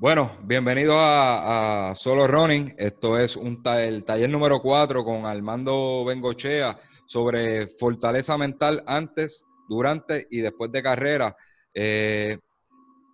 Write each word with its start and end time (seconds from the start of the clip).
Bueno, 0.00 0.30
bienvenidos 0.44 0.94
a, 0.96 1.92
Solo 1.96 2.28
Running. 2.28 2.72
Esto 2.78 3.18
es 3.18 3.34
un 3.34 3.60
el 3.66 4.04
taller 4.04 4.30
número 4.30 4.60
4 4.62 5.02
con 5.02 5.26
Armando 5.26 6.04
Bengochea 6.04 6.78
sobre 7.04 7.66
fortaleza 7.66 8.38
mental 8.38 8.84
antes, 8.86 9.44
durante 9.68 10.28
y 10.30 10.38
después 10.38 10.70
de 10.70 10.84
carrera. 10.84 11.36
Eh, 11.74 12.38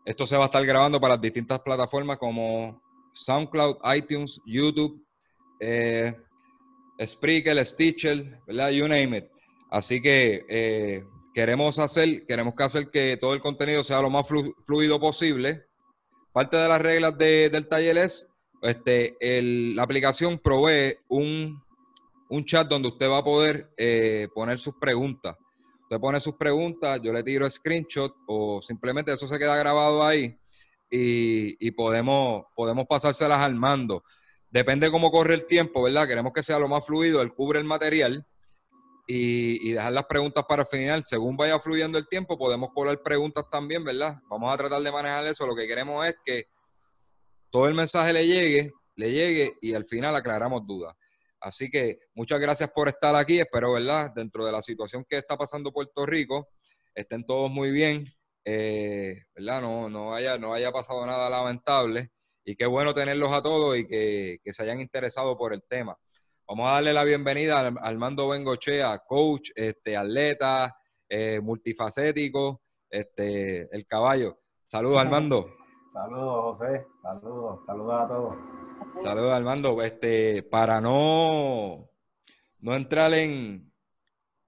esto 0.04 0.26
se 0.26 0.36
va 0.36 0.42
a 0.42 0.46
estar 0.46 0.66
grabando 0.66 1.00
para 1.00 1.14
las 1.14 1.22
distintas 1.22 1.58
plataformas 1.60 2.18
como 2.18 2.82
SoundCloud, 3.14 3.76
iTunes, 3.96 4.38
YouTube, 4.44 5.02
eh, 5.60 6.14
Spreaker, 7.02 7.64
Stitcher, 7.64 8.40
¿verdad? 8.46 8.68
You 8.68 8.86
name 8.86 9.16
it. 9.16 9.24
Así 9.70 10.02
que 10.02 10.44
eh, 10.50 11.02
queremos 11.32 11.78
hacer, 11.78 12.26
queremos 12.26 12.54
que 12.54 12.62
hacer 12.62 12.90
que 12.90 13.16
todo 13.18 13.32
el 13.32 13.40
contenido 13.40 13.82
sea 13.82 14.02
lo 14.02 14.10
más 14.10 14.28
fluido 14.66 15.00
posible 15.00 15.63
Parte 16.34 16.56
de 16.56 16.66
las 16.68 16.82
reglas 16.82 17.16
del 17.16 17.68
taller 17.68 17.96
es, 17.96 18.28
este, 18.60 19.16
la 19.40 19.84
aplicación 19.84 20.36
provee 20.36 20.96
un, 21.06 21.62
chat 22.44 22.66
donde 22.66 22.88
usted 22.88 23.08
va 23.08 23.18
a 23.18 23.24
poder 23.24 23.72
eh, 23.76 24.26
poner 24.34 24.58
sus 24.58 24.74
preguntas. 24.74 25.36
Usted 25.82 26.00
pone 26.00 26.18
sus 26.18 26.34
preguntas, 26.34 27.00
yo 27.00 27.12
le 27.12 27.22
tiro 27.22 27.48
screenshot 27.48 28.12
o 28.26 28.60
simplemente 28.60 29.12
eso 29.12 29.28
se 29.28 29.38
queda 29.38 29.56
grabado 29.56 30.02
ahí 30.02 30.36
y, 30.90 31.70
podemos, 31.70 32.46
podemos 32.56 32.86
pasárselas 32.88 33.38
al 33.38 33.54
mando. 33.54 34.02
Depende 34.50 34.90
cómo 34.90 35.12
corre 35.12 35.34
el 35.34 35.46
tiempo, 35.46 35.84
¿verdad? 35.84 36.08
Queremos 36.08 36.32
que 36.32 36.42
sea 36.42 36.58
lo 36.58 36.66
más 36.66 36.84
fluido, 36.84 37.22
él 37.22 37.32
cubre 37.32 37.60
el 37.60 37.64
material 37.64 38.26
y, 39.06 39.72
dejar 39.72 39.92
las 39.92 40.06
preguntas 40.06 40.44
para 40.48 40.62
el 40.62 40.68
final. 40.68 41.04
Según 41.04 41.36
vaya 41.36 41.58
fluyendo 41.58 41.98
el 41.98 42.08
tiempo, 42.08 42.38
podemos 42.38 42.70
colar 42.74 43.00
preguntas 43.02 43.44
también, 43.50 43.84
¿verdad? 43.84 44.16
Vamos 44.28 44.52
a 44.52 44.56
tratar 44.56 44.82
de 44.82 44.92
manejar 44.92 45.26
eso. 45.26 45.46
Lo 45.46 45.54
que 45.54 45.66
queremos 45.66 46.06
es 46.06 46.16
que 46.24 46.46
todo 47.50 47.68
el 47.68 47.74
mensaje 47.74 48.12
le 48.12 48.26
llegue, 48.26 48.72
le 48.96 49.12
llegue 49.12 49.54
y 49.60 49.74
al 49.74 49.86
final 49.86 50.16
aclaramos 50.16 50.66
dudas. 50.66 50.94
Así 51.40 51.70
que 51.70 51.98
muchas 52.14 52.40
gracias 52.40 52.70
por 52.74 52.88
estar 52.88 53.14
aquí. 53.16 53.38
Espero, 53.38 53.72
¿verdad? 53.72 54.12
Dentro 54.14 54.46
de 54.46 54.52
la 54.52 54.62
situación 54.62 55.04
que 55.08 55.18
está 55.18 55.36
pasando 55.36 55.72
Puerto 55.72 56.06
Rico, 56.06 56.48
estén 56.94 57.24
todos 57.24 57.50
muy 57.50 57.70
bien, 57.70 58.06
eh, 58.44 59.24
¿verdad? 59.34 59.60
No, 59.60 59.90
no, 59.90 60.14
haya, 60.14 60.38
no 60.38 60.54
haya 60.54 60.72
pasado 60.72 61.04
nada 61.04 61.28
lamentable. 61.28 62.10
Y 62.46 62.56
qué 62.56 62.66
bueno 62.66 62.94
tenerlos 62.94 63.32
a 63.32 63.42
todos 63.42 63.76
y 63.76 63.86
que, 63.86 64.38
que 64.42 64.52
se 64.52 64.62
hayan 64.62 64.80
interesado 64.80 65.36
por 65.36 65.52
el 65.52 65.62
tema. 65.62 65.96
Vamos 66.46 66.68
a 66.68 66.72
darle 66.72 66.92
la 66.92 67.04
bienvenida 67.04 67.58
a 67.60 67.68
Armando 67.88 68.28
Bengochea, 68.28 68.98
coach, 68.98 69.48
este, 69.54 69.96
atleta, 69.96 70.76
eh, 71.08 71.40
multifacético, 71.40 72.60
este, 72.90 73.74
el 73.74 73.86
caballo. 73.86 74.40
Saludos, 74.66 74.98
Armando. 74.98 75.56
Saludos, 75.94 76.58
José. 76.58 76.86
Saludos, 77.02 77.60
saludos 77.64 77.94
a 77.98 78.08
todos. 78.08 78.36
Saludos, 79.02 79.32
Armando. 79.32 79.82
Este, 79.82 80.42
para 80.42 80.82
no, 80.82 81.88
no 82.58 82.74
entrar 82.74 83.14
en 83.14 83.72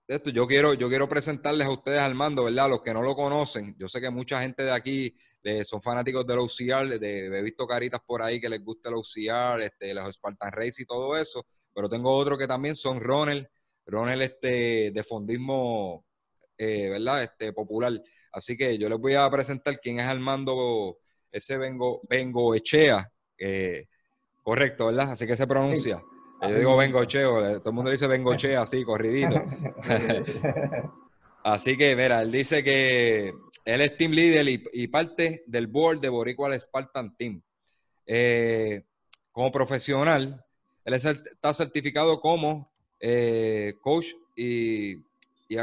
esto, 0.07 0.29
yo 0.29 0.47
quiero, 0.47 0.75
yo 0.75 0.91
quiero 0.91 1.09
presentarles 1.09 1.67
a 1.67 1.71
ustedes, 1.71 2.01
Armando, 2.01 2.45
¿verdad? 2.45 2.69
Los 2.69 2.83
que 2.83 2.93
no 2.93 3.01
lo 3.01 3.15
conocen. 3.15 3.75
Yo 3.79 3.89
sé 3.89 4.03
que 4.03 4.11
mucha 4.11 4.43
gente 4.43 4.65
de 4.65 4.73
aquí 4.73 5.17
eh, 5.43 5.65
son 5.65 5.81
fanáticos 5.81 6.27
del 6.27 6.41
OCR, 6.41 6.99
de, 6.99 7.39
he 7.39 7.43
visto 7.43 7.67
caritas 7.67 8.01
por 8.07 8.23
ahí 8.23 8.39
que 8.39 8.51
les 8.51 8.63
gusta 8.63 8.91
el 8.91 8.97
OCR, 8.97 9.63
este, 9.63 9.95
los 9.95 10.15
Spartan 10.15 10.53
Race 10.53 10.83
y 10.83 10.85
todo 10.85 11.17
eso 11.17 11.47
pero 11.77 11.91
tengo 11.91 12.11
otro 12.11 12.39
que 12.39 12.47
también 12.47 12.75
son 12.75 13.03
Ronald, 13.03 13.47
Ronald 13.85 14.23
este, 14.23 14.91
de 14.93 15.03
fondismo, 15.03 16.07
eh, 16.57 16.89
¿verdad? 16.89 17.23
Este, 17.23 17.53
popular. 17.53 17.93
Así 18.33 18.57
que 18.57 18.79
yo 18.79 18.89
les 18.89 18.99
voy 18.99 19.15
a 19.15 19.29
presentar 19.29 19.79
quién 19.79 20.01
es 20.01 20.07
Armando, 20.07 20.97
ese 21.31 21.59
Vengo, 21.59 22.01
Vengo 22.09 22.55
Echea, 22.55 23.13
correcto, 24.43 24.87
¿verdad? 24.87 25.13
Así 25.13 25.27
que 25.27 25.37
se 25.37 25.47
pronuncia. 25.47 26.03
Yo 26.43 26.55
digo 26.59 26.77
Bengocheo, 26.77 27.47
eh, 27.47 27.59
todo 27.59 27.71
el 27.71 27.75
mundo 27.75 27.91
dice 27.91 28.07
Bengochea, 28.07 28.63
así, 28.63 28.85
corridito. 28.85 29.43
así 31.45 31.77
que, 31.77 31.97
mira, 31.97 32.23
él 32.23 32.31
dice 32.31 32.63
que 32.63 33.33
él 33.65 33.81
es 33.81 33.97
team 33.97 34.13
leader 34.13 34.47
y, 34.49 34.87
parte 34.89 35.43
del 35.47 35.67
board 35.67 36.01
de 36.01 36.09
Boricua 36.09 36.57
Spartan 36.59 37.17
Team. 37.17 37.43
Eh, 38.07 38.85
como 39.33 39.51
profesional, 39.51 40.45
él 40.87 40.95
está 40.95 41.53
certificado 41.53 42.21
como 42.21 42.73
eh, 43.01 43.75
coach 43.83 44.15
y, 44.37 44.93
y 44.95 45.57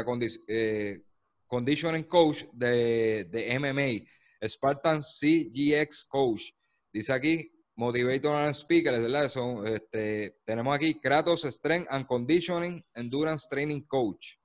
eh, 0.48 1.00
conditioning 1.46 2.04
coach 2.04 2.44
de, 2.52 3.58
MMA, 3.58 4.06
Spartan 4.46 5.02
CGX 5.02 6.04
Coach. 6.04 6.50
Dice 6.92 7.14
aquí, 7.14 7.50
Motivator 7.74 8.36
and 8.36 8.54
Speaker, 8.54 9.00
¿verdad? 9.00 9.30
Son, 9.30 9.66
este, 9.66 10.36
tenemos 10.44 10.76
aquí 10.76 11.00
Kratos 11.00 11.44
Strength 11.44 11.88
and 11.90 12.06
Conditioning 12.06 12.84
Endurance 12.94 13.48
Training 13.48 13.80
Coach. 13.80 14.36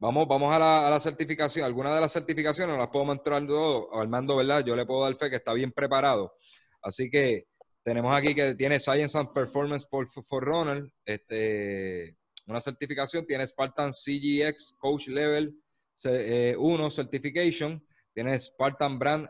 Vamos, 0.00 0.26
vamos 0.26 0.52
a 0.52 0.58
la, 0.58 0.88
a 0.88 1.00
certificación. 1.00 1.64
Algunas 1.64 1.94
de 1.94 2.00
las 2.00 2.12
certificaciones 2.12 2.76
las 2.76 2.88
podemos 2.88 3.16
entrar 3.16 3.46
todo. 3.46 3.94
Armando, 3.94 4.36
¿verdad? 4.36 4.64
Yo 4.64 4.74
le 4.74 4.84
puedo 4.84 5.04
dar 5.04 5.14
fe 5.14 5.30
que 5.30 5.36
está 5.36 5.52
bien 5.52 5.70
preparado. 5.70 6.34
Así 6.82 7.08
que 7.08 7.46
tenemos 7.84 8.16
aquí 8.16 8.34
que 8.34 8.54
tiene 8.54 8.80
Science 8.80 9.16
and 9.16 9.32
Performance 9.32 9.86
for, 9.88 10.08
for 10.08 10.42
Ronald, 10.42 10.90
este, 11.04 12.16
una 12.46 12.60
certificación, 12.60 13.26
tiene 13.26 13.46
Spartan 13.46 13.92
CGX 13.92 14.76
Coach 14.78 15.08
Level 15.08 15.54
1 16.02 16.86
eh, 16.86 16.90
Certification, 16.90 17.86
tiene 18.14 18.38
Spartan 18.38 18.98
Brand 18.98 19.28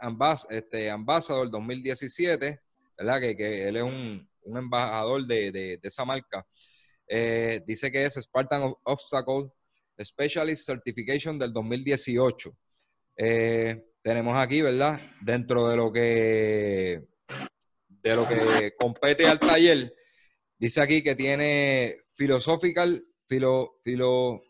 este, 0.51 0.89
Ambassador 0.89 1.51
2017, 1.51 2.61
¿verdad? 2.97 3.21
Que, 3.21 3.37
que 3.37 3.69
él 3.69 3.77
es 3.77 3.83
un, 3.83 4.29
un 4.43 4.57
embajador 4.57 5.27
de, 5.27 5.51
de, 5.51 5.81
esa 5.83 6.05
marca. 6.05 6.47
Eh, 7.09 7.61
dice 7.67 7.91
que 7.91 8.05
es 8.05 8.15
Spartan 8.15 8.73
Obstacle 8.85 9.51
Specialist 10.01 10.65
Certification 10.65 11.39
del 11.39 11.53
2018. 11.53 12.57
Eh, 13.17 13.85
tenemos 14.01 14.37
aquí, 14.37 14.63
¿verdad? 14.63 15.01
Dentro 15.21 15.69
de 15.69 15.77
lo 15.77 15.93
que 15.93 17.03
de 18.05 18.17
lo 18.17 18.29
que 18.29 18.75
compete 18.79 19.27
al 19.27 19.41
taller, 19.41 19.95
dice 20.59 20.83
aquí 20.83 21.03
que 21.03 21.17
tiene 21.17 21.97
philosophical, 22.13 23.03
philo, 23.27 23.81
philo, 23.83 24.43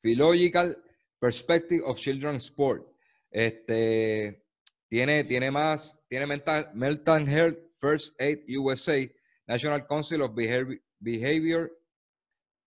philological 0.00 0.80
perspective 1.18 1.82
of 1.84 1.98
children's 1.98 2.44
sport. 2.44 2.86
Este, 3.28 4.44
tiene, 4.88 5.24
tiene 5.24 5.50
más, 5.50 6.00
tiene 6.08 6.26
mental, 6.26 6.70
mental 6.74 7.28
health 7.28 7.58
first 7.80 8.20
aid 8.20 8.38
USA, 8.56 9.04
National 9.46 9.84
Council 9.86 10.22
of 10.22 10.34
Behavior, 10.34 10.80
Behavior 11.00 11.72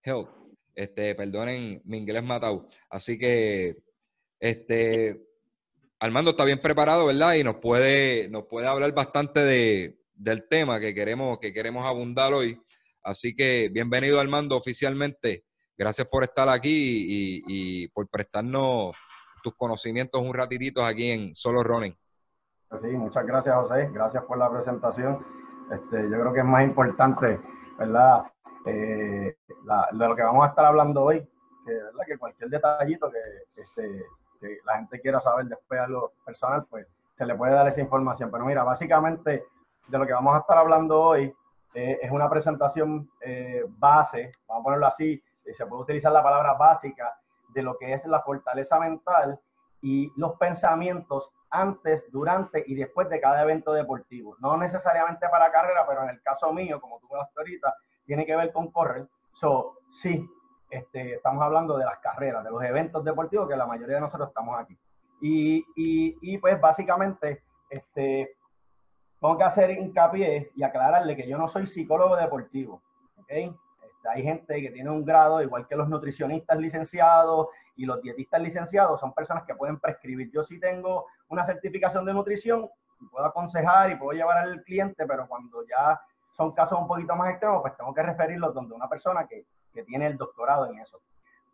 Health. 0.02 0.30
Este, 0.76 1.16
perdonen 1.16 1.82
mi 1.86 1.98
inglés 1.98 2.24
matado. 2.24 2.68
Así 2.90 3.18
que, 3.18 3.78
este, 4.40 5.33
Armando 6.04 6.32
está 6.32 6.44
bien 6.44 6.60
preparado, 6.60 7.06
¿verdad? 7.06 7.36
Y 7.36 7.46
nos 7.46 7.56
puede, 7.56 8.28
nos 8.28 8.44
puede 8.44 8.68
hablar 8.68 8.94
bastante 8.94 9.40
de, 9.40 10.02
del 10.14 10.50
tema 10.50 10.78
que 10.78 10.94
queremos, 10.94 11.40
que 11.40 11.54
queremos 11.54 11.88
abundar 11.88 12.34
hoy. 12.34 12.62
Así 13.02 13.34
que 13.34 13.70
bienvenido, 13.72 14.20
Armando, 14.20 14.58
oficialmente. 14.58 15.46
Gracias 15.78 16.06
por 16.10 16.24
estar 16.24 16.50
aquí 16.50 17.42
y, 17.48 17.88
por 17.88 18.10
prestarnos 18.10 18.98
tus 19.42 19.56
conocimientos 19.56 20.22
un 20.22 20.34
ratitito 20.34 20.84
aquí 20.84 21.10
en 21.10 21.34
Solo 21.34 21.64
Running. 21.64 21.96
Pues 22.68 22.82
sí, 22.82 22.90
muchas 22.90 23.26
gracias, 23.26 23.56
José. 23.56 23.90
Gracias 23.94 24.26
por 24.26 24.38
la 24.38 24.52
presentación. 24.52 25.26
Este, 25.72 26.04
yo 26.04 26.20
creo 26.20 26.34
que 26.34 26.40
es 26.40 26.46
más 26.46 26.66
importante, 26.66 27.40
¿verdad? 27.80 28.26
Eh, 28.66 29.38
de 29.94 30.08
lo 30.10 30.16
que 30.18 30.22
vamos 30.24 30.44
a 30.44 30.50
estar 30.50 30.66
hablando 30.66 31.02
hoy, 31.02 31.22
que, 31.66 31.72
¿verdad? 31.72 32.06
que 32.06 32.18
cualquier 32.18 32.50
detallito 32.50 33.10
que 33.10 33.62
este, 33.62 34.06
la 34.66 34.76
gente 34.76 35.00
quiera 35.02 35.20
saber 35.20 35.46
después 35.46 35.80
a 35.80 35.88
lo 35.88 36.14
personal, 36.26 36.66
pues 36.70 36.88
se 37.18 37.26
le 37.26 37.36
puede 37.36 37.54
dar 37.54 37.68
esa 37.68 37.82
información. 37.82 38.30
Pero 38.32 38.46
mira, 38.46 38.64
básicamente 38.64 39.46
de 39.88 39.98
lo 39.98 40.06
que 40.06 40.14
vamos 40.14 40.36
a 40.36 40.40
estar 40.40 40.58
hablando 40.58 41.02
hoy 41.02 41.34
eh, 41.74 42.00
es 42.02 42.12
una 42.12 42.30
presentación 42.30 43.10
eh, 43.22 43.64
base, 43.68 44.32
vamos 44.48 44.62
a 44.62 44.64
ponerlo 44.64 44.88
así, 44.88 45.22
se 45.52 45.66
puede 45.66 45.84
utilizar 45.84 46.12
la 46.12 46.24
palabra 46.24 46.54
básica 46.54 47.18
de 47.50 47.62
lo 47.62 47.78
que 47.78 47.94
es 47.94 48.06
la 48.06 48.22
fortaleza 48.22 48.80
mental 48.80 49.40
y 49.82 50.12
los 50.16 50.38
pensamientos 50.38 51.32
antes, 51.50 52.10
durante 52.12 52.64
y 52.66 52.76
después 52.76 53.10
de 53.10 53.20
cada 53.20 53.44
evento 53.44 53.74
deportivo. 53.74 54.36
No 54.40 54.58
necesariamente 54.58 55.28
para 55.30 55.52
carrera, 55.52 55.86
pero 55.88 56.04
en 56.04 56.10
el 56.10 56.22
caso 56.22 56.52
mío, 56.52 56.82
como 56.82 57.00
tú 57.00 57.08
me 57.12 57.20
ahorita, 57.20 57.76
tiene 58.06 58.26
que 58.26 58.36
ver 58.36 58.52
con 58.52 58.72
correr. 58.72 59.08
So, 59.34 59.78
sí, 59.92 60.28
este, 60.74 61.16
estamos 61.16 61.44
hablando 61.44 61.78
de 61.78 61.86
las 61.86 62.00
carreras, 62.00 62.44
de 62.44 62.50
los 62.50 62.64
eventos 62.64 63.04
deportivos, 63.04 63.48
que 63.48 63.56
la 63.56 63.68
mayoría 63.68 63.96
de 63.96 64.02
nosotros 64.02 64.30
estamos 64.30 64.60
aquí. 64.60 64.78
Y, 65.22 65.66
y, 65.76 66.38
pues 66.40 66.60
básicamente, 66.60 67.44
este, 67.70 68.36
tengo 69.22 69.38
que 69.38 69.44
hacer 69.44 69.70
hincapié 69.72 70.52
y 70.56 70.64
aclararle 70.64 71.16
que 71.16 71.28
yo 71.28 71.38
no 71.38 71.48
soy 71.48 71.66
psicólogo 71.66 72.16
deportivo. 72.16 72.82
¿okay? 73.22 73.46
Este, 73.84 74.10
hay 74.10 74.24
gente 74.24 74.62
que 74.62 74.72
tiene 74.72 74.90
un 74.90 75.06
grado, 75.06 75.42
igual 75.42 75.68
que 75.68 75.76
los 75.76 75.88
nutricionistas 75.88 76.58
licenciados 76.58 77.48
y 77.76 77.86
los 77.86 78.02
dietistas 78.02 78.42
licenciados, 78.42 79.00
son 79.00 79.14
personas 79.14 79.44
que 79.44 79.56
pueden 79.56 79.80
prescribir. 79.80 80.30
Yo 80.32 80.44
sí 80.44 80.60
tengo 80.60 81.06
una 81.30 81.44
certificación 81.44 82.04
de 82.04 82.14
nutrición, 82.14 82.70
puedo 83.12 83.26
aconsejar 83.26 83.92
y 83.92 83.96
puedo 83.96 84.12
llevar 84.12 84.40
al 84.40 84.64
cliente, 84.64 85.06
pero 85.06 85.28
cuando 85.28 85.64
ya 85.68 86.02
son 86.32 86.52
casos 86.52 86.80
un 86.80 86.88
poquito 86.88 87.16
más 87.16 87.30
extremos, 87.30 87.62
pues 87.62 87.78
tengo 87.78 87.94
que 87.94 88.04
referirlos 88.04 88.54
donde 88.54 88.76
una 88.76 88.90
persona 88.90 89.28
que, 89.28 89.46
que 89.74 89.84
tiene 89.84 90.08
el 90.08 90.18
doctorado 90.18 90.68
en 90.68 90.80
eso. 90.80 91.02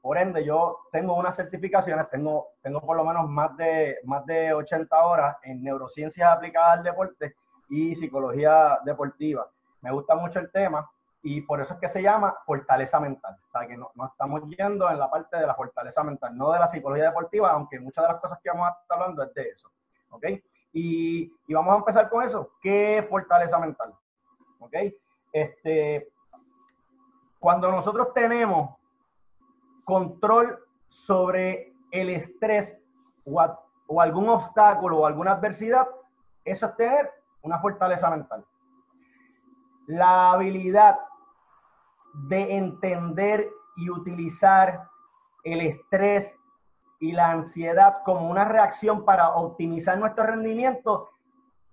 Por 0.02 0.18
ende, 0.18 0.46
yo 0.46 0.80
tengo 0.92 1.16
unas 1.16 1.36
certificaciones, 1.36 2.10
tengo, 2.10 2.50
tengo 2.62 2.82
por 2.82 2.96
lo 2.96 3.04
menos 3.04 3.30
más 3.30 3.56
de, 3.58 3.98
más 4.06 4.26
de 4.26 4.54
80 4.54 4.98
horas 4.98 5.38
en 5.44 5.62
neurociencias 5.62 6.30
aplicadas 6.32 6.78
al 6.78 6.84
deporte 6.84 7.36
y 7.70 7.96
psicología 7.96 8.80
deportiva. 8.86 9.48
Me 9.82 9.92
gusta 9.92 10.16
mucho 10.16 10.40
el 10.40 10.52
tema 10.52 10.90
y 11.22 11.42
por 11.42 11.60
eso 11.60 11.74
es 11.74 11.80
que 11.82 11.90
se 11.90 12.02
llama 12.02 12.34
fortaleza 12.46 13.00
mental. 13.00 13.38
O 13.48 13.52
sea, 13.52 13.68
que 13.68 13.76
no, 13.76 13.92
estamos 14.10 14.42
yendo 14.58 14.90
en 14.90 15.00
la 15.00 15.10
parte 15.10 15.38
de 15.38 15.48
la 15.48 15.54
fortaleza 15.54 16.02
mental, 16.04 16.38
no 16.38 16.52
de 16.52 16.60
la 16.60 16.68
psicología 16.68 17.06
deportiva, 17.06 17.52
aunque 17.52 17.80
muchas 17.80 18.06
de 18.06 18.14
las 18.14 18.22
cosas 18.22 18.40
que 18.42 18.50
vamos 18.50 18.70
a 18.70 18.82
estar 18.82 18.98
hablando 18.98 19.24
es 19.24 19.34
de 19.34 19.50
eso. 19.50 19.70
¿Ok? 20.12 20.26
Y, 20.72 21.34
y 21.48 21.54
vamos 21.54 21.74
a 21.74 21.78
empezar 21.80 22.10
con 22.10 22.24
eso. 22.24 22.52
¿Qué 22.62 23.00
es 23.00 23.10
fortaleza 23.10 23.60
mental? 23.60 23.94
¿Ok? 24.60 24.76
Este, 25.34 26.10
cuando 27.40 27.72
nosotros 27.72 28.14
tenemos 28.14 28.76
control 29.86 30.60
sobre 30.88 31.74
el 31.92 32.10
estrés 32.10 32.78
o, 33.26 34.02
algún 34.02 34.30
obstáculo 34.30 35.00
o 35.00 35.06
alguna 35.06 35.32
adversidad, 35.32 35.88
eso 36.44 36.68
es 36.68 36.76
tener 36.76 37.12
una 37.42 37.60
fortaleza 37.60 38.10
mental. 38.10 38.46
La 39.88 40.32
habilidad 40.32 41.00
de 42.28 42.56
entender 42.56 43.50
y 43.78 43.90
utilizar 43.90 44.84
el 45.44 45.62
estrés 45.62 46.34
y 47.00 47.14
la 47.14 47.32
ansiedad 47.32 48.04
como 48.04 48.30
una 48.30 48.46
reacción 48.46 49.06
para 49.06 49.30
optimizar 49.30 49.98
nuestro 49.98 50.26
rendimiento, 50.26 51.10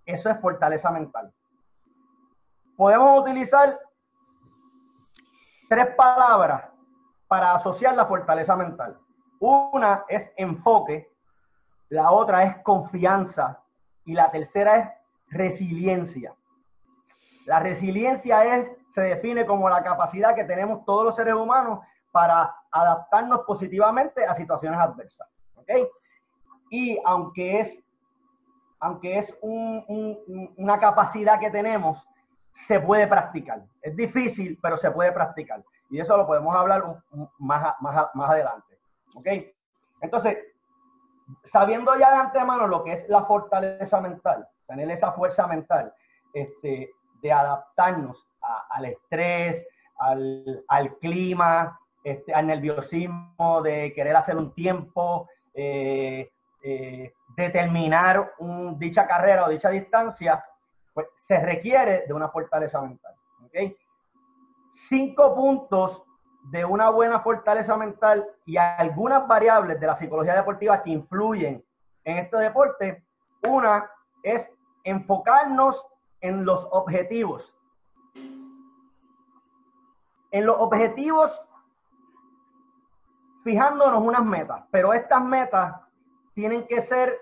eso 0.04 0.30
es 0.30 0.40
fortaleza 0.40 0.90
mental. 0.90 1.32
Podemos 2.76 3.20
utilizar 3.20 3.76
tres 5.68 5.94
palabras 5.96 6.64
para 7.28 7.52
asociar 7.52 7.94
la 7.94 8.06
fortaleza 8.06 8.56
mental. 8.56 8.98
Una 9.40 10.04
es 10.08 10.30
enfoque, 10.36 11.10
la 11.88 12.10
otra 12.10 12.44
es 12.44 12.62
confianza 12.62 13.60
y 14.04 14.14
la 14.14 14.30
tercera 14.30 14.76
es 14.76 14.88
resiliencia. 15.30 16.34
La 17.44 17.60
resiliencia 17.60 18.56
es, 18.56 18.74
se 18.88 19.02
define 19.02 19.46
como 19.46 19.68
la 19.68 19.82
capacidad 19.82 20.34
que 20.34 20.44
tenemos 20.44 20.84
todos 20.84 21.04
los 21.04 21.16
seres 21.16 21.34
humanos 21.34 21.80
para 22.10 22.54
adaptarnos 22.70 23.42
positivamente 23.42 24.24
a 24.24 24.34
situaciones 24.34 24.80
adversas. 24.80 25.28
Y 26.70 26.98
aunque 27.04 27.60
es, 27.60 27.78
aunque 28.80 29.18
es 29.18 29.36
una 29.42 30.80
capacidad 30.80 31.38
que 31.38 31.50
tenemos, 31.50 32.08
se 32.66 32.80
puede 32.80 33.06
practicar. 33.06 33.62
Es 33.82 33.94
difícil, 33.94 34.58
pero 34.62 34.76
se 34.76 34.90
puede 34.90 35.12
practicar. 35.12 35.62
Y 35.90 36.00
eso 36.00 36.16
lo 36.16 36.26
podemos 36.26 36.54
hablar 36.56 37.02
más, 37.38 37.74
más, 37.80 38.08
más 38.14 38.30
adelante. 38.30 38.78
¿Ok? 39.14 39.26
Entonces, 40.00 40.38
sabiendo 41.44 41.96
ya 41.98 42.10
de 42.10 42.16
antemano 42.16 42.66
lo 42.66 42.82
que 42.82 42.92
es 42.92 43.08
la 43.08 43.24
fortaleza 43.24 44.00
mental, 44.00 44.48
tener 44.66 44.90
esa 44.90 45.12
fuerza 45.12 45.46
mental 45.46 45.92
este, 46.32 46.90
de 47.22 47.32
adaptarnos 47.32 48.26
al 48.70 48.84
estrés, 48.84 49.66
al, 49.98 50.64
al 50.68 50.96
clima, 50.98 51.78
este, 52.04 52.32
al 52.32 52.46
nerviosismo, 52.46 53.62
de 53.62 53.92
querer 53.94 54.14
hacer 54.16 54.36
un 54.36 54.54
tiempo, 54.54 55.28
eh, 55.54 56.30
eh, 56.62 57.12
determinar 57.36 58.34
un, 58.38 58.78
dicha 58.78 59.06
carrera 59.06 59.46
o 59.46 59.48
dicha 59.48 59.70
distancia, 59.70 60.44
pues 60.96 61.08
se 61.14 61.38
requiere 61.38 62.06
de 62.06 62.14
una 62.14 62.30
fortaleza 62.30 62.80
mental. 62.80 63.14
¿okay? 63.44 63.76
Cinco 64.72 65.34
puntos 65.34 66.02
de 66.44 66.64
una 66.64 66.88
buena 66.88 67.20
fortaleza 67.20 67.76
mental 67.76 68.26
y 68.46 68.56
algunas 68.56 69.28
variables 69.28 69.78
de 69.78 69.86
la 69.86 69.94
psicología 69.94 70.34
deportiva 70.34 70.82
que 70.82 70.88
influyen 70.88 71.62
en 72.02 72.16
este 72.16 72.38
deporte. 72.38 73.04
Una 73.46 73.90
es 74.22 74.50
enfocarnos 74.84 75.86
en 76.22 76.46
los 76.46 76.66
objetivos. 76.70 77.54
En 80.30 80.46
los 80.46 80.56
objetivos, 80.58 81.42
fijándonos 83.44 84.02
unas 84.02 84.24
metas, 84.24 84.64
pero 84.70 84.94
estas 84.94 85.22
metas 85.22 85.78
tienen 86.32 86.66
que 86.66 86.80
ser 86.80 87.20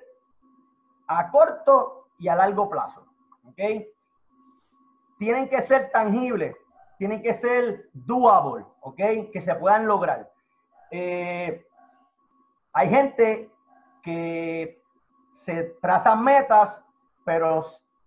a 1.08 1.28
corto 1.32 2.06
y 2.18 2.28
a 2.28 2.36
largo 2.36 2.70
plazo. 2.70 3.04
¿Ok? 3.44 3.60
Tienen 5.18 5.48
que 5.48 5.60
ser 5.60 5.90
tangibles, 5.90 6.56
tienen 6.98 7.22
que 7.22 7.32
ser 7.32 7.88
doable, 7.92 8.64
¿ok? 8.80 9.30
Que 9.32 9.40
se 9.40 9.54
puedan 9.54 9.86
lograr. 9.86 10.30
Eh, 10.90 11.66
hay 12.72 12.88
gente 12.88 13.50
que 14.02 14.80
se 15.34 15.76
trazan 15.80 16.22
metas, 16.22 16.82
pero 17.24 17.64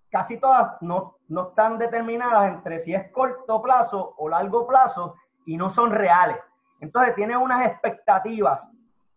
casi 0.10 0.38
todas 0.38 0.82
no, 0.82 1.18
no 1.28 1.50
están 1.50 1.78
determinadas 1.78 2.48
entre 2.50 2.80
si 2.80 2.94
es 2.94 3.12
corto 3.12 3.62
plazo 3.62 4.16
o 4.18 4.30
largo 4.30 4.68
plazo 4.68 5.16
y 5.46 5.58
no 5.58 5.70
son 5.70 5.92
reales. 5.92 6.38
Entonces 6.80 7.16
tienen 7.16 7.38
unas 7.38 7.66
expectativas 7.66 8.68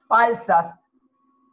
falsas 0.07 0.75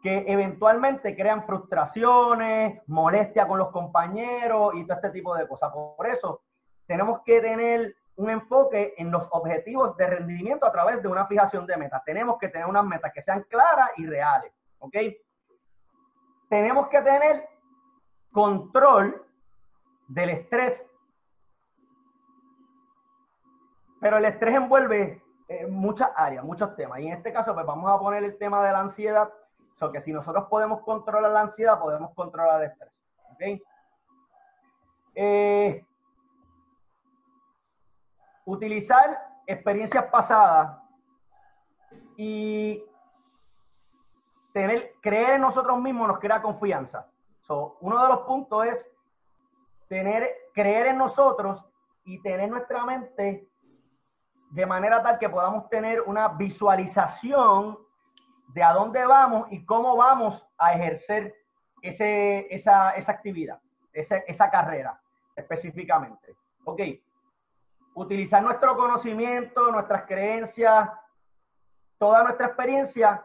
que 0.08 0.24
eventualmente 0.26 1.18
crean 1.18 1.46
frustraciones, 1.46 2.82
molestia 2.88 3.46
con 3.46 3.60
los 3.60 3.72
compañeros 3.72 4.74
y 4.76 4.86
todo 4.86 4.96
este 4.96 5.10
tipo 5.10 5.36
de 5.36 5.46
cosas. 5.46 5.70
Por 5.74 6.08
eso 6.08 6.44
tenemos 6.86 7.24
que 7.26 7.42
tener 7.42 7.94
un 8.16 8.30
enfoque 8.30 8.94
en 8.98 9.12
los 9.12 9.28
objetivos 9.32 9.98
de 9.98 10.08
rendimiento 10.08 10.66
a 10.66 10.72
través 10.72 11.02
de 11.04 11.10
una 11.10 11.26
fijación 11.26 11.68
de 11.68 11.76
metas. 11.76 12.06
Tenemos 12.06 12.38
que 12.38 12.48
tener 12.48 12.68
unas 12.68 12.86
metas 12.86 13.12
que 13.12 13.22
sean 13.22 13.44
claras 13.50 13.90
y 13.98 14.06
reales. 14.06 14.54
¿Ok? 14.80 14.96
Tenemos 16.48 16.88
que 16.88 17.02
tener 17.02 17.50
control 18.32 19.26
del 20.08 20.30
estrés. 20.30 20.86
Pero 24.00 24.20
el 24.20 24.26
estrés 24.26 24.56
envuelve 24.56 25.22
eh, 25.50 25.68
muchas 25.68 26.12
áreas, 26.16 26.46
muchos 26.46 26.78
temas. 26.78 27.02
Y 27.02 27.08
en 27.08 27.14
este 27.14 27.34
caso, 27.34 27.54
pues 27.54 27.66
vamos 27.66 27.92
a 27.92 28.00
poner 28.00 28.24
el 28.24 28.38
tema 28.38 28.66
de 28.66 28.72
la 28.72 28.80
ansiedad 28.80 29.30
So 29.78 29.92
que 29.92 30.02
si 30.02 30.12
nosotros 30.12 30.46
podemos 30.50 30.82
controlar 30.82 31.30
la 31.30 31.42
ansiedad, 31.42 31.80
podemos 31.80 32.12
controlar 32.16 32.64
el 32.64 32.72
estrés. 32.72 32.92
¿okay? 33.32 33.62
Eh, 35.14 35.86
utilizar 38.46 39.20
experiencias 39.46 40.06
pasadas 40.06 40.80
y 42.16 42.84
tener, 44.52 44.96
creer 45.00 45.36
en 45.36 45.42
nosotros 45.42 45.80
mismos 45.80 46.08
nos 46.08 46.20
crea 46.20 46.42
confianza. 46.42 47.08
So, 47.42 47.78
uno 47.82 48.02
de 48.02 48.10
los 48.10 48.20
puntos 48.22 48.66
es 48.66 48.92
tener, 49.88 50.28
creer 50.56 50.88
en 50.88 50.98
nosotros 50.98 51.64
y 52.04 52.20
tener 52.24 52.50
nuestra 52.50 52.84
mente 52.84 53.48
de 54.50 54.66
manera 54.66 55.04
tal 55.04 55.20
que 55.20 55.30
podamos 55.30 55.70
tener 55.70 56.02
una 56.02 56.30
visualización 56.30 57.78
de 58.48 58.64
a 58.64 58.74
dónde 58.74 59.06
vamos 59.06 59.48
y 59.52 59.66
cómo 59.66 59.96
vamos 59.96 60.46
a 60.58 60.74
ejercer 60.74 61.36
ese, 61.82 62.54
esa, 62.54 62.92
esa 62.92 63.12
actividad, 63.12 63.60
esa, 63.94 64.18
esa 64.18 64.50
carrera 64.50 65.00
específicamente. 65.36 66.36
Ok, 66.66 66.82
utilizar 67.96 68.42
nuestro 68.42 68.76
conocimiento, 68.76 69.72
nuestras 69.72 70.06
creencias, 70.06 70.90
toda 71.98 72.24
nuestra 72.24 72.48
experiencia 72.48 73.24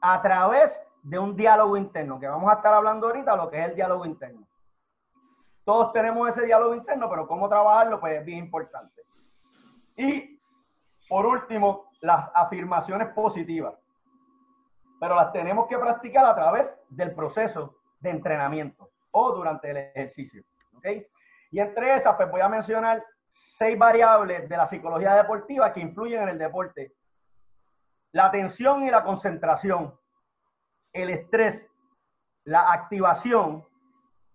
a 0.00 0.22
través 0.22 0.80
de 1.02 1.18
un 1.18 1.36
diálogo 1.36 1.76
interno, 1.76 2.18
que 2.18 2.28
vamos 2.28 2.50
a 2.50 2.56
estar 2.56 2.74
hablando 2.74 3.08
ahorita, 3.08 3.36
lo 3.36 3.50
que 3.50 3.60
es 3.60 3.68
el 3.70 3.74
diálogo 3.74 4.06
interno. 4.06 4.46
Todos 5.64 5.92
tenemos 5.92 6.28
ese 6.28 6.44
diálogo 6.44 6.74
interno, 6.74 7.08
pero 7.08 7.26
cómo 7.26 7.48
trabajarlo, 7.48 8.00
pues 8.00 8.18
es 8.18 8.24
bien 8.24 8.38
importante. 8.38 9.02
Y 9.96 10.40
por 11.08 11.26
último, 11.26 11.90
las 12.00 12.30
afirmaciones 12.34 13.08
positivas 13.08 13.74
pero 15.02 15.16
las 15.16 15.32
tenemos 15.32 15.66
que 15.66 15.76
practicar 15.76 16.24
a 16.24 16.32
través 16.32 16.72
del 16.88 17.12
proceso 17.12 17.74
de 17.98 18.10
entrenamiento 18.10 18.92
o 19.10 19.32
durante 19.32 19.72
el 19.72 19.76
ejercicio. 19.78 20.44
¿okay? 20.76 21.04
Y 21.50 21.58
entre 21.58 21.96
esas, 21.96 22.14
pues 22.14 22.30
voy 22.30 22.40
a 22.40 22.48
mencionar 22.48 23.04
seis 23.32 23.76
variables 23.76 24.48
de 24.48 24.56
la 24.56 24.64
psicología 24.64 25.16
deportiva 25.16 25.72
que 25.72 25.80
influyen 25.80 26.22
en 26.22 26.28
el 26.28 26.38
deporte. 26.38 26.94
La 28.12 28.26
atención 28.26 28.84
y 28.84 28.92
la 28.92 29.02
concentración, 29.02 29.92
el 30.92 31.10
estrés, 31.10 31.66
la 32.44 32.72
activación, 32.72 33.66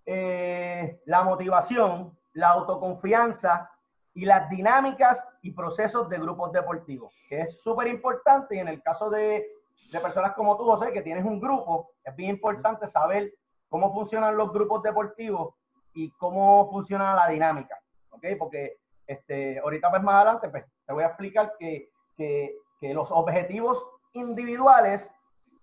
eh, 0.06 1.02
la 1.06 1.24
motivación, 1.24 2.20
la 2.34 2.50
autoconfianza 2.50 3.72
y 4.14 4.26
las 4.26 4.50
dinámicas 4.50 5.26
y 5.42 5.52
procesos 5.52 6.10
de 6.10 6.18
grupos 6.18 6.52
deportivos, 6.52 7.14
que 7.30 7.40
es 7.40 7.62
súper 7.62 7.88
importante 7.88 8.58
y 8.58 8.60
en 8.60 8.68
el 8.68 8.84
caso 8.84 9.10
de 9.10 9.57
de 9.92 10.00
personas 10.00 10.34
como 10.34 10.58
tú, 10.58 10.66
José, 10.66 10.92
que 10.92 11.02
tienes 11.02 11.26
un 11.26 11.40
grupo, 11.40 11.92
es 12.04 12.16
bien 12.16 12.32
importante 12.32 12.88
saber 12.88 13.34
cómo 13.70 13.94
funcionan 13.94 14.36
los 14.36 14.52
grupos 14.52 14.84
deportivos 14.84 15.56
y 15.94 16.12
cómo 16.12 16.70
funciona 16.70 17.16
la 17.16 17.28
dinámica, 17.28 17.80
¿ok? 18.12 18.26
Porque 18.38 18.78
este, 19.06 19.60
ahorita 19.60 19.90
pues 19.90 20.04
más 20.04 20.16
adelante 20.16 20.50
pues, 20.50 20.66
te 20.86 20.94
voy 20.94 21.04
a 21.04 21.08
explicar 21.08 21.54
que, 21.58 21.90
que, 22.16 22.56
que 22.80 22.94
los 22.94 23.12
objetivos 23.12 23.84
individuales 24.14 25.10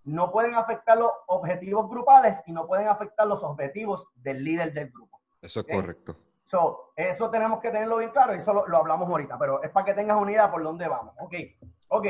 no 0.04 0.30
pueden 0.30 0.54
afectar 0.54 0.98
los 0.98 1.10
objetivos 1.26 1.88
grupales 1.88 2.42
y 2.46 2.52
no 2.52 2.66
pueden 2.66 2.88
afectar 2.88 3.26
los 3.26 3.42
objetivos 3.42 4.06
del 4.16 4.44
líder 4.44 4.72
del 4.72 4.90
grupo. 4.90 5.20
Eso 5.40 5.60
es 5.60 5.66
correcto. 5.66 6.16
So, 6.44 6.92
eso 6.94 7.30
tenemos 7.30 7.60
que 7.60 7.70
tenerlo 7.70 7.98
bien 7.98 8.10
claro 8.10 8.34
y 8.34 8.38
eso 8.38 8.52
lo, 8.52 8.76
hablamos 8.76 9.08
ahorita, 9.08 9.38
pero 9.38 9.62
es 9.62 9.70
para 9.70 9.86
que 9.86 9.94
tengas 9.94 10.16
una 10.20 10.30
idea 10.30 10.50
por 10.50 10.62
dónde 10.62 10.86
vamos. 10.86 11.14
Ok, 11.18 11.34
ok. 11.88 12.06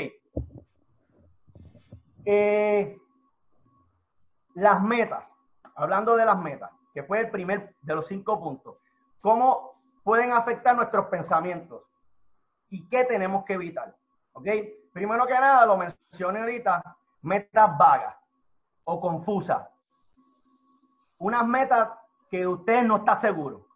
Eh, 2.24 2.98
las 4.54 4.82
metas, 4.82 5.24
hablando 5.74 6.16
de 6.16 6.24
las 6.24 6.38
metas, 6.38 6.70
que 6.92 7.02
fue 7.02 7.20
el 7.20 7.30
primer 7.30 7.74
de 7.82 7.94
los 7.94 8.06
cinco 8.06 8.40
puntos. 8.40 8.76
¿Cómo 9.20 9.74
pueden 10.02 10.32
afectar 10.32 10.76
nuestros 10.76 11.06
pensamientos? 11.06 11.82
¿Y 12.70 12.88
qué 12.88 13.04
tenemos 13.04 13.44
que 13.44 13.54
evitar? 13.54 13.94
¿Ok? 14.32 14.46
Primero 14.92 15.26
que 15.26 15.34
nada, 15.34 15.66
lo 15.66 15.76
mencioné 15.76 16.40
ahorita, 16.40 16.96
metas 17.22 17.76
vagas 17.76 18.16
o 18.84 19.00
confusas. 19.00 19.66
Unas 21.18 21.46
metas 21.46 21.90
que 22.30 22.46
usted 22.46 22.82
no 22.82 22.98
está 22.98 23.16
seguro. 23.16 23.66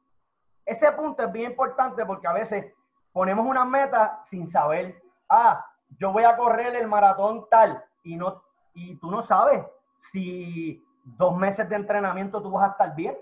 Ese 0.64 0.90
punto 0.92 1.22
es 1.22 1.32
bien 1.32 1.50
importante 1.50 2.04
porque 2.04 2.26
a 2.26 2.32
veces 2.32 2.72
ponemos 3.12 3.46
unas 3.46 3.66
metas 3.66 4.28
sin 4.28 4.46
saber, 4.46 5.02
ah, 5.28 5.64
yo 5.98 6.12
voy 6.12 6.24
a 6.24 6.36
correr 6.36 6.76
el 6.76 6.86
maratón 6.86 7.46
tal 7.50 7.87
y 8.02 8.16
no 8.16 8.42
y 8.74 8.96
tú 8.96 9.10
no 9.10 9.22
sabes 9.22 9.64
si 10.12 10.84
dos 11.02 11.36
meses 11.36 11.68
de 11.68 11.76
entrenamiento 11.76 12.40
tú 12.42 12.50
vas 12.52 12.68
a 12.68 12.72
estar 12.72 12.94
bien. 12.94 13.16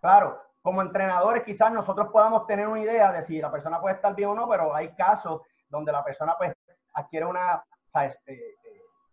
Claro, 0.00 0.42
como 0.60 0.82
entrenadores 0.82 1.44
quizás 1.44 1.72
nosotros 1.72 2.08
podamos 2.08 2.46
tener 2.46 2.66
una 2.66 2.80
idea 2.80 3.12
de 3.12 3.24
si 3.24 3.40
la 3.40 3.50
persona 3.50 3.80
puede 3.80 3.96
estar 3.96 4.14
bien 4.14 4.30
o 4.30 4.34
no, 4.34 4.48
pero 4.48 4.74
hay 4.74 4.94
casos 4.94 5.42
donde 5.68 5.92
la 5.92 6.04
persona 6.04 6.34
pues 6.36 6.54
adquiere 6.94 7.26
una, 7.26 7.64
¿sabes? 7.92 8.18
Eh, 8.26 8.56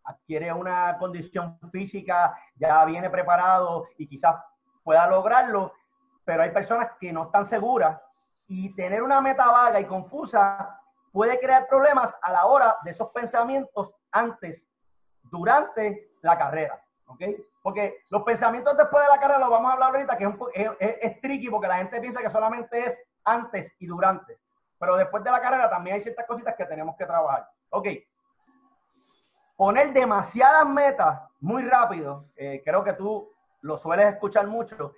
adquiere 0.05 0.51
una 0.51 0.97
condición 0.97 1.59
física, 1.71 2.35
ya 2.55 2.83
viene 2.85 3.09
preparado 3.09 3.87
y 3.97 4.07
quizás 4.07 4.35
pueda 4.83 5.05
lograrlo, 5.07 5.73
pero 6.25 6.43
hay 6.43 6.51
personas 6.51 6.91
que 6.99 7.13
no 7.13 7.25
están 7.25 7.45
seguras 7.45 8.01
y 8.47 8.73
tener 8.75 9.03
una 9.03 9.21
meta 9.21 9.51
vaga 9.51 9.79
y 9.79 9.85
confusa 9.85 10.79
puede 11.11 11.39
crear 11.39 11.67
problemas 11.67 12.15
a 12.21 12.31
la 12.31 12.45
hora 12.45 12.77
de 12.83 12.91
esos 12.91 13.09
pensamientos 13.09 13.93
antes, 14.11 14.63
durante 15.29 16.11
la 16.21 16.37
carrera. 16.37 16.81
¿ok? 17.07 17.21
Porque 17.61 18.03
los 18.09 18.23
pensamientos 18.23 18.77
después 18.77 19.03
de 19.03 19.09
la 19.09 19.19
carrera, 19.19 19.39
lo 19.39 19.49
vamos 19.49 19.69
a 19.69 19.73
hablar 19.73 19.95
ahorita, 19.95 20.17
que 20.17 20.25
es, 20.25 20.97
es, 21.01 21.21
tricky 21.21 21.49
porque 21.49 21.67
la 21.67 21.77
gente 21.77 21.99
piensa 21.99 22.21
que 22.21 22.29
solamente 22.29 22.85
es 22.85 22.99
antes 23.23 23.73
y 23.79 23.87
durante. 23.87 24.37
Pero 24.79 24.95
después 24.95 25.23
de 25.23 25.31
la 25.31 25.41
carrera 25.41 25.69
también 25.69 25.95
hay 25.95 26.01
ciertas 26.01 26.25
cositas 26.25 26.55
que 26.55 26.65
tenemos 26.65 26.95
que 26.95 27.05
trabajar. 27.05 27.49
Ok, 27.71 27.87
poner 29.59 29.91
demasiadas 29.91 30.65
metas 30.69 31.19
muy 31.41 31.63
rápido, 31.63 32.23
eh, 32.37 32.61
creo 32.63 32.81
que 32.81 32.93
tú 32.93 33.29
lo 33.61 33.77
sueles 33.77 34.13
escuchar 34.13 34.47
mucho, 34.47 34.93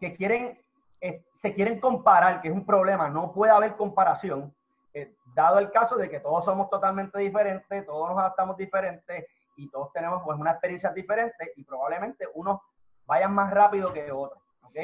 que 0.00 0.16
quieren, 0.16 0.58
eh, 1.02 1.22
se 1.34 1.52
quieren 1.52 1.78
comparar, 1.78 2.40
que 2.40 2.48
es 2.48 2.54
un 2.54 2.64
problema, 2.64 3.10
no 3.10 3.30
puede 3.30 3.52
haber 3.52 3.76
comparación, 3.76 4.54
eh, 4.94 5.14
dado 5.34 5.58
el 5.58 5.70
caso 5.70 5.96
de 5.96 6.08
que 6.08 6.20
todos 6.20 6.46
somos 6.46 6.70
totalmente 6.70 7.18
diferentes, 7.18 7.84
todos 7.84 8.08
nos 8.08 8.18
adaptamos 8.18 8.56
diferentes 8.56 9.26
y 9.56 9.68
todos 9.70 9.92
tenemos 9.92 10.22
pues 10.24 10.38
una 10.38 10.52
experiencia 10.52 10.90
diferente 10.90 11.52
y 11.56 11.64
probablemente 11.64 12.26
unos 12.34 12.60
vayan 13.04 13.34
más 13.34 13.52
rápido 13.52 13.92
que 13.92 14.10
otros, 14.12 14.42
¿ok? 14.62 14.76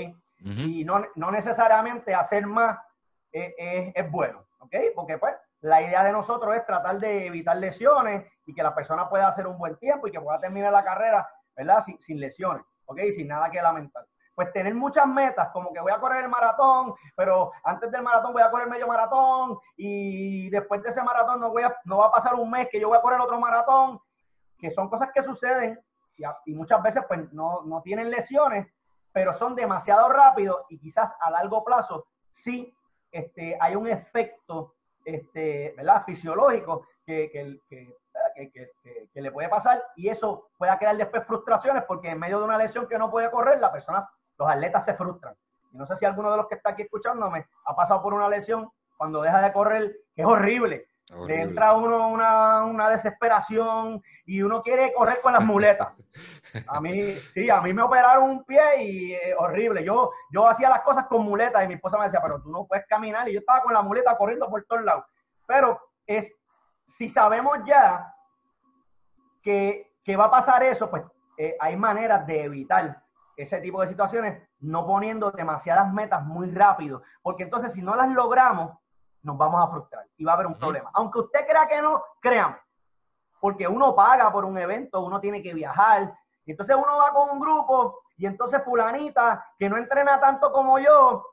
Y 0.45 0.85
no, 0.85 1.05
no, 1.15 1.31
necesariamente 1.31 2.15
hacer 2.15 2.47
más 2.47 2.77
es, 3.31 3.55
es 3.95 4.11
bueno, 4.11 4.45
¿ok? 4.59 4.75
Porque 4.95 5.17
pues 5.19 5.35
la 5.63 5.81
idea 5.81 6.03
de 6.03 6.13
nosotros 6.13 6.55
es 6.57 6.67
tratar 6.67 6.99
de 6.99 7.27
evitar 7.27 7.57
lesiones 7.57 8.27
y 8.47 8.55
que 8.55 8.63
la 8.63 8.75
persona 8.75 9.09
pueda 9.09 9.29
hacer 9.29 9.47
un 9.47 9.57
buen 9.59 9.77
tiempo 9.77 10.07
y 10.07 10.11
que 10.11 10.21
pueda 10.21 10.41
terminar 10.41 10.73
la 10.73 10.85
carrera, 10.85 11.29
¿verdad? 11.57 11.85
Sin, 12.01 12.21
lesiones, 12.21 12.65
¿ok? 12.87 12.99
Sin 13.15 13.29
nada 13.29 13.51
que 13.51 13.63
lamentar. 13.63 14.05
Pues 14.35 14.53
tener 14.53 14.75
muchas 14.75 15.07
metas, 15.07 15.51
como 15.51 15.73
que 15.73 15.81
voy 15.81 15.93
a 15.93 16.01
correr 16.01 16.25
el 16.25 16.31
maratón, 16.31 16.95
pero 17.15 17.53
antes 17.63 17.93
del 17.93 18.03
maratón 18.03 18.33
voy 18.33 18.43
a 18.43 18.51
correr 18.51 18.67
medio 18.67 18.89
maratón 18.89 19.59
y 19.77 20.51
después 20.51 20.83
de 20.83 20.89
ese 20.89 21.03
maratón 21.03 21.39
no, 21.39 21.51
voy 21.51 21.63
a, 21.63 21.77
no 21.85 21.99
va 21.99 22.07
a 22.07 22.13
pasar 22.13 22.35
un 22.35 22.51
mes 22.51 22.69
que 22.71 22.81
yo 22.81 22.89
voy 22.89 22.99
a 22.99 23.03
correr 23.03 23.21
otro 23.21 23.39
maratón, 23.39 24.01
que 24.63 24.71
son 24.71 24.89
cosas 24.89 25.11
que 25.13 25.25
suceden 25.25 25.79
y, 26.47 26.55
muchas 26.55 26.81
veces 26.81 27.03
pues 27.09 27.33
no, 27.33 27.63
no 27.65 27.83
tienen 27.83 28.11
lesiones, 28.11 28.73
pero 29.13 29.33
son 29.33 29.57
demasiado 29.57 30.09
rápidos 30.09 30.65
y 30.69 30.79
quizás 30.79 31.13
a 31.21 31.33
largo 31.33 31.65
plazo 31.65 32.07
sí 32.33 32.73
este, 33.11 33.59
hay 33.61 33.75
un 33.75 33.89
efecto 33.89 34.77
este, 35.05 35.75
¿verdad? 35.77 36.05
fisiológico 36.07 36.87
que, 37.05 37.29
que, 37.33 37.59
que, 39.13 39.21
le 39.21 39.33
puede 39.33 39.49
pasar 39.49 39.83
y 39.97 40.09
eso 40.09 40.51
puede 40.57 40.79
crear 40.79 40.97
después 40.97 41.27
frustraciones 41.27 41.83
porque 41.89 42.11
en 42.11 42.21
medio 42.21 42.39
de 42.39 42.45
una 42.45 42.57
lesión 42.57 42.87
que 42.87 42.99
no 42.99 43.11
puede 43.11 43.33
correr, 43.33 43.59
las 43.59 43.71
personas, 43.71 44.07
los 44.39 44.49
atletas 44.49 44.85
se 44.85 44.95
frustran. 44.95 45.35
Y 45.73 45.77
no 45.77 45.87
sé 45.87 45.97
si 45.97 46.05
alguno 46.05 46.31
de 46.31 46.37
los 46.37 46.47
que 46.47 46.55
está 46.55 46.71
aquí 46.71 46.83
escuchándome 46.83 47.49
ha 47.65 47.75
pasado 47.75 48.01
por 48.01 48.15
una 48.15 48.29
lesión 48.29 48.71
cuando 48.97 49.23
deja 49.23 49.43
de 49.43 49.53
correr, 49.53 49.97
que 50.15 50.23
es 50.23 50.29
horrible. 50.29 50.87
Le 51.27 51.43
entra 51.43 51.75
uno 51.75 52.09
una, 52.09 52.65
una, 52.65 52.89
desesperación 52.89 54.03
y 54.25 54.41
uno 54.41 54.63
quiere 54.63 54.93
correr 54.95 55.21
con 55.21 55.35
las 55.35 55.45
muletas. 55.45 55.89
A 56.69 56.81
mí, 56.81 57.13
sí, 57.33 57.49
a 57.49 57.63
mí 57.63 57.73
me 57.73 57.83
operaron 57.83 58.29
un 58.29 58.45
pie 58.45 58.83
y 58.83 59.13
eh, 59.13 59.35
horrible. 59.39 59.83
Yo, 59.83 60.11
yo 60.31 60.47
hacía 60.47 60.69
las 60.69 60.81
cosas 60.81 61.07
con 61.07 61.23
muletas 61.23 61.65
y 61.65 61.69
mi 61.69 61.75
esposa 61.75 61.97
me 61.97 62.05
decía, 62.05 62.21
pero 62.23 62.43
tú 62.43 62.51
no 62.51 62.67
puedes 62.67 62.87
caminar. 62.87 63.27
Y 63.29 63.33
yo 63.33 63.41
estaba 63.41 63.63
con 63.63 63.73
la 63.73 63.81
muleta 63.81 64.17
corriendo 64.19 64.49
por 64.51 64.63
todos 64.65 64.83
lados. 64.83 65.05
Pero 65.47 65.81
es, 66.07 66.35
si 66.87 67.09
sabemos 67.09 67.59
ya 67.65 68.15
que, 69.43 69.95
que 70.05 70.17
va 70.17 70.27
a 70.27 70.31
pasar 70.31 70.63
eso, 70.63 70.91
pues 70.91 71.03
eh, 71.39 71.57
hay 71.59 71.77
maneras 71.77 72.27
de 72.27 72.45
evitar 72.45 73.03
ese 73.37 73.59
tipo 73.61 73.81
de 73.81 73.89
situaciones 73.89 74.43
no 74.61 74.87
poniendo 74.87 75.31
demasiadas 75.31 75.93
metas 75.93 76.23
muy 76.25 76.51
rápido. 76.51 77.03
Porque 77.23 77.45
entonces 77.45 77.73
si 77.73 77.81
no 77.81 77.97
las 77.97 78.11
logramos, 78.11 78.79
nos 79.23 79.39
vamos 79.39 79.63
a 79.63 79.71
frustrar 79.71 80.07
y 80.17 80.25
va 80.25 80.33
a 80.33 80.35
haber 80.35 80.47
un 80.47 80.59
problema. 80.59 80.91
Aunque 80.95 81.21
usted 81.21 81.47
crea 81.47 81.67
que 81.67 81.81
no, 81.81 82.03
créame. 82.21 82.57
Porque 83.41 83.67
uno 83.67 83.95
paga 83.95 84.31
por 84.33 84.45
un 84.45 84.57
evento, 84.59 85.01
uno 85.01 85.21
tiene 85.21 85.43
que 85.43 85.55
viajar. 85.55 86.15
Y 86.45 86.53
entonces 86.53 86.77
uno 86.77 86.99
va 86.99 87.11
con 87.11 87.31
un 87.31 87.41
grupo 87.41 88.03
y 88.17 88.27
entonces 88.27 88.63
fulanita, 88.65 89.45
que 89.59 89.69
no 89.69 89.77
entrena 89.77 90.21
tanto 90.21 90.53
como 90.53 90.79
yo, 90.79 91.27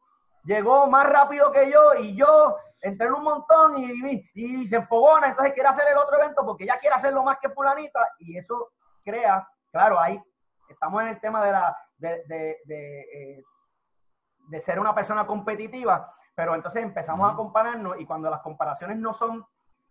llegó 0.43 0.88
más 0.88 1.08
rápido 1.08 1.51
que 1.51 1.69
yo 1.69 1.93
y 1.96 2.15
yo 2.15 2.58
entreno 2.81 3.17
un 3.17 3.24
montón 3.24 3.77
y, 3.77 4.29
y, 4.34 4.67
se 4.67 4.77
enfogona, 4.77 5.27
entonces 5.27 5.53
quiere 5.53 5.69
hacer 5.69 5.88
el 5.89 5.98
otro 5.98 6.17
evento 6.17 6.46
porque 6.46 6.65
ya 6.65 6.79
quiere 6.79 6.96
hacerlo 6.96 7.24
más 7.24 7.38
que 7.39 7.50
fulanita 7.50 8.00
y 8.19 8.38
eso 8.38 8.69
crea, 9.03 9.48
claro, 9.72 10.00
ahí 10.00 10.22
estamos 10.69 11.01
en 11.01 11.10
el 11.10 11.19
tema 11.19 11.43
de 11.43 11.51
la 11.51 11.77
de, 11.98 12.24
de, 12.25 12.58
de, 12.65 13.00
eh, 13.01 13.43
de 14.48 14.60
ser 14.60 14.79
una 14.79 14.96
persona 14.96 15.27
competitiva, 15.27 16.13
pero 16.39 16.55
entonces 16.55 16.81
empezamos 16.81 17.29
a 17.29 17.36
compararnos 17.36 18.00
y 18.00 18.05
cuando 18.05 18.29
las 18.29 18.39
comparaciones 18.39 18.98
no 18.98 19.12
son, 19.12 19.46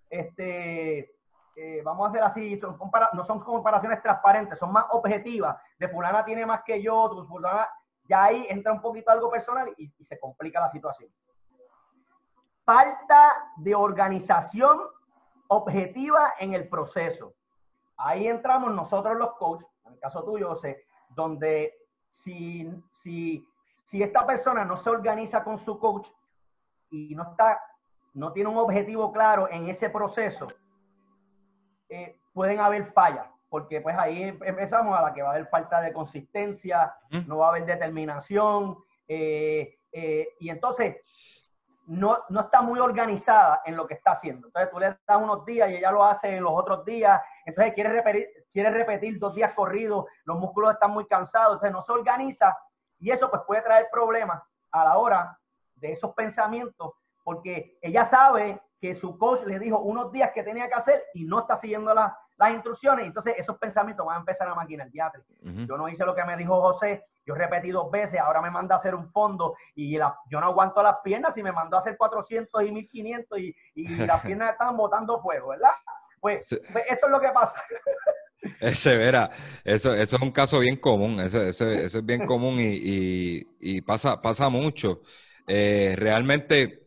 este, 0.09 1.14
eh, 1.55 1.83
vamos 1.85 2.07
a 2.07 2.09
hacer 2.09 2.23
así, 2.23 2.57
son 2.57 2.78
no 3.12 3.23
son 3.26 3.40
comparaciones 3.40 4.00
transparentes, 4.00 4.59
son 4.59 4.73
más 4.73 4.87
objetivas, 4.93 5.61
de 5.78 5.88
fulana 5.88 6.25
tiene 6.25 6.47
más 6.47 6.62
que 6.62 6.83
yo, 6.83 7.11
tu 7.11 7.26
fulana, 7.26 7.69
ya 8.05 8.25
ahí 8.25 8.47
entra 8.49 8.73
un 8.73 8.81
poquito 8.81 9.11
algo 9.11 9.31
personal 9.31 9.75
y, 9.76 9.93
se 10.02 10.19
complica 10.19 10.59
la 10.59 10.71
situación. 10.71 11.11
Falta 12.64 13.52
de 13.59 13.75
organización 13.75 14.81
objetiva 15.49 16.33
en 16.38 16.55
el 16.55 16.67
proceso. 16.67 17.35
Ahí 17.99 18.26
entramos 18.26 18.73
nosotros 18.73 19.19
los 19.19 19.35
coaches, 19.35 19.69
en 19.85 19.93
el 19.93 20.00
caso 20.00 20.25
tuyo, 20.25 20.49
José, 20.49 20.87
donde 21.11 21.75
si, 22.11 22.73
si, 22.90 23.47
si 23.85 24.02
esta 24.02 24.26
persona 24.26 24.64
no 24.64 24.78
se 24.78 24.88
organiza 24.88 25.45
con 25.45 25.59
su 25.59 25.78
coach, 25.78 26.09
y 26.90 27.14
no 27.14 27.30
está, 27.30 27.61
no 28.14 28.33
tiene 28.33 28.50
un 28.50 28.59
objetivo 28.59 29.12
claro 29.12 29.49
en 29.50 29.68
ese 29.68 29.90
proceso, 29.90 30.49
eh, 31.88 32.18
pueden 32.33 32.61
haber 32.61 32.92
fallas, 32.92 33.26
porque 33.49 33.80
pues 33.80 33.97
ahí 33.99 34.37
empezamos 34.42 34.97
a 34.97 35.02
la 35.02 35.14
que 35.14 35.23
va 35.23 35.30
a 35.30 35.33
haber 35.33 35.49
falta 35.49 35.80
de 35.80 35.92
consistencia, 35.92 36.95
no 37.26 37.38
va 37.38 37.47
a 37.47 37.49
haber 37.50 37.66
determinación, 37.66 38.78
eh, 39.07 39.78
eh, 39.90 40.28
y 40.38 40.50
entonces 40.50 40.97
no, 41.87 42.18
no, 42.28 42.40
está 42.40 42.61
muy 42.61 42.78
organizada 42.78 43.62
en 43.64 43.75
lo 43.75 43.87
que 43.87 43.95
está 43.95 44.12
haciendo. 44.12 44.49
Entonces 44.49 44.71
tú 44.71 44.78
le 44.78 44.87
das 44.87 45.23
unos 45.23 45.47
días 45.47 45.71
y 45.71 45.76
ella 45.76 45.90
lo 45.90 46.04
hace 46.04 46.37
en 46.37 46.45
los 46.45 46.52
otros 46.52 46.85
días, 46.85 47.21
entonces 47.47 47.73
quiere 47.73 47.90
repetir, 47.90 48.28
quiere 48.52 48.71
repetir 48.71 49.18
dos 49.18 49.35
días 49.35 49.54
corridos, 49.54 50.04
los 50.25 50.38
músculos 50.38 50.75
están 50.75 50.90
muy 50.90 51.07
cansados, 51.07 51.54
entonces 51.54 51.73
no 51.73 51.83
se 51.83 51.92
organiza 51.92 52.59
y 52.99 53.11
eso 53.11 53.30
pues 53.30 53.42
puede 53.47 53.62
traer 53.62 53.88
problemas 53.90 54.42
a 54.71 54.85
la 54.85 54.99
hora 54.99 55.38
de 55.80 55.92
esos 55.92 56.14
pensamientos, 56.14 56.92
porque 57.25 57.78
ella 57.82 58.04
sabe 58.04 58.61
que 58.80 58.94
su 58.94 59.18
coach 59.18 59.44
le 59.44 59.58
dijo 59.58 59.80
unos 59.80 60.12
días 60.12 60.30
que 60.32 60.42
tenía 60.42 60.68
que 60.68 60.75
hacer 60.75 61.02
y 61.14 61.25
no 61.25 61.40
está 61.40 61.56
siguiendo 61.56 61.92
las 61.92 62.52
instrucciones, 62.52 63.06
entonces 63.06 63.35
esos 63.37 63.58
pensamientos 63.58 64.06
van 64.06 64.16
a 64.16 64.20
empezar 64.20 64.49
a 64.49 64.54
maquinar. 64.54 64.88
Yo 65.42 65.76
no 65.76 65.88
hice 65.88 66.04
lo 66.04 66.14
que 66.14 66.25
me 66.25 66.37
dijo 66.37 66.61
José, 66.61 67.04
yo 67.26 67.35
repetí 67.35 67.70
dos 67.70 67.90
veces, 67.90 68.20
ahora 68.20 68.40
me 68.40 68.50
manda 68.50 68.76
a 68.76 68.78
hacer 68.78 68.94
un 68.94 69.11
fondo 69.11 69.54
y 69.75 69.99
yo 69.99 70.40
no 70.40 70.47
aguanto 70.47 70.82
las 70.82 70.97
piernas 71.02 71.37
y 71.37 71.42
me 71.42 71.52
mandó 71.52 71.76
a 71.76 71.80
hacer 71.80 71.97
400 71.97 72.62
y 72.62 72.73
1500 72.73 73.38
y, 73.38 73.56
y 73.75 73.87
las 74.06 74.25
piernas 74.25 74.52
están 74.52 74.76
botando 74.76 75.20
fuego, 75.20 75.49
¿verdad? 75.49 75.73
Pues, 76.20 76.49
pues 76.73 76.85
eso 76.88 77.06
es 77.06 77.12
lo 77.12 77.20
que 77.20 77.28
pasa. 77.28 77.62
Ese, 78.61 78.97
verá, 78.97 79.30
eso, 79.64 79.92
eso 79.94 80.16
es 80.16 80.23
un 80.23 80.30
caso 80.30 80.61
bien 80.61 80.76
común, 80.76 81.18
eso, 81.18 81.42
eso, 81.42 81.68
es 81.68 82.06
bien 82.06 82.25
común 82.25 82.56
y, 82.61 83.42
y, 83.61 83.80
pasa, 83.80 84.23
pasa 84.23 84.49
mucho. 84.49 85.02
Eh, 85.49 85.95
realmente 85.97 86.83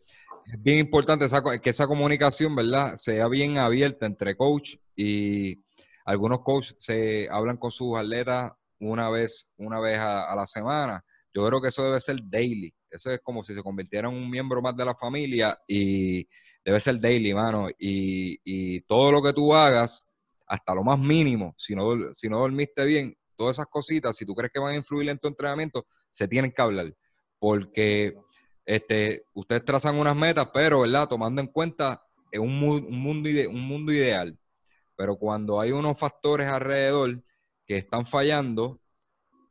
es 0.46 0.62
bien 0.62 0.78
importante 0.78 1.26
que 1.60 1.70
esa 1.70 1.86
comunicación, 1.86 2.54
¿verdad?, 2.54 2.94
sea 2.94 3.28
bien 3.28 3.58
abierta 3.58 4.06
entre 4.06 4.36
coach 4.36 4.76
y 4.94 5.62
algunos 6.04 6.40
coaches 6.40 6.76
se 6.78 7.28
hablan 7.30 7.56
con 7.56 7.70
sus 7.70 7.96
atletas 7.96 8.52
una 8.78 9.10
vez, 9.10 9.52
una 9.56 9.80
vez 9.80 9.98
a, 9.98 10.34
la 10.34 10.46
semana. 10.46 11.04
Yo 11.34 11.46
creo 11.46 11.60
que 11.60 11.68
eso 11.68 11.84
debe 11.84 12.00
ser 12.00 12.20
daily. 12.22 12.74
Eso 12.90 13.10
es 13.10 13.20
como 13.20 13.42
si 13.42 13.54
se 13.54 13.62
convirtiera 13.62 14.08
en 14.08 14.14
un 14.14 14.28
miembro 14.30 14.60
más 14.60 14.76
de 14.76 14.84
la 14.84 14.94
familia 14.94 15.58
y 15.66 16.28
debe 16.64 16.78
ser 16.80 17.00
daily, 17.00 17.32
mano. 17.32 17.68
Y, 17.78 18.38
y 18.44 18.80
todo 18.82 19.10
lo 19.12 19.22
que 19.22 19.32
tú 19.32 19.54
hagas, 19.54 20.08
hasta 20.46 20.74
lo 20.74 20.84
más 20.84 20.98
mínimo, 20.98 21.54
si 21.56 21.74
no, 21.74 22.12
si 22.14 22.28
no 22.28 22.40
dormiste 22.40 22.84
bien, 22.84 23.16
todas 23.36 23.56
esas 23.56 23.66
cositas, 23.66 24.16
si 24.16 24.26
tú 24.26 24.34
crees 24.34 24.52
que 24.52 24.60
van 24.60 24.74
a 24.74 24.76
influir 24.76 25.08
en 25.08 25.18
tu 25.18 25.28
entrenamiento, 25.28 25.86
se 26.10 26.28
tienen 26.28 26.52
que 26.52 26.62
hablar. 26.62 26.94
Porque 27.38 28.14
este, 28.64 29.26
ustedes 29.34 29.64
trazan 29.64 29.96
unas 29.96 30.16
metas, 30.16 30.48
pero, 30.52 30.80
¿verdad? 30.80 31.08
Tomando 31.08 31.40
en 31.40 31.48
cuenta 31.48 32.04
un, 32.32 32.58
mundo, 32.58 32.88
un 33.50 33.60
mundo 33.60 33.92
ideal. 33.92 34.38
Pero 34.96 35.16
cuando 35.16 35.60
hay 35.60 35.72
unos 35.72 35.98
factores 35.98 36.48
alrededor 36.48 37.22
que 37.66 37.78
están 37.78 38.06
fallando, 38.06 38.80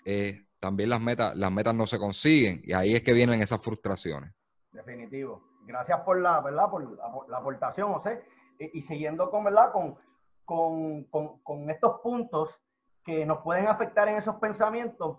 eh, 0.06 0.46
también 0.60 0.90
las 0.90 1.02
metas, 1.02 1.36
las 1.36 1.52
metas 1.52 1.76
no 1.76 1.88
se 1.88 1.98
consiguen. 1.98 2.62
Y 2.64 2.74
ahí 2.74 2.96
es 2.96 3.02
que 3.02 3.14
vienen 3.14 3.42
esas 3.42 3.62
frustraciones. 3.62 4.32
Definitivo. 4.72 5.44
Gracias 5.66 6.00
por 6.02 6.20
la, 6.20 6.40
¿verdad? 6.42 6.70
Por 6.70 6.98
la, 7.30 7.38
aportación, 7.38 7.94
José. 7.94 8.24
Y, 8.60 8.80
y, 8.80 8.82
siguiendo 8.82 9.30
con, 9.30 9.44
¿verdad? 9.44 9.72
Con, 9.72 9.98
con, 10.46 11.04
con, 11.06 11.40
con 11.40 11.70
estos 11.70 12.00
puntos 12.02 12.62
que 13.04 13.26
nos 13.26 13.40
pueden 13.40 13.68
afectar 13.68 14.08
en 14.08 14.18
esos 14.18 14.36
pensamientos, 14.36 15.18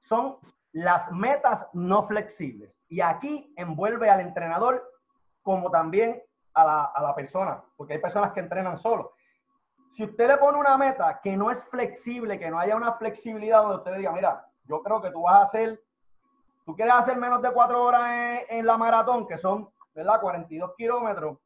son 0.00 0.38
las 0.76 1.10
metas 1.10 1.66
no 1.72 2.06
flexibles. 2.06 2.70
Y 2.88 3.00
aquí 3.00 3.50
envuelve 3.56 4.10
al 4.10 4.20
entrenador 4.20 4.86
como 5.40 5.70
también 5.70 6.22
a 6.52 6.64
la, 6.66 6.84
a 6.84 7.02
la 7.02 7.14
persona, 7.14 7.64
porque 7.76 7.94
hay 7.94 7.98
personas 7.98 8.32
que 8.32 8.40
entrenan 8.40 8.76
solo. 8.76 9.14
Si 9.90 10.04
usted 10.04 10.28
le 10.28 10.36
pone 10.36 10.58
una 10.58 10.76
meta 10.76 11.18
que 11.22 11.34
no 11.34 11.50
es 11.50 11.64
flexible, 11.64 12.38
que 12.38 12.50
no 12.50 12.58
haya 12.58 12.76
una 12.76 12.92
flexibilidad 12.92 13.62
donde 13.62 13.76
usted 13.76 13.96
diga, 13.96 14.12
mira, 14.12 14.46
yo 14.64 14.82
creo 14.82 15.00
que 15.00 15.10
tú 15.10 15.22
vas 15.22 15.36
a 15.36 15.42
hacer, 15.44 15.82
tú 16.66 16.76
quieres 16.76 16.94
hacer 16.94 17.16
menos 17.16 17.40
de 17.40 17.52
cuatro 17.52 17.82
horas 17.82 18.10
en, 18.10 18.58
en 18.58 18.66
la 18.66 18.76
maratón, 18.76 19.26
que 19.26 19.38
son, 19.38 19.70
¿verdad? 19.94 20.20
42 20.20 20.74
kilómetros, 20.76 21.38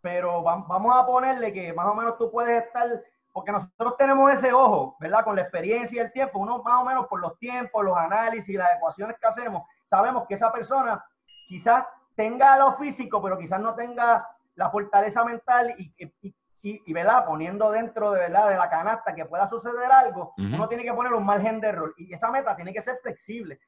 pero 0.00 0.40
vamos 0.40 0.96
a 0.96 1.04
ponerle 1.04 1.52
que 1.52 1.72
más 1.72 1.86
o 1.88 1.94
menos 1.94 2.16
tú 2.16 2.30
puedes 2.30 2.64
estar 2.64 3.02
porque 3.32 3.52
nosotros 3.52 3.96
tenemos 3.96 4.30
ese 4.32 4.52
ojo, 4.52 4.96
¿verdad? 5.00 5.24
Con 5.24 5.36
la 5.36 5.42
experiencia 5.42 5.96
y 5.96 6.04
el 6.04 6.12
tiempo, 6.12 6.38
uno 6.38 6.62
más 6.62 6.82
o 6.82 6.84
menos 6.84 7.06
por 7.06 7.20
los 7.20 7.38
tiempos, 7.38 7.84
los 7.84 7.96
análisis, 7.96 8.54
las 8.56 8.76
ecuaciones 8.76 9.16
que 9.18 9.26
hacemos, 9.26 9.66
sabemos 9.88 10.26
que 10.28 10.34
esa 10.34 10.52
persona 10.52 11.02
quizás 11.48 11.86
tenga 12.14 12.56
lo 12.58 12.74
físico, 12.74 13.22
pero 13.22 13.38
quizás 13.38 13.60
no 13.60 13.74
tenga 13.74 14.28
la 14.54 14.70
fortaleza 14.70 15.24
mental 15.24 15.74
y, 15.78 15.92
y, 15.98 16.34
y, 16.62 16.92
¿verdad? 16.92 17.24
Poniendo 17.24 17.70
dentro 17.70 18.12
de, 18.12 18.20
¿verdad? 18.20 18.50
de 18.50 18.56
la 18.56 18.68
canasta 18.68 19.14
que 19.14 19.24
pueda 19.24 19.48
suceder 19.48 19.90
algo, 19.90 20.34
uno 20.36 20.68
tiene 20.68 20.84
que 20.84 20.92
poner 20.92 21.12
un 21.14 21.24
margen 21.24 21.60
de 21.60 21.68
error 21.68 21.94
y 21.96 22.12
esa 22.12 22.30
meta 22.30 22.54
tiene 22.54 22.72
que 22.72 22.82
ser 22.82 22.98
flexible. 23.02 23.60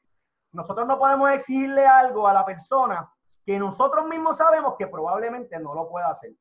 Nosotros 0.52 0.87
no 0.87 0.99
podemos 0.99 1.30
exigirle 1.33 1.87
algo 1.87 2.28
a 2.28 2.33
la 2.33 2.44
persona 2.44 3.11
que 3.44 3.59
nosotros 3.59 4.06
mismos 4.06 4.37
sabemos 4.37 4.74
que 4.79 4.87
probablemente 4.87 5.59
no 5.59 5.74
lo 5.74 5.88
pueda 5.88 6.09
hacer. 6.09 6.33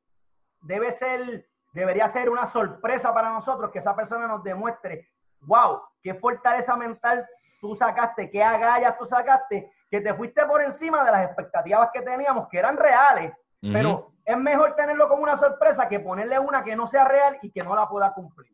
Debe 0.62 0.92
ser 0.92 1.48
debería 1.74 2.08
ser 2.08 2.30
una 2.30 2.46
sorpresa 2.46 3.14
para 3.14 3.32
nosotros 3.32 3.72
que 3.72 3.80
esa 3.80 3.96
persona 3.96 4.28
nos 4.28 4.44
demuestre, 4.44 5.10
wow, 5.42 5.82
qué 6.02 6.14
fortaleza 6.14 6.76
mental 6.78 7.28
tú 7.60 7.76
sacaste, 7.76 8.30
qué 8.30 8.44
agallas 8.44 8.98
tú 8.98 9.06
sacaste, 9.06 9.72
que 9.90 10.02
te 10.02 10.14
fuiste 10.14 10.46
por 10.46 10.62
encima 10.62 11.04
de 11.04 11.12
las 11.12 11.26
expectativas 11.26 11.90
que 11.94 12.02
teníamos, 12.02 12.48
que 12.50 12.60
eran 12.60 12.78
reales, 12.78 13.34
pero 13.62 14.12
es 14.26 14.38
mejor 14.38 14.76
tenerlo 14.76 15.08
como 15.08 15.24
una 15.24 15.38
sorpresa 15.38 15.88
que 15.88 16.00
ponerle 16.00 16.38
una 16.38 16.64
que 16.64 16.76
no 16.76 16.86
sea 16.88 17.06
real 17.06 17.40
y 17.42 17.52
que 17.52 17.62
no 17.62 17.76
la 17.76 17.88
pueda 17.88 18.14
cumplir. 18.14 18.52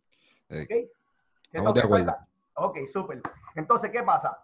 ¿Ok? 0.50 0.90
Estamos 1.52 1.74
de 1.74 1.82
acuerdo. 1.82 2.16
Ok, 2.54 2.78
súper. 2.92 3.22
Entonces, 3.56 3.92
¿qué 3.92 4.04
pasa? 4.04 4.38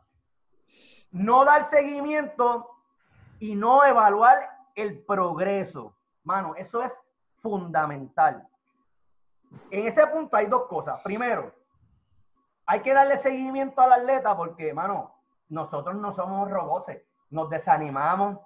No 1.11 1.45
dar 1.45 1.65
seguimiento 1.65 2.69
y 3.39 3.55
no 3.55 3.85
evaluar 3.85 4.49
el 4.75 5.03
progreso. 5.03 5.95
Mano, 6.23 6.55
eso 6.55 6.81
es 6.81 6.93
fundamental. 7.41 8.47
En 9.71 9.87
ese 9.87 10.05
punto 10.07 10.37
hay 10.37 10.45
dos 10.45 10.67
cosas. 10.67 11.01
Primero, 11.01 11.53
hay 12.65 12.81
que 12.81 12.93
darle 12.93 13.17
seguimiento 13.17 13.81
al 13.81 13.93
atleta 13.93 14.35
porque, 14.35 14.73
mano, 14.73 15.15
nosotros 15.49 15.95
no 15.95 16.13
somos 16.13 16.49
robots, 16.49 16.91
nos 17.29 17.49
desanimamos, 17.49 18.39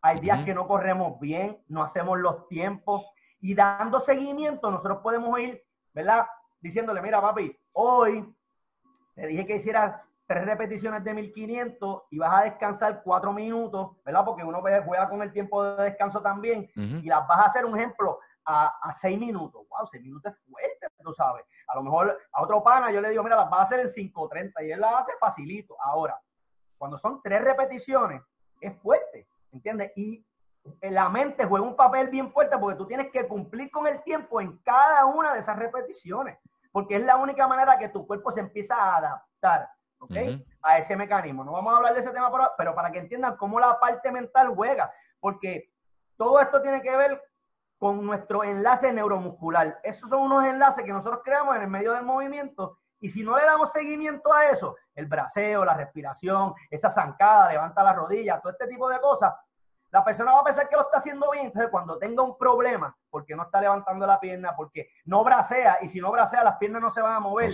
hay 0.00 0.20
días 0.20 0.44
que 0.44 0.54
no 0.54 0.66
corremos 0.66 1.18
bien, 1.20 1.62
no 1.68 1.82
hacemos 1.82 2.18
los 2.18 2.46
tiempos 2.48 3.04
y 3.40 3.54
dando 3.54 4.00
seguimiento 4.00 4.70
nosotros 4.70 4.98
podemos 5.02 5.38
ir, 5.40 5.62
¿verdad? 5.92 6.26
Diciéndole, 6.60 7.02
mira, 7.02 7.20
papi, 7.20 7.56
hoy 7.72 8.34
te 9.14 9.26
dije 9.26 9.46
que 9.46 9.56
hicieras 9.56 10.00
tres 10.26 10.44
repeticiones 10.44 11.04
de 11.04 11.14
1500 11.14 12.02
y 12.10 12.18
vas 12.18 12.40
a 12.40 12.44
descansar 12.44 13.02
cuatro 13.02 13.32
minutos, 13.32 13.96
¿verdad? 14.04 14.24
Porque 14.24 14.44
uno 14.44 14.60
juega 14.60 15.08
con 15.08 15.22
el 15.22 15.32
tiempo 15.32 15.64
de 15.64 15.84
descanso 15.84 16.20
también 16.20 16.70
y 16.74 17.08
las 17.08 17.26
vas 17.26 17.38
a 17.38 17.44
hacer 17.44 17.64
un 17.64 17.76
ejemplo 17.76 18.18
a, 18.46 18.94
seis 19.00 19.18
minutos. 19.18 19.66
Wow, 19.68 19.86
seis 19.90 20.02
minutos 20.02 20.32
es 20.32 20.38
fuerte, 20.48 20.86
tú 21.02 21.12
sabes. 21.14 21.44
A 21.68 21.74
lo 21.74 21.82
mejor 21.82 22.18
a 22.32 22.42
otro 22.42 22.62
pana 22.62 22.90
yo 22.90 23.00
le 23.00 23.10
digo, 23.10 23.22
mira, 23.22 23.36
las 23.36 23.52
va 23.52 23.60
a 23.60 23.62
hacer 23.62 23.80
en 23.80 23.88
5.30 23.88 24.66
y 24.66 24.72
él 24.72 24.80
las 24.80 24.94
hace 25.00 25.12
facilito. 25.18 25.76
Ahora, 25.82 26.18
cuando 26.78 26.98
son 26.98 27.20
tres 27.22 27.42
repeticiones, 27.42 28.22
es 28.60 28.76
fuerte, 28.80 29.28
¿entiendes? 29.52 29.92
Y 29.96 30.24
la 30.82 31.08
mente 31.08 31.44
juega 31.44 31.66
un 31.66 31.76
papel 31.76 32.08
bien 32.08 32.30
fuerte 32.32 32.58
porque 32.58 32.76
tú 32.76 32.86
tienes 32.86 33.10
que 33.10 33.26
cumplir 33.26 33.70
con 33.70 33.86
el 33.86 34.02
tiempo 34.02 34.40
en 34.40 34.58
cada 34.58 35.04
una 35.06 35.34
de 35.34 35.40
esas 35.40 35.58
repeticiones, 35.58 36.38
porque 36.72 36.96
es 36.96 37.02
la 37.04 37.16
única 37.16 37.46
manera 37.46 37.78
que 37.78 37.88
tu 37.88 38.06
cuerpo 38.06 38.30
se 38.30 38.40
empieza 38.40 38.76
a 38.76 38.96
adaptar, 38.96 39.68
¿ok? 39.98 40.16
A 40.62 40.78
ese 40.78 40.96
mecanismo. 40.96 41.44
No 41.44 41.52
vamos 41.52 41.72
a 41.72 41.76
hablar 41.76 41.94
de 41.94 42.00
ese 42.00 42.10
tema, 42.10 42.30
pero 42.56 42.74
para 42.74 42.90
que 42.90 42.98
entiendan 42.98 43.36
cómo 43.36 43.60
la 43.60 43.78
parte 43.78 44.10
mental 44.10 44.48
juega, 44.54 44.92
porque 45.20 45.72
todo 46.16 46.40
esto 46.40 46.60
tiene 46.62 46.82
que 46.82 46.96
ver 46.96 47.22
con 47.78 48.04
nuestro 48.04 48.44
enlace 48.44 48.92
neuromuscular. 48.92 49.80
Esos 49.82 50.08
son 50.10 50.22
unos 50.22 50.44
enlaces 50.44 50.84
que 50.84 50.92
nosotros 50.92 51.20
creamos 51.24 51.56
en 51.56 51.62
el 51.62 51.68
medio 51.68 51.92
del 51.92 52.04
movimiento 52.04 52.78
y 53.00 53.08
si 53.08 53.22
no 53.22 53.36
le 53.36 53.44
damos 53.44 53.72
seguimiento 53.72 54.32
a 54.32 54.46
eso, 54.46 54.76
el 54.94 55.06
braceo, 55.06 55.64
la 55.64 55.74
respiración, 55.74 56.54
esa 56.70 56.90
zancada, 56.90 57.50
levanta 57.50 57.82
la 57.82 57.92
rodilla, 57.92 58.40
todo 58.40 58.52
este 58.52 58.66
tipo 58.66 58.88
de 58.88 59.00
cosas, 59.00 59.34
la 59.90 60.02
persona 60.04 60.32
va 60.32 60.40
a 60.40 60.44
pensar 60.44 60.68
que 60.68 60.76
lo 60.76 60.82
está 60.82 60.98
haciendo 60.98 61.30
bien. 61.30 61.46
Entonces, 61.46 61.70
cuando 61.70 61.98
tenga 61.98 62.22
un 62.22 62.36
problema, 62.36 62.96
porque 63.10 63.36
no 63.36 63.44
está 63.44 63.60
levantando 63.60 64.06
la 64.06 64.18
pierna, 64.18 64.54
porque 64.56 64.88
no 65.04 65.22
bracea, 65.24 65.78
y 65.82 65.88
si 65.88 66.00
no 66.00 66.10
bracea, 66.10 66.42
las 66.42 66.56
piernas 66.56 66.82
no 66.82 66.90
se 66.90 67.00
van 67.00 67.14
a 67.14 67.20
mover. 67.20 67.50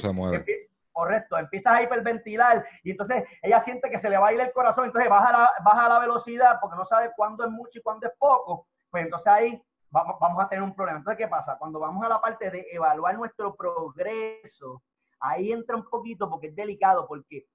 correcto, 0.93 1.39
empiezas 1.39 1.75
a 1.75 1.83
hiperventilar 1.83 2.67
y 2.83 2.91
entonces 2.91 3.25
ella 3.41 3.61
siente 3.61 3.89
que 3.89 3.99
se 3.99 4.11
le 4.11 4.19
va 4.19 4.29
a 4.29 4.33
ir 4.35 4.41
el 4.41 4.53
corazón, 4.53 4.85
entonces 4.85 5.09
baja 5.09 5.33
la, 5.33 5.51
baja 5.65 5.89
la 5.89 5.99
velocidad 5.99 6.59
porque 6.61 6.77
no 6.77 6.85
sabe 6.85 7.13
cuándo 7.17 7.45
es 7.45 7.51
mucho 7.51 7.79
y 7.79 7.83
cuándo 7.83 8.07
es 8.07 8.13
poco. 8.19 8.67
Pues 8.91 9.05
entonces 9.05 9.27
ahí 9.27 9.63
vamos, 9.93 10.43
a 10.43 10.49
tener 10.49 10.63
un 10.63 10.75
problema. 10.75 10.99
Entonces, 10.99 11.19
¿qué 11.19 11.29
pasa? 11.29 11.59
Cuando 11.59 11.79
vamos 11.79 12.03
a 12.05 12.09
la 12.09 12.21
parte 12.21 12.51
de 12.51 12.67
evaluar 12.73 13.17
nuestro 13.17 13.55
progreso, 13.55 14.83
ahí 15.21 15.53
entra 15.53 15.77
un 15.77 15.85
poquito 15.85 16.29
porque 16.29 16.49
es 16.49 16.57
delicado, 16.57 17.07
porque 17.07 17.47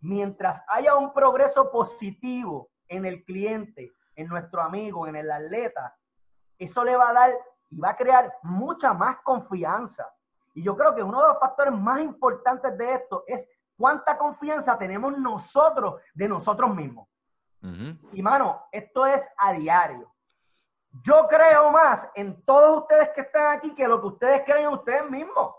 mientras 0.00 0.62
haya 0.68 0.94
un 0.94 1.12
progreso 1.12 1.70
positivo 1.72 2.68
en 2.88 3.06
el 3.06 3.24
cliente, 3.24 3.92
en 4.14 4.28
nuestro 4.28 4.62
amigo, 4.62 5.06
en 5.06 5.16
el 5.16 5.30
atleta, 5.30 5.96
eso 6.58 6.84
le 6.84 6.96
va 6.96 7.10
a 7.10 7.12
dar 7.12 7.34
y 7.70 7.78
va 7.80 7.90
a 7.90 7.96
crear 7.96 8.32
mucha 8.42 8.92
más 8.92 9.18
confianza. 9.22 10.06
Y 10.54 10.62
yo 10.62 10.76
creo 10.76 10.94
que 10.94 11.02
uno 11.02 11.20
de 11.20 11.28
los 11.28 11.38
factores 11.38 11.72
más 11.72 12.00
importantes 12.00 12.76
de 12.78 12.94
esto 12.94 13.24
es 13.26 13.46
cuánta 13.76 14.16
confianza 14.16 14.78
tenemos 14.78 15.18
nosotros 15.18 16.00
de 16.14 16.28
nosotros 16.28 16.74
mismos. 16.74 17.08
Y 18.12 18.22
mano, 18.22 18.62
esto 18.70 19.06
es 19.06 19.28
a 19.38 19.52
diario. 19.52 20.15
Yo 21.02 21.26
creo 21.28 21.70
más 21.70 22.08
en 22.14 22.42
todos 22.44 22.82
ustedes 22.82 23.10
que 23.14 23.22
están 23.22 23.58
aquí 23.58 23.74
que 23.74 23.86
lo 23.86 24.00
que 24.00 24.06
ustedes 24.06 24.42
creen 24.44 24.64
en 24.64 24.72
ustedes 24.74 25.10
mismos. 25.10 25.54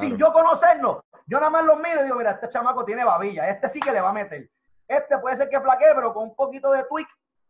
Sin 0.00 0.16
yo 0.16 0.32
conocernos, 0.32 1.02
yo 1.26 1.38
nada 1.38 1.50
más 1.50 1.64
los 1.64 1.78
miro 1.78 2.00
y 2.00 2.04
digo, 2.04 2.16
mira, 2.16 2.32
este 2.32 2.48
chamaco 2.48 2.84
tiene 2.84 3.04
babilla, 3.04 3.48
este 3.48 3.68
sí 3.68 3.80
que 3.80 3.92
le 3.92 4.00
va 4.00 4.10
a 4.10 4.14
meter. 4.14 4.48
Este 4.88 5.18
puede 5.18 5.36
ser 5.36 5.48
que 5.48 5.60
flaquee, 5.60 5.92
pero 5.94 6.12
con 6.14 6.24
un 6.24 6.34
poquito 6.34 6.72
de 6.72 6.84
tweak, 6.84 7.08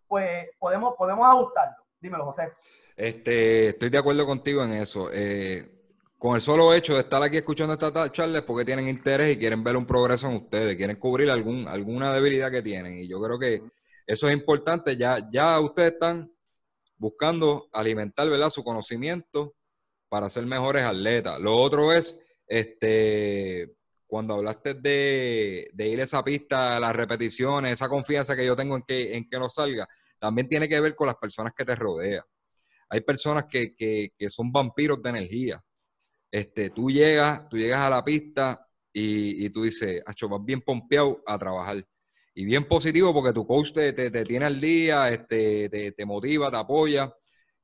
pues 0.08 0.48
podemos, 0.58 0.94
podemos 0.96 1.26
ajustarlo. 1.26 1.76
Dímelo, 2.00 2.26
José. 2.26 2.52
Este, 2.96 3.68
estoy 3.68 3.88
de 3.88 3.98
acuerdo 3.98 4.26
contigo 4.26 4.62
en 4.62 4.72
eso. 4.72 5.10
Eh, 5.12 5.74
con 6.18 6.36
el 6.36 6.40
solo 6.40 6.72
hecho 6.72 6.94
de 6.94 7.00
estar 7.00 7.22
aquí 7.22 7.36
escuchando 7.36 7.74
esta 7.74 8.10
charla 8.10 8.38
es 8.38 8.44
porque 8.44 8.64
tienen 8.64 8.88
interés 8.88 9.34
y 9.34 9.38
quieren 9.38 9.62
ver 9.62 9.76
un 9.76 9.86
progreso 9.86 10.28
en 10.28 10.36
ustedes, 10.36 10.76
quieren 10.76 10.96
cubrir 10.96 11.30
algún, 11.30 11.68
alguna 11.68 12.12
debilidad 12.12 12.50
que 12.50 12.62
tienen. 12.62 12.98
Y 12.98 13.08
yo 13.08 13.20
creo 13.20 13.38
que 13.38 13.62
eso 14.06 14.28
es 14.28 14.32
importante. 14.32 14.96
Ya, 14.96 15.18
ya 15.30 15.58
ustedes 15.60 15.92
están 15.92 16.33
buscando 17.04 17.68
alimentar 17.72 18.28
¿verdad? 18.28 18.50
su 18.50 18.64
conocimiento 18.64 19.54
para 20.08 20.30
ser 20.30 20.46
mejores 20.46 20.84
atletas. 20.84 21.38
Lo 21.40 21.56
otro 21.56 21.92
es, 21.92 22.20
este, 22.46 23.74
cuando 24.06 24.34
hablaste 24.34 24.74
de, 24.74 25.70
ir 25.76 26.00
a 26.00 26.04
esa 26.04 26.22
pista, 26.24 26.80
las 26.80 26.94
repeticiones, 26.96 27.72
esa 27.72 27.88
confianza 27.88 28.34
que 28.34 28.46
yo 28.46 28.56
tengo 28.56 28.76
en 28.76 28.82
que, 28.82 29.16
en 29.16 29.28
que 29.28 29.38
no 29.38 29.48
salga, 29.48 29.86
también 30.18 30.48
tiene 30.48 30.68
que 30.68 30.80
ver 30.80 30.94
con 30.94 31.06
las 31.06 31.16
personas 31.16 31.52
que 31.56 31.64
te 31.64 31.74
rodean. 31.74 32.24
Hay 32.88 33.00
personas 33.00 33.44
que, 33.50 33.74
que 33.74 34.30
son 34.30 34.52
vampiros 34.52 35.02
de 35.02 35.10
energía 35.10 35.62
este, 36.34 36.70
tú 36.70 36.90
llegas, 36.90 37.48
tú 37.48 37.56
llegas 37.56 37.78
a 37.78 37.90
la 37.90 38.04
pista 38.04 38.66
y, 38.92 39.48
tú 39.50 39.62
dices, 39.62 40.02
Acho, 40.04 40.28
vas 40.28 40.44
bien 40.44 40.60
pompeado 40.62 41.22
a 41.24 41.38
trabajar. 41.38 41.86
Y 42.34 42.44
bien 42.44 42.64
positivo 42.64 43.14
porque 43.14 43.32
tu 43.32 43.46
coach 43.46 43.72
te, 43.72 43.92
te, 43.92 44.24
tiene 44.24 44.46
al 44.46 44.60
día, 44.60 45.08
este, 45.10 45.68
te, 45.68 45.92
te, 45.92 46.04
motiva, 46.04 46.50
te 46.50 46.56
apoya. 46.56 47.14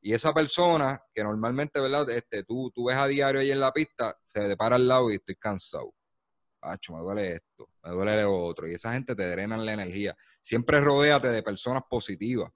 Y 0.00 0.14
esa 0.14 0.32
persona 0.32 1.02
que 1.12 1.22
normalmente, 1.22 1.80
¿verdad? 1.80 2.08
Este, 2.10 2.44
tú, 2.44 2.70
tú 2.70 2.84
ves 2.84 2.96
a 2.96 3.06
diario 3.06 3.40
ahí 3.40 3.50
en 3.50 3.60
la 3.60 3.72
pista, 3.72 4.16
se 4.26 4.40
te 4.48 4.56
para 4.56 4.76
al 4.76 4.86
lado 4.86 5.10
y 5.10 5.16
estoy 5.16 5.36
cansado. 5.36 5.92
Acho, 6.62 6.94
me 6.94 7.00
duele 7.00 7.34
esto, 7.34 7.68
me 7.82 7.90
duele 7.90 8.24
otro. 8.24 8.68
Y 8.68 8.74
esa 8.74 8.92
gente 8.92 9.14
te 9.16 9.28
drena 9.28 9.56
la 9.56 9.72
energía. 9.72 10.16
Siempre 10.40 10.80
rodéate 10.80 11.28
de 11.28 11.42
personas 11.42 11.82
positivas 11.88 12.50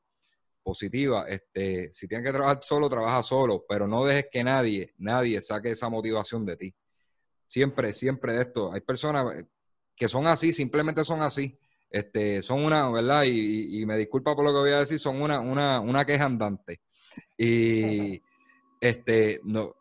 positiva, 0.64 1.26
este, 1.28 1.92
si 1.92 2.08
tienes 2.08 2.26
que 2.26 2.32
trabajar 2.32 2.58
solo, 2.62 2.88
trabaja 2.88 3.22
solo, 3.22 3.64
pero 3.68 3.86
no 3.86 4.04
dejes 4.04 4.28
que 4.32 4.42
nadie, 4.42 4.94
nadie 4.96 5.40
saque 5.40 5.70
esa 5.70 5.90
motivación 5.90 6.44
de 6.46 6.56
ti. 6.56 6.74
Siempre, 7.46 7.92
siempre 7.92 8.40
esto. 8.40 8.72
Hay 8.72 8.80
personas 8.80 9.44
que 9.94 10.08
son 10.08 10.26
así, 10.26 10.52
simplemente 10.52 11.04
son 11.04 11.20
así. 11.20 11.56
Este, 11.94 12.42
son 12.42 12.64
una, 12.64 12.90
¿verdad? 12.90 13.22
Y, 13.24 13.86
me 13.86 13.96
disculpa 13.96 14.34
por 14.34 14.44
lo 14.44 14.52
que 14.52 14.58
voy 14.58 14.70
a 14.72 14.80
decir, 14.80 14.98
son 14.98 15.22
una, 15.22 15.38
una, 15.38 15.78
una 15.78 16.04
queja 16.04 16.24
andante. 16.24 16.80
Y 17.38 18.20
este, 18.80 19.40
no, 19.44 19.76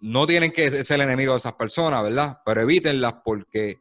no 0.00 0.26
tienen 0.26 0.52
que 0.52 0.82
ser 0.82 0.94
el 0.94 1.02
enemigo 1.02 1.34
de 1.34 1.36
esas 1.36 1.52
personas, 1.52 2.02
¿verdad? 2.02 2.40
Pero 2.46 2.62
evítenlas 2.62 3.12
porque 3.22 3.76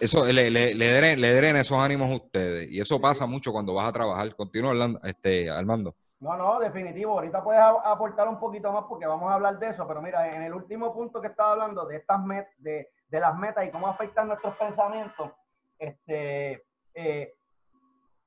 eso 0.00 0.24
le, 0.24 0.50
le, 0.50 0.74
le, 0.74 1.60
esos 1.60 1.76
ánimos 1.76 2.10
a 2.10 2.14
ustedes. 2.14 2.70
Y 2.70 2.80
eso 2.80 2.98
pasa 2.98 3.26
mucho 3.26 3.52
cuando 3.52 3.74
vas 3.74 3.86
a 3.86 3.92
trabajar. 3.92 4.34
Continúa 4.34 4.70
hablando, 4.70 5.00
este, 5.04 5.50
Armando. 5.50 5.96
No, 6.20 6.34
no, 6.34 6.58
definitivo. 6.60 7.12
Ahorita 7.12 7.44
puedes 7.44 7.60
aportar 7.60 8.26
un 8.26 8.40
poquito 8.40 8.72
más 8.72 8.84
porque 8.88 9.06
vamos 9.06 9.30
a 9.30 9.34
hablar 9.34 9.58
de 9.58 9.68
eso. 9.68 9.86
Pero 9.86 10.00
mira, 10.00 10.34
en 10.34 10.44
el 10.44 10.54
último 10.54 10.94
punto 10.94 11.20
que 11.20 11.26
estaba 11.26 11.52
hablando 11.52 11.84
de 11.84 11.96
estas 11.96 12.24
met 12.24 12.48
de, 12.56 12.90
de, 13.06 13.20
las 13.20 13.36
metas 13.36 13.66
y 13.66 13.70
cómo 13.70 13.86
afectan 13.86 14.28
nuestros 14.28 14.56
pensamientos, 14.56 15.30
este, 15.78 16.64
eh, 16.94 17.34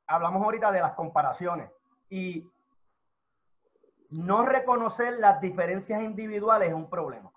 hablamos 0.08 0.44
ahorita 0.44 0.72
de 0.72 0.82
las 0.82 0.94
comparaciones. 0.94 1.72
Y 2.10 2.50
no 4.10 4.46
reconocer 4.46 5.20
las 5.20 5.40
diferencias 5.40 6.02
individuales 6.02 6.70
es 6.70 6.76
un 6.76 6.90
problema. 6.90 7.32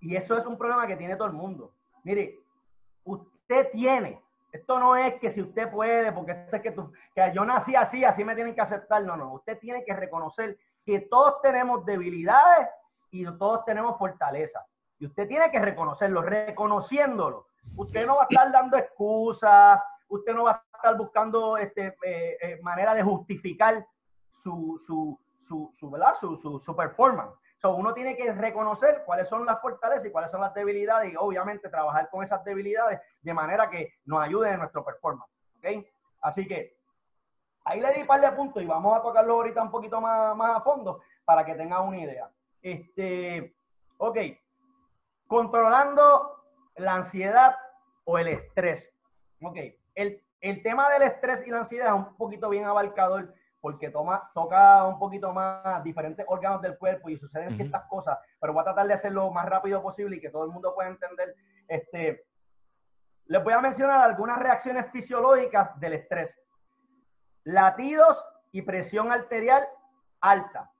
Y 0.00 0.16
eso 0.16 0.36
es 0.36 0.46
un 0.46 0.58
problema 0.58 0.86
que 0.86 0.96
tiene 0.96 1.16
todo 1.16 1.28
el 1.28 1.34
mundo. 1.34 1.72
Mire, 2.02 2.40
usted 3.04 3.70
tiene. 3.70 4.20
Esto 4.50 4.78
no 4.78 4.96
es 4.96 5.14
que 5.14 5.30
si 5.30 5.40
usted 5.40 5.70
puede, 5.70 6.12
porque 6.12 6.46
es 6.50 6.60
que, 6.60 6.72
tú, 6.72 6.92
que 7.14 7.32
yo 7.34 7.44
nací 7.44 7.74
así, 7.74 8.04
así 8.04 8.24
me 8.24 8.34
tienen 8.34 8.54
que 8.54 8.60
aceptar. 8.60 9.04
No, 9.04 9.16
no. 9.16 9.32
Usted 9.34 9.58
tiene 9.58 9.84
que 9.84 9.94
reconocer 9.94 10.58
que 10.84 11.00
todos 11.00 11.40
tenemos 11.40 11.84
debilidades 11.86 12.68
y 13.10 13.24
todos 13.24 13.64
tenemos 13.64 13.98
fortaleza. 13.98 14.66
Y 14.98 15.06
usted 15.06 15.28
tiene 15.28 15.50
que 15.50 15.60
reconocerlo, 15.60 16.22
reconociéndolo. 16.22 17.46
Usted 17.76 18.06
no 18.06 18.16
va 18.16 18.22
a 18.22 18.26
estar 18.28 18.52
dando 18.52 18.76
excusas, 18.76 19.80
usted 20.08 20.34
no 20.34 20.44
va 20.44 20.50
a 20.72 20.76
estar 20.76 20.96
buscando 20.96 21.56
este, 21.56 21.96
eh, 22.04 22.36
eh, 22.40 22.58
manera 22.62 22.94
de 22.94 23.02
justificar 23.02 23.86
su, 24.28 24.80
su, 24.86 25.18
su, 25.40 25.72
su, 25.78 25.90
¿verdad? 25.90 26.14
su, 26.14 26.76
performance 26.76 27.36
uno 27.70 27.94
tiene 27.94 28.16
que 28.16 28.32
reconocer 28.32 29.02
cuáles 29.04 29.28
son 29.28 29.46
las 29.46 29.60
fortalezas 29.60 30.06
y 30.06 30.10
cuáles 30.10 30.30
son 30.30 30.40
las 30.40 30.54
debilidades 30.54 31.12
y 31.12 31.16
obviamente 31.16 31.68
trabajar 31.68 32.08
con 32.10 32.24
esas 32.24 32.42
debilidades 32.44 33.00
de 33.20 33.34
manera 33.34 33.70
que 33.70 33.94
nos 34.04 34.22
ayuden 34.22 34.54
en 34.54 34.60
nuestro 34.60 34.84
performance. 34.84 35.30
¿okay? 35.58 35.86
Así 36.20 36.46
que 36.46 36.76
ahí 37.64 37.80
le 37.80 37.92
di 37.92 38.00
un 38.00 38.06
par 38.06 38.20
de 38.20 38.32
puntos 38.32 38.62
y 38.62 38.66
vamos 38.66 38.96
a 38.96 39.02
tocarlo 39.02 39.34
ahorita 39.34 39.62
un 39.62 39.70
poquito 39.70 40.00
más, 40.00 40.36
más 40.36 40.56
a 40.56 40.60
fondo 40.60 41.02
para 41.24 41.44
que 41.44 41.54
tengan 41.54 41.86
una 41.86 41.98
idea. 41.98 42.30
Este, 42.60 43.54
ok, 43.98 44.18
controlando 45.26 46.41
la 46.76 46.94
ansiedad 46.94 47.56
o 48.04 48.18
el 48.18 48.28
estrés. 48.28 48.88
Ok, 49.40 49.56
el, 49.94 50.22
el 50.40 50.62
tema 50.62 50.90
del 50.90 51.02
estrés 51.02 51.46
y 51.46 51.50
la 51.50 51.60
ansiedad 51.60 51.88
es 51.88 51.92
un 51.94 52.16
poquito 52.16 52.48
bien 52.48 52.64
abarcador 52.64 53.34
porque 53.62 53.90
toma, 53.90 54.28
toca 54.34 54.84
un 54.84 54.98
poquito 54.98 55.32
más 55.32 55.82
diferentes 55.84 56.26
órganos 56.28 56.60
del 56.60 56.76
cuerpo 56.76 57.08
y 57.08 57.16
suceden 57.16 57.52
ciertas 57.52 57.84
cosas, 57.84 58.18
pero 58.40 58.52
voy 58.52 58.60
a 58.60 58.64
tratar 58.64 58.88
de 58.88 58.94
hacerlo 58.94 59.26
lo 59.26 59.30
más 59.30 59.48
rápido 59.48 59.80
posible 59.80 60.16
y 60.16 60.20
que 60.20 60.30
todo 60.30 60.44
el 60.44 60.50
mundo 60.50 60.74
pueda 60.74 60.88
entender. 60.88 61.36
Este, 61.68 62.26
les 63.26 63.44
voy 63.44 63.52
a 63.52 63.60
mencionar 63.60 64.00
algunas 64.00 64.40
reacciones 64.40 64.90
fisiológicas 64.90 65.78
del 65.78 65.92
estrés. 65.92 66.36
Latidos 67.44 68.24
y 68.50 68.62
presión 68.62 69.12
arterial 69.12 69.64
alta. 70.20 70.72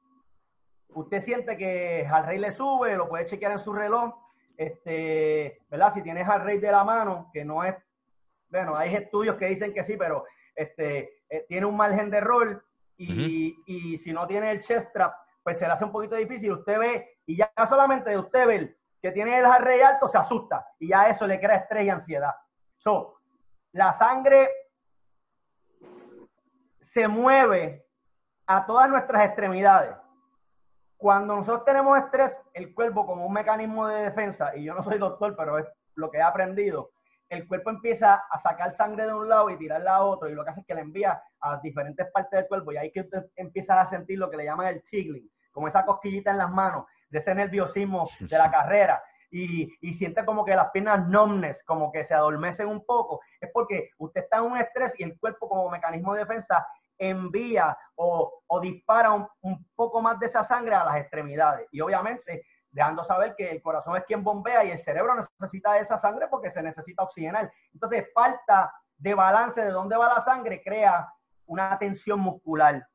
Usted 0.88 1.20
siente 1.20 1.56
que 1.56 2.06
al 2.10 2.26
rey 2.26 2.38
le 2.38 2.50
sube, 2.50 2.96
lo 2.96 3.08
puede 3.08 3.26
chequear 3.26 3.52
en 3.52 3.60
su 3.60 3.72
reloj. 3.72 4.12
Este, 4.62 5.60
¿verdad? 5.68 5.92
Si 5.92 6.02
tienes 6.02 6.28
al 6.28 6.42
rey 6.42 6.58
de 6.58 6.70
la 6.70 6.84
mano, 6.84 7.30
que 7.32 7.44
no 7.44 7.64
es, 7.64 7.74
bueno, 8.48 8.76
hay 8.76 8.94
estudios 8.94 9.36
que 9.36 9.46
dicen 9.46 9.72
que 9.74 9.82
sí, 9.82 9.96
pero 9.96 10.24
este, 10.54 11.22
eh, 11.28 11.44
tiene 11.48 11.66
un 11.66 11.76
margen 11.76 12.10
de 12.10 12.18
error 12.18 12.64
y, 12.96 13.96
si 13.96 14.12
no 14.12 14.26
tiene 14.26 14.52
el 14.52 14.60
chest 14.60 14.90
strap, 14.90 15.14
pues 15.42 15.58
se 15.58 15.66
le 15.66 15.72
hace 15.72 15.84
un 15.84 15.90
poquito 15.90 16.14
difícil. 16.14 16.52
Usted 16.52 16.78
ve, 16.78 17.18
y 17.26 17.36
ya 17.36 17.50
solamente 17.68 18.10
de 18.10 18.18
usted 18.18 18.46
ver 18.46 18.76
que 19.00 19.10
tiene 19.10 19.38
el 19.38 19.44
rate 19.44 19.82
alto, 19.82 20.06
se 20.06 20.18
asusta. 20.18 20.64
Y 20.78 20.88
ya 20.88 21.08
eso 21.08 21.26
le 21.26 21.40
crea 21.40 21.56
estrés 21.56 21.86
y 21.86 21.90
ansiedad. 21.90 22.32
So, 22.76 23.18
la 23.72 23.92
sangre 23.92 24.48
se 26.80 27.08
mueve 27.08 27.84
a 28.46 28.64
todas 28.64 28.88
nuestras 28.88 29.26
extremidades. 29.26 29.96
Cuando 31.02 31.34
nosotros 31.34 31.64
tenemos 31.64 31.98
estrés, 31.98 32.38
el 32.54 32.72
cuerpo 32.72 33.04
como 33.04 33.26
un 33.26 33.32
mecanismo 33.32 33.88
de 33.88 34.04
defensa, 34.04 34.54
y 34.54 34.62
yo 34.62 34.72
no 34.72 34.84
soy 34.84 34.98
doctor, 34.98 35.34
pero 35.36 35.58
es 35.58 35.66
lo 35.96 36.08
que 36.12 36.18
he 36.18 36.22
aprendido, 36.22 36.92
el 37.28 37.48
cuerpo 37.48 37.70
empieza 37.70 38.22
a 38.30 38.38
sacar 38.38 38.70
sangre 38.70 39.06
de 39.06 39.12
un 39.12 39.28
lado 39.28 39.50
y 39.50 39.58
tirarla 39.58 39.96
a 39.96 40.04
otro, 40.04 40.28
y 40.28 40.34
lo 40.34 40.44
que 40.44 40.50
hace 40.50 40.60
es 40.60 40.66
que 40.66 40.76
la 40.76 40.80
envía 40.82 41.20
a 41.40 41.58
diferentes 41.58 42.06
partes 42.12 42.38
del 42.38 42.46
cuerpo, 42.46 42.70
y 42.70 42.76
ahí 42.76 42.92
que 42.92 43.00
usted 43.00 43.24
empieza 43.34 43.80
a 43.80 43.84
sentir 43.84 44.16
lo 44.16 44.30
que 44.30 44.36
le 44.36 44.44
llaman 44.44 44.68
el 44.68 44.84
tingling, 44.92 45.28
como 45.50 45.66
esa 45.66 45.84
cosquillita 45.84 46.30
en 46.30 46.38
las 46.38 46.52
manos, 46.52 46.84
de 47.10 47.18
ese 47.18 47.34
nerviosismo 47.34 48.08
de 48.20 48.38
la 48.38 48.48
carrera, 48.48 49.02
y, 49.28 49.68
y, 49.80 49.94
siente 49.94 50.24
como 50.24 50.44
que 50.44 50.54
las 50.54 50.70
piernas 50.70 51.08
numbness, 51.08 51.64
como 51.64 51.90
que 51.90 52.04
se 52.04 52.14
adormecen 52.14 52.68
un 52.68 52.84
poco, 52.84 53.22
es 53.40 53.50
porque 53.52 53.90
usted 53.98 54.20
está 54.20 54.36
en 54.36 54.44
un 54.44 54.58
estrés 54.58 54.94
y 55.00 55.02
el 55.02 55.18
cuerpo 55.18 55.48
como 55.48 55.68
mecanismo 55.68 56.14
de 56.14 56.20
defensa 56.20 56.64
envía 56.98 57.76
o, 57.96 58.42
dispara 58.60 59.12
un, 59.12 59.70
poco 59.74 60.00
más 60.00 60.18
de 60.18 60.26
esa 60.26 60.44
sangre 60.44 60.74
a 60.74 60.84
las 60.84 60.96
extremidades. 60.96 61.68
Y 61.72 61.80
obviamente 61.80 62.44
dejando 62.70 63.04
saber 63.04 63.34
que 63.36 63.50
el 63.50 63.62
corazón 63.62 63.96
es 63.96 64.04
quien 64.04 64.24
bombea 64.24 64.64
y 64.64 64.70
el 64.70 64.78
cerebro 64.78 65.14
necesita 65.14 65.78
esa 65.78 65.98
sangre 65.98 66.28
porque 66.28 66.50
se 66.50 66.62
necesita 66.62 67.02
oxigenar. 67.02 67.52
Entonces, 67.72 68.06
falta 68.14 68.72
de 68.96 69.14
balance 69.14 69.62
de 69.62 69.70
dónde 69.70 69.96
va 69.96 70.14
la 70.14 70.20
sangre 70.22 70.62
crea 70.62 71.12
una 71.46 71.78
tensión 71.78 72.20
muscular. 72.20 72.86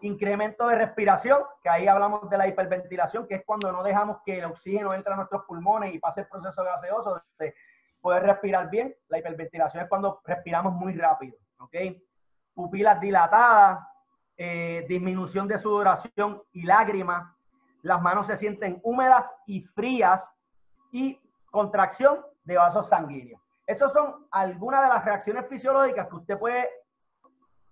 Incremento 0.00 0.66
de 0.68 0.76
respiración, 0.76 1.42
que 1.62 1.68
ahí 1.68 1.86
hablamos 1.88 2.28
de 2.30 2.38
la 2.38 2.48
hiperventilación, 2.48 3.26
que 3.26 3.36
es 3.36 3.44
cuando 3.44 3.70
no 3.70 3.82
dejamos 3.82 4.18
que 4.24 4.38
el 4.38 4.44
oxígeno 4.44 4.94
entre 4.94 5.12
a 5.12 5.16
nuestros 5.16 5.44
pulmones 5.44 5.94
y 5.94 5.98
pase 5.98 6.22
el 6.22 6.28
proceso 6.28 6.64
gaseoso 6.64 7.22
de 7.38 7.54
poder 8.00 8.22
respirar 8.22 8.70
bien. 8.70 8.94
La 9.08 9.18
hiperventilación 9.18 9.84
es 9.84 9.88
cuando 9.88 10.20
respiramos 10.24 10.72
muy 10.74 10.94
rápido, 10.94 11.36
¿ok? 11.58 11.74
Pupilas 12.54 13.00
dilatadas, 13.00 13.86
eh, 14.36 14.84
disminución 14.88 15.46
de 15.46 15.58
sudoración 15.58 16.42
y 16.52 16.62
lágrimas, 16.64 17.32
las 17.82 18.00
manos 18.00 18.26
se 18.26 18.36
sienten 18.36 18.80
húmedas 18.82 19.30
y 19.46 19.62
frías 19.62 20.28
y 20.90 21.20
contracción 21.50 22.20
de 22.44 22.56
vasos 22.56 22.88
sanguíneos. 22.88 23.40
Esas 23.66 23.92
son 23.92 24.26
algunas 24.30 24.82
de 24.82 24.88
las 24.88 25.04
reacciones 25.04 25.46
fisiológicas 25.48 26.08
que 26.08 26.16
usted 26.16 26.38
puede 26.38 26.68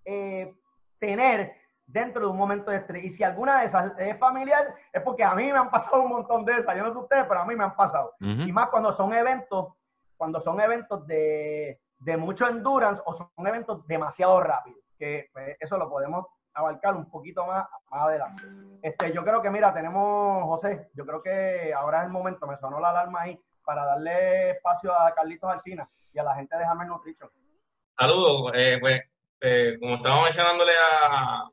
eh, 0.04 0.54
tener 0.98 1.54
dentro 1.86 2.22
de 2.22 2.28
un 2.28 2.36
momento 2.36 2.70
de 2.70 2.78
estrés. 2.78 3.04
Y 3.04 3.10
si 3.10 3.24
alguna 3.24 3.60
de 3.60 3.66
esas 3.66 3.92
es 3.98 4.18
familiar, 4.18 4.74
es 4.92 5.02
porque 5.02 5.24
a 5.24 5.34
mí 5.34 5.44
me 5.52 5.58
han 5.58 5.70
pasado 5.70 6.02
un 6.02 6.10
montón 6.10 6.44
de 6.44 6.58
esas. 6.58 6.76
Yo 6.76 6.84
no 6.84 6.92
sé 6.92 6.98
ustedes, 6.98 7.24
pero 7.26 7.40
a 7.40 7.46
mí 7.46 7.56
me 7.56 7.64
han 7.64 7.76
pasado. 7.76 8.14
Y 8.20 8.52
más 8.52 8.68
cuando 8.68 8.92
son 8.92 9.12
eventos, 9.12 9.74
cuando 10.16 10.40
son 10.40 10.60
eventos 10.60 11.06
de, 11.06 11.81
de 12.02 12.16
mucho 12.16 12.48
endurance 12.48 13.02
o 13.06 13.14
son 13.14 13.30
eventos 13.46 13.86
demasiado 13.86 14.40
rápidos. 14.40 14.80
Que 14.98 15.30
pues, 15.32 15.56
eso 15.60 15.78
lo 15.78 15.88
podemos 15.88 16.26
abarcar 16.54 16.94
un 16.94 17.08
poquito 17.10 17.46
más, 17.46 17.66
adelante. 17.90 18.42
Este, 18.82 19.12
yo 19.12 19.24
creo 19.24 19.40
que, 19.40 19.50
mira, 19.50 19.72
tenemos, 19.72 20.44
José, 20.44 20.90
yo 20.94 21.06
creo 21.06 21.22
que 21.22 21.72
ahora 21.74 22.00
es 22.00 22.06
el 22.06 22.10
momento, 22.10 22.46
me 22.46 22.58
sonó 22.58 22.78
la 22.80 22.90
alarma 22.90 23.22
ahí, 23.22 23.40
para 23.64 23.84
darle 23.84 24.50
espacio 24.50 24.92
a 24.92 25.14
Carlitos 25.14 25.50
Alcina 25.50 25.88
y 26.12 26.18
a 26.18 26.24
la 26.24 26.34
gente 26.34 26.56
de 26.56 26.64
Hammer 26.64 26.88
Nutrition. 26.88 27.30
Saludos, 27.98 28.52
eh, 28.54 28.78
pues, 28.80 29.00
eh, 29.40 29.76
como 29.80 29.94
estábamos 29.94 30.24
mencionándole 30.24 30.72
a, 30.72 31.48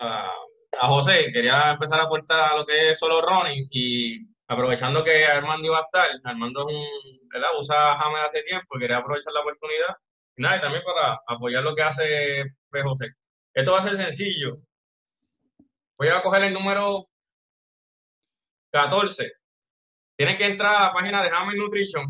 a, 0.00 0.32
a, 0.80 0.88
José, 0.88 1.30
quería 1.32 1.70
empezar 1.70 2.00
a 2.00 2.04
aportar 2.04 2.52
a 2.52 2.56
lo 2.56 2.66
que 2.66 2.90
es 2.90 2.98
solo 2.98 3.20
running 3.22 3.68
y 3.70 4.33
aprovechando 4.48 5.04
que 5.04 5.24
Armando 5.26 5.66
iba 5.66 5.78
a 5.78 5.82
estar, 5.82 6.08
Armando 6.24 6.68
es 6.68 6.74
un, 6.74 7.28
¿verdad? 7.28 7.48
Usa 7.58 7.94
Hammer 7.94 8.24
hace 8.24 8.42
tiempo 8.42 8.76
y 8.76 8.80
quería 8.80 8.98
aprovechar 8.98 9.32
la 9.32 9.40
oportunidad 9.40 9.96
nada, 10.36 10.60
también 10.60 10.82
para 10.84 11.20
apoyar 11.26 11.62
lo 11.62 11.74
que 11.74 11.82
hace 11.82 12.44
José. 12.82 13.14
Esto 13.52 13.72
va 13.72 13.80
a 13.80 13.82
ser 13.84 13.96
sencillo. 13.96 14.56
Voy 15.96 16.08
a 16.08 16.22
coger 16.22 16.42
el 16.42 16.52
número 16.52 17.06
14. 18.72 19.32
Tienes 20.16 20.36
que 20.36 20.46
entrar 20.46 20.74
a 20.74 20.80
la 20.86 20.92
página 20.92 21.22
de 21.22 21.30
Hammer 21.30 21.56
Nutrition. 21.56 22.06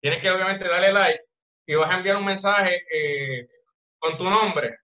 Tienes 0.00 0.20
que 0.20 0.30
obviamente 0.30 0.68
darle 0.68 0.92
like 0.92 1.24
y 1.66 1.74
vas 1.74 1.90
a 1.90 1.96
enviar 1.96 2.16
un 2.16 2.24
mensaje 2.24 2.82
eh, 2.92 3.48
con 3.98 4.16
tu 4.16 4.28
nombre. 4.28 4.78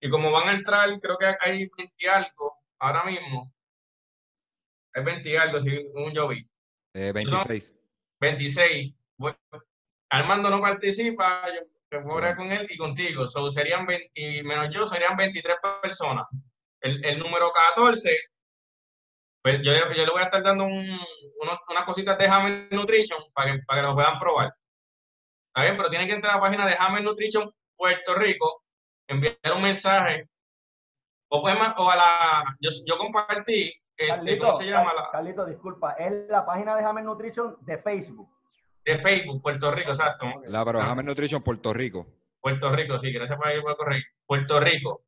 Y 0.00 0.10
como 0.10 0.30
van 0.30 0.48
a 0.48 0.52
entrar, 0.52 1.00
creo 1.00 1.16
que 1.16 1.34
hay 1.40 1.68
20 1.76 2.08
algo 2.10 2.58
ahora 2.78 3.04
mismo. 3.04 3.52
Hay 4.96 5.04
20 5.04 5.38
algo, 5.38 5.60
según 5.60 6.12
yo 6.12 6.28
vi. 6.28 6.48
26. 6.94 7.74
26. 8.18 8.94
Armando 10.10 10.48
no 10.48 10.60
participa, 10.60 11.44
yo 11.52 12.00
voy 12.02 12.12
a 12.12 12.14
hablar 12.14 12.36
con 12.36 12.50
él 12.50 12.66
y 12.70 12.78
contigo. 12.78 13.28
So, 13.28 13.50
serían 13.50 13.84
20, 13.84 14.42
menos 14.44 14.70
yo, 14.70 14.86
serían 14.86 15.16
23 15.16 15.56
personas. 15.82 16.24
El, 16.80 17.04
el 17.04 17.18
número 17.18 17.52
14, 17.74 18.18
pues 19.42 19.60
yo, 19.62 19.72
yo, 19.72 20.06
le 20.06 20.10
voy 20.10 20.22
a 20.22 20.26
estar 20.26 20.42
dando 20.42 20.64
un, 20.64 20.98
unas 21.68 21.84
cositas 21.84 22.16
de 22.16 22.26
Hammer 22.26 22.68
Nutrition 22.70 23.20
para 23.34 23.52
que, 23.52 23.62
para 23.66 23.82
que 23.82 23.86
lo 23.88 23.94
puedan 23.94 24.18
probar. 24.18 24.54
Está 25.48 25.62
bien, 25.62 25.76
pero 25.76 25.90
tienen 25.90 26.08
que 26.08 26.14
entrar 26.14 26.32
a 26.32 26.36
la 26.36 26.42
página 26.42 26.66
de 26.66 26.76
Hammer 26.78 27.02
Nutrition 27.02 27.52
Puerto 27.76 28.14
Rico, 28.14 28.62
enviar 29.08 29.36
un 29.54 29.62
mensaje, 29.62 30.26
o, 31.28 31.42
pues, 31.42 31.54
o 31.76 31.90
a 31.90 31.96
la, 31.96 32.44
yo, 32.60 32.70
yo 32.86 32.96
compartí, 32.96 33.74
este, 33.96 34.38
¿cómo 34.38 34.54
se 34.54 34.64
llama? 34.64 34.92
Carlito, 35.10 35.46
disculpa, 35.46 35.92
es 35.92 36.28
la 36.28 36.44
página 36.44 36.76
de 36.76 36.84
Hammer 36.84 37.04
Nutrition 37.04 37.56
de 37.60 37.78
Facebook 37.78 38.36
de 38.86 38.98
Facebook, 38.98 39.42
Puerto 39.42 39.70
Rico, 39.72 39.90
exacto. 39.90 40.26
La 40.46 40.64
pero 40.64 40.80
Hammer 40.80 41.04
Nutrition 41.04 41.42
Puerto 41.42 41.74
Rico. 41.74 42.06
Puerto 42.40 42.70
Rico, 42.70 42.98
sí, 43.00 43.12
gracias 43.12 43.36
por, 43.36 43.62
por 43.62 43.76
correr. 43.76 44.02
Puerto 44.24 44.60
Rico. 44.60 45.02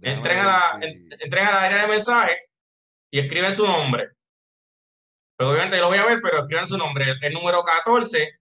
Entren 0.00 0.38
a, 0.38 0.44
la, 0.44 0.78
entren 0.80 1.46
a 1.46 1.52
la 1.52 1.62
área 1.64 1.82
de 1.82 1.88
mensaje 1.88 2.36
y 3.10 3.20
escriben 3.20 3.54
su 3.54 3.66
nombre. 3.66 4.12
Pero 5.36 5.50
obviamente 5.50 5.76
yo 5.76 5.82
lo 5.82 5.88
voy 5.88 5.98
a 5.98 6.06
ver, 6.06 6.20
pero 6.22 6.38
escriban 6.38 6.66
su 6.66 6.78
nombre. 6.78 7.14
El, 7.20 7.34
número 7.34 7.62
14, 7.62 8.40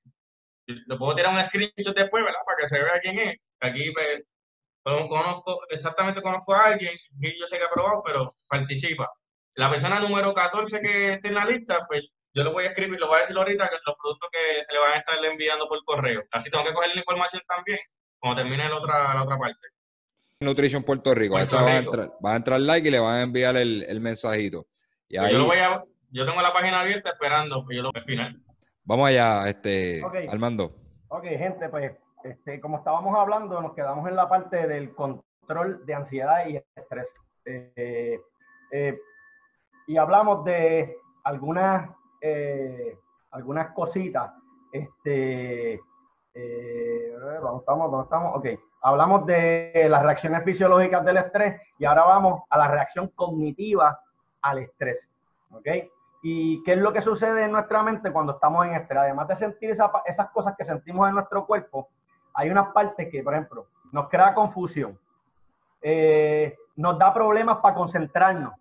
lo 0.65 0.97
puedo 0.97 1.15
tirar 1.15 1.33
un 1.33 1.43
screenshot 1.43 1.95
después, 1.95 2.23
¿verdad? 2.23 2.39
Para 2.45 2.57
que 2.59 2.67
se 2.67 2.81
vea 2.81 2.99
quién 3.01 3.19
es. 3.19 3.35
Aquí 3.59 3.91
pues, 3.91 4.23
conozco, 4.83 5.59
exactamente 5.69 6.21
conozco 6.21 6.53
a 6.53 6.67
alguien, 6.67 6.97
y 7.19 7.37
yo 7.37 7.45
sé 7.45 7.57
que 7.57 7.65
ha 7.65 7.69
probado, 7.69 8.01
pero 8.05 8.35
participa. 8.47 9.11
La 9.59 9.69
persona 9.69 9.99
número 9.99 10.33
14 10.33 10.79
que 10.79 11.13
esté 11.15 11.27
en 11.27 11.33
la 11.33 11.43
lista, 11.43 11.85
pues 11.85 12.09
yo 12.33 12.45
lo 12.45 12.53
voy 12.53 12.63
a 12.63 12.67
escribir, 12.67 12.97
lo 12.97 13.07
voy 13.07 13.17
a 13.17 13.21
decir 13.23 13.35
ahorita, 13.35 13.67
que 13.67 13.75
los 13.85 13.97
productos 14.01 14.29
que 14.31 14.63
se 14.63 14.71
le 14.71 14.79
van 14.79 14.91
a 14.91 14.95
estar 14.95 15.17
enviando 15.25 15.67
por 15.67 15.83
correo. 15.83 16.23
Así 16.31 16.49
tengo 16.49 16.63
que 16.63 16.71
coger 16.71 16.91
la 16.93 17.01
información 17.01 17.41
también 17.45 17.77
cuando 18.19 18.41
termine 18.41 18.69
la 18.69 18.77
otra, 18.77 19.13
la 19.13 19.23
otra 19.23 19.37
parte. 19.37 19.67
Nutrition 20.39 20.81
Puerto 20.81 21.13
Rico. 21.13 21.33
Va, 21.33 21.41
a 21.41 21.77
entrar, 21.77 22.09
va 22.25 22.33
a 22.33 22.35
entrar 22.37 22.61
like 22.61 22.87
y 22.87 22.91
le 22.91 22.99
van 22.99 23.15
a 23.15 23.21
enviar 23.21 23.57
el, 23.57 23.83
el 23.83 23.99
mensajito. 23.99 24.67
Y 25.09 25.17
pues 25.17 25.29
yo, 25.29 25.39
lo 25.39 25.45
voy 25.47 25.57
a, 25.57 25.83
yo 26.09 26.25
tengo 26.25 26.41
la 26.41 26.53
página 26.53 26.79
abierta 26.79 27.09
esperando 27.09 27.65
que 27.67 27.75
yo 27.75 27.83
lo 27.83 27.91
al 27.93 28.03
final. 28.03 28.41
Vamos 28.85 29.09
allá, 29.09 29.49
este, 29.49 30.01
Armando. 30.29 30.73
Ok, 31.09 31.25
gente, 31.25 31.67
pues 31.67 31.91
este, 32.23 32.61
como 32.61 32.77
estábamos 32.77 33.13
hablando, 33.13 33.61
nos 33.61 33.73
quedamos 33.73 34.07
en 34.07 34.15
la 34.15 34.29
parte 34.29 34.67
del 34.67 34.95
control 34.95 35.85
de 35.85 35.93
ansiedad 35.93 36.47
y 36.47 36.55
estrés. 36.77 37.09
Eh, 37.43 38.21
eh, 38.71 38.95
y 39.89 39.97
hablamos 39.97 40.45
de 40.45 40.99
algunas 41.23 41.89
eh, 42.21 42.95
algunas 43.31 43.73
cositas. 43.73 44.31
Este, 44.71 45.81
eh, 46.35 47.15
¿dónde 47.19 47.57
estamos? 47.57 47.89
¿Dónde 47.89 48.03
estamos? 48.03 48.37
Ok, 48.37 48.45
hablamos 48.83 49.25
de 49.25 49.87
las 49.89 50.03
reacciones 50.03 50.43
fisiológicas 50.43 51.03
del 51.03 51.17
estrés 51.17 51.59
y 51.79 51.85
ahora 51.85 52.03
vamos 52.03 52.43
a 52.51 52.57
la 52.59 52.67
reacción 52.67 53.07
cognitiva 53.15 53.99
al 54.43 54.59
estrés. 54.59 55.09
¿Ok? 55.49 55.67
¿Y 56.21 56.61
qué 56.63 56.73
es 56.73 56.77
lo 56.77 56.93
que 56.93 57.01
sucede 57.01 57.45
en 57.45 57.51
nuestra 57.51 57.81
mente 57.81 58.11
cuando 58.11 58.33
estamos 58.33 58.67
en 58.67 58.75
estrés? 58.75 58.99
Además 58.99 59.27
de 59.29 59.35
sentir 59.37 59.71
esas 59.71 60.29
cosas 60.31 60.53
que 60.55 60.65
sentimos 60.65 61.09
en 61.09 61.15
nuestro 61.15 61.47
cuerpo, 61.47 61.89
hay 62.35 62.51
unas 62.51 62.67
partes 62.73 63.09
que, 63.09 63.23
por 63.23 63.33
ejemplo, 63.33 63.65
nos 63.91 64.07
crea 64.07 64.35
confusión, 64.35 64.99
eh, 65.81 66.55
nos 66.75 66.99
da 66.99 67.11
problemas 67.11 67.57
para 67.57 67.73
concentrarnos, 67.73 68.53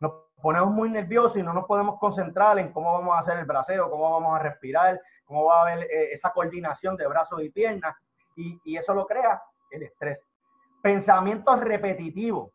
nos 0.00 0.25
ponemos 0.40 0.70
muy 0.70 0.90
nerviosos 0.90 1.36
y 1.36 1.42
no 1.42 1.52
nos 1.52 1.64
podemos 1.64 1.98
concentrar 1.98 2.58
en 2.58 2.72
cómo 2.72 2.92
vamos 2.92 3.14
a 3.16 3.20
hacer 3.20 3.38
el 3.38 3.44
braceo, 3.44 3.90
cómo 3.90 4.10
vamos 4.10 4.38
a 4.38 4.42
respirar, 4.42 5.00
cómo 5.24 5.44
va 5.44 5.58
a 5.58 5.62
haber 5.62 5.84
eh, 5.84 6.12
esa 6.12 6.30
coordinación 6.30 6.96
de 6.96 7.06
brazos 7.06 7.42
y 7.42 7.50
piernas. 7.50 7.96
Y, 8.36 8.60
y, 8.64 8.76
eso 8.76 8.94
lo 8.94 9.06
crea 9.06 9.42
el 9.70 9.82
estrés. 9.82 10.22
Pensamientos 10.82 11.60
repetitivos 11.60 12.50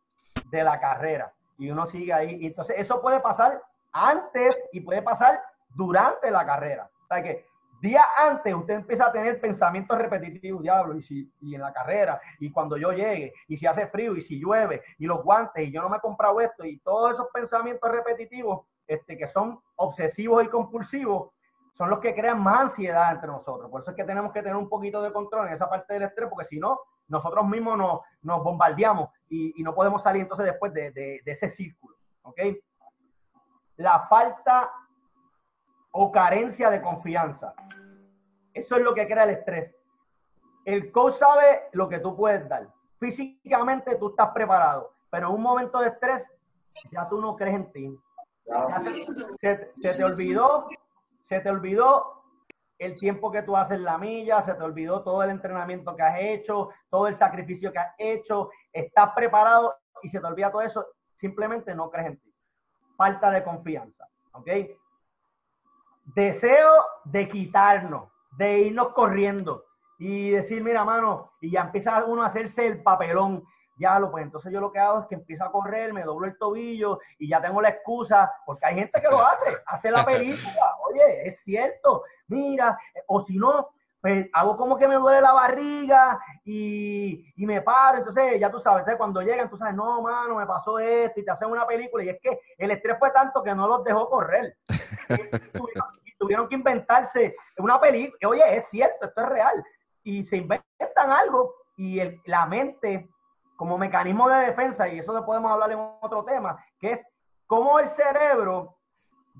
de 0.52 0.63
la 0.63 0.80
carrera. 0.80 1.34
Y 1.58 1.70
uno 1.72 1.88
sigue 1.88 2.13
ahí. 2.13 2.38
Y 2.39 2.48
entonces 2.48 2.76
eso 2.78 3.02
puede 3.02 3.20
pasar 3.20 3.62
antes 3.91 4.62
y 4.72 4.82
puede 4.82 5.02
pasar 5.02 5.41
durante 5.70 6.30
la 6.30 6.46
carrera. 6.46 6.89
O 7.04 7.08
sea 7.08 7.24
que 7.24 7.46
Día 7.82 8.06
antes 8.15 8.54
usted 8.54 8.76
empieza 8.76 9.08
a 9.08 9.12
tener 9.12 9.41
pensamientos 9.41 9.98
repetitivos, 9.98 10.62
diablo, 10.62 10.96
y, 10.96 11.02
si, 11.02 11.34
y 11.41 11.56
en 11.56 11.62
la 11.62 11.74
carrera, 11.74 12.22
y 12.39 12.52
cuando 12.52 12.78
yo 12.78 12.91
llegue, 12.91 13.34
y 13.48 13.58
si 13.58 13.65
hace 13.65 13.88
frío, 13.88 14.15
y 14.15 14.22
si 14.22 14.39
llueve, 14.39 14.84
y 15.00 15.08
los 15.08 15.24
guantes, 15.24 15.67
y 15.67 15.72
yo 15.72 15.82
no 15.82 15.89
me 15.89 15.98
he 15.98 16.00
comprado 16.00 16.39
esto, 16.41 16.63
y 16.63 16.78
todos 16.80 17.13
esos 17.13 17.28
pensamientos 17.34 17.91
repetitivos 17.91 18.67
este, 18.86 19.17
que 19.17 19.28
son 19.28 19.60
obsesivos 19.78 20.44
y 20.46 20.48
compulsivos, 20.48 21.32
son 21.74 21.89
los 21.89 22.00
que 22.00 22.13
crean 22.13 22.44
más 22.44 22.62
ansiedad 22.62 23.13
entre 23.13 23.30
nosotros. 23.30 23.72
Por 23.72 23.82
eso 23.82 23.89
es 23.89 23.98
que 23.98 24.04
tenemos 24.04 24.32
que 24.32 24.44
tener 24.44 24.58
un 24.58 24.70
poquito 24.70 25.02
de 25.02 25.12
control 25.12 25.48
en 25.48 25.54
esa 25.54 25.67
parte 25.67 25.96
del 25.96 26.04
estrés, 26.04 26.30
porque 26.30 26.46
si 26.46 26.60
no, 26.60 26.80
nosotros 27.08 27.48
mismos 27.48 27.80
nos, 27.80 28.02
nos 28.22 28.44
bombardeamos 28.44 29.10
y, 29.28 29.60
y, 29.60 29.63
no 29.63 29.74
podemos 29.74 30.04
salir 30.04 30.22
entonces 30.22 30.46
después 30.46 30.72
de, 30.72 30.91
de, 30.91 31.22
ese 31.26 31.50
círculo. 31.50 31.96
La 33.78 34.02
falta 34.08 34.72
o 35.92 36.12
carencia 36.12 36.70
de 36.70 36.82
confianza. 36.82 37.54
Eso 38.54 38.76
es 38.76 38.82
lo 38.82 38.94
que 38.94 39.08
crea 39.08 39.24
el 39.24 39.32
estrés. 39.32 39.76
El 40.66 40.92
coach 40.92 41.16
sabe 41.16 41.64
lo 41.74 41.90
que 41.90 42.00
tú 42.00 42.16
puedes 42.16 42.48
dar. 42.48 42.68
Físicamente 43.00 43.96
tú 43.96 44.10
estás 44.10 44.30
preparado, 44.30 44.94
pero 45.10 45.30
en 45.30 45.36
un 45.36 45.42
momento 45.42 45.80
de 45.80 45.88
estrés 45.88 46.24
ya 46.92 47.08
tú 47.10 47.20
no 47.20 47.36
crees 47.36 47.56
en 47.56 47.72
ti. 47.72 48.00
Se, 49.40 49.56
te 49.56 50.04
olvidó, 50.04 50.64
se 51.28 51.40
te 51.40 51.50
olvidó 51.50 52.24
el 52.78 52.98
tiempo 52.98 53.32
que 53.32 53.44
tú 53.44 53.56
haces 53.56 53.80
la 53.80 53.98
milla, 53.98 54.42
se 54.42 54.54
te 54.54 54.64
olvidó 54.64 55.04
todo 55.04 55.24
el 55.24 55.30
entrenamiento 55.30 55.96
que 55.96 56.04
has 56.04 56.20
hecho, 56.20 56.70
todo 56.90 57.08
el 57.08 57.16
sacrificio 57.16 57.72
que 57.72 57.80
has 57.80 57.94
hecho, 57.98 58.50
estás 58.74 59.12
preparado 59.16 59.76
y 60.02 60.10
se 60.10 60.20
te 60.20 60.26
olvida 60.26 60.52
todo 60.52 60.62
eso, 60.62 60.86
simplemente 61.16 61.76
no 61.76 61.90
crees 61.90 62.08
en 62.08 62.18
ti. 62.20 62.34
Falta 62.98 63.32
de 63.32 63.44
confianza, 63.44 64.08
¿ok? 64.34 64.48
Deseo 66.04 66.70
de 67.06 67.28
quitarnos, 67.28 68.10
de 68.38 68.60
irnos 68.60 68.90
corriendo 68.90 69.66
y 70.00 70.32
decir, 70.32 70.64
mira, 70.64 70.84
mano, 70.84 71.32
y 71.42 71.52
ya 71.52 71.62
empieza 71.62 72.04
uno 72.06 72.24
a 72.24 72.28
hacerse 72.28 72.66
el 72.66 72.82
papelón. 72.82 73.44
Ya 73.78 74.00
lo, 74.00 74.12
pues 74.12 74.24
entonces 74.24 74.52
yo 74.52 74.60
lo 74.60 74.72
que 74.72 74.80
hago 74.80 75.02
es 75.02 75.08
que 75.08 75.16
empiezo 75.16 75.44
a 75.44 75.52
correr, 75.52 75.94
me 75.94 76.04
doblo 76.04 76.28
el 76.28 76.38
tobillo 76.38 77.00
y 77.18 77.30
ya 77.30 77.42
tengo 77.42 77.62
la 77.62 77.70
excusa, 77.70 78.32
porque 78.46 78.66
hay 78.66 78.76
gente 78.76 79.02
que 79.02 79.08
lo 79.08 79.26
hace, 79.26 79.58
hace 79.66 79.90
la 79.90 80.06
película, 80.06 80.76
oye, 80.90 81.28
es 81.28 81.42
cierto, 81.44 82.04
mira, 82.28 82.78
o 83.08 83.22
si 83.22 83.38
no, 83.38 83.70
pues 84.02 84.28
hago 84.34 84.58
como 84.58 84.78
que 84.78 84.88
me 84.88 84.96
duele 84.96 85.22
la 85.22 85.34
barriga 85.34 86.20
y, 86.44 87.32
y, 87.36 87.46
me 87.46 87.62
paro. 87.62 88.00
Entonces, 88.00 88.40
ya 88.40 88.50
tú 88.50 88.60
sabes, 88.60 88.84
cuando 88.98 89.22
llegan, 89.22 89.48
tú 89.48 89.56
sabes, 89.56 89.76
no, 89.76 90.02
mano, 90.02 90.36
me 90.36 90.48
pasó 90.48 90.80
esto 90.80 91.20
y 91.20 91.24
te 91.24 91.30
hacen 91.30 91.52
una 91.52 91.68
película. 91.68 92.04
Y 92.04 92.10
es 92.10 92.20
que 92.20 92.40
el 92.58 92.72
estrés 92.72 92.98
fue 92.98 93.12
tanto 93.12 93.44
que 93.44 93.54
no 93.54 93.68
los 93.68 93.84
dejó 93.84 94.10
correr. 94.10 94.58
Tuvieron, 95.17 95.88
tuvieron, 96.19 96.47
que 96.50 96.56
inventarse 96.56 97.36
una 97.58 97.80
película. 97.80 98.30
Oye, 98.30 98.58
es 98.58 98.67
cierto, 98.69 99.08
esto 99.08 99.21
es 99.21 99.30
real. 99.30 99.63
Y 100.04 100.24
se 100.24 100.38
inventan 100.38 101.12
algo 101.12 101.54
y 101.78 102.00
el, 102.00 102.21
la 102.26 102.45
mente, 102.45 103.10
como 103.56 103.78
mecanismo 103.78 104.30
de 104.30 104.45
defensa, 104.45 104.88
y 104.88 105.00
eso 105.00 105.13
lo 105.13 105.26
podemos 105.26 105.52
hablar 105.52 105.71
en 105.71 105.80
otro 106.02 106.24
tema, 106.24 106.63
que 106.80 106.91
es 106.91 107.06
cómo 107.47 107.80
el 107.80 107.88
cerebro 107.88 108.78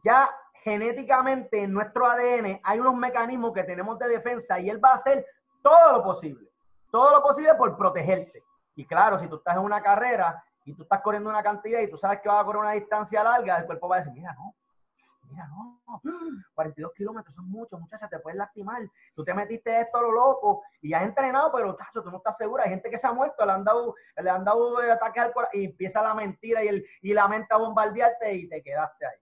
ya 0.04 0.30
genéticamente 0.64 1.64
en 1.64 1.74
nuestro 1.74 2.08
ADN 2.08 2.60
hay 2.64 2.80
unos 2.80 2.96
mecanismos 2.96 3.54
que 3.54 3.64
tenemos 3.64 3.98
de 4.00 4.08
defensa 4.08 4.60
y 4.60 4.70
él 4.70 4.84
va 4.84 4.92
a 4.92 4.96
hacer 4.96 5.26
todo 5.62 5.94
lo 5.94 6.04
posible, 6.04 6.48
todo 6.92 7.12
lo 7.12 7.24
posible 7.24 7.54
por 7.56 7.76
protegerte. 7.78 8.44
Y 8.76 8.86
claro, 8.86 9.18
si 9.18 9.28
tú 9.28 9.38
estás 9.38 9.56
en 9.56 9.64
una 9.64 9.82
carrera 9.82 10.44
y 10.66 10.74
tú 10.74 10.84
estás 10.84 11.02
corriendo 11.02 11.30
una 11.30 11.44
cantidad 11.44 11.80
y 11.82 11.90
tú 11.90 11.98
sabes 11.98 12.22
que 12.22 12.30
vas 12.30 12.42
a 12.42 12.46
correr 12.46 12.62
una 12.62 12.72
distancia 12.72 13.24
larga, 13.24 13.58
el 13.58 13.66
cuerpo 13.66 13.90
va 13.90 13.98
a 13.98 14.00
decir, 14.00 14.14
mira, 14.14 14.34
no, 14.34 14.56
mira, 15.32 15.48
no, 15.48 15.82
42 16.54 16.94
kilómetros 16.94 17.36
son 17.36 17.50
muchos, 17.50 17.80
muchachas, 17.80 18.10
te 18.10 18.20
puedes 18.20 18.38
lastimar. 18.38 18.82
Tú 19.16 19.24
te 19.24 19.34
metiste 19.34 19.80
esto 19.80 19.98
a 19.98 20.02
lo 20.02 20.12
loco 20.12 20.64
y 20.82 20.94
has 20.94 21.04
entrenado, 21.04 21.52
pero 21.52 21.76
tacho, 21.76 22.04
tú 22.04 22.12
no 22.12 22.18
estás 22.18 22.38
segura. 22.38 22.64
Hay 22.64 22.70
gente 22.70 22.90
que 22.90 22.98
se 22.98 23.08
ha 23.08 23.14
muerto, 23.14 23.46
le 23.46 23.52
han 23.52 23.64
dado, 23.64 23.96
le 24.18 24.30
han 24.30 24.44
dado 24.44 24.78
ataques 24.78 25.24
al 25.24 25.34
corazón 25.34 25.60
y 25.60 25.66
empieza 25.66 26.02
la 26.02 26.14
mentira 26.14 26.64
y, 26.64 26.68
el, 26.68 26.86
y 27.02 27.14
la 27.14 27.28
mente 27.28 27.54
a 27.54 27.58
bombardearte 27.58 28.34
y 28.34 28.48
te 28.48 28.62
quedaste 28.62 29.06
ahí. 29.06 29.18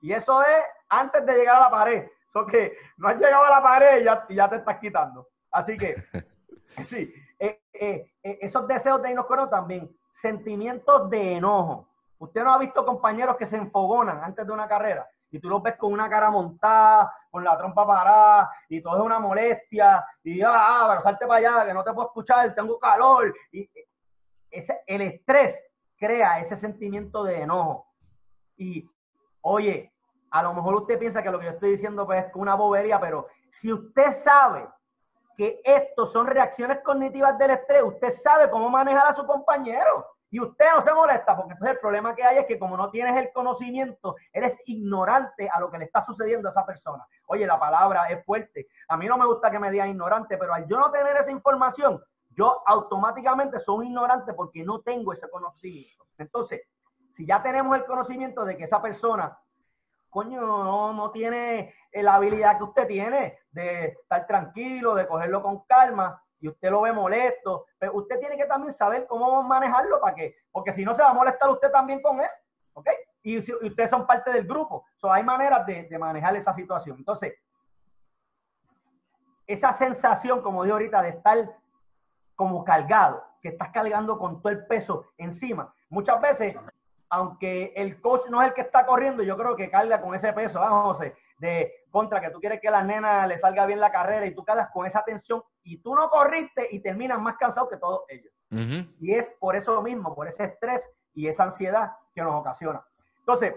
Y 0.00 0.12
eso 0.12 0.42
es 0.42 0.64
antes 0.88 1.24
de 1.24 1.34
llegar 1.34 1.56
a 1.56 1.60
la 1.60 1.70
pared. 1.70 2.08
Eso 2.28 2.46
que 2.46 2.76
no 2.96 3.08
has 3.08 3.16
llegado 3.16 3.44
a 3.44 3.50
la 3.50 3.62
pared 3.62 4.00
y 4.00 4.04
ya, 4.04 4.26
ya 4.28 4.48
te 4.48 4.56
estás 4.56 4.78
quitando. 4.78 5.28
Así 5.50 5.76
que, 5.76 5.96
sí, 6.84 7.12
eh, 7.38 7.62
eh, 7.72 8.12
eh, 8.22 8.38
esos 8.42 8.66
deseos 8.66 9.00
de 9.02 9.10
irnos 9.10 9.26
con 9.26 9.48
también, 9.48 9.90
sentimientos 10.10 11.08
de 11.10 11.36
enojo. 11.36 11.88
Usted 12.18 12.42
no 12.42 12.52
ha 12.52 12.58
visto 12.58 12.84
compañeros 12.84 13.36
que 13.36 13.46
se 13.46 13.56
enfogonan 13.56 14.22
antes 14.22 14.46
de 14.46 14.52
una 14.52 14.66
carrera 14.66 15.06
y 15.30 15.40
tú 15.40 15.48
los 15.48 15.62
ves 15.62 15.76
con 15.76 15.92
una 15.92 16.08
cara 16.08 16.30
montada, 16.30 17.12
con 17.30 17.44
la 17.44 17.56
trompa 17.56 17.86
parada, 17.86 18.50
y 18.68 18.80
todo 18.80 18.96
es 18.96 19.02
una 19.02 19.18
molestia, 19.18 20.04
y 20.22 20.40
ah, 20.42 20.86
pero 20.88 21.02
salte 21.02 21.26
para 21.26 21.38
allá, 21.38 21.66
que 21.66 21.74
no 21.74 21.84
te 21.84 21.92
puedo 21.92 22.08
escuchar, 22.08 22.54
tengo 22.54 22.78
calor. 22.78 23.34
Y 23.52 23.68
ese, 24.50 24.82
el 24.86 25.02
estrés 25.02 25.58
crea 25.96 26.38
ese 26.40 26.56
sentimiento 26.56 27.24
de 27.24 27.42
enojo. 27.42 27.86
Y, 28.56 28.88
oye, 29.42 29.92
a 30.30 30.42
lo 30.42 30.54
mejor 30.54 30.76
usted 30.76 30.98
piensa 30.98 31.22
que 31.22 31.30
lo 31.30 31.38
que 31.38 31.46
yo 31.46 31.52
estoy 31.52 31.72
diciendo 31.72 32.06
pues, 32.06 32.26
es 32.26 32.34
una 32.34 32.54
bobería, 32.54 33.00
pero 33.00 33.28
si 33.50 33.72
usted 33.72 34.12
sabe 34.12 34.68
que 35.36 35.60
esto 35.64 36.06
son 36.06 36.26
reacciones 36.26 36.80
cognitivas 36.82 37.36
del 37.38 37.50
estrés, 37.50 37.82
usted 37.82 38.10
sabe 38.10 38.50
cómo 38.50 38.70
manejar 38.70 39.08
a 39.08 39.12
su 39.12 39.26
compañero. 39.26 40.15
Y 40.30 40.40
usted 40.40 40.66
no 40.74 40.80
se 40.80 40.92
molesta, 40.92 41.36
porque 41.36 41.52
entonces 41.52 41.76
el 41.76 41.80
problema 41.80 42.14
que 42.14 42.24
hay 42.24 42.38
es 42.38 42.46
que 42.46 42.58
como 42.58 42.76
no 42.76 42.90
tienes 42.90 43.16
el 43.16 43.32
conocimiento, 43.32 44.16
eres 44.32 44.60
ignorante 44.66 45.48
a 45.48 45.60
lo 45.60 45.70
que 45.70 45.78
le 45.78 45.84
está 45.84 46.00
sucediendo 46.00 46.48
a 46.48 46.50
esa 46.50 46.66
persona. 46.66 47.06
Oye, 47.26 47.46
la 47.46 47.58
palabra 47.58 48.06
es 48.08 48.24
fuerte. 48.24 48.66
A 48.88 48.96
mí 48.96 49.06
no 49.06 49.16
me 49.16 49.26
gusta 49.26 49.50
que 49.50 49.58
me 49.58 49.70
digan 49.70 49.90
ignorante, 49.90 50.36
pero 50.36 50.52
al 50.52 50.66
yo 50.66 50.78
no 50.78 50.90
tener 50.90 51.16
esa 51.16 51.30
información, 51.30 52.02
yo 52.30 52.62
automáticamente 52.66 53.60
soy 53.60 53.78
un 53.78 53.86
ignorante 53.86 54.34
porque 54.34 54.64
no 54.64 54.80
tengo 54.80 55.12
ese 55.12 55.30
conocimiento. 55.30 56.06
Entonces, 56.18 56.62
si 57.12 57.24
ya 57.24 57.42
tenemos 57.42 57.76
el 57.76 57.86
conocimiento 57.86 58.44
de 58.44 58.56
que 58.56 58.64
esa 58.64 58.82
persona, 58.82 59.38
coño, 60.10 60.40
no, 60.40 60.92
no 60.92 61.10
tiene 61.12 61.74
la 61.92 62.16
habilidad 62.16 62.58
que 62.58 62.64
usted 62.64 62.86
tiene 62.86 63.38
de 63.50 63.86
estar 63.86 64.26
tranquilo, 64.26 64.94
de 64.94 65.06
cogerlo 65.06 65.42
con 65.42 65.64
calma, 65.64 66.22
y 66.40 66.48
usted 66.48 66.70
lo 66.70 66.82
ve 66.82 66.92
molesto, 66.92 67.66
pero 67.78 67.94
usted 67.94 68.18
tiene 68.18 68.36
que 68.36 68.46
también 68.46 68.72
saber 68.72 69.06
cómo 69.06 69.42
manejarlo 69.42 70.00
para 70.00 70.14
que, 70.14 70.36
porque 70.52 70.72
si 70.72 70.84
no 70.84 70.94
se 70.94 71.02
va 71.02 71.10
a 71.10 71.14
molestar 71.14 71.50
usted 71.50 71.70
también 71.70 72.00
con 72.02 72.20
él, 72.20 72.28
¿ok? 72.74 72.88
Y, 73.22 73.42
si, 73.42 73.52
ustedes 73.54 73.90
son 73.90 74.06
parte 74.06 74.32
del 74.32 74.46
grupo, 74.46 74.84
so, 74.96 75.12
hay 75.12 75.22
maneras 75.22 75.66
de, 75.66 75.88
manejar 75.98 76.36
esa 76.36 76.52
situación. 76.54 76.98
Entonces, 76.98 77.34
esa 79.46 79.72
sensación, 79.72 80.42
como 80.42 80.64
digo 80.64 80.76
ahorita, 80.76 81.02
de 81.02 81.10
estar 81.10 81.56
como 82.34 82.64
cargado, 82.64 83.24
que 83.40 83.48
estás 83.48 83.70
cargando 83.70 84.18
con 84.18 84.42
todo 84.42 84.52
el 84.52 84.66
peso 84.66 85.06
encima, 85.16 85.72
muchas 85.88 86.20
veces, 86.20 86.56
aunque 87.08 87.72
el 87.76 88.00
coach 88.00 88.28
no 88.28 88.42
es 88.42 88.48
el 88.48 88.54
que 88.54 88.60
está 88.60 88.84
corriendo, 88.84 89.22
yo 89.22 89.36
creo 89.36 89.56
que 89.56 89.70
carga 89.70 90.00
con 90.00 90.14
ese 90.14 90.32
peso, 90.32 90.60
¿ah, 90.60 90.82
José? 90.82 91.16
De 91.38 91.84
contra 91.90 92.20
que 92.20 92.30
tú 92.30 92.40
quieres 92.40 92.60
que 92.60 92.68
a 92.68 92.70
la 92.72 92.82
nena 92.82 93.26
le 93.26 93.38
salga 93.38 93.66
bien 93.66 93.80
la 93.80 93.92
carrera 93.92 94.26
y 94.26 94.34
tú 94.34 94.44
cargas 94.44 94.70
con 94.72 94.86
esa 94.86 95.04
tensión 95.04 95.42
y 95.62 95.78
tú 95.78 95.94
no 95.94 96.08
corriste 96.08 96.68
y 96.70 96.80
terminas 96.80 97.20
más 97.20 97.36
cansado 97.36 97.68
que 97.68 97.76
todos 97.76 98.02
ellos. 98.08 98.32
Y 99.00 99.12
es 99.12 99.30
por 99.38 99.56
eso 99.56 99.82
mismo, 99.82 100.14
por 100.14 100.28
ese 100.28 100.44
estrés 100.44 100.88
y 101.14 101.28
esa 101.28 101.44
ansiedad 101.44 101.92
que 102.14 102.22
nos 102.22 102.34
ocasiona. 102.34 102.84
Entonces, 103.18 103.54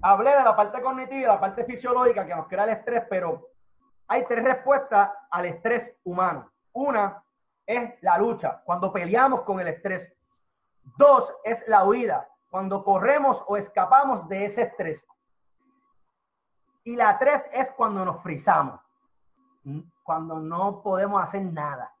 hablé 0.00 0.30
de 0.30 0.44
la 0.44 0.56
parte 0.56 0.80
cognitiva 0.80 1.20
y 1.20 1.26
la 1.26 1.40
parte 1.40 1.64
fisiológica 1.64 2.26
que 2.26 2.34
nos 2.34 2.46
crea 2.46 2.64
el 2.64 2.70
estrés, 2.70 3.04
pero 3.10 3.48
hay 4.06 4.24
tres 4.26 4.44
respuestas 4.44 5.10
al 5.30 5.46
estrés 5.46 5.96
humano. 6.04 6.50
Una 6.72 7.22
es 7.66 7.94
la 8.02 8.18
lucha, 8.18 8.62
cuando 8.64 8.92
peleamos 8.92 9.42
con 9.42 9.60
el 9.60 9.68
estrés. 9.68 10.12
Dos 10.98 11.32
es 11.44 11.66
la 11.66 11.84
huida, 11.84 12.28
cuando 12.50 12.84
corremos 12.84 13.42
o 13.46 13.56
escapamos 13.56 14.28
de 14.28 14.44
ese 14.44 14.62
estrés. 14.62 15.04
Y 16.84 16.96
la 16.96 17.18
tres 17.18 17.42
es 17.52 17.70
cuando 17.72 18.04
nos 18.04 18.22
frizamos 18.22 18.80
cuando 20.02 20.38
no 20.38 20.82
podemos 20.82 21.22
hacer 21.22 21.42
nada. 21.42 21.92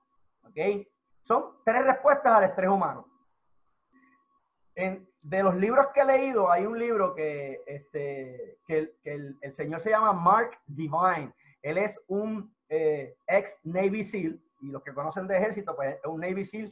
¿Ok? 0.44 0.86
Son 1.22 1.56
tres 1.64 1.84
respuestas 1.84 2.32
al 2.32 2.44
estrés 2.44 2.68
humano. 2.68 3.08
En, 4.74 5.08
de 5.22 5.42
los 5.42 5.54
libros 5.56 5.86
que 5.94 6.00
he 6.00 6.04
leído, 6.04 6.50
hay 6.50 6.66
un 6.66 6.78
libro 6.78 7.14
que, 7.14 7.62
este, 7.66 8.58
que, 8.66 8.92
el, 9.04 9.38
el, 9.40 9.54
señor 9.54 9.80
se 9.80 9.90
llama 9.90 10.12
Mark 10.12 10.58
Divine. 10.66 11.32
Él 11.62 11.78
es 11.78 11.98
un 12.08 12.54
eh, 12.68 13.16
ex 13.26 13.58
Navy 13.64 14.04
SEAL, 14.04 14.38
y 14.60 14.68
los 14.68 14.82
que 14.82 14.92
conocen 14.92 15.26
de 15.26 15.38
ejército, 15.38 15.74
pues 15.74 15.96
es 15.96 16.04
un 16.04 16.20
Navy 16.20 16.44
SEAL 16.44 16.70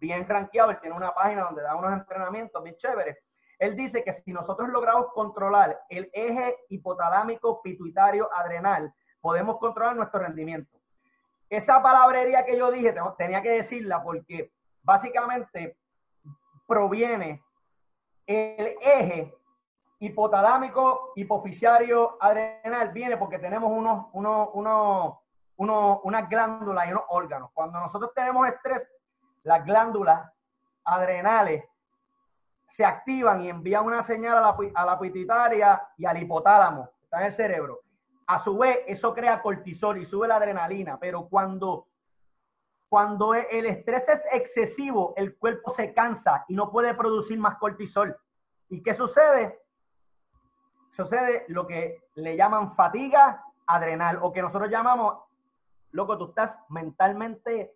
bien 0.00 0.26
rankeado. 0.26 0.70
Él 0.70 0.80
tiene 0.80 0.96
una 0.96 1.12
página 1.12 1.42
donde 1.42 1.62
da 1.62 1.76
unos 1.76 1.92
entrenamientos 1.92 2.62
bien 2.62 2.76
chéveres. 2.76 3.18
Él 3.62 3.76
dice 3.76 4.02
que 4.02 4.12
si 4.12 4.32
nosotros 4.32 4.70
logramos 4.70 5.12
controlar 5.12 5.84
el 5.88 6.10
eje 6.12 6.56
hipotalámico 6.68 7.62
pituitario 7.62 8.28
adrenal, 8.34 8.92
podemos 9.20 9.58
controlar 9.58 9.94
nuestro 9.94 10.18
rendimiento. 10.18 10.80
Esa 11.48 11.80
palabrería 11.80 12.44
que 12.44 12.58
yo 12.58 12.72
dije, 12.72 12.92
tenía 13.16 13.40
que 13.40 13.50
decirla 13.52 14.02
porque 14.02 14.50
básicamente 14.82 15.78
proviene 16.66 17.40
el 18.26 18.74
eje 18.80 19.32
hipotalámico, 20.00 21.12
hipoficiario, 21.14 22.16
adrenal, 22.20 22.88
viene 22.88 23.16
porque 23.16 23.38
tenemos 23.38 23.70
unos, 23.70 24.06
unos, 24.12 24.48
unos, 24.54 25.18
unos, 25.54 26.00
unas 26.02 26.28
glándulas 26.28 26.88
y 26.88 26.90
unos 26.90 27.04
órganos. 27.10 27.50
Cuando 27.54 27.78
nosotros 27.78 28.10
tenemos 28.12 28.44
estrés, 28.48 28.90
las 29.44 29.64
glándulas 29.64 30.28
adrenales 30.82 31.62
se 32.74 32.84
activan 32.84 33.42
y 33.42 33.50
envían 33.50 33.84
una 33.84 34.02
señal 34.02 34.38
a 34.38 34.40
la, 34.40 34.56
a 34.74 34.86
la 34.86 34.98
pituitaria 34.98 35.88
y 35.98 36.06
al 36.06 36.22
hipotálamo, 36.22 36.88
está 37.02 37.20
en 37.20 37.26
el 37.26 37.32
cerebro. 37.32 37.80
A 38.26 38.38
su 38.38 38.56
vez, 38.56 38.78
eso 38.86 39.12
crea 39.14 39.42
cortisol 39.42 39.98
y 39.98 40.06
sube 40.06 40.26
la 40.26 40.36
adrenalina, 40.36 40.98
pero 40.98 41.28
cuando, 41.28 41.88
cuando 42.88 43.34
el 43.34 43.66
estrés 43.66 44.08
es 44.08 44.26
excesivo, 44.32 45.12
el 45.16 45.36
cuerpo 45.36 45.70
se 45.70 45.92
cansa 45.92 46.46
y 46.48 46.54
no 46.54 46.70
puede 46.70 46.94
producir 46.94 47.38
más 47.38 47.58
cortisol. 47.58 48.16
¿Y 48.70 48.82
qué 48.82 48.94
sucede? 48.94 49.60
Sucede 50.90 51.44
lo 51.48 51.66
que 51.66 52.04
le 52.14 52.36
llaman 52.36 52.74
fatiga 52.74 53.44
adrenal 53.66 54.18
o 54.22 54.32
que 54.32 54.40
nosotros 54.40 54.70
llamamos, 54.70 55.18
loco, 55.90 56.16
tú 56.16 56.26
estás 56.28 56.58
mentalmente 56.70 57.74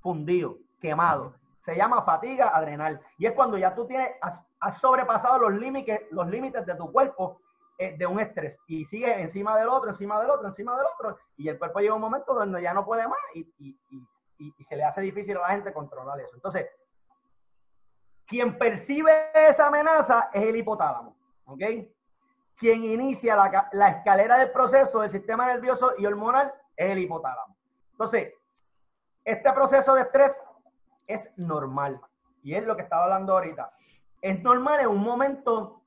fundido, 0.00 0.58
quemado. 0.80 1.36
Se 1.64 1.74
llama 1.74 2.02
fatiga 2.02 2.48
adrenal. 2.48 3.00
Y 3.16 3.26
es 3.26 3.32
cuando 3.32 3.56
ya 3.56 3.74
tú 3.74 3.86
tienes, 3.86 4.10
has, 4.20 4.78
sobrepasado 4.78 5.38
los 5.38 5.54
límites, 5.54 6.02
los 6.10 6.28
límites 6.28 6.66
de 6.66 6.74
tu 6.74 6.92
cuerpo 6.92 7.40
eh, 7.78 7.96
de 7.96 8.06
un 8.06 8.20
estrés 8.20 8.58
y 8.66 8.84
sigue 8.84 9.20
encima 9.20 9.56
del 9.56 9.68
otro, 9.68 9.90
encima 9.90 10.20
del 10.20 10.30
otro, 10.30 10.46
encima 10.46 10.76
del 10.76 10.86
otro, 10.86 11.18
y 11.36 11.48
el 11.48 11.58
cuerpo 11.58 11.80
llega 11.80 11.94
un 11.94 12.02
momento 12.02 12.34
donde 12.34 12.60
ya 12.60 12.74
no 12.74 12.84
puede 12.84 13.08
más 13.08 13.18
y, 13.34 13.40
y, 13.58 13.78
y, 14.38 14.54
y 14.58 14.64
se 14.64 14.76
le 14.76 14.84
hace 14.84 15.00
difícil 15.00 15.36
a 15.38 15.40
la 15.40 15.48
gente 15.48 15.72
controlar 15.72 16.20
eso. 16.20 16.34
Entonces, 16.34 16.68
quien 18.26 18.58
percibe 18.58 19.12
esa 19.34 19.68
amenaza 19.68 20.30
es 20.32 20.42
el 20.42 20.56
hipotálamo, 20.56 21.16
¿ok? 21.46 21.62
Quien 22.56 22.84
inicia 22.84 23.36
la, 23.36 23.68
la 23.72 23.88
escalera 23.88 24.36
del 24.38 24.50
proceso 24.50 25.00
del 25.00 25.10
sistema 25.10 25.46
nervioso 25.46 25.94
y 25.98 26.06
hormonal 26.06 26.52
es 26.76 26.90
el 26.90 26.98
hipotálamo. 26.98 27.56
Entonces, 27.92 28.34
este 29.24 29.52
proceso 29.52 29.94
de 29.94 30.02
estrés 30.02 30.38
es 31.06 31.30
normal 31.36 32.00
y 32.42 32.54
es 32.54 32.64
lo 32.64 32.76
que 32.76 32.82
estaba 32.82 33.04
hablando 33.04 33.32
ahorita. 33.32 33.72
Es 34.20 34.42
normal 34.42 34.80
en 34.80 34.88
un 34.88 35.02
momento 35.02 35.82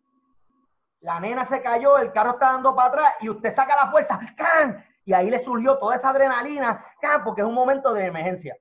la 1.01 1.19
nena 1.19 1.45
se 1.45 1.61
cayó, 1.61 1.97
el 1.97 2.11
carro 2.11 2.31
está 2.31 2.53
dando 2.53 2.75
para 2.75 2.89
atrás 2.89 3.13
y 3.21 3.29
usted 3.29 3.51
saca 3.51 3.75
la 3.75 3.91
fuerza, 3.91 4.19
¡can! 4.35 4.83
y 5.05 5.13
ahí 5.13 5.29
le 5.29 5.39
surgió 5.39 5.77
toda 5.77 5.95
esa 5.95 6.09
adrenalina, 6.09 6.83
¡can! 6.99 7.23
porque 7.23 7.41
es 7.41 7.47
un 7.47 7.53
momento 7.53 7.93
de 7.93 8.05
emergencia. 8.05 8.57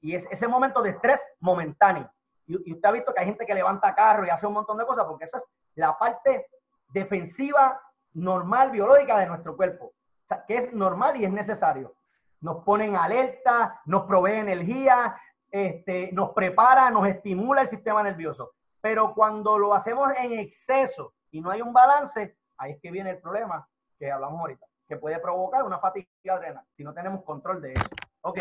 Y 0.00 0.14
es 0.14 0.26
ese 0.30 0.48
momento 0.48 0.82
de 0.82 0.90
estrés 0.90 1.20
momentáneo. 1.38 2.10
Y, 2.46 2.72
usted 2.72 2.88
ha 2.88 2.92
visto 2.92 3.14
que 3.14 3.20
hay 3.20 3.26
gente 3.26 3.46
que 3.46 3.54
levanta 3.54 3.94
carro 3.94 4.26
y 4.26 4.30
hace 4.30 4.46
un 4.46 4.54
montón 4.54 4.78
de 4.78 4.86
cosas, 4.86 5.04
porque 5.04 5.26
eso 5.26 5.36
es 5.36 5.44
la 5.76 5.96
parte 5.96 6.48
defensiva 6.88 7.80
normal, 8.14 8.72
biológica 8.72 9.18
de 9.18 9.26
nuestro 9.26 9.56
cuerpo. 9.56 9.86
O 9.86 10.26
sea, 10.26 10.44
que 10.44 10.56
es 10.56 10.72
normal 10.72 11.20
y 11.20 11.24
es 11.24 11.30
necesario. 11.30 11.94
Nos 12.40 12.64
ponen 12.64 12.96
alerta, 12.96 13.80
nos 13.84 14.06
provee 14.06 14.38
energía, 14.38 15.16
este, 15.50 16.10
nos 16.12 16.30
prepara, 16.30 16.90
nos 16.90 17.06
estimula 17.06 17.62
el 17.62 17.68
sistema 17.68 18.02
nervioso. 18.02 18.52
Pero 18.80 19.14
cuando 19.14 19.58
lo 19.58 19.74
hacemos 19.74 20.12
en 20.18 20.38
exceso, 20.38 21.14
y 21.30 21.40
no 21.40 21.50
hay 21.50 21.60
un 21.62 21.72
balance, 21.72 22.36
ahí 22.56 22.72
es 22.72 22.80
que 22.80 22.90
viene 22.90 23.10
el 23.10 23.18
problema 23.18 23.68
que 23.98 24.10
hablamos 24.10 24.40
ahorita, 24.40 24.66
que 24.88 24.96
puede 24.96 25.18
provocar 25.18 25.62
una 25.62 25.78
fatiga 25.78 26.08
adrenal 26.34 26.64
si 26.76 26.82
no 26.82 26.92
tenemos 26.92 27.22
control 27.24 27.60
de 27.60 27.72
eso. 27.72 27.88
Ok. 28.22 28.38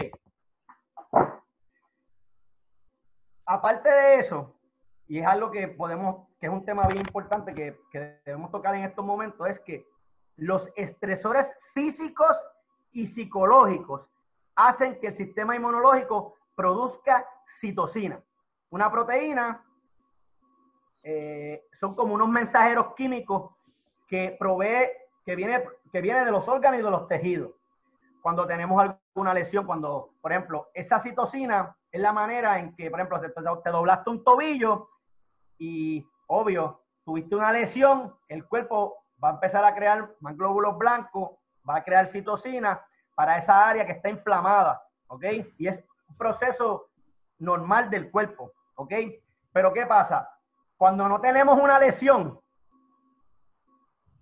aparte 3.46 3.90
de 3.90 4.20
eso, 4.20 4.56
y 5.08 5.20
es 5.20 5.26
algo 5.26 5.50
que 5.50 5.68
podemos, 5.68 6.28
que 6.40 6.46
es 6.46 6.52
un 6.52 6.64
tema 6.66 6.86
bien 6.86 7.00
importante 7.00 7.52
que, 7.56 7.80
que 7.92 8.20
debemos 8.24 8.52
tocar 8.52 8.76
en 8.76 8.84
estos 8.84 9.04
momentos, 9.04 9.48
es 9.50 9.60
que 9.60 9.88
los 10.36 10.72
estresores 10.76 11.52
físicos 11.74 12.38
y 12.92 13.08
psicológicos 13.08 14.08
hacen 14.56 15.00
que 15.00 15.08
el 15.08 15.14
sistema 15.14 15.56
inmunológico 15.56 16.36
produzca 16.60 17.26
citocina. 17.46 18.22
Una 18.72 18.92
proteína 18.92 19.64
eh, 21.02 21.64
son 21.72 21.96
como 21.96 22.14
unos 22.14 22.28
mensajeros 22.28 22.96
químicos 22.96 23.52
que 24.06 24.36
provee, 24.38 24.90
que 25.24 25.38
viene, 25.38 25.64
que 25.90 26.02
viene 26.02 26.26
de 26.26 26.32
los 26.32 26.46
órganos 26.50 26.82
y 26.82 26.84
de 26.84 26.92
los 26.92 27.08
tejidos. 27.08 27.52
Cuando 28.22 28.46
tenemos 28.46 28.78
alguna 28.82 29.34
lesión, 29.34 29.66
cuando, 29.66 30.16
por 30.20 30.34
ejemplo, 30.34 30.68
esa 30.74 31.00
citocina 31.00 31.78
es 31.94 32.02
la 32.02 32.12
manera 32.12 32.60
en 32.60 32.76
que, 32.76 32.92
por 32.92 33.00
ejemplo, 33.00 33.22
te, 33.22 33.30
te 33.30 33.70
doblaste 33.70 34.10
un 34.10 34.22
tobillo 34.26 34.90
y, 35.58 36.06
obvio, 36.28 36.82
tuviste 37.06 37.38
una 37.38 37.54
lesión, 37.54 38.14
el 38.28 38.46
cuerpo 38.46 39.06
va 39.24 39.30
a 39.30 39.34
empezar 39.36 39.64
a 39.64 39.74
crear 39.74 40.14
más 40.20 40.36
glóbulos 40.36 40.78
blancos, 40.78 41.38
va 41.68 41.78
a 41.78 41.84
crear 41.86 42.06
citocina 42.06 42.86
para 43.16 43.38
esa 43.38 43.66
área 43.66 43.86
que 43.86 43.94
está 43.94 44.10
inflamada, 44.10 44.84
¿ok? 45.08 45.24
Y 45.58 45.66
es 45.70 45.82
proceso 46.18 46.90
normal 47.40 47.90
del 47.90 48.12
cuerpo, 48.12 48.54
¿ok? 48.76 48.94
Pero 49.52 49.74
¿qué 49.74 49.86
pasa? 49.86 50.30
Cuando 50.78 51.08
no 51.08 51.20
tenemos 51.20 51.60
una 51.60 51.80
lesión 51.80 52.40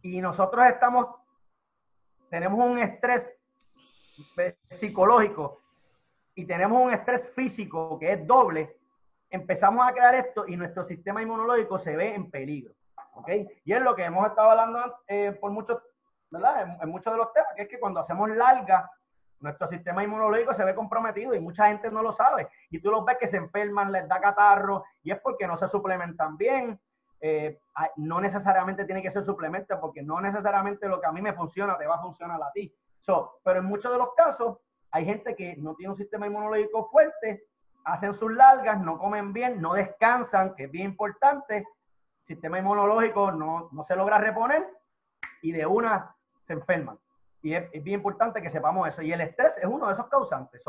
y 0.01 0.21
nosotros 0.21 0.65
estamos, 0.65 1.07
tenemos 2.29 2.59
un 2.59 2.79
estrés 2.79 3.31
psicológico 4.69 5.61
y 6.35 6.45
tenemos 6.45 6.81
un 6.81 6.93
estrés 6.93 7.29
físico 7.33 7.97
que 7.99 8.13
es 8.13 8.27
doble, 8.27 8.77
empezamos 9.29 9.87
a 9.87 9.91
crear 9.91 10.15
esto 10.15 10.47
y 10.47 10.55
nuestro 10.55 10.83
sistema 10.83 11.21
inmunológico 11.21 11.79
se 11.79 11.95
ve 11.95 12.15
en 12.15 12.29
peligro. 12.29 12.73
¿ok? 13.13 13.29
Y 13.65 13.73
es 13.73 13.81
lo 13.81 13.95
que 13.95 14.05
hemos 14.05 14.25
estado 14.27 14.51
hablando 14.51 14.99
eh, 15.07 15.31
por 15.33 15.51
muchos, 15.51 15.81
¿verdad? 16.29 16.77
En, 16.81 16.89
muchos 16.89 17.11
de 17.11 17.17
los 17.17 17.33
temas, 17.33 17.49
que 17.55 17.63
es 17.63 17.67
que 17.67 17.79
cuando 17.79 17.99
hacemos 17.99 18.29
larga, 18.29 18.89
nuestro 19.39 19.67
sistema 19.67 20.03
inmunológico 20.03 20.53
se 20.53 20.65
ve 20.65 20.73
comprometido 20.73 21.33
y 21.33 21.39
mucha 21.39 21.67
gente 21.67 21.91
no 21.91 22.01
lo 22.01 22.11
sabe. 22.11 22.47
Y 22.69 22.79
tú 22.79 22.89
los 22.91 23.05
ves 23.05 23.17
que 23.19 23.27
se 23.27 23.37
enferman, 23.37 23.91
les 23.91 24.07
da 24.07 24.19
catarro, 24.19 24.83
y 25.03 25.11
es 25.11 25.19
porque 25.19 25.47
no 25.47 25.57
se 25.57 25.67
suplementan 25.67 26.37
bien. 26.37 26.79
Eh, 27.19 27.59
no 27.97 28.21
necesariamente 28.21 28.85
tiene 28.85 29.01
que 29.01 29.11
ser 29.11 29.23
suplemento, 29.23 29.79
porque 29.79 30.03
no 30.03 30.21
necesariamente 30.21 30.87
lo 30.87 30.99
que 30.99 31.07
a 31.07 31.11
mí 31.11 31.21
me 31.21 31.33
funciona 31.33 31.77
te 31.77 31.87
va 31.87 31.95
a 31.95 32.01
funcionar 32.01 32.41
a 32.41 32.51
ti. 32.51 32.73
Pero 33.43 33.59
en 33.59 33.65
muchos 33.65 33.91
de 33.91 33.97
los 33.97 34.13
casos, 34.15 34.57
hay 34.91 35.05
gente 35.05 35.35
que 35.35 35.55
no 35.57 35.75
tiene 35.75 35.91
un 35.91 35.97
sistema 35.97 36.27
inmunológico 36.27 36.89
fuerte, 36.89 37.45
hacen 37.85 38.13
sus 38.13 38.31
largas, 38.33 38.79
no 38.81 38.97
comen 38.97 39.31
bien, 39.31 39.61
no 39.61 39.73
descansan, 39.73 40.55
que 40.55 40.65
es 40.65 40.71
bien 40.71 40.85
importante, 40.85 41.65
sistema 42.25 42.59
inmunológico 42.59 43.31
no, 43.31 43.69
no 43.71 43.83
se 43.85 43.95
logra 43.95 44.17
reponer 44.17 44.67
y 45.41 45.53
de 45.53 45.65
una 45.65 46.13
se 46.45 46.53
enferman. 46.53 46.99
Y 47.41 47.53
es, 47.53 47.71
bien 47.83 47.99
importante 47.99 48.41
que 48.41 48.49
sepamos 48.49 48.87
eso. 48.87 49.01
Y 49.01 49.11
el 49.11 49.21
estrés 49.21 49.57
es 49.57 49.65
uno 49.65 49.87
de 49.87 49.93
esos 49.93 50.07
causantes. 50.07 50.63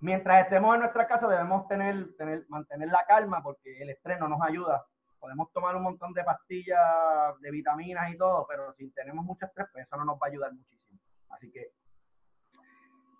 mientras 0.00 0.42
estemos 0.42 0.74
en 0.74 0.80
nuestra 0.80 1.06
casa 1.06 1.28
debemos 1.28 1.66
tener, 1.68 2.08
mantener 2.48 2.88
la 2.88 3.04
calma 3.06 3.42
porque 3.42 3.80
el 3.80 3.90
estrés 3.90 4.18
no 4.18 4.28
nos 4.28 4.42
ayuda. 4.42 4.84
Podemos 5.18 5.50
tomar 5.52 5.74
un 5.76 5.82
montón 5.82 6.12
de 6.12 6.22
pastillas, 6.22 7.40
de 7.40 7.50
vitaminas 7.50 8.12
y 8.12 8.18
todo, 8.18 8.46
pero 8.46 8.72
si 8.74 8.90
tenemos 8.90 9.24
mucho 9.24 9.46
estrés, 9.46 9.66
pues 9.72 9.86
eso 9.86 9.96
no 9.96 10.04
nos 10.04 10.16
va 10.16 10.26
a 10.26 10.28
ayudar 10.28 10.52
muchísimo. 10.52 11.00
Así 11.30 11.50
que, 11.50 11.72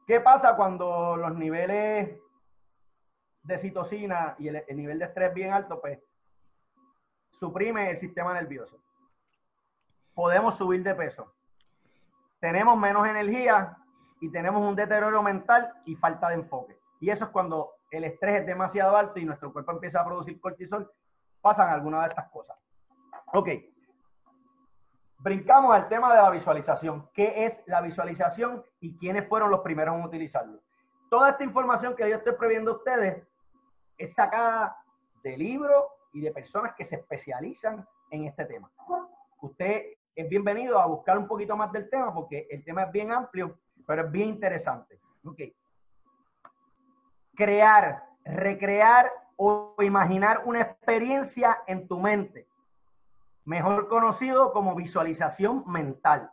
¿qué 0.06 0.20
pasa 0.20 0.56
cuando 0.56 1.16
los 1.16 1.34
niveles 1.34 2.18
de 3.42 3.58
citocina 3.58 4.36
y 4.38 4.48
el, 4.48 4.64
el 4.68 4.76
nivel 4.76 4.98
de 4.98 5.06
estrés 5.06 5.32
bien 5.32 5.52
alto? 5.52 5.80
Pues 5.80 5.98
suprime 7.32 7.90
el 7.90 7.96
sistema 7.96 8.34
nervioso. 8.34 8.78
Podemos 10.14 10.56
subir 10.56 10.82
de 10.82 10.94
peso. 10.94 11.33
Tenemos 12.44 12.76
menos 12.76 13.08
energía 13.08 13.74
y 14.20 14.30
tenemos 14.30 14.60
un 14.60 14.76
deterioro 14.76 15.22
mental 15.22 15.72
y 15.86 15.96
falta 15.96 16.28
de 16.28 16.34
enfoque. 16.34 16.78
Y 17.00 17.08
eso 17.08 17.24
es 17.24 17.30
cuando 17.30 17.76
el 17.90 18.04
estrés 18.04 18.40
es 18.40 18.46
demasiado 18.46 18.98
alto 18.98 19.18
y 19.18 19.24
nuestro 19.24 19.50
cuerpo 19.50 19.72
empieza 19.72 20.02
a 20.02 20.04
producir 20.04 20.38
cortisol, 20.38 20.92
pasan 21.40 21.70
algunas 21.70 22.02
de 22.02 22.08
estas 22.08 22.28
cosas. 22.28 22.58
Ok. 23.32 23.48
Brincamos 25.20 25.74
al 25.74 25.88
tema 25.88 26.14
de 26.14 26.20
la 26.20 26.28
visualización. 26.28 27.08
¿Qué 27.14 27.46
es 27.46 27.62
la 27.64 27.80
visualización 27.80 28.62
y 28.78 28.94
quiénes 28.98 29.26
fueron 29.26 29.50
los 29.50 29.60
primeros 29.60 29.96
en 29.96 30.04
utilizarlo? 30.04 30.60
Toda 31.08 31.30
esta 31.30 31.44
información 31.44 31.96
que 31.96 32.10
yo 32.10 32.16
estoy 32.16 32.34
previendo 32.34 32.72
a 32.72 32.74
ustedes 32.74 33.26
es 33.96 34.14
sacada 34.14 34.76
de 35.22 35.34
libros 35.38 35.86
y 36.12 36.20
de 36.20 36.30
personas 36.30 36.74
que 36.74 36.84
se 36.84 36.96
especializan 36.96 37.88
en 38.10 38.26
este 38.26 38.44
tema. 38.44 38.70
Usted 39.40 39.94
es 40.14 40.28
bienvenido 40.28 40.78
a 40.78 40.86
buscar 40.86 41.18
un 41.18 41.26
poquito 41.26 41.56
más 41.56 41.72
del 41.72 41.88
tema 41.90 42.12
porque 42.14 42.46
el 42.50 42.64
tema 42.64 42.84
es 42.84 42.92
bien 42.92 43.12
amplio, 43.12 43.58
pero 43.86 44.04
es 44.04 44.10
bien 44.10 44.28
interesante. 44.28 45.00
Okay. 45.24 45.54
Crear, 47.34 48.04
recrear 48.24 49.10
o 49.36 49.74
imaginar 49.80 50.42
una 50.44 50.60
experiencia 50.60 51.62
en 51.66 51.88
tu 51.88 51.98
mente, 51.98 52.46
mejor 53.44 53.88
conocido 53.88 54.52
como 54.52 54.74
visualización 54.74 55.64
mental. 55.66 56.30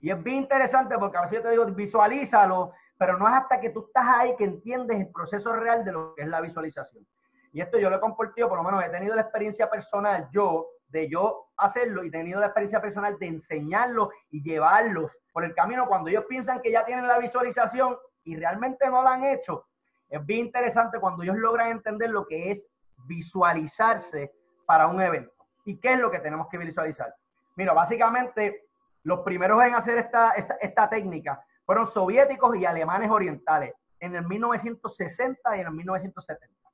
Y 0.00 0.10
es 0.10 0.22
bien 0.22 0.38
interesante 0.38 0.98
porque 0.98 1.16
a 1.16 1.22
veces 1.22 1.38
yo 1.38 1.42
te 1.42 1.50
digo, 1.50 1.64
visualízalo, 1.66 2.72
pero 2.98 3.16
no 3.16 3.26
es 3.28 3.34
hasta 3.34 3.60
que 3.60 3.70
tú 3.70 3.86
estás 3.86 4.06
ahí 4.08 4.36
que 4.36 4.44
entiendes 4.44 5.00
el 5.00 5.10
proceso 5.10 5.52
real 5.54 5.84
de 5.84 5.92
lo 5.92 6.14
que 6.14 6.22
es 6.22 6.28
la 6.28 6.40
visualización. 6.40 7.06
Y 7.52 7.60
esto 7.60 7.78
yo 7.78 7.88
lo 7.88 7.96
he 7.96 8.00
compartido, 8.00 8.48
por 8.48 8.58
lo 8.58 8.64
menos 8.64 8.84
he 8.84 8.88
tenido 8.90 9.14
la 9.14 9.22
experiencia 9.22 9.70
personal 9.70 10.28
yo 10.32 10.68
de 10.92 11.08
yo 11.08 11.48
hacerlo 11.56 12.04
y 12.04 12.10
tenido 12.10 12.38
la 12.38 12.46
experiencia 12.46 12.80
personal 12.80 13.18
de 13.18 13.26
enseñarlo 13.26 14.10
y 14.30 14.42
llevarlos 14.42 15.10
por 15.32 15.44
el 15.44 15.54
camino 15.54 15.86
cuando 15.88 16.10
ellos 16.10 16.26
piensan 16.28 16.60
que 16.60 16.70
ya 16.70 16.84
tienen 16.84 17.08
la 17.08 17.18
visualización 17.18 17.96
y 18.24 18.36
realmente 18.36 18.88
no 18.88 19.02
la 19.02 19.14
han 19.14 19.24
hecho. 19.24 19.66
Es 20.08 20.24
bien 20.26 20.46
interesante 20.46 21.00
cuando 21.00 21.22
ellos 21.22 21.36
logran 21.36 21.70
entender 21.70 22.10
lo 22.10 22.26
que 22.26 22.50
es 22.50 22.66
visualizarse 23.06 24.32
para 24.66 24.86
un 24.86 25.00
evento. 25.00 25.32
¿Y 25.64 25.80
qué 25.80 25.94
es 25.94 25.98
lo 25.98 26.10
que 26.10 26.20
tenemos 26.20 26.46
que 26.48 26.58
visualizar? 26.58 27.14
Mira, 27.56 27.72
básicamente 27.72 28.66
los 29.04 29.20
primeros 29.20 29.62
en 29.64 29.74
hacer 29.74 29.96
esta, 29.96 30.32
esta, 30.32 30.54
esta 30.56 30.90
técnica 30.90 31.42
fueron 31.64 31.86
soviéticos 31.86 32.56
y 32.56 32.66
alemanes 32.66 33.10
orientales 33.10 33.72
en 33.98 34.14
el 34.14 34.26
1960 34.26 35.56
y 35.56 35.60
en 35.60 35.66
el 35.66 35.72
1970. 35.72 36.70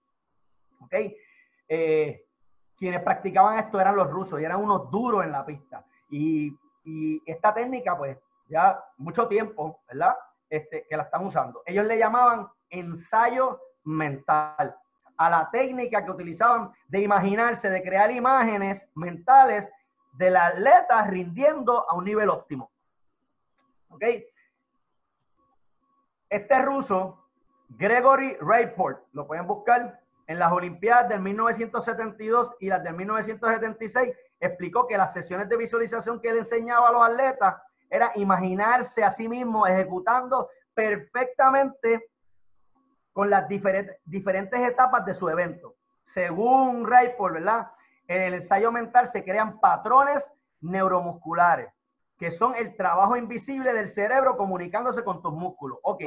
¿ok? 0.81 0.95
Eh, 1.69 2.25
quienes 2.79 3.03
practicaban 3.03 3.59
esto 3.59 3.81
eran 3.81 3.97
los 3.97 4.09
rusos 4.11 4.41
y 4.41 4.45
eran 4.45 4.63
unos 4.63 4.91
duros 4.91 5.25
en 5.25 5.33
la 5.33 5.45
pista. 5.45 5.85
Y, 6.11 6.57
esta 7.27 7.53
técnica, 7.53 7.99
pues, 7.99 8.17
ya 8.49 8.83
mucho 8.97 9.29
tiempo, 9.29 9.83
¿verdad? 9.87 10.17
Este, 10.49 10.87
que 10.89 10.97
la 10.97 11.03
están 11.03 11.27
usando. 11.27 11.63
Ellos 11.67 11.85
le 11.85 11.99
llamaban 11.99 12.49
ensayo 12.71 13.61
mental 13.85 14.75
a 15.19 15.29
la 15.29 15.51
técnica 15.51 16.03
que 16.03 16.11
utilizaban 16.11 16.73
de 16.87 17.03
imaginarse, 17.03 17.69
de 17.69 17.83
crear 17.83 18.11
imágenes 18.11 18.89
mentales 18.95 19.69
del 20.13 20.37
atleta 20.37 21.05
rindiendo 21.05 21.85
a 21.91 21.95
un 21.95 22.05
nivel 22.05 22.31
óptimo. 22.31 22.71
¿Ok? 23.91 24.05
Este 26.31 26.63
ruso, 26.63 27.27
Gregory 27.69 28.37
Rayport, 28.41 29.07
lo 29.13 29.27
pueden 29.27 29.47
buscar, 29.47 30.01
en 30.29 30.39
las 30.39 30.53
Olimpiadas 30.53 31.09
del 31.09 31.21
1972 31.21 32.55
y 32.61 32.69
las 32.69 32.85
del 32.85 32.95
1976, 32.95 34.15
explicó 34.39 34.87
que 34.87 34.99
las 34.99 35.13
sesiones 35.13 35.49
de 35.49 35.57
visualización 35.57 36.21
que 36.21 36.29
él 36.29 36.39
enseñaba 36.39 36.89
a 36.89 36.93
los 36.93 37.03
atletas 37.03 37.57
era 37.89 38.13
imaginarse 38.15 39.03
a 39.03 39.11
sí 39.11 39.27
mismo 39.27 39.67
ejecutando 39.67 40.51
perfectamente 40.75 42.11
con 43.15 43.31
las 43.31 43.49
diferentes, 43.49 44.61
etapas 44.61 45.07
de 45.07 45.15
su 45.15 45.31
evento. 45.31 45.77
Según 46.05 46.87
Rayford, 46.87 47.33
¿verdad? 47.33 47.71
En 48.07 48.21
el 48.21 48.35
ensayo 48.35 48.71
mental 48.71 49.07
se 49.09 49.25
crean 49.25 49.59
patrones 49.59 50.31
neuromusculares, 50.61 51.73
que 52.19 52.31
son 52.31 52.55
el 52.55 52.77
trabajo 52.77 53.17
invisible 53.17 53.73
del 53.73 53.89
cerebro 53.89 54.37
comunicándose 54.37 55.03
con 55.03 55.23
tus 55.23 55.33
músculos. 55.33 55.79
Ok, 55.83 56.03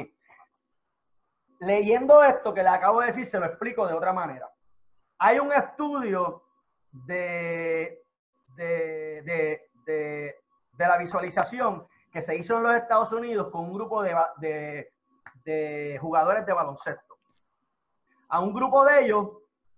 leyendo 1.62 2.24
esto 2.24 2.52
que 2.52 2.62
le 2.62 2.68
acabo 2.68 3.00
de 3.00 3.06
decir, 3.06 3.24
se 3.26 3.38
lo 3.38 3.46
explico 3.46 3.86
de 3.86 3.94
otra 3.94 4.12
manera. 4.12 4.50
Hay 5.18 5.38
un 5.38 5.52
estudio 5.52 6.42
de, 6.90 8.02
de, 8.56 9.60
la 10.76 10.98
visualización 10.98 11.86
que 12.10 12.20
se 12.20 12.36
hizo 12.36 12.56
en 12.56 12.64
los 12.64 12.74
Estados 12.74 13.12
Unidos 13.12 13.48
con 13.52 13.66
un 13.66 13.72
grupo 13.72 14.02
de, 14.02 14.92
de 15.44 15.98
jugadores 16.00 16.44
de 16.44 16.52
baloncesto. 16.52 17.16
A 18.28 18.40
un 18.40 18.52
grupo 18.52 18.84
de 18.84 19.04
ellos 19.04 19.28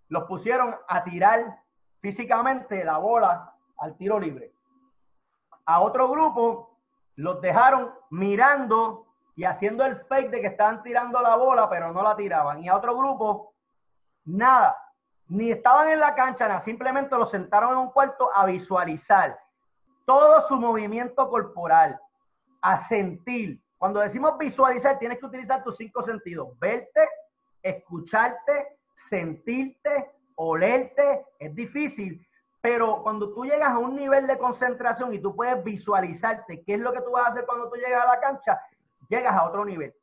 los 0.09 0.25
pusieron 0.25 0.75
a 0.89 1.05
tirar 1.05 1.61
físicamente 2.01 2.83
la 2.83 2.97
bola 2.97 3.53
al 3.77 3.95
tiro 3.99 4.19
libre. 4.19 4.55
A 5.67 5.81
otro 5.81 6.09
grupo 6.09 6.79
los 7.17 7.43
dejaron 7.43 7.93
mirando 8.09 9.14
y 9.37 9.45
haciendo 9.45 9.85
el 9.85 9.97
fake 9.97 10.31
de 10.31 10.41
que 10.41 10.47
estaban 10.49 10.83
tirando 10.83 11.21
la 11.21 11.37
bola, 11.37 11.69
pero 11.69 11.93
no 11.93 12.03
la 12.03 12.17
tiraban. 12.17 12.63
Y 12.63 12.69
a 12.69 12.77
otro 12.77 12.97
grupo, 12.97 13.55
nada. 14.25 14.77
ni 15.27 15.51
estaban 15.51 15.89
en 15.89 16.01
la 16.01 16.15
cancha, 16.15 16.47
nada, 16.47 16.61
simplemente 16.61 17.17
los 17.17 17.31
sentaron 17.31 17.73
en 17.73 17.79
un 17.79 17.91
cuarto 17.91 18.31
a 18.35 18.45
visualizar 18.45 19.39
todo 20.05 20.47
su 20.47 20.57
movimiento 20.57 21.29
corporal, 21.31 21.99
a 22.61 22.77
sentir. 22.77 23.61
Cuando 23.79 24.01
decimos 24.01 24.37
visualizar, 24.39 24.99
tienes 24.99 25.19
que 25.19 25.27
utilizar 25.27 25.65
tus 25.65 25.77
cinco 25.77 26.03
sentidos. 26.03 26.49
Verte, 26.59 27.09
escucharte, 27.63 28.79
sentirte, 29.09 30.13
olerte. 30.37 31.25
Es 31.39 31.55
difícil, 31.55 32.27
pero 32.61 33.03
cuando 33.03 33.33
tú 33.35 33.45
llegas 33.45 33.71
a 33.71 33.79
un 33.79 33.97
nivel 33.97 34.27
de 34.27 34.39
concentración 34.39 35.13
y 35.13 35.19
tú 35.19 35.35
puedes 35.35 35.63
visualizarte 35.65 36.63
qué 36.65 36.75
es 36.75 36.81
lo 36.81 36.93
que 36.93 37.01
tú 37.01 37.13
vas 37.13 37.27
a 37.27 37.31
hacer 37.31 37.47
cuando 37.47 37.69
tú 37.69 37.77
llegas 37.77 38.05
a 38.05 38.15
la 38.15 38.21
cancha, 38.21 38.61
llegas 39.09 39.35
a 39.35 39.45
otro 39.45 39.65
nivel. 39.65 39.95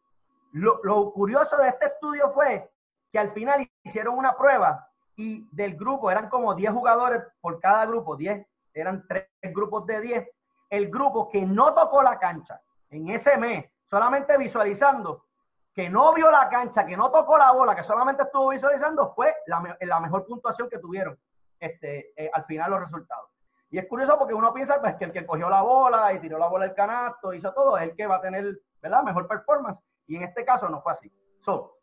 Lo, 0.51 0.79
lo 0.83 1.11
curioso 1.11 1.57
de 1.57 1.69
este 1.69 1.85
estudio 1.85 2.31
fue 2.31 2.69
que 3.11 3.19
al 3.19 3.31
final 3.31 3.69
hicieron 3.83 4.17
una 4.17 4.35
prueba 4.35 4.87
y 5.15 5.47
del 5.51 5.75
grupo, 5.75 6.09
eran 6.09 6.29
como 6.29 6.55
10 6.55 6.71
jugadores 6.71 7.21
por 7.41 7.59
cada 7.59 7.85
grupo, 7.85 8.15
10, 8.15 8.45
eran 8.73 9.05
tres 9.07 9.27
grupos 9.43 9.85
de 9.85 10.01
10. 10.01 10.29
El 10.69 10.89
grupo 10.89 11.29
que 11.29 11.41
no 11.41 11.73
tocó 11.73 12.01
la 12.01 12.17
cancha 12.17 12.61
en 12.89 13.09
ese 13.09 13.37
mes, 13.37 13.65
solamente 13.85 14.37
visualizando, 14.37 15.25
que 15.73 15.89
no 15.89 16.13
vio 16.13 16.29
la 16.31 16.49
cancha, 16.49 16.85
que 16.85 16.97
no 16.97 17.11
tocó 17.11 17.37
la 17.37 17.51
bola, 17.51 17.75
que 17.75 17.83
solamente 17.83 18.23
estuvo 18.23 18.49
visualizando, 18.49 19.13
fue 19.13 19.33
la, 19.47 19.99
mejor 19.99 20.25
puntuación 20.25 20.69
que 20.69 20.79
tuvieron 20.79 21.17
este, 21.59 22.13
eh, 22.15 22.29
al 22.33 22.45
final 22.45 22.71
los 22.71 22.81
resultados. 22.81 23.29
Y 23.69 23.77
es 23.77 23.87
curioso 23.87 24.17
porque 24.17 24.33
uno 24.33 24.53
piensa 24.53 24.81
pues, 24.81 24.95
que 24.95 25.05
el 25.05 25.13
que 25.13 25.25
cogió 25.25 25.49
la 25.49 25.61
bola 25.61 26.11
y 26.13 26.19
tiró 26.19 26.37
la 26.37 26.47
bola 26.47 26.65
del 26.65 26.75
canasto, 26.75 27.33
hizo 27.33 27.53
todo, 27.53 27.77
es 27.77 27.83
el 27.83 27.95
que 27.95 28.07
va 28.07 28.15
a 28.15 28.21
tener 28.21 28.59
¿verdad? 28.81 29.03
mejor 29.03 29.27
performance. 29.27 29.79
Y 30.07 30.15
en 30.15 30.23
este 30.23 30.43
caso 30.43 30.69
no 30.69 30.81
fue 30.81 30.91
así. 30.91 31.11
So, 31.41 31.77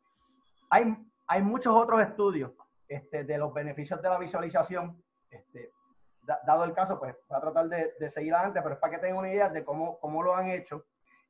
hay, 0.70 0.96
hay 1.26 1.42
muchos 1.42 1.74
otros 1.74 2.00
estudios 2.02 2.52
este, 2.88 3.24
de 3.24 3.38
los 3.38 3.52
beneficios 3.52 4.02
de 4.02 4.08
la 4.08 4.18
visualización. 4.18 5.02
Este, 5.30 5.72
dado 6.44 6.64
el 6.64 6.74
caso, 6.74 6.98
pues 6.98 7.16
voy 7.28 7.38
a 7.38 7.40
tratar 7.40 7.68
de, 7.68 8.10
seguir 8.10 8.34
adelante, 8.34 8.60
pero 8.60 8.74
es 8.74 8.80
para 8.80 8.94
que 8.94 8.98
tengan 8.98 9.18
una 9.18 9.32
idea 9.32 9.48
de 9.48 9.64
cómo, 9.64 9.98
cómo 9.98 10.22
lo 10.22 10.34
han 10.34 10.48
hecho 10.48 10.84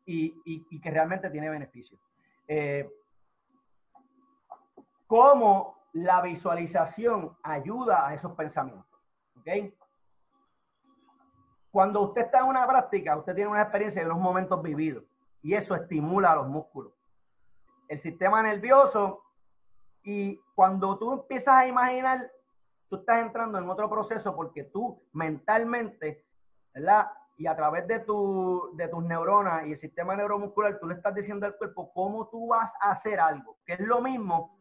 y, 0.04 0.40
y, 0.44 0.80
que 0.80 0.90
realmente 0.90 1.30
tiene 1.30 1.50
beneficios. 1.50 2.00
Eh, 2.48 2.90
cómo 5.06 5.78
la 5.92 6.20
visualización 6.20 7.36
ayuda 7.42 8.08
a 8.08 8.14
esos 8.14 8.32
pensamientos. 8.32 8.86
¿okay? 9.38 9.74
Cuando 11.70 12.00
usted 12.00 12.22
está 12.22 12.40
en 12.40 12.46
una 12.46 12.66
práctica, 12.66 13.16
usted 13.16 13.34
tiene 13.34 13.50
una 13.50 13.62
experiencia 13.62 14.00
de 14.00 14.06
unos 14.06 14.20
momentos 14.20 14.60
vividos 14.62 15.04
y 15.42 15.54
eso 15.54 15.74
estimula 15.74 16.32
a 16.32 16.36
los 16.36 16.48
músculos. 16.48 16.92
El 17.88 17.98
sistema 17.98 18.42
nervioso 18.42 19.22
y 20.02 20.40
cuando 20.54 20.98
tú 20.98 21.12
empiezas 21.12 21.54
a 21.54 21.66
imaginar, 21.66 22.30
tú 22.88 22.96
estás 22.96 23.20
entrando 23.20 23.58
en 23.58 23.68
otro 23.68 23.88
proceso 23.88 24.34
porque 24.34 24.64
tú 24.64 25.02
mentalmente, 25.12 26.24
¿verdad? 26.74 27.10
Y 27.36 27.46
a 27.46 27.54
través 27.54 27.86
de, 27.86 28.00
tu, 28.00 28.70
de 28.74 28.88
tus 28.88 29.04
neuronas 29.04 29.66
y 29.66 29.72
el 29.72 29.78
sistema 29.78 30.16
neuromuscular, 30.16 30.78
tú 30.78 30.88
le 30.88 30.94
estás 30.94 31.14
diciendo 31.14 31.46
al 31.46 31.56
cuerpo 31.56 31.92
cómo 31.92 32.28
tú 32.28 32.48
vas 32.48 32.72
a 32.80 32.90
hacer 32.90 33.20
algo, 33.20 33.58
que 33.64 33.74
es 33.74 33.80
lo 33.80 34.00
mismo 34.00 34.58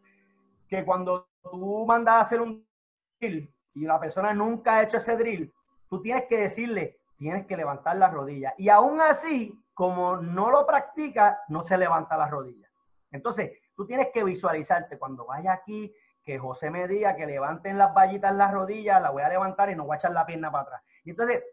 que 0.67 0.85
cuando 0.85 1.27
tú 1.43 1.85
mandas 1.85 2.15
a 2.15 2.21
hacer 2.21 2.41
un 2.41 2.67
drill 3.19 3.51
y 3.73 3.85
la 3.85 3.99
persona 3.99 4.33
nunca 4.33 4.77
ha 4.77 4.83
hecho 4.83 4.97
ese 4.97 5.15
drill, 5.15 5.53
tú 5.89 6.01
tienes 6.01 6.25
que 6.25 6.37
decirle, 6.37 6.99
tienes 7.17 7.47
que 7.47 7.57
levantar 7.57 7.95
las 7.97 8.13
rodillas. 8.13 8.53
Y 8.57 8.69
aún 8.69 9.01
así, 9.01 9.57
como 9.77 10.17
no 10.17 10.49
lo 10.49 10.65
practica, 10.65 11.43
no 11.49 11.63
se 11.63 11.77
levanta 11.77 12.17
las 12.17 12.31
rodillas. 12.31 12.71
Entonces, 13.11 13.51
Tú 13.77 13.85
tienes 13.85 14.07
que 14.11 14.23
visualizarte 14.23 14.97
cuando 14.97 15.27
vaya 15.27 15.53
aquí, 15.53 15.93
que 16.23 16.39
José 16.39 16.71
me 16.71 16.87
diga 16.87 17.15
que 17.15 17.27
levanten 17.27 17.77
las 17.77 17.93
vallitas 17.93 18.31
en 18.31 18.39
las 18.39 18.51
rodillas, 18.51 18.99
la 18.99 19.11
voy 19.11 19.21
a 19.21 19.29
levantar 19.29 19.69
y 19.69 19.75
no 19.75 19.85
voy 19.85 19.93
a 19.93 19.97
echar 19.97 20.11
la 20.11 20.25
pierna 20.25 20.51
para 20.51 20.63
atrás. 20.63 20.81
Entonces, 21.05 21.43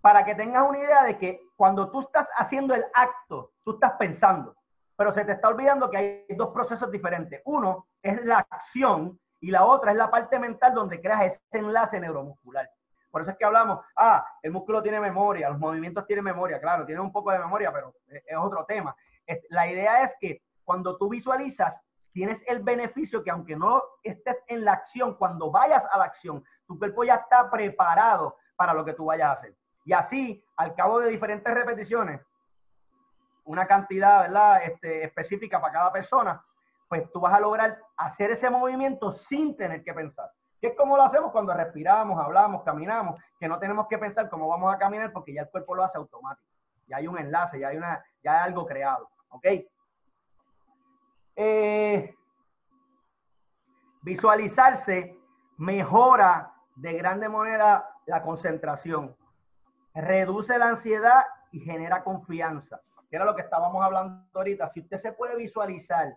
para 0.00 0.24
que 0.24 0.34
tengas 0.34 0.68
una 0.68 0.80
idea 0.80 1.04
de 1.04 1.18
que 1.18 1.40
cuando 1.54 1.88
tú 1.92 2.00
estás 2.00 2.28
haciendo 2.36 2.74
el 2.74 2.84
acto, 2.94 3.52
tú 3.64 3.74
estás 3.74 3.92
pensando, 3.92 4.56
pero 4.96 5.12
se 5.12 5.24
te 5.24 5.32
está 5.32 5.46
olvidando 5.46 5.88
que 5.88 5.96
hay 5.96 6.36
dos 6.36 6.48
procesos 6.48 6.90
diferentes. 6.90 7.40
Uno 7.44 7.86
es 8.02 8.24
la 8.24 8.38
acción 8.50 9.16
y 9.38 9.52
la 9.52 9.64
otra 9.64 9.92
es 9.92 9.96
la 9.96 10.10
parte 10.10 10.36
mental 10.40 10.74
donde 10.74 11.00
creas 11.00 11.26
ese 11.26 11.40
enlace 11.52 12.00
neuromuscular. 12.00 12.68
Por 13.10 13.22
eso 13.22 13.32
es 13.32 13.36
que 13.36 13.44
hablamos, 13.44 13.80
ah, 13.96 14.24
el 14.42 14.52
músculo 14.52 14.82
tiene 14.82 15.00
memoria, 15.00 15.50
los 15.50 15.58
movimientos 15.58 16.06
tienen 16.06 16.24
memoria, 16.24 16.60
claro, 16.60 16.86
tienen 16.86 17.04
un 17.04 17.12
poco 17.12 17.32
de 17.32 17.38
memoria, 17.38 17.72
pero 17.72 17.94
es 18.08 18.36
otro 18.36 18.64
tema. 18.64 18.94
La 19.48 19.66
idea 19.66 20.02
es 20.04 20.14
que 20.20 20.42
cuando 20.64 20.96
tú 20.96 21.08
visualizas, 21.08 21.80
tienes 22.12 22.42
el 22.46 22.60
beneficio 22.60 23.22
que 23.22 23.30
aunque 23.30 23.56
no 23.56 23.82
estés 24.02 24.36
en 24.46 24.64
la 24.64 24.72
acción, 24.72 25.14
cuando 25.14 25.50
vayas 25.50 25.86
a 25.92 25.98
la 25.98 26.04
acción, 26.04 26.44
tu 26.66 26.78
cuerpo 26.78 27.04
ya 27.04 27.14
está 27.16 27.50
preparado 27.50 28.36
para 28.56 28.74
lo 28.74 28.84
que 28.84 28.94
tú 28.94 29.06
vayas 29.06 29.28
a 29.28 29.32
hacer. 29.32 29.56
Y 29.84 29.92
así, 29.92 30.44
al 30.56 30.74
cabo 30.74 31.00
de 31.00 31.08
diferentes 31.08 31.52
repeticiones, 31.52 32.20
una 33.44 33.66
cantidad 33.66 34.22
¿verdad? 34.22 34.62
Este, 34.62 35.04
específica 35.04 35.60
para 35.60 35.72
cada 35.72 35.92
persona, 35.92 36.44
pues 36.88 37.10
tú 37.12 37.20
vas 37.20 37.34
a 37.34 37.40
lograr 37.40 37.80
hacer 37.96 38.32
ese 38.32 38.50
movimiento 38.50 39.12
sin 39.12 39.56
tener 39.56 39.82
que 39.82 39.94
pensar. 39.94 40.30
Que 40.60 40.68
es 40.68 40.76
como 40.76 40.96
lo 40.96 41.02
hacemos 41.02 41.32
cuando 41.32 41.54
respiramos, 41.54 42.18
hablamos, 42.18 42.62
caminamos, 42.62 43.18
que 43.38 43.48
no 43.48 43.58
tenemos 43.58 43.86
que 43.88 43.96
pensar 43.96 44.28
cómo 44.28 44.46
vamos 44.46 44.72
a 44.74 44.78
caminar 44.78 45.10
porque 45.12 45.32
ya 45.32 45.42
el 45.42 45.50
cuerpo 45.50 45.74
lo 45.74 45.84
hace 45.84 45.96
automático. 45.96 46.46
Ya 46.86 46.98
hay 46.98 47.06
un 47.06 47.18
enlace, 47.18 47.58
ya 47.58 47.68
hay, 47.68 47.78
una, 47.78 48.04
ya 48.22 48.32
hay 48.32 48.48
algo 48.48 48.66
creado. 48.66 49.08
¿Ok? 49.30 49.46
Eh, 51.36 52.14
visualizarse 54.02 55.18
mejora 55.56 56.52
de 56.76 56.92
grande 56.94 57.28
manera 57.28 57.88
la 58.06 58.22
concentración, 58.22 59.16
reduce 59.94 60.58
la 60.58 60.68
ansiedad 60.68 61.24
y 61.52 61.60
genera 61.60 62.04
confianza. 62.04 62.82
Que 63.08 63.16
era 63.16 63.24
lo 63.24 63.34
que 63.34 63.42
estábamos 63.42 63.82
hablando 63.82 64.26
ahorita. 64.34 64.68
Si 64.68 64.80
usted 64.80 64.98
se 64.98 65.12
puede 65.12 65.36
visualizar, 65.36 66.16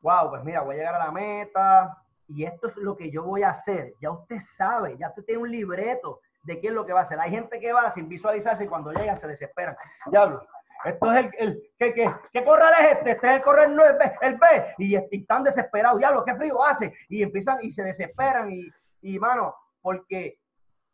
wow, 0.00 0.30
pues 0.30 0.42
mira, 0.42 0.62
voy 0.62 0.74
a 0.74 0.78
llegar 0.78 0.94
a 0.96 1.04
la 1.06 1.12
meta 1.12 2.05
y 2.28 2.44
esto 2.44 2.66
es 2.66 2.76
lo 2.76 2.96
que 2.96 3.10
yo 3.10 3.22
voy 3.22 3.42
a 3.42 3.50
hacer. 3.50 3.94
Ya 4.00 4.10
usted 4.10 4.38
sabe, 4.38 4.96
ya 4.98 5.08
usted 5.08 5.24
tiene 5.24 5.42
un 5.42 5.50
libreto 5.50 6.20
de 6.42 6.60
qué 6.60 6.68
es 6.68 6.72
lo 6.72 6.86
que 6.86 6.92
va 6.92 7.00
a 7.00 7.02
hacer. 7.02 7.18
Hay 7.20 7.30
gente 7.30 7.60
que 7.60 7.72
va 7.72 7.90
sin 7.92 8.08
visualizarse 8.08 8.64
y 8.64 8.68
cuando 8.68 8.92
llega 8.92 9.16
se 9.16 9.28
desesperan. 9.28 9.76
Diablo, 10.10 10.46
esto 10.84 11.12
es 11.12 11.24
el, 11.24 11.30
el 11.38 11.70
¿qué, 11.78 11.94
qué, 11.94 12.14
qué 12.32 12.44
corral 12.44 12.72
es 12.80 12.98
este? 12.98 13.10
Este 13.12 13.26
es 13.28 13.34
el 13.34 13.42
corral 13.42 13.74
no 13.74 13.84
el 13.84 13.96
B, 13.96 14.12
el 14.20 14.36
B. 14.36 14.74
Y, 14.78 14.94
están 14.94 15.44
desesperados, 15.44 15.98
diablo, 15.98 16.24
qué 16.24 16.34
frío 16.34 16.62
hace. 16.62 16.94
Y 17.08 17.22
empiezan 17.22 17.58
y 17.62 17.70
se 17.70 17.82
desesperan. 17.82 18.50
Y, 18.50 18.68
y 19.02 19.18
mano, 19.18 19.54
porque 19.80 20.38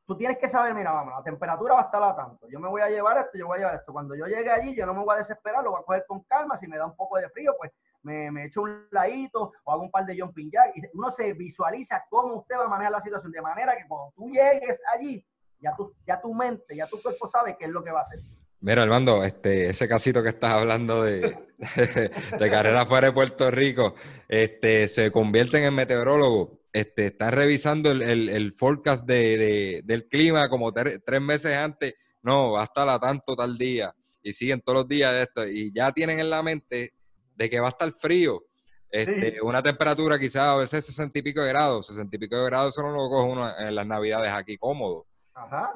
tú 0.07 0.16
tienes 0.16 0.39
que 0.39 0.49
saber, 0.49 0.74
mira, 0.74 0.93
vamos, 0.93 1.14
la 1.14 1.22
temperatura 1.22 1.74
va 1.74 1.80
a 1.80 1.85
estar 1.85 2.03
a 2.03 2.16
tanto. 2.16 2.49
Yo 2.49 2.61
me 2.61 2.68
voy 2.68 2.83
a 2.83 2.89
llevar 2.89 3.18
esto, 3.18 3.39
yo 3.39 3.47
voy 3.47 3.57
a 3.57 3.61
llevar 3.61 3.74
esto. 3.76 3.93
Cuando 3.93 4.14
yo 4.14 4.26
llegue 4.26 4.51
allí, 4.51 4.74
yo 4.74 4.87
no 4.87 4.95
me 4.95 5.05
voy 5.05 5.14
a 5.14 5.18
desesperar, 5.18 5.62
lo 5.62 5.72
voy 5.72 5.80
a 5.80 5.85
coger 5.85 6.05
con 6.07 6.22
calma. 6.24 6.57
Si 6.57 6.66
me 6.66 6.76
da 6.76 6.87
un 6.87 6.97
poco 6.97 7.18
de 7.18 7.28
frío, 7.30 7.55
pues 7.59 7.72
me, 8.03 8.31
me 8.31 8.47
echo 8.47 8.63
un 8.63 8.87
ladito 8.91 9.53
o 9.65 9.73
hago 9.73 9.83
un 9.83 9.91
par 9.91 10.07
de 10.07 10.19
jumping 10.19 10.51
jack. 10.51 10.77
Y 10.77 10.83
uno 10.95 11.11
se 11.11 11.33
visualiza 11.33 12.05
cómo 12.09 12.37
usted 12.37 12.57
va 12.57 12.65
a 12.65 12.69
manejar 12.69 12.93
la 12.93 13.01
situación 13.03 13.33
de 13.33 13.43
manera 13.43 13.77
que 13.77 13.87
cuando 13.87 14.13
tú 14.17 14.29
llegues 14.29 14.81
allí, 14.95 15.25
ya 15.61 15.75
tu, 15.77 15.95
ya 16.07 16.21
tu 16.21 16.35
mente, 16.35 16.77
ya 16.77 16.87
tu 16.87 17.01
cuerpo 17.01 17.29
sabe 17.29 17.57
qué 17.59 17.67
es 17.67 17.71
lo 17.71 17.83
que 17.83 17.93
va 17.93 18.01
a 18.01 18.03
hacer. 18.03 18.21
Mira, 18.61 18.83
Armando, 18.83 19.25
este, 19.25 19.71
ese 19.71 19.89
casito 19.89 20.23
que 20.23 20.29
estás 20.29 20.53
hablando 20.53 21.03
de, 21.03 21.37
de, 22.39 22.51
carrera 22.51 22.87
fuera 22.87 23.09
de 23.09 23.13
Puerto 23.13 23.51
Rico, 23.51 23.97
este, 24.29 24.87
se 24.87 25.11
convierten 25.11 25.65
en 25.65 25.75
meteorólogos. 25.75 26.61
Este, 26.73 27.07
están 27.07 27.33
revisando 27.33 27.91
el, 27.91 28.29
el, 28.29 28.53
forecast 28.53 29.05
de, 29.05 29.83
del 29.85 30.07
clima 30.07 30.49
como 30.49 30.73
tres 30.73 31.21
meses 31.21 31.57
antes. 31.57 31.95
No, 32.23 32.53
va 32.53 32.61
a 32.61 32.65
estar 32.65 32.89
a 32.89 33.01
tanto 33.01 33.35
tal 33.35 33.59
día. 33.59 33.93
Y 34.23 34.33
siguen 34.33 34.61
todos 34.61 34.79
los 34.79 34.89
días 34.89 35.13
de 35.13 35.23
esto. 35.23 35.47
Y 35.47 35.73
ya 35.75 35.91
tienen 35.91 36.21
en 36.21 36.31
la 36.31 36.43
mente 36.43 36.95
de 37.35 37.51
que 37.51 37.61
va 37.61 37.68
a 37.68 37.70
estar 37.70 37.93
frío. 37.93 38.45
Este, 38.91 39.41
Una 39.41 39.62
temperatura 39.62 40.18
quizás 40.18 40.43
a 40.43 40.57
veces 40.57 40.85
60 40.87 41.18
y 41.18 41.22
pico 41.22 41.41
de 41.41 41.49
grados. 41.49 41.87
60 41.87 42.14
y 42.14 42.18
pico 42.18 42.37
de 42.37 42.45
grados 42.45 42.74
eso 42.74 42.83
no 42.83 42.93
lo 42.93 43.09
coge 43.09 43.30
uno 43.30 43.59
en 43.59 43.74
las 43.74 43.87
navidades 43.87 44.33
aquí 44.33 44.59
cómodo. 44.59 45.07
Ajá. 45.35 45.72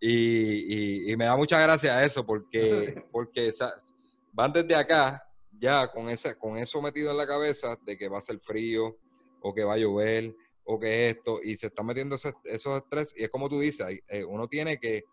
Y, 0.00 1.14
me 1.16 1.26
da 1.26 1.36
mucha 1.36 1.60
gracia 1.60 2.04
eso 2.04 2.26
porque, 2.26 3.04
porque 3.12 3.50
van 4.32 4.52
desde 4.52 4.74
acá 4.74 5.22
ya 5.52 5.86
con, 5.88 6.08
esa, 6.08 6.36
con 6.36 6.58
eso 6.58 6.82
metido 6.82 7.12
en 7.12 7.16
la 7.16 7.26
cabeza 7.26 7.76
de 7.84 7.96
que 7.96 8.08
va 8.08 8.18
a 8.18 8.22
ser 8.22 8.40
frío 8.40 8.98
o 9.40 9.54
que 9.54 9.64
va 9.64 9.74
a 9.74 9.78
llover 9.78 10.34
o 10.64 10.78
que 10.78 11.08
esto 11.08 11.40
y 11.42 11.56
se 11.56 11.68
están 11.68 11.86
metiendo 11.86 12.16
esos, 12.16 12.34
estrés 12.44 13.14
y 13.16 13.24
es 13.24 13.30
como 13.30 13.48
tú 13.48 13.60
dices, 13.60 13.86
eh, 14.08 14.24
uno 14.24 14.48
tiene 14.48 14.78
que 14.78 15.04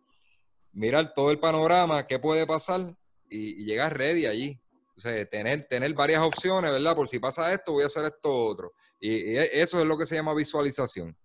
mirar 0.72 1.14
todo 1.14 1.32
el 1.32 1.40
panorama, 1.40 2.06
qué 2.08 2.20
puede 2.20 2.46
pasar 2.46 2.96
y, 3.30 3.64
llegar 3.64 3.98
ready 3.98 4.26
allí. 4.26 4.60
O 5.00 5.02
sea, 5.02 5.26
tener, 5.30 5.66
tener 5.70 5.94
varias 5.94 6.22
opciones, 6.22 6.72
¿verdad? 6.72 6.94
Por 6.94 7.08
si 7.08 7.20
pasa 7.20 7.54
esto, 7.54 7.72
voy 7.72 7.84
a 7.84 7.86
hacer 7.86 8.04
esto 8.04 8.30
otro. 8.30 8.74
y 9.00 9.38
eso 9.38 9.80
es 9.80 9.86
lo 9.86 9.98
que 9.98 10.06
se 10.06 10.16
llama 10.16 10.34
visualización. 10.34 11.16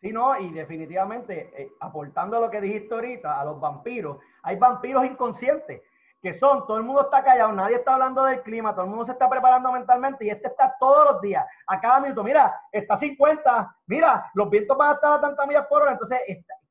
Sí, 0.00 0.12
no, 0.12 0.38
y 0.38 0.52
definitivamente, 0.52 1.50
eh, 1.56 1.72
aportando 1.80 2.40
lo 2.40 2.48
que 2.48 2.60
dijiste 2.60 2.94
ahorita 2.94 3.40
a 3.40 3.44
los 3.44 3.58
vampiros, 3.58 4.18
hay 4.44 4.54
vampiros 4.54 5.04
inconscientes. 5.04 5.82
que 6.22 6.32
son, 6.32 6.64
todo 6.64 6.76
el 6.78 6.84
mundo 6.84 7.02
está 7.02 7.24
callado, 7.24 7.50
nadie 7.52 7.76
está 7.76 7.94
hablando 7.94 8.22
del 8.22 8.40
clima, 8.42 8.72
todo 8.72 8.84
el 8.84 8.90
mundo 8.90 9.04
se 9.04 9.12
está 9.12 9.28
preparando 9.28 9.72
mentalmente 9.72 10.24
y 10.24 10.30
este 10.30 10.46
está 10.46 10.74
todos 10.78 11.12
los 11.12 11.20
días, 11.20 11.44
a 11.66 11.80
cada 11.80 12.00
minuto, 12.00 12.22
mira, 12.22 12.54
está 12.70 12.96
50, 12.96 13.76
mira, 13.86 14.30
los 14.34 14.48
vientos 14.48 14.76
van 14.76 14.92
a 14.92 14.94
estar 14.94 15.18
a 15.18 15.20
tantas 15.20 15.46
millas 15.46 15.66
por 15.66 15.82
hora, 15.82 15.92
entonces 15.92 16.20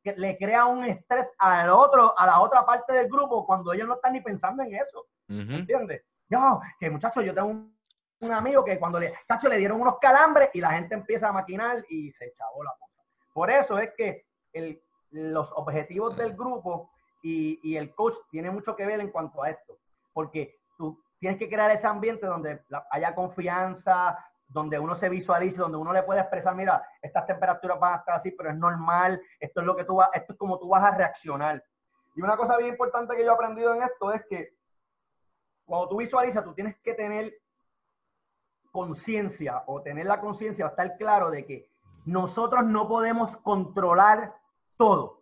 le 0.04 0.38
crea 0.38 0.66
un 0.66 0.86
estrés 0.86 1.30
al 1.38 1.70
otro, 1.72 2.18
a 2.18 2.26
la 2.26 2.40
otra 2.40 2.66
parte 2.66 2.94
del 2.94 3.08
grupo 3.08 3.46
cuando 3.46 3.74
ellos 3.74 3.88
no 3.88 3.96
están 3.96 4.14
ni 4.14 4.22
pensando 4.22 4.64
en 4.64 4.76
eso, 4.76 5.06
¿entiendes? 5.28 6.04
No, 6.30 6.62
que 6.80 6.90
muchachos, 6.90 7.24
yo 7.24 7.34
tengo 7.34 7.50
un, 7.50 7.74
amigo 8.32 8.64
que 8.64 8.80
cuando 8.80 9.00
le, 9.00 9.14
tacho, 9.28 9.50
le 9.50 9.58
dieron 9.58 9.82
unos 9.82 10.00
calambres 10.00 10.50
y 10.54 10.62
la 10.62 10.72
gente 10.72 10.96
empieza 10.96 11.28
a 11.28 11.34
maquinar 11.34 11.84
y 11.90 12.12
se 12.14 12.28
echabó 12.28 12.64
la 12.64 12.72
cosa. 12.80 13.04
Por 13.34 13.52
eso 13.52 13.78
es 13.78 13.92
que 13.98 14.26
el, 14.54 14.82
los 15.12 15.52
objetivos 15.56 16.16
del 16.18 16.34
grupo 16.34 16.90
y, 17.22 17.78
el 17.78 17.94
coach 17.96 18.16
tiene 18.30 18.52
mucho 18.52 18.76
que 18.76 18.86
ver 18.86 19.00
en 19.00 19.10
cuanto 19.10 19.42
a 19.42 19.50
esto, 19.50 19.78
porque 20.12 20.60
tú 20.78 21.02
tienes 21.20 21.40
que 21.40 21.48
crear 21.48 21.72
ese 21.72 21.88
ambiente 21.88 22.28
donde 22.28 22.62
haya 22.92 23.16
confianza, 23.16 24.18
donde 24.48 24.78
uno 24.78 24.94
se 24.94 25.08
visualice, 25.08 25.62
donde 25.62 25.78
uno 25.78 25.94
le 25.94 26.04
puede 26.04 26.20
expresar, 26.20 26.54
mira, 26.54 26.86
estas 27.02 27.26
temperaturas 27.26 27.80
van 27.80 27.94
a 27.94 27.98
estar 27.98 28.16
así, 28.16 28.32
pero 28.32 28.50
es 28.50 28.58
normal, 28.58 29.22
esto 29.40 29.62
es 29.62 29.66
lo 29.66 29.76
que 29.76 29.86
tú 29.86 29.96
vas, 29.96 30.10
esto 30.14 30.34
es 30.34 30.40
como 30.40 30.60
tú 30.60 30.68
vas 30.68 30.84
a 30.84 30.96
reaccionar. 30.96 31.64
Y 32.16 32.22
una 32.22 32.36
cosa 32.36 32.58
bien 32.58 32.72
importante 32.72 33.16
que 33.16 33.24
yo 33.24 33.32
he 33.32 33.34
aprendido 33.34 33.74
en 33.74 33.84
esto 33.84 34.12
es 34.12 34.24
que 34.30 34.50
cuando 35.66 35.90
tú 35.90 35.98
visualizas, 35.98 36.44
tú 36.44 36.54
tienes 36.54 36.78
que 36.78 36.94
tener 36.94 37.34
conciencia 38.72 39.64
o 39.68 39.82
tener 39.82 40.06
la 40.06 40.20
conciencia 40.20 40.66
o 40.66 40.70
estar 40.70 40.98
claro 40.98 41.30
de 41.30 41.46
que 41.46 41.70
nosotros 42.06 42.66
no 42.66 42.88
podemos 42.88 43.38
controlar 43.38 44.36
todo, 44.78 45.22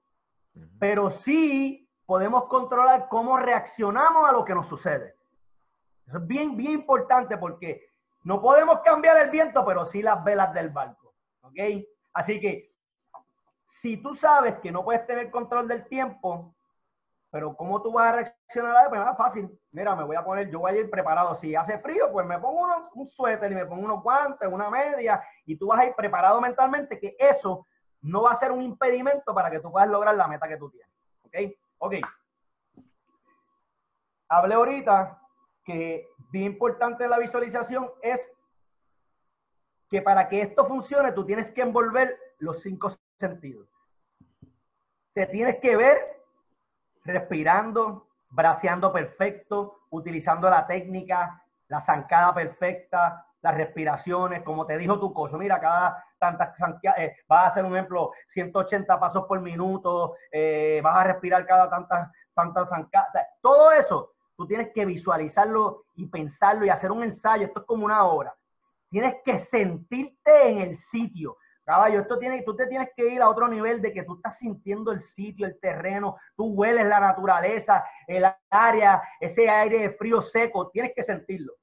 pero 0.80 1.10
sí 1.10 1.88
podemos 2.06 2.46
controlar 2.46 3.08
cómo 3.10 3.38
reaccionamos 3.38 4.30
a 4.30 4.34
lo 4.34 4.44
que 4.44 4.56
nos 4.56 4.68
sucede. 4.68 5.16
Eso 6.08 6.18
es 6.18 6.28
bien, 6.28 6.58
bien 6.58 6.72
importante 6.72 7.38
porque 7.38 7.88
no 8.24 8.42
podemos 8.42 8.80
cambiar 8.82 9.18
el 9.18 9.30
viento, 9.30 9.66
pero 9.66 9.86
sí 9.86 10.02
las 10.02 10.24
velas 10.24 10.54
del 10.54 10.70
barco. 10.70 11.14
¿Ok? 11.42 11.58
Así 12.14 12.40
que 12.40 12.72
si 13.68 13.98
tú 13.98 14.14
sabes 14.14 14.60
que 14.60 14.72
no 14.72 14.84
puedes 14.84 15.06
tener 15.08 15.32
control 15.32 15.68
del 15.68 15.88
tiempo, 15.88 16.54
pero 17.32 17.56
¿cómo 17.56 17.82
tú 17.82 17.94
vas 17.94 18.10
a 18.10 18.16
reaccionar 18.18 18.86
a 18.86 18.90
Pues 18.90 19.18
fácil. 19.18 19.60
Mira, 19.72 19.96
me 19.96 20.04
voy 20.04 20.18
a 20.18 20.24
poner, 20.24 20.50
yo 20.50 20.60
voy 20.60 20.74
a 20.74 20.80
ir 20.82 20.90
preparado. 20.90 21.34
Si 21.36 21.56
hace 21.56 21.80
frío, 21.80 22.12
pues 22.12 22.28
me 22.28 22.38
pongo 22.38 22.68
un 22.94 23.08
suéter 23.08 23.50
y 23.54 23.56
me 23.56 23.66
pongo 23.66 23.86
unos 23.86 24.04
guantes, 24.04 24.50
una 24.52 24.70
media, 24.70 25.24
y 25.46 25.56
tú 25.56 25.68
vas 25.68 25.80
a 25.80 25.86
ir 25.86 25.96
preparado 25.96 26.42
mentalmente 26.42 27.00
que 27.00 27.16
eso 27.18 27.66
no 28.02 28.24
va 28.24 28.32
a 28.32 28.36
ser 28.36 28.52
un 28.52 28.62
impedimento 28.62 29.34
para 29.34 29.50
que 29.50 29.60
tú 29.60 29.72
puedas 29.72 29.88
lograr 29.88 30.14
la 30.16 30.28
meta 30.28 30.48
que 30.48 30.58
tú 30.58 30.70
tienes. 30.70 30.92
¿Ok? 31.24 31.58
Ok. 31.78 31.96
Hablé 34.28 34.56
ahorita 34.56 35.22
que 35.64 36.10
bien 36.32 36.52
importante 36.52 37.08
la 37.08 37.18
visualización 37.18 37.90
es 38.02 38.30
que 39.90 40.02
para 40.02 40.28
que 40.28 40.42
esto 40.42 40.66
funcione 40.66 41.14
tú 41.14 41.26
tienes 41.26 41.50
que 41.52 41.62
envolver 41.62 42.18
los 42.40 42.62
cinco 42.62 42.92
sentidos. 43.18 43.70
Te 45.14 45.28
tienes 45.28 45.60
que 45.60 45.78
ver 45.78 46.21
respirando, 47.04 48.08
braceando 48.30 48.92
perfecto, 48.92 49.82
utilizando 49.90 50.50
la 50.50 50.66
técnica, 50.66 51.44
la 51.68 51.82
zancada 51.82 52.34
perfecta, 52.34 53.26
las 53.42 53.56
respiraciones, 53.56 54.44
como 54.44 54.66
te 54.66 54.78
dijo 54.78 55.00
tu 55.00 55.14
coach. 55.14 55.34
Mira, 55.34 55.60
cada 55.60 56.04
tantas 56.20 56.54
eh, 56.98 57.16
vas 57.28 57.46
a 57.46 57.48
hacer 57.48 57.66
un 57.66 57.74
ejemplo, 57.74 58.12
180 58.30 59.00
pasos 59.00 59.26
por 59.26 59.42
minuto, 59.42 60.16
eh, 60.32 60.80
vas 60.84 60.98
a 60.98 61.04
respirar 61.06 61.46
cada 61.46 61.70
tantas 61.70 62.10
tantas 62.34 62.70
zancadas. 62.70 63.28
todo 63.42 63.72
eso, 63.72 64.14
tú 64.38 64.48
tienes 64.48 64.72
que 64.74 64.86
visualizarlo 64.86 65.86
y 65.96 66.08
pensarlo 66.08 66.66
y 66.66 66.70
hacer 66.70 66.92
un 66.92 67.04
ensayo. 67.04 67.46
Esto 67.46 67.62
es 67.62 67.66
como 67.66 67.86
una 67.86 68.06
obra. 68.06 68.34
Tienes 68.90 69.16
que 69.24 69.38
sentirte 69.38 70.50
en 70.50 70.60
el 70.60 70.76
sitio. 70.76 71.38
Caballo, 71.64 72.02
esto 72.02 72.18
tiene, 72.18 72.42
tú 72.42 72.56
te 72.56 72.66
tienes 72.68 72.90
que 72.96 73.08
ir 73.08 73.22
a 73.22 73.30
otro 73.30 73.48
nivel 73.48 73.82
de 73.82 73.94
que 73.94 74.04
tú 74.04 74.16
estás 74.16 74.38
sintiendo 74.38 74.92
el 74.92 75.00
sitio, 75.00 75.46
el 75.46 75.60
terreno, 75.60 76.18
tú 76.36 76.48
hueles 76.54 76.86
la 76.86 77.00
naturaleza, 77.00 77.86
el 78.08 78.26
área, 78.50 79.02
ese 79.20 79.50
aire 79.50 79.92
frío 79.92 80.22
seco, 80.22 80.70
tienes 80.70 80.94
que 80.96 81.04
sentirlo. 81.04 81.54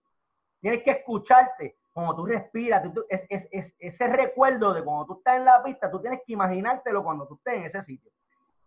Tienes 0.60 0.82
que 0.82 0.92
escucharte, 0.92 1.78
como 1.92 2.14
tú 2.14 2.26
respiras, 2.26 2.82
es, 3.08 3.26
es, 3.50 3.74
ese 3.78 4.06
recuerdo 4.08 4.72
de 4.72 4.84
cuando 4.84 5.06
tú 5.06 5.18
estás 5.18 5.36
en 5.36 5.44
la 5.44 5.62
pista, 5.62 5.90
tú 5.90 6.00
tienes 6.00 6.20
que 6.24 6.32
imaginártelo 6.32 7.02
cuando 7.02 7.26
tú 7.26 7.34
estés 7.34 7.54
en 7.54 7.62
ese 7.64 7.82
sitio. 7.82 8.10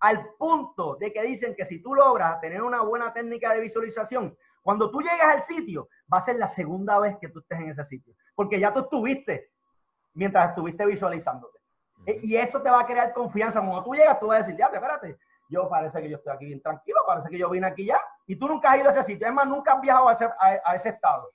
Al 0.02 0.34
punto 0.38 0.96
de 0.96 1.14
que 1.14 1.22
dicen 1.22 1.56
que 1.56 1.64
si 1.64 1.82
tú 1.82 1.94
logras 1.94 2.42
tener 2.42 2.62
una 2.62 2.82
buena 2.82 3.14
técnica 3.14 3.54
de 3.54 3.62
visualización, 3.62 4.36
cuando 4.62 4.92
tú 4.92 5.00
llegas 5.00 5.28
al 5.28 5.42
sitio, 5.42 5.90
va 6.12 6.18
a 6.18 6.22
ser 6.22 6.38
la 6.38 6.48
segunda 6.48 7.00
vez 7.00 7.18
que 7.20 7.30
tú 7.30 7.40
estés 7.40 7.60
en 7.60 7.70
ese 7.70 7.86
sitio, 7.86 8.16
porque 8.36 8.60
ya 8.60 8.74
tú 8.74 8.82
estuviste 8.82 9.51
mientras 10.14 10.50
estuviste 10.50 10.86
visualizándote. 10.86 11.60
E, 12.06 12.20
y 12.24 12.36
eso 12.36 12.62
te 12.62 12.70
va 12.70 12.82
a 12.82 12.86
crear 12.86 13.14
confianza. 13.14 13.60
Cuando 13.60 13.84
tú 13.84 13.94
llegas, 13.94 14.20
tú 14.20 14.28
vas 14.28 14.38
a 14.38 14.40
decir, 14.40 14.58
ya, 14.58 14.68
espérate, 14.68 15.18
yo 15.50 15.70
parece 15.70 16.02
que 16.02 16.10
yo 16.10 16.18
estoy 16.18 16.34
aquí 16.34 16.46
bien 16.46 16.62
tranquilo, 16.62 17.00
parece 17.06 17.30
que 17.30 17.38
yo 17.38 17.50
vine 17.50 17.68
aquí 17.68 17.86
ya, 17.86 18.00
y 18.26 18.36
tú 18.36 18.48
nunca 18.48 18.72
has 18.72 18.80
ido 18.80 18.90
a 18.90 18.92
ese 18.92 19.04
sitio, 19.04 19.28
además 19.28 19.48
nunca 19.48 19.74
has 19.74 19.82
viajado 19.82 20.08
a 20.08 20.14
ese, 20.14 20.30
a 20.40 20.76
ese 20.76 20.90
estado 20.90 21.32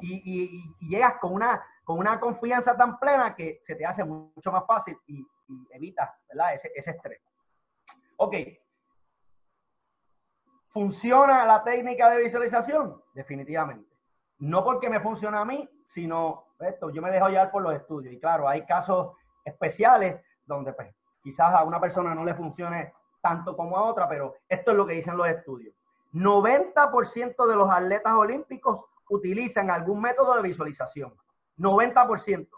y, 0.00 0.74
llegas 0.80 1.18
con 1.18 1.32
una, 1.32 1.64
con 1.84 1.98
una 1.98 2.18
confianza 2.20 2.76
tan 2.76 2.98
plena 2.98 3.34
que 3.34 3.60
se 3.62 3.74
te 3.74 3.84
hace 3.84 4.04
mucho 4.04 4.52
más 4.52 4.64
fácil 4.66 4.98
y, 5.06 5.26
evitas 5.70 6.10
Ese, 6.54 6.70
ese 6.74 6.90
estrés. 6.90 7.20
Ok. 8.18 8.34
¿Funciona 10.68 11.46
la 11.46 11.64
técnica 11.64 12.10
de 12.10 12.22
visualización? 12.22 13.02
Definitivamente. 13.14 13.90
No 14.40 14.62
porque 14.62 14.90
me 14.90 15.00
funciona 15.00 15.40
a 15.40 15.44
mí, 15.46 15.68
sino 15.88 16.44
esto, 16.60 16.90
yo 16.90 17.02
me 17.02 17.10
dejo 17.10 17.28
llevar 17.28 17.50
por 17.50 17.62
los 17.62 17.74
estudios. 17.74 18.14
Y 18.14 18.20
claro, 18.20 18.48
hay 18.48 18.64
casos 18.64 19.16
especiales 19.44 20.20
donde 20.46 20.72
pues, 20.72 20.94
quizás 21.22 21.52
a 21.54 21.64
una 21.64 21.80
persona 21.80 22.14
no 22.14 22.24
le 22.24 22.34
funcione 22.34 22.92
tanto 23.20 23.56
como 23.56 23.76
a 23.76 23.84
otra, 23.84 24.08
pero 24.08 24.34
esto 24.48 24.70
es 24.70 24.76
lo 24.76 24.86
que 24.86 24.94
dicen 24.94 25.16
los 25.16 25.28
estudios. 25.28 25.74
90% 26.12 27.46
de 27.46 27.56
los 27.56 27.70
atletas 27.70 28.14
olímpicos 28.14 28.84
utilizan 29.10 29.70
algún 29.70 30.00
método 30.00 30.36
de 30.36 30.42
visualización. 30.42 31.14
90%. 31.58 32.48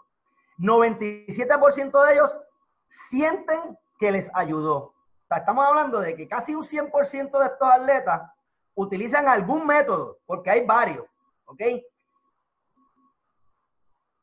97% 0.59 2.05
de 2.05 2.13
ellos 2.13 2.39
sienten 2.87 3.77
que 3.97 4.11
les 4.11 4.29
ayudó. 4.33 4.93
Estamos 5.29 5.65
hablando 5.65 5.99
de 5.99 6.15
que 6.15 6.27
casi 6.27 6.53
un 6.53 6.63
100% 6.63 7.39
de 7.39 7.45
estos 7.45 7.67
atletas 7.67 8.29
utilizan 8.75 9.27
algún 9.27 9.65
método, 9.65 10.19
porque 10.25 10.49
hay 10.49 10.65
varios, 10.65 11.05
¿ok? 11.45 11.61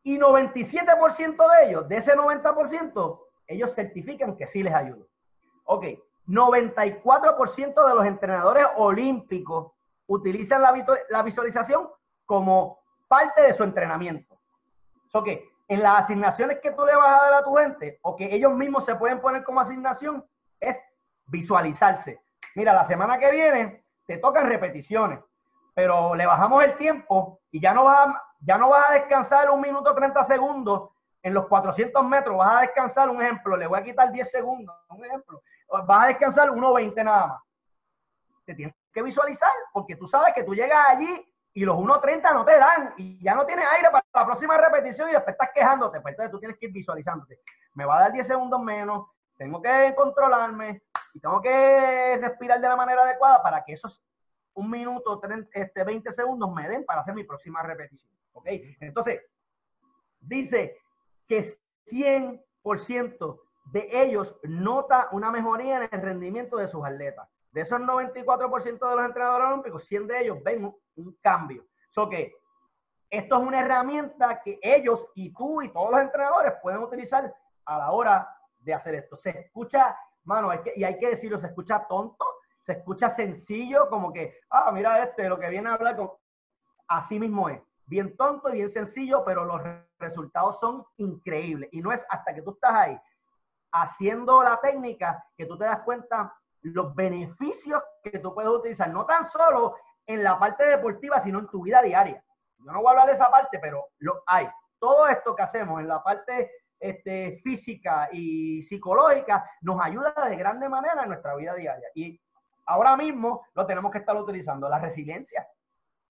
Y 0.08 0.18
97% 0.18 1.36
de 1.36 1.68
ellos, 1.68 1.86
de 1.86 1.98
ese 1.98 2.16
90%, 2.16 3.20
ellos 3.46 3.74
certifican 3.74 4.36
que 4.38 4.46
sí 4.46 4.62
les 4.62 4.72
ayudó. 4.72 5.06
Ok, 5.64 5.84
94% 6.26 7.88
de 7.88 7.94
los 7.94 8.06
entrenadores 8.06 8.66
olímpicos 8.78 9.70
utilizan 10.06 10.62
la, 10.62 11.22
visualización 11.22 11.90
como 12.24 12.78
parte 13.06 13.42
de 13.42 13.52
su 13.52 13.64
entrenamiento. 13.64 14.40
Que 15.22 15.46
en 15.68 15.82
las 15.82 16.06
asignaciones 16.06 16.60
que 16.62 16.70
tú 16.70 16.86
le 16.86 16.96
vas 16.96 17.20
a 17.20 17.24
dar 17.24 17.34
a 17.34 17.44
tu 17.44 17.54
gente 17.56 17.98
o 18.00 18.16
que 18.16 18.34
ellos 18.34 18.54
mismos 18.54 18.86
se 18.86 18.94
pueden 18.94 19.20
poner 19.20 19.44
como 19.44 19.60
asignación 19.60 20.24
es 20.58 20.82
visualizarse. 21.26 22.22
Mira, 22.54 22.72
la 22.72 22.84
semana 22.84 23.18
que 23.18 23.30
viene 23.30 23.84
te 24.06 24.16
tocan 24.16 24.46
repeticiones, 24.46 25.20
pero 25.74 26.14
le 26.14 26.24
bajamos 26.24 26.64
el 26.64 26.78
tiempo 26.78 27.42
y 27.50 27.60
ya 27.60 27.74
no 27.74 27.84
vas 27.84 28.08
a, 28.08 28.27
ya 28.40 28.58
no 28.58 28.70
vas 28.70 28.90
a 28.90 28.92
descansar 28.94 29.50
un 29.50 29.60
minuto 29.60 29.94
30 29.94 30.24
segundos 30.24 30.90
en 31.22 31.34
los 31.34 31.46
400 31.46 32.04
metros, 32.04 32.36
vas 32.36 32.56
a 32.56 32.60
descansar, 32.60 33.08
un 33.10 33.20
ejemplo, 33.20 33.56
le 33.56 33.66
voy 33.66 33.80
a 33.80 33.82
quitar 33.84 34.12
10 34.12 34.30
segundos, 34.30 34.74
un 34.90 35.04
ejemplo, 35.04 35.42
vas 35.68 36.04
a 36.04 36.06
descansar 36.08 36.50
1.20 36.50 37.04
nada 37.04 37.26
más. 37.26 37.42
Te 38.44 38.54
tienes 38.54 38.74
que 38.92 39.02
visualizar 39.02 39.50
porque 39.72 39.96
tú 39.96 40.06
sabes 40.06 40.32
que 40.34 40.44
tú 40.44 40.54
llegas 40.54 40.88
allí 40.88 41.28
y 41.52 41.64
los 41.64 41.76
1.30 41.76 42.32
no 42.32 42.44
te 42.44 42.56
dan 42.56 42.94
y 42.96 43.22
ya 43.22 43.34
no 43.34 43.44
tienes 43.44 43.66
aire 43.74 43.90
para 43.90 44.04
la 44.14 44.24
próxima 44.24 44.56
repetición 44.56 45.08
y 45.08 45.12
después 45.12 45.34
estás 45.34 45.50
quejándote. 45.52 46.00
Pues 46.00 46.12
entonces 46.12 46.30
tú 46.30 46.38
tienes 46.38 46.56
que 46.58 46.66
ir 46.66 46.72
visualizándote. 46.72 47.40
Me 47.74 47.84
va 47.84 47.98
a 47.98 48.00
dar 48.02 48.12
10 48.12 48.26
segundos 48.26 48.60
menos, 48.60 49.08
tengo 49.36 49.60
que 49.60 49.92
controlarme 49.96 50.82
y 51.12 51.20
tengo 51.20 51.42
que 51.42 52.18
respirar 52.20 52.60
de 52.60 52.68
la 52.68 52.76
manera 52.76 53.02
adecuada 53.02 53.42
para 53.42 53.64
que 53.64 53.72
esos 53.72 54.04
un 54.54 54.70
minuto, 54.70 55.20
30, 55.20 55.50
este, 55.52 55.84
20 55.84 56.10
segundos 56.10 56.52
me 56.52 56.68
den 56.68 56.84
para 56.84 57.02
hacer 57.02 57.14
mi 57.14 57.22
próxima 57.22 57.62
repetición. 57.62 58.17
¿Ok? 58.38 58.46
Entonces, 58.80 59.20
dice 60.20 60.76
que 61.26 61.44
100% 61.86 63.40
de 63.72 63.88
ellos 63.92 64.36
nota 64.44 65.08
una 65.12 65.30
mejoría 65.30 65.76
en 65.76 65.88
el 65.92 66.02
rendimiento 66.02 66.56
de 66.56 66.68
sus 66.68 66.84
atletas. 66.84 67.28
De 67.50 67.62
esos 67.62 67.80
94% 67.80 68.90
de 68.90 68.96
los 68.96 69.04
entrenadores 69.04 69.48
olímpicos, 69.48 69.84
100 69.84 70.06
de 70.06 70.20
ellos 70.20 70.38
ven 70.44 70.72
un, 70.96 71.18
cambio. 71.22 71.66
So 71.90 72.08
esto 73.10 73.34
es 73.36 73.40
una 73.40 73.60
herramienta 73.60 74.42
que 74.42 74.58
ellos 74.62 75.06
y 75.14 75.32
tú 75.32 75.62
y 75.62 75.72
todos 75.72 75.90
los 75.90 76.00
entrenadores 76.00 76.54
pueden 76.62 76.82
utilizar 76.82 77.34
a 77.64 77.78
la 77.78 77.90
hora 77.90 78.28
de 78.58 78.74
hacer 78.74 78.94
esto. 78.94 79.16
Se 79.16 79.30
escucha, 79.30 79.96
mano, 80.24 80.50
y 80.76 80.84
hay 80.84 80.98
que 80.98 81.10
decirlo, 81.10 81.38
se 81.38 81.46
escucha 81.46 81.86
tonto, 81.86 82.24
se 82.60 82.72
escucha 82.72 83.08
sencillo, 83.08 83.88
como 83.88 84.12
que, 84.12 84.40
ah, 84.50 84.70
mira 84.72 85.02
este, 85.02 85.28
lo 85.28 85.38
que 85.38 85.48
viene 85.48 85.70
a 85.70 85.74
hablar 85.74 85.96
con... 85.96 86.10
Así 86.86 87.18
mismo 87.18 87.48
es. 87.48 87.60
Bien 87.88 88.16
tonto 88.16 88.50
y 88.50 88.58
bien 88.58 88.70
sencillo, 88.70 89.24
pero 89.24 89.44
los 89.44 89.62
resultados 89.98 90.60
son 90.60 90.84
increíbles. 90.98 91.70
Y 91.72 91.80
no 91.80 91.90
es 91.90 92.04
hasta 92.10 92.34
que 92.34 92.42
tú 92.42 92.52
estás 92.52 92.74
ahí 92.74 93.00
haciendo 93.72 94.42
la 94.42 94.60
técnica 94.60 95.24
que 95.36 95.46
tú 95.46 95.56
te 95.56 95.64
das 95.64 95.80
cuenta 95.80 96.34
los 96.62 96.94
beneficios 96.94 97.82
que 98.02 98.18
tú 98.18 98.34
puedes 98.34 98.50
utilizar, 98.50 98.90
no 98.90 99.06
tan 99.06 99.24
solo 99.24 99.76
en 100.06 100.22
la 100.22 100.38
parte 100.38 100.64
deportiva, 100.66 101.20
sino 101.20 101.38
en 101.38 101.48
tu 101.48 101.62
vida 101.62 101.82
diaria. 101.82 102.22
Yo 102.58 102.72
no 102.72 102.80
voy 102.80 102.88
a 102.88 102.90
hablar 102.90 103.06
de 103.06 103.12
esa 103.12 103.30
parte, 103.30 103.58
pero 103.58 103.86
lo 103.98 104.22
hay. 104.26 104.48
Todo 104.78 105.06
esto 105.08 105.34
que 105.34 105.42
hacemos 105.42 105.80
en 105.80 105.88
la 105.88 106.02
parte 106.02 106.50
este, 106.78 107.40
física 107.42 108.08
y 108.12 108.62
psicológica 108.62 109.48
nos 109.62 109.80
ayuda 109.84 110.12
de 110.28 110.36
grande 110.36 110.68
manera 110.68 111.02
en 111.02 111.08
nuestra 111.08 111.34
vida 111.36 111.54
diaria. 111.54 111.88
Y 111.94 112.20
ahora 112.66 112.96
mismo 112.96 113.46
lo 113.54 113.66
tenemos 113.66 113.92
que 113.92 113.98
estar 113.98 114.16
utilizando, 114.16 114.68
la 114.68 114.78
resiliencia. 114.78 115.46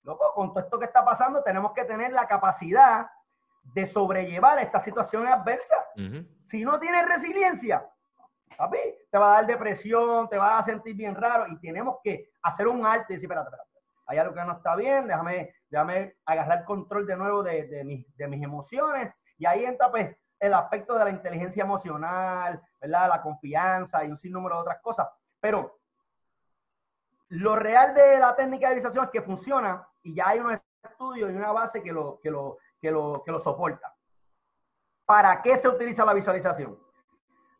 Loco, 0.08 0.32
con 0.32 0.54
todo 0.54 0.60
esto 0.60 0.78
que 0.78 0.86
está 0.86 1.04
pasando, 1.04 1.42
tenemos 1.42 1.72
que 1.74 1.84
tener 1.84 2.12
la 2.12 2.26
capacidad 2.26 3.10
de 3.62 3.84
sobrellevar 3.84 4.58
esta 4.58 4.80
situación 4.80 5.26
adversa. 5.26 5.76
Si 6.48 6.64
no 6.64 6.80
tienes 6.80 7.06
resiliencia, 7.06 7.86
papi, 8.56 8.78
te 9.10 9.18
va 9.18 9.32
a 9.32 9.34
dar 9.34 9.46
depresión, 9.46 10.26
te 10.30 10.38
vas 10.38 10.60
a 10.60 10.62
sentir 10.62 10.96
bien 10.96 11.14
raro 11.14 11.46
y 11.48 11.60
tenemos 11.60 11.98
que 12.02 12.30
hacer 12.40 12.68
un 12.68 12.86
arte 12.86 13.12
y 13.12 13.16
decir, 13.16 13.26
espérate, 13.30 13.50
espérate, 13.50 13.68
hay 14.06 14.16
algo 14.16 14.34
que 14.34 14.44
no 14.44 14.52
está 14.52 14.74
bien, 14.76 15.06
déjame, 15.06 15.54
déjame 15.68 16.16
agarrar 16.24 16.64
control 16.64 17.06
de 17.06 17.16
nuevo 17.16 17.42
de, 17.42 17.66
de, 17.66 17.84
mis, 17.84 18.16
de 18.16 18.28
mis 18.28 18.42
emociones 18.42 19.12
y 19.36 19.44
ahí 19.44 19.66
entra 19.66 19.90
pues 19.90 20.16
el 20.40 20.54
aspecto 20.54 20.96
de 20.96 21.04
la 21.04 21.10
inteligencia 21.10 21.64
emocional, 21.64 22.62
¿verdad? 22.80 23.10
La 23.10 23.20
confianza 23.20 24.02
y 24.04 24.08
un 24.08 24.16
sinnúmero 24.16 24.54
de 24.54 24.62
otras 24.62 24.80
cosas. 24.80 25.06
Pero 25.38 25.78
lo 27.28 27.56
real 27.56 27.92
de 27.92 28.18
la 28.18 28.34
técnica 28.34 28.70
de 28.70 28.76
visualización 28.76 29.04
es 29.04 29.10
que 29.10 29.20
funciona 29.20 29.86
y 30.02 30.14
ya 30.14 30.28
hay 30.28 30.40
unos 30.40 30.60
estudios 30.82 31.30
y 31.30 31.34
una 31.34 31.52
base 31.52 31.82
que 31.82 31.92
lo, 31.92 32.18
que 32.20 32.30
lo, 32.30 32.58
que 32.80 32.90
lo, 32.90 33.22
que 33.24 33.32
lo 33.32 33.38
soporta. 33.38 33.94
¿Para 35.04 35.40
qué 35.42 35.56
se 35.56 35.68
utiliza 35.68 36.04
la 36.04 36.14
visualización? 36.14 36.78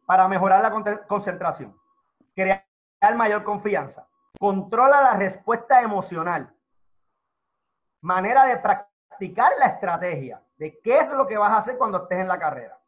Para 0.06 0.28
mejorar 0.28 0.62
la 0.62 1.06
concentración, 1.06 1.78
crear 2.34 2.64
mayor 3.14 3.44
confianza, 3.44 4.06
controla 4.38 5.02
la 5.02 5.14
respuesta 5.14 5.80
emocional, 5.82 6.54
manera 8.00 8.44
de 8.44 8.56
practicar 8.58 9.52
la 9.58 9.66
estrategia 9.66 10.42
de 10.56 10.78
qué 10.80 10.98
es 10.98 11.12
lo 11.12 11.26
que 11.26 11.38
vas 11.38 11.52
a 11.52 11.58
hacer 11.58 11.78
cuando 11.78 12.02
estés 12.02 12.18
en 12.18 12.28
la 12.28 12.38
carrera. 12.38 12.78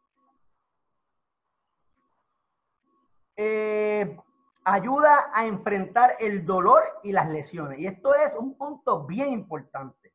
Eh, 3.36 4.18
ayuda 4.64 5.30
a 5.32 5.46
enfrentar 5.46 6.16
el 6.18 6.44
dolor 6.44 6.82
y 7.02 7.12
las 7.12 7.28
lesiones. 7.28 7.78
Y 7.78 7.86
esto 7.86 8.14
es 8.14 8.32
un 8.34 8.56
punto 8.56 9.04
bien 9.04 9.32
importante. 9.32 10.12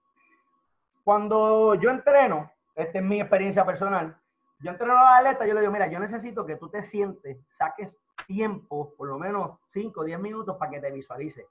Cuando 1.04 1.76
yo 1.76 1.90
entreno, 1.90 2.52
esta 2.76 3.00
es 3.00 3.04
mi 3.04 3.20
experiencia 3.20 3.66
personal, 3.66 4.18
yo 4.60 4.72
entreno 4.72 4.98
a 4.98 5.04
la 5.04 5.18
atleta, 5.18 5.46
yo 5.46 5.54
le 5.54 5.62
digo, 5.62 5.72
mira, 5.72 5.88
yo 5.88 6.00
necesito 6.00 6.46
que 6.46 6.56
tú 6.56 6.70
te 6.70 6.82
sientes, 6.82 7.38
saques 7.58 7.96
tiempo, 8.26 8.94
por 8.98 9.10
lo 9.10 9.20
menos 9.20 9.60
5 9.68 10.00
o 10.00 10.04
10 10.04 10.20
minutos 10.20 10.56
para 10.58 10.72
que 10.72 10.80
te 10.80 10.92
visualices. 10.92 11.46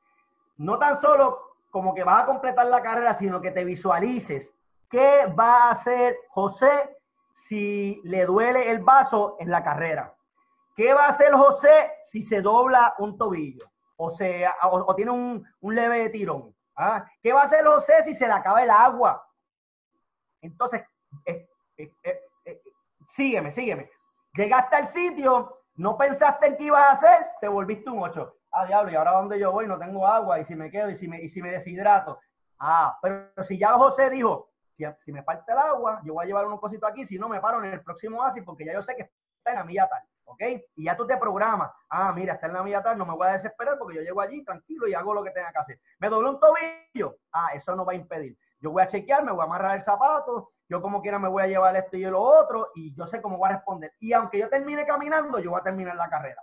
No 0.57 0.79
tan 0.79 0.97
solo 0.97 1.57
como 1.71 1.95
que 1.95 2.05
vas 2.05 2.23
a 2.23 2.27
completar 2.27 2.67
la 2.67 2.83
carrera, 2.83 3.15
sino 3.15 3.41
que 3.41 3.51
te 3.51 3.65
visualices 3.65 4.53
qué 4.89 5.27
va 5.39 5.65
a 5.65 5.71
hacer 5.71 6.19
José 6.29 6.97
si 7.35 8.01
le 8.05 8.27
duele 8.27 8.71
el 8.71 8.79
vaso 8.79 9.37
en 9.39 9.51
la 9.51 9.63
carrera. 9.63 10.15
¿Qué 10.75 10.93
va 10.93 11.07
a 11.07 11.09
hacer 11.11 11.33
José 11.33 11.93
si 12.09 12.23
se 12.23 12.41
dobla 12.43 12.95
un 12.99 13.17
tobillo? 13.17 13.71
O, 13.97 14.13
o, 14.63 14.95
tiene 14.95 15.11
un, 15.11 15.47
un, 15.61 15.75
leve 15.75 16.11
tirón. 16.11 16.55
¿ah? 16.77 17.07
¿Qué 17.23 17.33
va 17.33 17.43
a 17.43 17.45
hacer 17.45 17.65
José 17.65 18.03
si 18.03 18.15
se 18.15 18.27
le 18.27 18.33
acaba 18.33 18.63
el 18.63 18.71
agua? 18.71 19.25
Entonces, 20.41 20.83
eh, 21.27 21.49
eh, 21.77 22.63
sígueme, 23.09 23.51
sígueme. 23.51 23.91
Llegaste 24.35 24.77
al 24.77 24.87
sitio, 24.89 25.61
no 25.77 25.97
pensaste 25.97 26.47
en 26.49 26.57
qué 26.57 26.65
ibas 26.65 26.83
a 26.83 26.93
hacer, 26.93 27.27
te 27.41 27.49
volviste 27.49 27.89
un 27.89 28.03
8. 28.03 28.37
Ah, 28.53 28.67
diablo, 28.67 28.91
¿y 28.91 28.97
ahora 28.97 29.13
dónde 29.13 29.39
yo 29.39 29.53
voy? 29.53 29.67
No 29.67 29.79
tengo 29.79 30.07
agua, 30.07 30.41
y 30.41 30.45
si 30.45 30.55
me 30.55 30.71
quedo, 30.71 30.91
y 30.91 30.97
si 30.97 31.09
me, 31.09 31.21
y 31.21 31.29
si 31.29 31.41
me 31.41 31.51
deshidrato. 31.51 32.19
Ah, 32.59 32.99
pero 33.01 33.31
si 33.43 33.59
ya 33.59 33.73
José 33.75 34.11
dijo, 34.11 34.51
si, 34.77 35.13
me 35.13 35.23
falta 35.23 35.53
el 35.53 35.59
agua, 35.59 36.01
yo 36.05 36.15
voy 36.15 36.25
a 36.25 36.27
llevar 36.27 36.47
unos 36.47 36.61
cositos 36.61 36.89
aquí, 36.89 37.05
si 37.05 37.19
no 37.19 37.29
me 37.29 37.41
paro 37.41 37.63
en 37.63 37.73
el 37.73 37.83
próximo 37.83 38.23
ASI 38.23 38.43
porque 38.43 38.65
ya 38.65 38.73
yo 38.73 38.83
sé 38.83 38.95
que 38.97 39.03
está 39.03 39.51
en 39.51 39.57
la 39.57 39.65
milla 39.65 39.89
tal, 39.89 40.03
¿ok? 40.25 40.43
Y 40.77 40.85
ya 40.85 40.97
tú 40.97 41.07
te 41.07 41.17
programas, 41.17 41.71
ah, 41.89 42.13
mira, 42.15 42.35
está 42.35 42.47
en 42.47 42.55
la 42.55 42.63
milla 42.63 42.83
tal, 42.83 42.99
no 42.99 43.07
me 43.07 43.15
voy 43.15 43.29
a 43.29 43.33
desesperar 43.33 43.79
porque 43.79 43.97
yo 43.97 44.03
llego 44.03 44.21
allí 44.21 44.45
tranquilo 44.45 44.87
y 44.87 44.95
hago 44.95 45.15
lo 45.15 45.23
que 45.23 45.31
tenga 45.31 45.53
que 45.53 45.59
hacer. 45.59 45.81
Me 45.99 46.09
dobló 46.09 46.31
un 46.31 46.41
tobillo, 46.41 47.17
ah, 47.33 47.49
eso 47.55 47.75
no 47.77 47.85
va 47.85 47.93
a 47.93 47.97
impedir. 47.97 48.37
Yo 48.61 48.71
voy 48.71 48.83
a 48.83 48.87
chequear, 48.87 49.25
me 49.25 49.33
voy 49.33 49.43
a 49.43 49.45
amarrar 49.45 49.77
el 49.77 49.83
zapato, 49.83 50.53
yo 50.69 50.81
como 50.81 51.03
quiera 51.03 51.19
me 51.19 51.29
voy 51.29 51.43
a 51.43 51.47
llevar 51.47 51.77
esto 51.77 51.97
y 51.97 52.05
lo 52.05 52.21
otro 52.21 52.71
y 52.75 52.95
yo 52.95 53.07
sé 53.07 53.21
cómo 53.21 53.37
voy 53.37 53.51
a 53.51 53.57
responder. 53.57 53.93
Y 54.01 54.13
aunque 54.13 54.39
yo 54.39 54.49
termine 54.49 54.87
caminando, 54.87 55.39
yo 55.39 55.51
voy 55.51 55.61
a 55.61 55.65
terminar 55.65 55.97
la 55.97 56.09
carrera. 56.09 56.43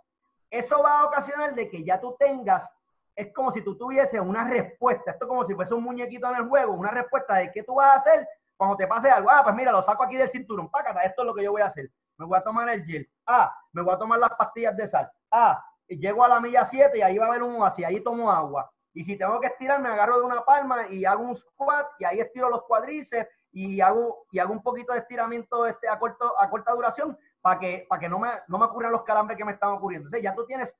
Eso 0.49 0.83
va 0.83 0.99
a 0.99 1.05
ocasionar 1.05 1.55
de 1.55 1.69
que 1.69 1.83
ya 1.83 1.99
tú 1.99 2.15
tengas, 2.19 2.69
es 3.15 3.33
como 3.33 3.51
si 3.51 3.63
tú 3.63 3.77
tuvieses 3.77 4.19
una 4.19 4.43
respuesta, 4.47 5.11
esto 5.11 5.25
es 5.25 5.29
como 5.29 5.45
si 5.45 5.55
fuese 5.55 5.73
un 5.73 5.83
muñequito 5.83 6.29
en 6.29 6.35
el 6.35 6.47
juego, 6.47 6.73
una 6.73 6.91
respuesta 6.91 7.35
de 7.35 7.51
qué 7.51 7.63
tú 7.63 7.75
vas 7.75 7.91
a 7.91 7.95
hacer 7.95 8.27
cuando 8.55 8.77
te 8.77 8.85
pase 8.85 9.09
algo. 9.09 9.29
Ah, 9.31 9.41
pues 9.43 9.55
mira, 9.55 9.71
lo 9.71 9.81
saco 9.81 10.03
aquí 10.03 10.17
del 10.17 10.29
cinturón, 10.29 10.69
pácata, 10.69 11.01
esto 11.01 11.23
es 11.23 11.25
lo 11.25 11.33
que 11.33 11.43
yo 11.43 11.51
voy 11.51 11.61
a 11.61 11.65
hacer. 11.65 11.89
Me 12.17 12.25
voy 12.27 12.37
a 12.37 12.43
tomar 12.43 12.69
el 12.69 12.85
gel. 12.85 13.09
Ah, 13.31 13.55
me 13.71 13.81
voy 13.81 13.93
a 13.93 13.97
tomar 13.97 14.19
las 14.19 14.31
pastillas 14.31 14.75
de 14.75 14.87
sal. 14.87 15.09
Ah, 15.31 15.63
llego 15.87 16.23
a 16.23 16.27
la 16.27 16.39
milla 16.39 16.65
7 16.65 16.97
y 16.97 17.01
ahí 17.01 17.17
va 17.17 17.25
a 17.25 17.29
haber 17.29 17.43
un 17.43 17.63
así, 17.63 17.83
ahí 17.83 18.01
tomo 18.01 18.31
agua. 18.31 18.69
Y 18.93 19.03
si 19.03 19.17
tengo 19.17 19.39
que 19.39 19.47
estirar, 19.47 19.81
me 19.81 19.89
agarro 19.89 20.17
de 20.17 20.25
una 20.25 20.43
palma 20.43 20.87
y 20.89 21.05
hago 21.05 21.23
un 21.23 21.35
squat 21.35 21.87
y 21.99 22.05
ahí 22.05 22.19
estiro 22.19 22.49
los 22.49 22.63
cuadrices 22.63 23.25
y 23.53 23.79
hago, 23.79 24.25
y 24.31 24.39
hago 24.39 24.51
un 24.51 24.61
poquito 24.61 24.91
de 24.91 24.99
estiramiento 24.99 25.65
este, 25.65 25.87
a, 25.87 25.97
corto, 25.97 26.37
a 26.39 26.49
corta 26.49 26.73
duración 26.73 27.17
para 27.41 27.59
que, 27.59 27.85
para 27.87 27.99
que 28.01 28.09
no, 28.09 28.19
me, 28.19 28.29
no 28.47 28.57
me 28.57 28.65
ocurran 28.65 28.91
los 28.91 29.03
calambres 29.03 29.37
que 29.37 29.45
me 29.45 29.53
están 29.53 29.71
ocurriendo. 29.71 30.07
Entonces 30.07 30.23
ya 30.23 30.35
tú 30.35 30.45
tienes 30.45 30.75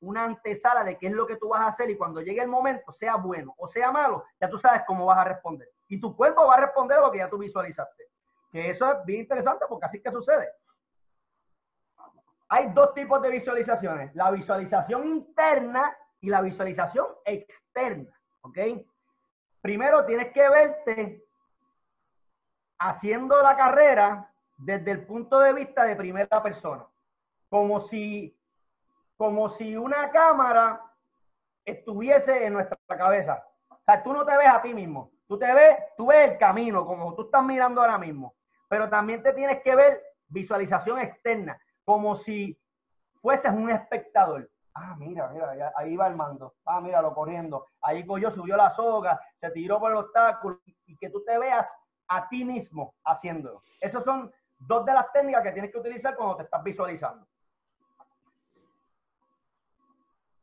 una 0.00 0.24
antesala 0.24 0.82
de 0.82 0.98
qué 0.98 1.06
es 1.06 1.12
lo 1.12 1.26
que 1.26 1.36
tú 1.36 1.48
vas 1.48 1.62
a 1.62 1.68
hacer 1.68 1.88
y 1.90 1.96
cuando 1.96 2.20
llegue 2.20 2.42
el 2.42 2.48
momento, 2.48 2.92
sea 2.92 3.16
bueno 3.16 3.54
o 3.56 3.68
sea 3.68 3.90
malo, 3.90 4.24
ya 4.40 4.48
tú 4.48 4.58
sabes 4.58 4.82
cómo 4.86 5.06
vas 5.06 5.18
a 5.18 5.24
responder. 5.24 5.68
Y 5.88 6.00
tu 6.00 6.14
cuerpo 6.16 6.46
va 6.46 6.54
a 6.54 6.60
responder 6.60 6.98
lo 6.98 7.10
que 7.10 7.18
ya 7.18 7.30
tú 7.30 7.38
visualizaste. 7.38 8.04
Que 8.50 8.70
eso 8.70 8.90
es 8.90 9.04
bien 9.04 9.20
interesante 9.20 9.64
porque 9.68 9.86
así 9.86 10.02
que 10.02 10.10
sucede. 10.10 10.48
Hay 12.48 12.70
dos 12.72 12.94
tipos 12.94 13.20
de 13.22 13.30
visualizaciones, 13.30 14.14
la 14.14 14.30
visualización 14.30 15.06
interna 15.06 15.96
y 16.20 16.28
la 16.28 16.40
visualización 16.40 17.06
externa, 17.24 18.18
¿ok? 18.42 18.58
Primero 19.60 20.04
tienes 20.04 20.32
que 20.32 20.48
verte 20.48 21.24
haciendo 22.78 23.42
la 23.42 23.56
carrera 23.56 24.30
desde 24.58 24.90
el 24.90 25.06
punto 25.06 25.40
de 25.40 25.52
vista 25.52 25.84
de 25.84 25.96
primera 25.96 26.42
persona, 26.42 26.86
como 27.48 27.80
si, 27.80 28.38
como 29.16 29.48
si 29.48 29.76
una 29.76 30.10
cámara 30.10 30.82
estuviese 31.64 32.46
en 32.46 32.52
nuestra 32.52 32.78
cabeza. 32.86 33.46
O 33.68 33.78
sea, 33.84 34.02
tú 34.02 34.12
no 34.12 34.24
te 34.24 34.36
ves 34.36 34.48
a 34.48 34.62
ti 34.62 34.74
mismo, 34.74 35.12
tú 35.26 35.38
te 35.38 35.52
ves, 35.52 35.76
tú 35.96 36.06
ves 36.06 36.32
el 36.32 36.38
camino, 36.38 36.86
como 36.86 37.14
tú 37.14 37.22
estás 37.22 37.42
mirando 37.42 37.80
ahora 37.80 37.98
mismo, 37.98 38.34
pero 38.68 38.88
también 38.88 39.22
te 39.22 39.32
tienes 39.32 39.62
que 39.62 39.74
ver 39.74 40.02
visualización 40.28 40.98
externa, 40.98 41.58
como 41.84 42.16
si 42.16 42.58
fueses 43.20 43.52
un 43.52 43.70
espectador. 43.70 44.50
Ah, 44.74 44.96
mira, 44.98 45.28
mira, 45.28 45.72
ahí 45.76 45.96
va 45.96 46.08
el 46.08 46.16
mando. 46.16 46.54
Ah, 46.64 46.80
míralo 46.80 47.14
corriendo. 47.14 47.66
Ahí 47.80 48.04
subió 48.04 48.56
la 48.56 48.70
soga, 48.70 49.20
se 49.40 49.50
tiró 49.50 49.78
por 49.78 49.92
el 49.92 49.98
obstáculo 49.98 50.60
y 50.86 50.96
que 50.96 51.10
tú 51.10 51.22
te 51.24 51.38
veas 51.38 51.68
a 52.08 52.28
ti 52.28 52.44
mismo 52.44 52.94
haciéndolo. 53.04 53.62
Esas 53.80 54.02
son 54.04 54.32
dos 54.58 54.84
de 54.84 54.92
las 54.92 55.12
técnicas 55.12 55.42
que 55.42 55.52
tienes 55.52 55.70
que 55.70 55.78
utilizar 55.78 56.16
cuando 56.16 56.36
te 56.36 56.42
estás 56.42 56.62
visualizando. 56.62 57.26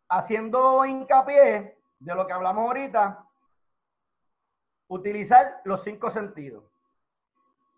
Haciendo 0.09 0.85
hincapié 0.85 1.77
de 1.99 2.15
lo 2.15 2.25
que 2.25 2.33
hablamos 2.33 2.67
ahorita, 2.67 3.25
utilizar 4.87 5.61
los 5.65 5.83
cinco 5.83 6.09
sentidos. 6.09 6.63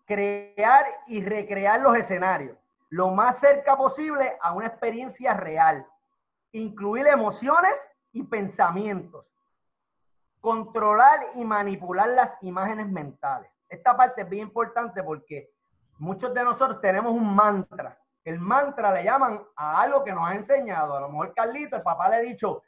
Crear 0.06 0.86
y 1.06 1.24
recrear 1.24 1.80
los 1.80 1.96
escenarios 1.96 2.58
lo 2.94 3.10
más 3.10 3.40
cerca 3.40 3.76
posible 3.76 4.36
a 4.40 4.52
una 4.52 4.66
experiencia 4.66 5.34
real. 5.34 5.86
Incluir 6.52 7.06
emociones 7.06 7.74
y 8.12 8.22
pensamientos. 8.22 9.30
Controlar 10.40 11.20
y 11.34 11.44
manipular 11.44 12.08
las 12.10 12.36
imágenes 12.42 12.88
mentales 12.88 13.54
esta 13.74 13.96
parte 13.96 14.22
es 14.22 14.28
bien 14.28 14.44
importante 14.44 15.02
porque 15.02 15.50
muchos 15.98 16.32
de 16.32 16.44
nosotros 16.44 16.80
tenemos 16.80 17.12
un 17.12 17.34
mantra. 17.34 17.98
El 18.24 18.38
mantra 18.38 18.92
le 18.92 19.04
llaman 19.04 19.42
a 19.56 19.82
algo 19.82 20.02
que 20.02 20.12
nos 20.12 20.28
ha 20.28 20.34
enseñado. 20.34 20.96
A 20.96 21.00
lo 21.00 21.10
mejor 21.10 21.34
Carlito, 21.34 21.76
el 21.76 21.82
papá 21.82 22.08
le 22.08 22.16
ha 22.16 22.20
dicho 22.20 22.62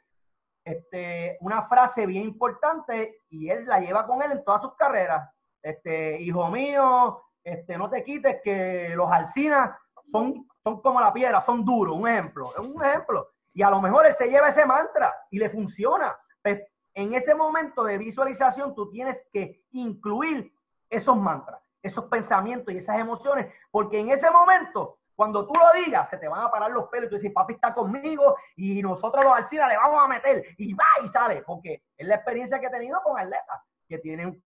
este, 0.63 1.37
una 1.41 1.63
frase 1.67 2.05
bien 2.05 2.23
importante 2.23 3.21
y 3.29 3.49
él 3.49 3.65
la 3.65 3.79
lleva 3.79 4.05
con 4.05 4.21
él 4.21 4.31
en 4.31 4.43
todas 4.43 4.61
sus 4.61 4.75
carreras. 4.75 5.29
Este, 5.61 6.21
hijo 6.21 6.47
mío, 6.49 7.23
este, 7.43 7.77
no 7.77 7.89
te 7.89 8.03
quites 8.03 8.41
que 8.43 8.93
los 8.95 9.11
alcinas 9.11 9.71
son, 10.11 10.47
son 10.63 10.81
como 10.81 10.99
la 10.99 11.13
piedra, 11.13 11.43
son 11.45 11.63
duros. 11.65 11.95
Un 11.95 12.07
ejemplo, 12.07 12.51
es 12.57 12.67
un 12.67 12.83
ejemplo. 12.83 13.29
Y 13.53 13.63
a 13.63 13.69
lo 13.69 13.81
mejor 13.81 14.05
él 14.05 14.15
se 14.15 14.27
lleva 14.27 14.49
ese 14.49 14.65
mantra 14.65 15.13
y 15.31 15.39
le 15.39 15.49
funciona. 15.49 16.15
Pues, 16.41 16.61
en 16.93 17.13
ese 17.13 17.35
momento 17.35 17.83
de 17.83 17.97
visualización 17.97 18.73
tú 18.73 18.89
tienes 18.89 19.23
que 19.31 19.63
incluir 19.71 20.51
esos 20.89 21.15
mantras, 21.15 21.61
esos 21.81 22.05
pensamientos 22.05 22.73
y 22.73 22.77
esas 22.77 22.97
emociones, 22.97 23.53
porque 23.69 23.99
en 23.99 24.09
ese 24.09 24.31
momento, 24.31 24.97
cuando 25.15 25.45
tú 25.45 25.53
lo 25.53 25.79
digas, 25.83 26.09
se 26.09 26.17
te 26.17 26.27
van 26.27 26.43
a 26.43 26.49
parar 26.49 26.71
los 26.71 26.87
pelos 26.87 27.07
y 27.07 27.09
tú 27.09 27.15
dices, 27.17 27.33
papi 27.33 27.53
está 27.53 27.73
conmigo 27.73 28.35
y 28.55 28.81
nosotros 28.81 29.23
los 29.23 29.33
alcina 29.33 29.67
le 29.67 29.77
vamos 29.77 30.03
a 30.03 30.07
meter 30.07 30.43
y 30.57 30.73
va 30.73 30.85
y 31.03 31.07
sale, 31.07 31.43
porque 31.45 31.83
es 31.95 32.07
la 32.07 32.15
experiencia 32.15 32.59
que 32.59 32.65
he 32.65 32.71
tenido 32.71 32.99
con 33.03 33.19
atletas 33.19 33.61
que 33.87 33.99
tienen 33.99 34.41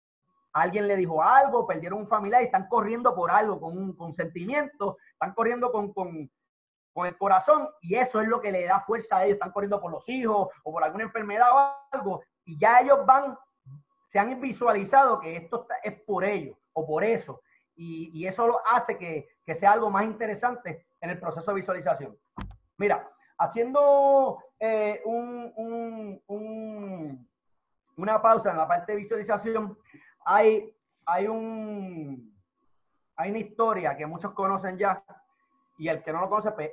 alguien 0.53 0.87
le 0.87 0.95
dijo 0.95 1.21
algo, 1.21 1.67
perdieron 1.67 1.99
un 1.99 2.07
familiar 2.07 2.41
y 2.41 2.45
están 2.45 2.67
corriendo 2.67 3.13
por 3.15 3.31
algo, 3.31 3.59
con 3.59 3.77
un 3.77 3.95
consentimiento, 3.95 4.97
están 5.17 5.33
corriendo 5.33 5.71
con, 5.71 5.93
con, 5.93 6.29
con, 6.93 7.07
el 7.07 7.17
corazón 7.17 7.69
y 7.81 7.95
eso 7.95 8.21
es 8.21 8.27
lo 8.27 8.39
que 8.39 8.51
le 8.51 8.65
da 8.65 8.81
fuerza 8.81 9.17
a 9.17 9.25
ellos, 9.25 9.35
están 9.35 9.51
corriendo 9.51 9.81
por 9.81 9.91
los 9.91 10.07
hijos 10.09 10.49
o 10.63 10.71
por 10.71 10.83
alguna 10.83 11.03
enfermedad 11.03 11.49
o 11.51 11.73
algo 11.91 12.23
y 12.45 12.59
ya 12.59 12.79
ellos 12.79 13.05
van, 13.05 13.37
se 14.07 14.19
han 14.19 14.39
visualizado 14.39 15.19
que 15.19 15.35
esto 15.35 15.67
es 15.83 16.01
por 16.01 16.23
ellos 16.23 16.57
o 16.73 16.85
por 16.85 17.03
eso 17.03 17.41
y, 17.75 18.11
y 18.13 18.27
eso 18.27 18.47
lo 18.47 18.61
hace 18.67 18.97
que, 18.97 19.27
que 19.43 19.55
sea 19.55 19.71
algo 19.71 19.89
más 19.89 20.03
interesante 20.03 20.87
en 21.01 21.11
el 21.11 21.19
proceso 21.19 21.51
de 21.51 21.55
visualización. 21.55 22.17
Mira, 22.77 23.09
haciendo 23.37 24.43
eh, 24.59 25.01
un, 25.05 25.53
un, 25.55 26.21
un, 26.27 27.29
una 27.95 28.21
pausa 28.21 28.51
en 28.51 28.57
la 28.57 28.67
parte 28.67 28.91
de 28.91 28.97
visualización, 28.97 29.77
hay, 30.25 30.75
hay, 31.05 31.27
un, 31.27 32.36
hay 33.17 33.31
una 33.31 33.39
historia 33.39 33.97
que 33.97 34.05
muchos 34.05 34.31
conocen 34.33 34.77
ya 34.77 35.03
y 35.77 35.89
el 35.89 36.03
que 36.03 36.13
no 36.13 36.21
lo 36.21 36.29
conoce, 36.29 36.51
pues 36.51 36.71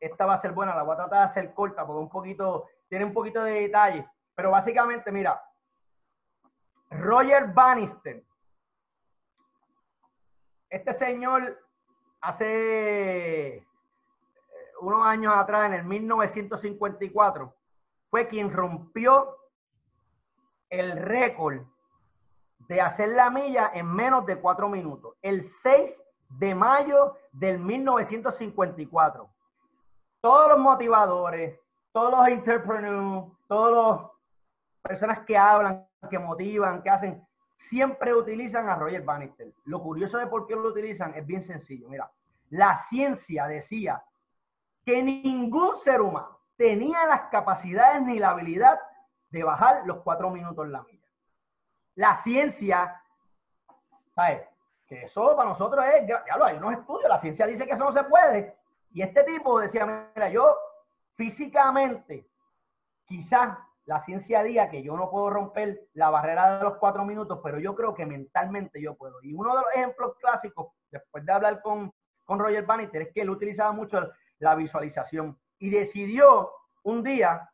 esta 0.00 0.26
va 0.26 0.34
a 0.34 0.38
ser 0.38 0.52
buena, 0.52 0.74
la 0.74 0.82
voy 0.82 0.94
a 0.94 0.96
tratar 0.96 1.18
de 1.20 1.24
hacer 1.24 1.54
corta 1.54 1.86
porque 1.86 2.02
un 2.02 2.08
poquito, 2.08 2.66
tiene 2.88 3.04
un 3.04 3.12
poquito 3.12 3.44
de 3.44 3.52
detalle, 3.52 4.08
pero 4.34 4.50
básicamente, 4.50 5.12
mira, 5.12 5.42
Roger 6.90 7.46
Bannister, 7.52 8.24
este 10.68 10.92
señor 10.92 11.58
hace 12.20 13.56
eh, 13.56 13.66
unos 14.80 15.06
años 15.06 15.34
atrás, 15.36 15.66
en 15.66 15.74
el 15.74 15.84
1954, 15.84 17.54
fue 18.10 18.28
quien 18.28 18.52
rompió 18.52 19.36
el 20.70 20.96
récord 20.96 21.62
de 22.68 22.80
hacer 22.80 23.10
la 23.10 23.30
milla 23.30 23.70
en 23.74 23.86
menos 23.86 24.26
de 24.26 24.40
cuatro 24.40 24.68
minutos, 24.68 25.14
el 25.22 25.42
6 25.42 26.02
de 26.28 26.54
mayo 26.54 27.16
del 27.32 27.58
1954. 27.58 29.28
Todos 30.20 30.48
los 30.48 30.58
motivadores, 30.58 31.58
todos 31.92 32.12
los 32.12 32.28
entrepreneurs, 32.28 33.26
todas 33.48 34.00
las 34.00 34.10
personas 34.82 35.20
que 35.26 35.36
hablan, 35.36 35.86
que 36.08 36.18
motivan, 36.18 36.82
que 36.82 36.90
hacen, 36.90 37.26
siempre 37.56 38.14
utilizan 38.14 38.68
a 38.68 38.76
Roger 38.76 39.02
Bannister. 39.02 39.52
Lo 39.64 39.82
curioso 39.82 40.18
de 40.18 40.26
por 40.26 40.46
qué 40.46 40.54
lo 40.54 40.68
utilizan 40.68 41.14
es 41.14 41.26
bien 41.26 41.42
sencillo. 41.42 41.88
Mira, 41.88 42.10
la 42.50 42.74
ciencia 42.74 43.46
decía 43.46 44.02
que 44.84 45.02
ningún 45.02 45.76
ser 45.76 46.00
humano 46.00 46.40
tenía 46.56 47.06
las 47.06 47.22
capacidades 47.22 48.02
ni 48.02 48.18
la 48.18 48.30
habilidad 48.30 48.80
de 49.30 49.44
bajar 49.44 49.82
los 49.86 49.98
cuatro 49.98 50.30
minutos 50.30 50.64
en 50.66 50.72
la 50.72 50.82
milla 50.82 51.01
la 51.94 52.14
ciencia, 52.14 53.00
¿sabes? 54.14 54.42
Que 54.86 55.04
eso 55.04 55.36
para 55.36 55.50
nosotros 55.50 55.84
es, 55.86 56.06
ya 56.06 56.36
lo 56.36 56.44
hay 56.44 56.56
unos 56.56 56.74
estudios, 56.74 57.08
la 57.08 57.18
ciencia 57.18 57.46
dice 57.46 57.66
que 57.66 57.72
eso 57.72 57.84
no 57.84 57.92
se 57.92 58.04
puede. 58.04 58.56
Y 58.90 59.02
este 59.02 59.24
tipo 59.24 59.58
decía, 59.60 60.10
mira, 60.14 60.28
yo 60.28 60.56
físicamente, 61.14 62.28
quizás 63.04 63.56
la 63.84 63.98
ciencia 63.98 64.42
diga 64.42 64.70
que 64.70 64.82
yo 64.82 64.96
no 64.96 65.10
puedo 65.10 65.30
romper 65.30 65.88
la 65.94 66.10
barrera 66.10 66.58
de 66.58 66.64
los 66.64 66.76
cuatro 66.76 67.04
minutos, 67.04 67.40
pero 67.42 67.58
yo 67.58 67.74
creo 67.74 67.94
que 67.94 68.06
mentalmente 68.06 68.80
yo 68.80 68.94
puedo. 68.94 69.22
Y 69.22 69.32
uno 69.32 69.56
de 69.56 69.62
los 69.62 69.74
ejemplos 69.74 70.14
clásicos, 70.20 70.68
después 70.90 71.24
de 71.24 71.32
hablar 71.32 71.62
con, 71.62 71.92
con 72.24 72.38
Roger 72.38 72.64
Bannister, 72.64 73.02
es 73.02 73.12
que 73.12 73.22
él 73.22 73.30
utilizaba 73.30 73.72
mucho 73.72 74.12
la 74.38 74.54
visualización 74.54 75.38
y 75.58 75.70
decidió 75.70 76.52
un 76.82 77.02
día 77.02 77.48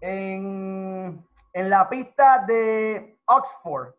en 0.00 1.26
en 1.52 1.70
la 1.70 1.88
pista 1.88 2.44
de 2.46 3.18
Oxford 3.26 3.94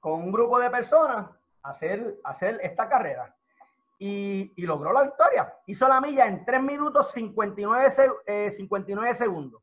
con 0.00 0.22
un 0.22 0.32
grupo 0.32 0.58
de 0.58 0.70
personas 0.70 1.28
hacer, 1.62 2.18
hacer 2.24 2.60
esta 2.62 2.88
carrera. 2.88 3.34
Y, 3.98 4.52
logró 4.62 4.92
la 4.92 5.04
victoria. 5.04 5.54
Hizo 5.66 5.88
la 5.88 6.00
milla 6.00 6.26
en 6.26 6.44
3 6.44 6.62
minutos 6.62 7.12
59, 7.12 8.50
59 8.50 9.10
eh, 9.10 9.14
segundos. 9.14 9.62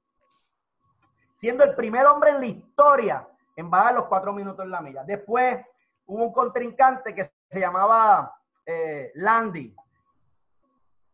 Siendo 1.35 1.63
el 1.63 1.75
primer 1.75 2.05
hombre 2.07 2.31
en 2.31 2.39
la 2.39 2.45
historia 2.47 3.27
en 3.55 3.69
bajar 3.69 3.93
los 3.93 4.05
4 4.05 4.33
minutos 4.33 4.65
en 4.65 4.71
la 4.71 4.81
milla. 4.81 5.03
Después 5.03 5.63
hubo 6.07 6.23
un 6.23 6.33
contrincante 6.33 7.13
que 7.13 7.31
se 7.49 7.59
llamaba 7.59 8.35
eh, 8.65 9.11
Landy. 9.15 9.75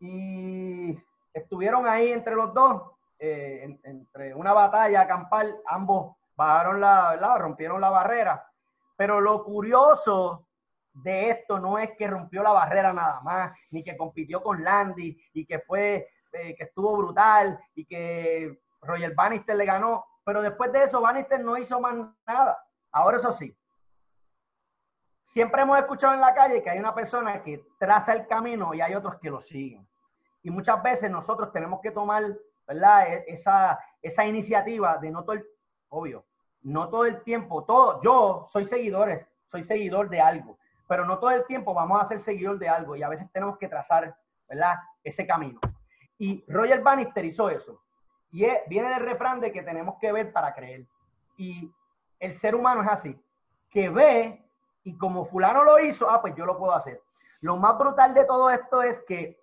Y 0.00 0.98
estuvieron 1.34 1.86
ahí 1.86 2.10
entre 2.10 2.34
los 2.34 2.54
dos 2.54 2.90
eh, 3.22 3.78
entre 3.84 4.34
una 4.34 4.54
batalla 4.54 5.06
campal, 5.06 5.60
ambos 5.66 6.16
bajaron 6.34 6.80
la, 6.80 7.36
rompieron 7.38 7.80
la 7.80 7.90
barrera. 7.90 8.50
Pero 8.96 9.20
lo 9.20 9.44
curioso 9.44 10.46
de 10.92 11.28
esto 11.28 11.58
no 11.58 11.78
es 11.78 11.90
que 11.98 12.08
rompió 12.08 12.42
la 12.42 12.52
barrera 12.52 12.94
nada 12.94 13.20
más, 13.20 13.52
ni 13.70 13.84
que 13.84 13.96
compitió 13.96 14.42
con 14.42 14.64
Landy 14.64 15.22
y 15.34 15.44
que 15.44 15.58
fue, 15.60 16.08
eh, 16.32 16.54
que 16.56 16.64
estuvo 16.64 16.96
brutal 16.96 17.60
y 17.74 17.84
que 17.84 18.58
Roger 18.80 19.14
Bannister 19.14 19.54
le 19.54 19.66
ganó. 19.66 20.06
Pero 20.24 20.40
después 20.40 20.72
de 20.72 20.84
eso, 20.84 21.02
Bannister 21.02 21.44
no 21.44 21.58
hizo 21.58 21.78
más 21.78 21.94
nada. 22.26 22.64
Ahora 22.90 23.18
eso 23.18 23.32
sí, 23.32 23.54
siempre 25.26 25.62
hemos 25.62 25.78
escuchado 25.78 26.14
en 26.14 26.20
la 26.20 26.34
calle 26.34 26.62
que 26.62 26.70
hay 26.70 26.78
una 26.78 26.94
persona 26.94 27.42
que 27.42 27.64
traza 27.78 28.14
el 28.14 28.26
camino 28.26 28.74
y 28.74 28.80
hay 28.80 28.94
otros 28.94 29.16
que 29.20 29.30
lo 29.30 29.40
siguen. 29.40 29.86
Y 30.42 30.50
muchas 30.50 30.82
veces 30.82 31.10
nosotros 31.10 31.52
tenemos 31.52 31.80
que 31.82 31.90
tomar 31.90 32.24
¿verdad? 32.70 33.12
E, 33.12 33.24
esa, 33.26 33.80
esa 34.00 34.24
iniciativa 34.24 34.96
de 34.98 35.10
no 35.10 35.24
todo 35.24 35.32
el, 35.32 35.46
obvio, 35.88 36.24
no 36.62 36.88
todo 36.88 37.04
el 37.04 37.22
tiempo, 37.22 37.64
todo, 37.64 38.00
yo 38.00 38.48
soy 38.52 38.64
seguidor, 38.64 39.26
soy 39.50 39.64
seguidor 39.64 40.08
de 40.08 40.20
algo, 40.20 40.56
pero 40.86 41.04
no 41.04 41.18
todo 41.18 41.30
el 41.30 41.44
tiempo 41.46 41.74
vamos 41.74 42.00
a 42.00 42.04
ser 42.04 42.20
seguidor 42.20 42.58
de 42.60 42.68
algo 42.68 42.94
y 42.94 43.02
a 43.02 43.08
veces 43.08 43.28
tenemos 43.32 43.58
que 43.58 43.66
trazar, 43.66 44.16
¿verdad? 44.48 44.76
Ese 45.02 45.26
camino. 45.26 45.58
Y 46.16 46.44
Roger 46.46 46.80
Bannister 46.80 47.24
hizo 47.24 47.50
eso. 47.50 47.82
Y 48.30 48.46
viene 48.68 48.90
del 48.90 49.04
refrán 49.06 49.40
de 49.40 49.50
que 49.50 49.62
tenemos 49.62 49.96
que 50.00 50.12
ver 50.12 50.32
para 50.32 50.54
creer. 50.54 50.86
Y 51.36 51.72
el 52.20 52.32
ser 52.32 52.54
humano 52.54 52.82
es 52.82 52.88
así, 52.88 53.20
que 53.68 53.88
ve 53.88 54.44
y 54.84 54.96
como 54.96 55.24
fulano 55.24 55.64
lo 55.64 55.80
hizo, 55.80 56.08
ah, 56.08 56.20
pues 56.20 56.36
yo 56.36 56.46
lo 56.46 56.56
puedo 56.56 56.72
hacer. 56.72 57.02
Lo 57.40 57.56
más 57.56 57.76
brutal 57.76 58.14
de 58.14 58.24
todo 58.26 58.50
esto 58.50 58.82
es 58.82 59.00
que 59.08 59.40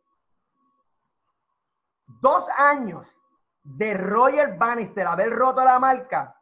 dos 2.22 2.48
años 2.58 3.17
de 3.68 3.94
Roger 3.96 4.58
Bannister 4.58 5.06
haber 5.06 5.30
roto 5.30 5.64
la 5.64 5.78
marca, 5.78 6.34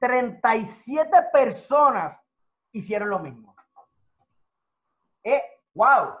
37 0.00 1.10
personas 1.32 2.18
hicieron 2.72 3.10
lo 3.10 3.20
mismo. 3.20 3.54
Eh, 5.22 5.42
wow. 5.74 6.16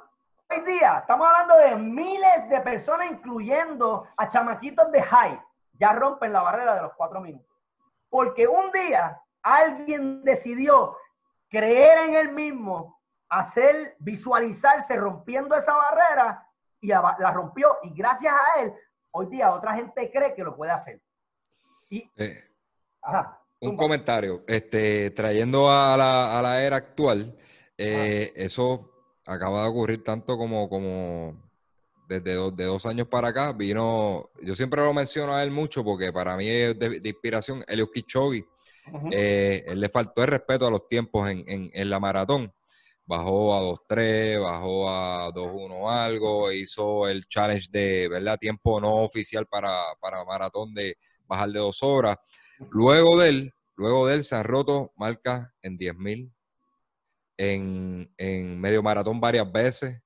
Hoy 0.50 0.60
día 0.60 0.98
estamos 1.00 1.26
hablando 1.26 1.56
de 1.56 1.74
miles 1.74 2.48
de 2.48 2.60
personas, 2.60 3.10
incluyendo 3.10 4.06
a 4.16 4.28
chamaquitos 4.28 4.90
de 4.92 5.02
high, 5.02 5.42
ya 5.72 5.92
rompen 5.92 6.32
la 6.32 6.42
barrera 6.42 6.76
de 6.76 6.82
los 6.82 6.92
cuatro 6.94 7.20
minutos. 7.20 7.56
Porque 8.08 8.46
un 8.46 8.70
día 8.70 9.20
alguien 9.42 10.22
decidió 10.22 10.96
creer 11.50 12.08
en 12.08 12.14
él 12.14 12.32
mismo, 12.32 13.00
hacer, 13.28 13.96
visualizarse 13.98 14.96
rompiendo 14.96 15.56
esa 15.56 15.74
barrera 15.74 16.46
y 16.80 16.88
la 16.88 17.32
rompió. 17.32 17.76
Y 17.82 17.90
gracias 17.90 18.32
a 18.32 18.60
él 18.60 18.74
Hoy 19.10 19.26
día 19.26 19.52
otra 19.52 19.74
gente 19.74 20.10
cree 20.10 20.34
que 20.34 20.44
lo 20.44 20.56
puede 20.56 20.72
hacer. 20.72 21.00
Y, 21.90 22.10
eh, 22.16 22.44
un 23.60 23.76
comentario, 23.76 24.44
este, 24.46 25.10
trayendo 25.10 25.70
a 25.70 25.96
la, 25.96 26.62
era 26.62 26.76
actual, 26.76 27.36
eh, 27.76 28.32
eso 28.36 28.92
acaba 29.24 29.62
de 29.62 29.68
ocurrir 29.68 30.04
tanto 30.04 30.36
como, 30.36 30.68
como 30.68 31.50
desde 32.08 32.36
de 32.52 32.64
dos 32.64 32.86
años 32.86 33.08
para 33.08 33.28
acá, 33.28 33.52
vino, 33.52 34.30
yo 34.42 34.54
siempre 34.54 34.82
lo 34.82 34.92
menciono 34.92 35.34
a 35.34 35.42
él 35.42 35.50
mucho 35.50 35.82
porque 35.82 36.12
para 36.12 36.36
mí 36.36 36.48
es 36.48 36.78
de, 36.78 37.00
inspiración, 37.02 37.64
Elio 37.66 37.90
Kichogi. 37.90 38.44
Eh, 39.12 39.64
él 39.66 39.80
le 39.80 39.88
faltó 39.88 40.22
el 40.22 40.28
respeto 40.28 40.66
a 40.66 40.70
los 40.70 40.88
tiempos 40.88 41.28
en, 41.28 41.44
en 41.46 41.90
la 41.90 42.00
maratón 42.00 42.52
bajó 43.08 43.54
a 43.56 43.62
2-3, 43.62 44.38
bajó 44.38 44.90
a 44.90 45.32
2-1 45.32 45.90
algo, 45.90 46.52
hizo 46.52 47.08
el 47.08 47.26
challenge 47.26 47.68
de, 47.70 48.06
¿verdad? 48.06 48.38
Tiempo 48.38 48.78
no 48.82 48.96
oficial 48.96 49.46
para, 49.46 49.72
para 49.98 50.24
maratón 50.26 50.74
de 50.74 50.98
bajar 51.26 51.48
de 51.48 51.58
dos 51.58 51.82
horas. 51.82 52.18
Luego 52.70 53.18
de 53.18 53.28
él, 53.30 53.54
luego 53.76 54.06
de 54.06 54.22
se 54.22 54.36
han 54.36 54.44
roto 54.44 54.92
marcas 54.96 55.48
en 55.62 55.78
10.000, 55.78 56.30
en, 57.38 58.12
en 58.18 58.60
medio 58.60 58.82
maratón 58.82 59.20
varias 59.20 59.50
veces. 59.50 60.02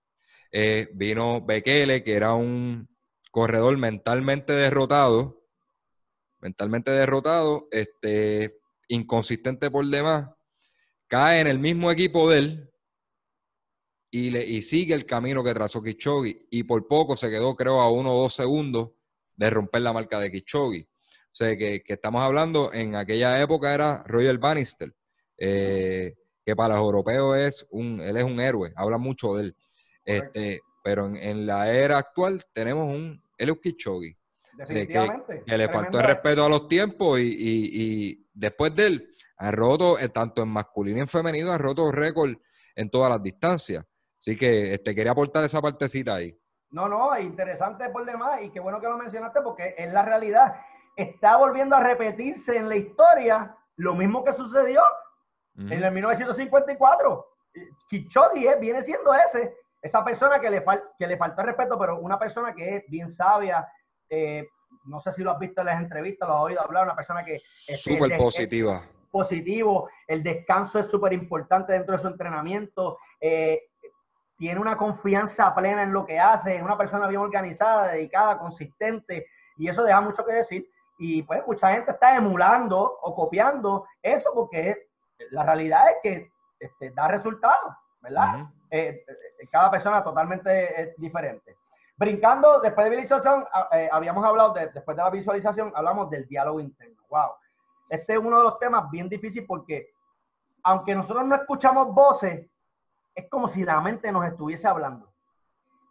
Eh, 0.53 0.89
vino 0.95 1.45
Bekele, 1.45 2.05
que 2.05 2.15
era 2.15 2.35
un 2.35 2.89
corredor 3.33 3.77
mentalmente 3.79 4.53
derrotado, 4.53 5.43
mentalmente 6.39 6.93
derrotado, 6.93 7.67
este, 7.73 8.61
inconsistente 8.87 9.73
por 9.73 9.85
demás, 9.87 10.29
cae 11.09 11.41
en 11.41 11.49
el 11.49 11.59
mismo 11.59 11.91
equipo 11.91 12.31
de 12.31 12.39
él 12.39 12.72
y, 14.15 14.29
le, 14.29 14.45
y 14.45 14.61
sigue 14.61 14.93
el 14.93 15.07
camino 15.07 15.43
que 15.43 15.55
trazó 15.55 15.83
Kichogi 15.83 16.47
y 16.51 16.65
por 16.65 16.87
poco 16.87 17.17
se 17.17 17.31
quedó 17.31 17.57
creo 17.57 17.81
a 17.81 17.91
uno 17.91 18.13
o 18.15 18.21
dos 18.21 18.35
segundos 18.35 18.91
de 19.37 19.49
romper 19.49 19.81
la 19.81 19.95
marca 19.95 20.21
de 20.21 20.31
Kichogi. 20.31 20.83
O 20.83 21.35
sea, 21.35 21.57
que, 21.57 21.83
estamos 21.87 22.21
hablando, 22.21 22.75
en 22.75 22.95
aquella 22.95 23.41
época 23.41 23.73
era 23.73 24.05
Roger 24.07 24.37
Bannister, 24.37 24.93
eh, 25.39 26.15
que 26.45 26.55
para 26.55 26.75
los 26.75 26.85
europeos 26.85 27.39
es 27.39 27.67
un, 27.71 28.03
él 28.03 28.19
es 28.19 28.25
un 28.25 28.39
héroe, 28.39 28.71
habla 28.77 28.99
mucho 28.99 29.35
de 29.35 29.45
él. 29.45 29.57
Este, 30.05 30.61
pero 30.85 31.07
en, 31.07 31.47
la 31.47 31.73
era 31.73 31.97
actual 31.97 32.45
tenemos 32.53 32.95
un 32.95 33.19
Eliud 33.39 33.61
Kichogi. 33.63 34.15
que, 34.69 35.57
le 35.57 35.69
faltó 35.69 36.01
el 36.01 36.05
respeto 36.05 36.45
a 36.45 36.51
los 36.51 36.69
tiempos 36.69 37.19
y, 37.19 38.27
después 38.35 38.77
de 38.77 38.87
él 38.87 39.11
ha 39.39 39.51
roto, 39.51 39.99
eh, 39.99 40.11
tanto 40.11 40.43
en 40.43 40.51
masculino 40.51 40.99
y 40.99 41.01
en 41.01 41.09
femenino, 41.09 41.51
ha 41.51 41.57
roto 41.57 41.91
récord 41.91 42.35
en 42.77 42.91
todas 42.91 43.09
las 43.09 43.23
distancias. 43.23 43.87
Así 44.23 44.37
que 44.37 44.73
este, 44.75 44.95
quería 44.95 45.11
aportar 45.11 45.43
esa 45.43 45.61
partecita 45.61 46.15
ahí. 46.15 46.39
No, 46.71 46.89
no, 46.89 47.19
interesante 47.19 47.89
por 47.89 48.05
demás 48.05 48.41
y 48.41 48.51
qué 48.51 48.61
bueno 48.61 48.81
que 48.81 48.87
lo 48.87 48.97
mencionaste 48.97 49.43
porque 49.43 49.75
es 49.77 49.93
la 49.93 50.05
realidad. 50.05 50.55
Está 50.95 51.37
volviendo 51.39 51.75
a 51.75 51.83
repetirse 51.83 52.57
en 52.57 52.69
la 52.69 52.77
historia 52.77 53.57
lo 53.75 53.97
mismo 53.97 54.23
que 54.23 54.33
sucedió 54.33 54.81
en 55.57 55.73
el 55.73 55.91
1954. 55.91 57.27
Kichogi 57.89 58.47
viene 58.61 58.81
siendo 58.83 59.13
ese, 59.13 59.57
esa 59.83 60.05
persona 60.05 60.39
que 60.39 60.51
le, 60.51 60.65
que 60.97 61.07
le 61.09 61.17
falta 61.17 61.43
respeto, 61.43 61.77
pero 61.77 61.99
una 61.99 62.17
persona 62.17 62.55
que 62.55 62.77
es 62.77 62.85
bien 62.87 63.13
sabia. 63.13 63.67
Eh, 64.09 64.47
no 64.85 65.01
sé 65.01 65.13
si 65.13 65.25
lo 65.25 65.33
has 65.33 65.39
visto 65.41 65.63
en 65.63 65.67
las 65.67 65.83
entrevistas, 65.83 66.29
lo 66.29 66.37
has 66.37 66.43
oído 66.43 66.63
hablar, 66.63 66.85
una 66.85 66.95
persona 66.95 67.25
que 67.25 67.35
es 67.35 67.83
súper 67.83 68.17
positiva. 68.17 68.83
positivo, 69.11 69.91
el 70.07 70.23
descanso 70.23 70.79
es 70.79 70.87
súper 70.87 71.13
importante 71.13 71.73
dentro 71.73 71.97
de 71.97 72.03
su 72.03 72.07
entrenamiento. 72.07 72.99
Eh, 73.21 73.61
tiene 74.43 74.59
una 74.59 74.77
confianza 74.77 75.55
plena 75.55 75.85
en 75.85 75.93
lo 75.93 76.05
que 76.05 76.19
hace, 76.19 76.57
es 76.57 76.63
una 76.65 76.77
persona 76.77 77.07
bien 77.07 77.21
organizada, 77.21 77.93
dedicada, 77.93 78.41
consistente, 78.41 79.29
y 79.57 79.69
eso 79.69 79.85
deja 79.85 80.01
mucho 80.01 80.27
que 80.27 80.33
decir. 80.33 80.69
Y 80.99 81.23
pues 81.23 81.47
mucha 81.47 81.71
gente 81.71 81.93
está 81.93 82.17
emulando 82.17 82.81
o 83.03 83.15
copiando 83.15 83.87
eso 84.03 84.33
porque 84.35 84.89
la 85.31 85.45
realidad 85.45 85.85
es 85.93 85.97
que 86.03 86.33
este, 86.59 86.91
da 86.91 87.07
resultados, 87.07 87.73
¿verdad? 88.01 88.47
Eh, 88.69 89.05
eh, 89.07 89.47
cada 89.49 89.71
persona 89.71 90.03
totalmente 90.03 90.93
diferente. 90.99 91.57
Brincando, 91.97 92.59
después 92.59 92.91
de 92.91 92.97
visualización, 92.97 93.47
ah, 93.53 93.69
eh, 93.71 93.89
habíamos 93.93 94.25
hablado, 94.25 94.55
de, 94.55 94.71
después 94.71 94.97
de 94.97 95.05
la 95.05 95.11
visualización, 95.11 95.73
hablamos 95.73 96.11
del 96.11 96.27
diálogo 96.27 96.59
interno. 96.59 97.01
Wow. 97.11 97.31
Este 97.89 98.15
es 98.15 98.19
uno 98.19 98.39
de 98.39 98.43
los 98.43 98.59
temas 98.59 98.91
bien 98.91 99.09
difíciles 99.09 99.47
porque, 99.47 99.93
aunque 100.65 100.97
nosotros 100.97 101.25
no 101.27 101.37
escuchamos 101.37 101.95
voces, 101.95 102.45
es 103.15 103.29
como 103.29 103.49
si 103.49 103.65
la 103.65 103.81
mente 103.81 104.11
nos 104.13 104.27
estuviese 104.27 104.69
hablando. 104.69 105.13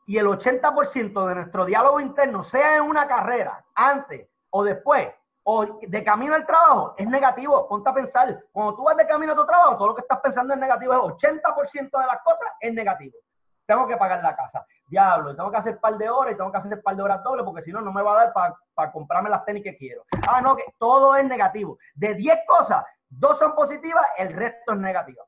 Y 0.05 0.17
el 0.17 0.28
80% 0.28 1.28
de 1.28 1.36
nuestro 1.36 1.65
diálogo 1.65 1.99
interno, 1.99 2.43
sea 2.43 2.78
en 2.78 2.84
una 2.84 3.07
carrera, 3.07 3.63
antes 3.76 4.28
o 4.49 4.63
después, 4.63 5.09
o 5.43 5.80
de 5.82 6.03
camino 6.03 6.36
al 6.36 6.45
trabajo, 6.45 6.95
es 6.97 7.07
negativo. 7.07 7.67
Ponte 7.67 7.89
a 7.89 7.93
pensar, 7.93 8.43
cuando 8.51 8.76
tú 8.76 8.84
vas 8.84 8.97
de 8.97 9.07
camino 9.07 9.34
a 9.34 9.36
tu 9.36 9.45
trabajo, 9.45 9.78
todo 9.78 9.88
lo 9.88 9.95
que 9.95 10.01
estás 10.01 10.19
pensando 10.19 10.53
es 10.53 10.59
negativo. 10.59 10.93
El 10.93 10.99
80% 11.13 11.99
de 11.99 12.07
las 12.07 12.22
cosas 12.24 12.49
es 12.59 12.74
negativo. 12.74 13.17
Tengo 13.65 13.88
que 13.88 13.97
pagar 13.97 14.22
la 14.22 14.36
casa. 14.36 14.65
Diablo, 14.88 15.36
tengo 15.36 15.49
que 15.49 15.57
hacer 15.57 15.80
par 15.80 15.97
de 15.97 16.09
horas 16.09 16.34
y 16.34 16.38
tengo 16.38 16.51
que 16.51 16.57
hacer 16.57 16.82
par 16.82 16.95
de 16.95 17.03
horas 17.03 17.24
doble 17.24 17.43
porque 17.43 17.61
si 17.61 17.72
no, 17.72 17.80
no 17.80 17.93
me 17.93 18.01
va 18.01 18.11
a 18.19 18.26
dar 18.26 18.55
para 18.74 18.91
comprarme 18.91 19.30
las 19.30 19.45
tenis 19.45 19.63
que 19.63 19.78
quiero. 19.78 20.03
Ah, 20.28 20.41
no, 20.41 20.55
que 20.55 20.65
todo 20.78 21.15
es 21.15 21.24
negativo. 21.26 21.78
De 21.95 22.13
10 22.13 22.39
cosas, 22.45 22.84
dos 23.07 23.39
son 23.39 23.55
positivas, 23.55 24.05
el 24.17 24.34
resto 24.34 24.74
es 24.74 24.78
negativo. 24.78 25.26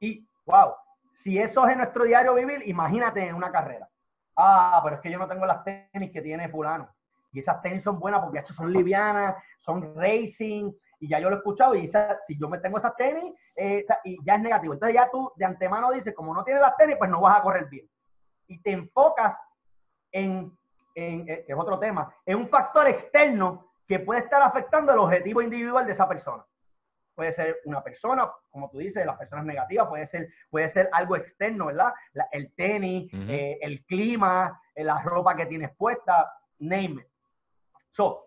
Y, 0.00 0.28
wow, 0.44 0.74
si 1.18 1.36
eso 1.36 1.66
es 1.66 1.76
nuestro 1.76 2.04
diario 2.04 2.32
vivir, 2.34 2.62
imagínate 2.68 3.26
en 3.26 3.34
una 3.34 3.50
carrera. 3.50 3.88
Ah, 4.36 4.80
pero 4.84 4.96
es 4.96 5.02
que 5.02 5.10
yo 5.10 5.18
no 5.18 5.26
tengo 5.26 5.46
las 5.46 5.64
tenis 5.64 6.12
que 6.12 6.22
tiene 6.22 6.48
fulano. 6.48 6.88
Y 7.32 7.40
esas 7.40 7.60
tenis 7.60 7.82
son 7.82 7.98
buenas 7.98 8.20
porque 8.20 8.40
son 8.54 8.72
livianas, 8.72 9.34
son 9.58 9.96
racing, 9.96 10.70
y 11.00 11.08
ya 11.08 11.18
yo 11.18 11.28
lo 11.28 11.34
he 11.34 11.38
escuchado 11.38 11.74
y 11.74 11.88
si 11.88 12.38
yo 12.38 12.48
me 12.48 12.58
tengo 12.58 12.78
esas 12.78 12.94
tenis, 12.94 13.34
eh, 13.56 13.84
y 14.04 14.24
ya 14.24 14.36
es 14.36 14.40
negativo. 14.40 14.74
Entonces 14.74 14.94
ya 14.94 15.10
tú 15.10 15.32
de 15.34 15.44
antemano 15.44 15.90
dices, 15.90 16.14
como 16.14 16.32
no 16.32 16.44
tienes 16.44 16.62
las 16.62 16.76
tenis, 16.76 16.94
pues 16.96 17.10
no 17.10 17.20
vas 17.20 17.36
a 17.36 17.42
correr 17.42 17.68
bien. 17.68 17.90
Y 18.46 18.62
te 18.62 18.70
enfocas 18.70 19.36
en, 20.12 20.56
en 20.94 21.28
eh, 21.28 21.44
es 21.48 21.56
otro 21.56 21.80
tema, 21.80 22.14
en 22.24 22.36
un 22.36 22.48
factor 22.48 22.86
externo 22.86 23.72
que 23.88 23.98
puede 23.98 24.20
estar 24.20 24.40
afectando 24.40 24.92
el 24.92 25.00
objetivo 25.00 25.42
individual 25.42 25.84
de 25.84 25.94
esa 25.94 26.08
persona 26.08 26.44
puede 27.18 27.32
ser 27.32 27.58
una 27.64 27.82
persona, 27.82 28.30
como 28.48 28.70
tú 28.70 28.78
dices, 28.78 29.04
las 29.04 29.18
personas 29.18 29.44
negativas, 29.44 29.88
puede 29.88 30.06
ser, 30.06 30.28
puede 30.48 30.68
ser 30.68 30.88
algo 30.92 31.16
externo, 31.16 31.66
¿verdad? 31.66 31.92
el 32.30 32.54
tenis, 32.54 33.10
eh, 33.12 33.58
el 33.60 33.84
clima, 33.86 34.62
eh, 34.72 34.84
la 34.84 35.02
ropa 35.02 35.34
que 35.34 35.46
tienes 35.46 35.74
puesta, 35.76 36.32
name 36.60 37.00
it. 37.02 37.08
So, 37.90 38.24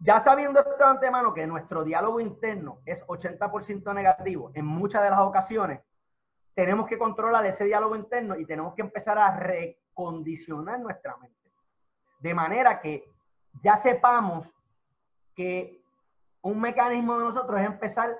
ya 0.00 0.18
sabiendo 0.18 0.58
esto 0.58 0.76
de 0.76 0.84
antemano 0.86 1.32
que 1.32 1.46
nuestro 1.46 1.84
diálogo 1.84 2.18
interno 2.18 2.80
es 2.84 3.06
80% 3.06 3.94
negativo 3.94 4.50
en 4.52 4.66
muchas 4.66 5.04
de 5.04 5.10
las 5.10 5.20
ocasiones, 5.20 5.82
tenemos 6.52 6.88
que 6.88 6.98
controlar 6.98 7.46
ese 7.46 7.66
diálogo 7.66 7.94
interno 7.94 8.36
y 8.36 8.44
tenemos 8.44 8.74
que 8.74 8.82
empezar 8.82 9.20
a 9.20 9.38
recondicionar 9.38 10.80
nuestra 10.80 11.16
mente. 11.18 11.52
De 12.18 12.34
manera 12.34 12.80
que 12.80 13.08
ya 13.62 13.76
sepamos 13.76 14.48
que 15.36 15.85
un 16.46 16.60
mecanismo 16.60 17.18
de 17.18 17.24
nosotros 17.24 17.60
es 17.60 17.66
empezar 17.66 18.16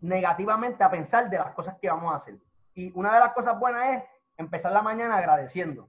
negativamente 0.00 0.82
a 0.82 0.90
pensar 0.90 1.30
de 1.30 1.38
las 1.38 1.52
cosas 1.54 1.76
que 1.80 1.88
vamos 1.88 2.12
a 2.12 2.16
hacer. 2.16 2.36
Y 2.74 2.90
una 2.98 3.14
de 3.14 3.20
las 3.20 3.32
cosas 3.32 3.58
buenas 3.60 3.96
es 3.96 4.04
empezar 4.36 4.72
la 4.72 4.82
mañana 4.82 5.16
agradeciendo. 5.16 5.88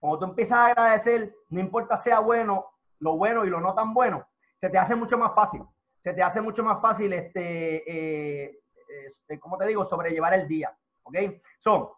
Cuando 0.00 0.18
tú 0.18 0.24
empiezas 0.24 0.58
a 0.58 0.66
agradecer, 0.66 1.36
no 1.50 1.60
importa 1.60 1.98
sea 1.98 2.18
bueno, 2.18 2.66
lo 2.98 3.16
bueno 3.16 3.44
y 3.44 3.50
lo 3.50 3.60
no 3.60 3.74
tan 3.74 3.94
bueno, 3.94 4.26
se 4.60 4.68
te 4.68 4.78
hace 4.78 4.96
mucho 4.96 5.16
más 5.16 5.34
fácil. 5.34 5.62
Se 6.02 6.14
te 6.14 6.22
hace 6.22 6.40
mucho 6.40 6.64
más 6.64 6.80
fácil, 6.80 7.12
este, 7.12 8.46
eh, 8.46 8.60
este 9.06 9.40
te 9.58 9.66
digo, 9.66 9.84
sobrellevar 9.84 10.34
el 10.34 10.48
día. 10.48 10.76
¿Ok? 11.04 11.16
Son 11.58 11.90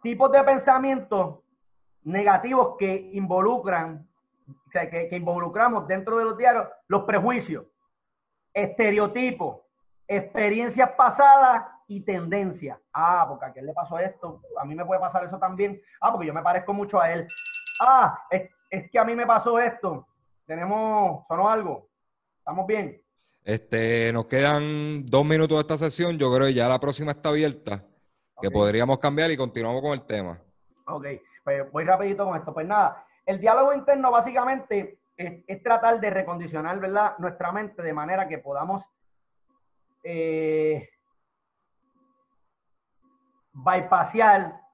tipos 0.00 0.30
de 0.30 0.44
pensamientos 0.44 1.40
negativos 2.04 2.76
que 2.78 3.10
involucran 3.14 4.05
que, 4.70 5.08
involucramos 5.12 5.86
dentro 5.86 6.18
de 6.18 6.24
los 6.24 6.36
diarios, 6.36 6.66
los 6.88 7.04
prejuicios, 7.04 7.64
estereotipos, 8.52 9.60
experiencias 10.06 10.90
pasadas 10.96 11.64
y 11.88 12.00
tendencias. 12.00 12.78
Ah, 12.92 13.26
porque 13.28 13.46
a 13.46 13.52
quién 13.52 13.66
le 13.66 13.72
pasó 13.72 13.98
esto, 13.98 14.40
a 14.58 14.64
mí 14.64 14.74
me 14.74 14.84
puede 14.84 15.00
pasar 15.00 15.24
eso 15.24 15.38
también. 15.38 15.80
Ah, 16.00 16.10
porque 16.12 16.26
yo 16.26 16.34
me 16.34 16.42
parezco 16.42 16.72
mucho 16.72 17.00
a 17.00 17.12
él. 17.12 17.26
Ah, 17.80 18.18
es, 18.30 18.50
que 18.90 18.98
a 18.98 19.04
mí 19.04 19.14
me 19.14 19.26
pasó 19.26 19.58
esto. 19.58 20.06
Tenemos, 20.46 21.26
sonó 21.28 21.48
algo. 21.48 21.88
¿Estamos 22.38 22.66
bien? 22.66 23.02
Este, 23.42 24.12
nos 24.12 24.26
quedan 24.26 25.06
dos 25.06 25.24
minutos 25.24 25.56
de 25.56 25.60
esta 25.60 25.78
sesión. 25.78 26.18
Yo 26.18 26.32
creo 26.34 26.46
que 26.46 26.54
ya 26.54 26.68
la 26.68 26.80
próxima 26.80 27.12
está 27.12 27.30
abierta. 27.30 27.84
Que 28.40 28.50
podríamos 28.50 28.98
cambiar 28.98 29.30
y 29.30 29.36
continuamos 29.36 29.80
con 29.80 29.92
el 29.92 30.04
tema. 30.04 30.38
Ok, 30.86 31.06
pues 31.42 31.72
voy 31.72 31.84
rapidito 31.84 32.24
con 32.26 32.36
esto. 32.36 32.52
Pues 32.52 32.66
nada, 32.66 33.05
el 33.26 33.40
diálogo 33.40 33.74
interno 33.74 34.10
básicamente 34.10 35.00
es, 35.16 35.62
tratar 35.62 36.00
de 36.00 36.10
recondicionar 36.10 36.78
¿verdad? 36.78 37.18
nuestra 37.18 37.50
mente 37.52 37.82
de 37.82 37.92
manera 37.92 38.28
que 38.28 38.38
podamos 38.38 38.82
eh, 40.04 40.88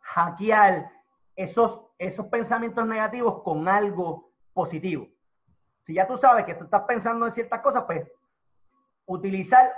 hackear 0.01 0.93
esos, 1.35 1.87
esos 1.99 2.27
pensamientos 2.27 2.87
negativos 2.87 3.43
con 3.43 3.67
algo 3.67 4.33
positivo. 4.53 5.09
Si 5.81 5.95
ya 5.95 6.07
tú 6.07 6.17
sabes 6.17 6.45
que 6.45 6.55
tú 6.55 6.65
estás 6.65 6.83
pensando 6.83 7.27
en 7.27 7.33
ciertas 7.33 7.61
cosas, 7.61 7.85
pues 7.85 8.07
utilizar 9.07 9.73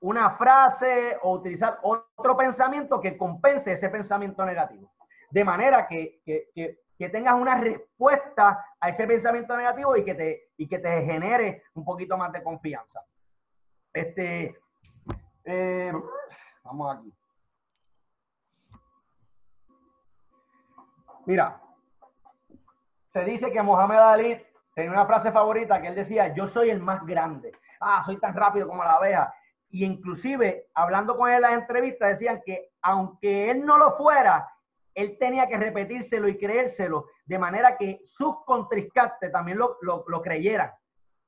una 0.00 0.30
frase 0.30 1.18
o 1.22 1.32
utilizar 1.32 1.80
otro 1.82 2.36
pensamiento 2.36 3.00
que 3.00 3.16
compense 3.16 3.72
ese 3.72 3.88
pensamiento 3.88 4.44
negativo. 4.46 4.92
De 5.30 5.44
manera 5.44 5.88
que 5.88 6.20
tengas 7.08 7.34
una 7.34 7.56
respuesta 7.56 8.64
a 8.80 8.88
ese 8.88 9.06
pensamiento 9.06 9.56
negativo 9.56 9.96
y 9.96 10.04
que 10.04 10.14
te, 10.14 10.50
y 10.56 10.68
que 10.68 10.78
te 10.78 11.04
genere 11.04 11.64
un 11.74 11.84
poquito 11.84 12.16
más 12.16 12.32
de 12.32 12.42
confianza. 12.42 13.04
Este, 13.92 14.56
eh, 15.44 15.92
vamos 16.62 16.96
aquí. 16.96 17.12
Mira, 21.26 21.60
se 23.08 23.24
dice 23.24 23.50
que 23.50 23.62
Mohamed 23.62 23.98
Ali 23.98 24.46
tenía 24.74 24.90
una 24.90 25.06
frase 25.06 25.32
favorita 25.32 25.80
que 25.80 25.88
él 25.88 25.94
decía, 25.94 26.34
yo 26.34 26.46
soy 26.46 26.70
el 26.70 26.80
más 26.80 27.04
grande. 27.06 27.52
Ah, 27.80 28.02
soy 28.04 28.18
tan 28.18 28.34
rápido 28.34 28.68
como 28.68 28.84
la 28.84 28.92
abeja. 28.92 29.34
y 29.70 29.84
inclusive 29.84 30.68
hablando 30.74 31.16
con 31.16 31.28
él 31.28 31.36
en 31.36 31.42
las 31.42 31.52
entrevistas 31.52 32.10
decían 32.10 32.42
que 32.44 32.70
aunque 32.82 33.50
él 33.50 33.64
no 33.64 33.78
lo 33.78 33.96
fuera, 33.96 34.48
él 34.94 35.16
tenía 35.18 35.48
que 35.48 35.58
repetírselo 35.58 36.28
y 36.28 36.38
creérselo 36.38 37.06
de 37.24 37.38
manera 37.38 37.76
que 37.76 38.00
sus 38.04 38.44
contrincantes 38.44 39.30
también 39.32 39.58
lo, 39.58 39.78
lo, 39.80 40.22
creyeran. 40.22 40.72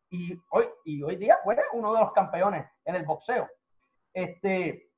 Y 0.08 0.40
hoy, 0.50 0.66
y 0.84 1.02
hoy 1.02 1.16
día 1.16 1.38
fue 1.42 1.56
uno 1.72 1.92
de 1.92 2.00
los 2.00 2.12
campeones 2.12 2.66
en 2.84 2.94
el 2.94 3.04
boxeo. 3.04 3.48
Este, 4.14 4.88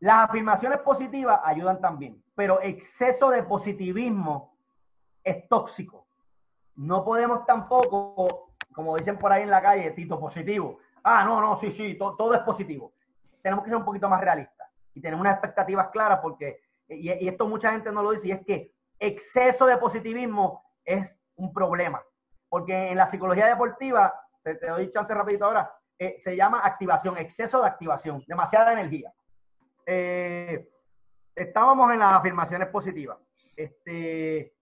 las 0.00 0.28
afirmaciones 0.28 0.80
positivas 0.80 1.40
ayudan 1.44 1.80
también, 1.80 2.22
pero 2.34 2.60
exceso 2.62 3.30
de 3.30 3.42
positivismo 3.42 4.56
es 5.22 5.46
tóxico. 5.48 6.06
No 6.76 7.04
podemos 7.04 7.44
tampoco, 7.46 8.54
como 8.74 8.96
dicen 8.96 9.18
por 9.18 9.32
ahí 9.32 9.42
en 9.42 9.50
la 9.50 9.62
calle, 9.62 9.90
tito 9.92 10.18
positivo. 10.18 10.78
Ah, 11.02 11.24
no, 11.24 11.40
no, 11.40 11.56
sí, 11.56 11.70
sí, 11.70 11.96
todo 11.96 12.34
es 12.34 12.40
positivo. 12.40 12.92
Tenemos 13.42 13.64
que 13.64 13.70
ser 13.70 13.78
un 13.78 13.84
poquito 13.84 14.08
más 14.08 14.20
realistas 14.20 14.68
y 14.92 15.00
tener 15.00 15.18
unas 15.18 15.34
expectativas 15.34 15.88
claras 15.88 16.20
porque 16.20 16.65
y, 16.88 17.28
esto 17.28 17.46
mucha 17.46 17.72
gente 17.72 17.92
no 17.92 18.02
lo 18.02 18.12
dice, 18.12 18.28
y 18.28 18.32
es 18.32 18.44
que 18.44 18.72
exceso 18.98 19.66
de 19.66 19.76
positivismo 19.78 20.64
es 20.84 21.14
un 21.36 21.52
problema. 21.52 22.02
Porque 22.48 22.90
en 22.90 22.96
la 22.96 23.06
psicología 23.06 23.46
deportiva, 23.46 24.14
te, 24.42 24.54
doy 24.54 24.90
chance 24.90 25.12
rapidito 25.12 25.46
ahora, 25.46 25.72
eh, 25.98 26.18
se 26.22 26.36
llama 26.36 26.60
activación, 26.60 27.16
exceso 27.18 27.60
de 27.60 27.68
activación, 27.68 28.22
demasiada 28.26 28.72
energía. 28.72 29.12
Eh, 29.86 30.68
estábamos 31.34 31.92
en 31.92 31.98
las 31.98 32.14
afirmaciones 32.14 32.68
positivas. 32.68 33.18
Este, 33.56 34.54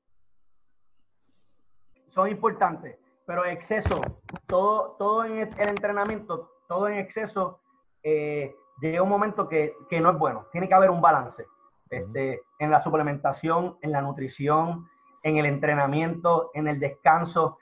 son 2.07 2.29
importantes, 2.29 2.99
pero 3.27 3.45
exceso, 3.45 4.01
todo, 4.47 4.93
todo 4.97 5.25
en 5.25 5.39
el 5.39 5.69
entrenamiento, 5.69 6.53
todo 6.69 6.89
en 6.89 6.99
exceso, 6.99 7.61
eh, 8.03 8.55
llega 8.81 9.03
un 9.03 9.09
momento 9.09 9.49
que, 9.49 9.75
que 9.91 10.01
no 10.01 10.11
es 10.11 10.19
bueno. 10.19 10.47
Tiene 10.53 10.69
que 10.69 10.75
haber 10.75 10.91
un 10.91 11.01
balance. 11.01 11.45
Este, 11.91 12.43
en 12.59 12.71
la 12.71 12.81
suplementación, 12.81 13.79
en 13.83 13.93
la 13.93 14.01
nutrición, 14.01 14.89
en 15.23 15.37
el 15.39 15.47
entrenamiento, 15.47 16.51
en 16.55 16.69
el 16.69 16.81
descanso 16.81 17.59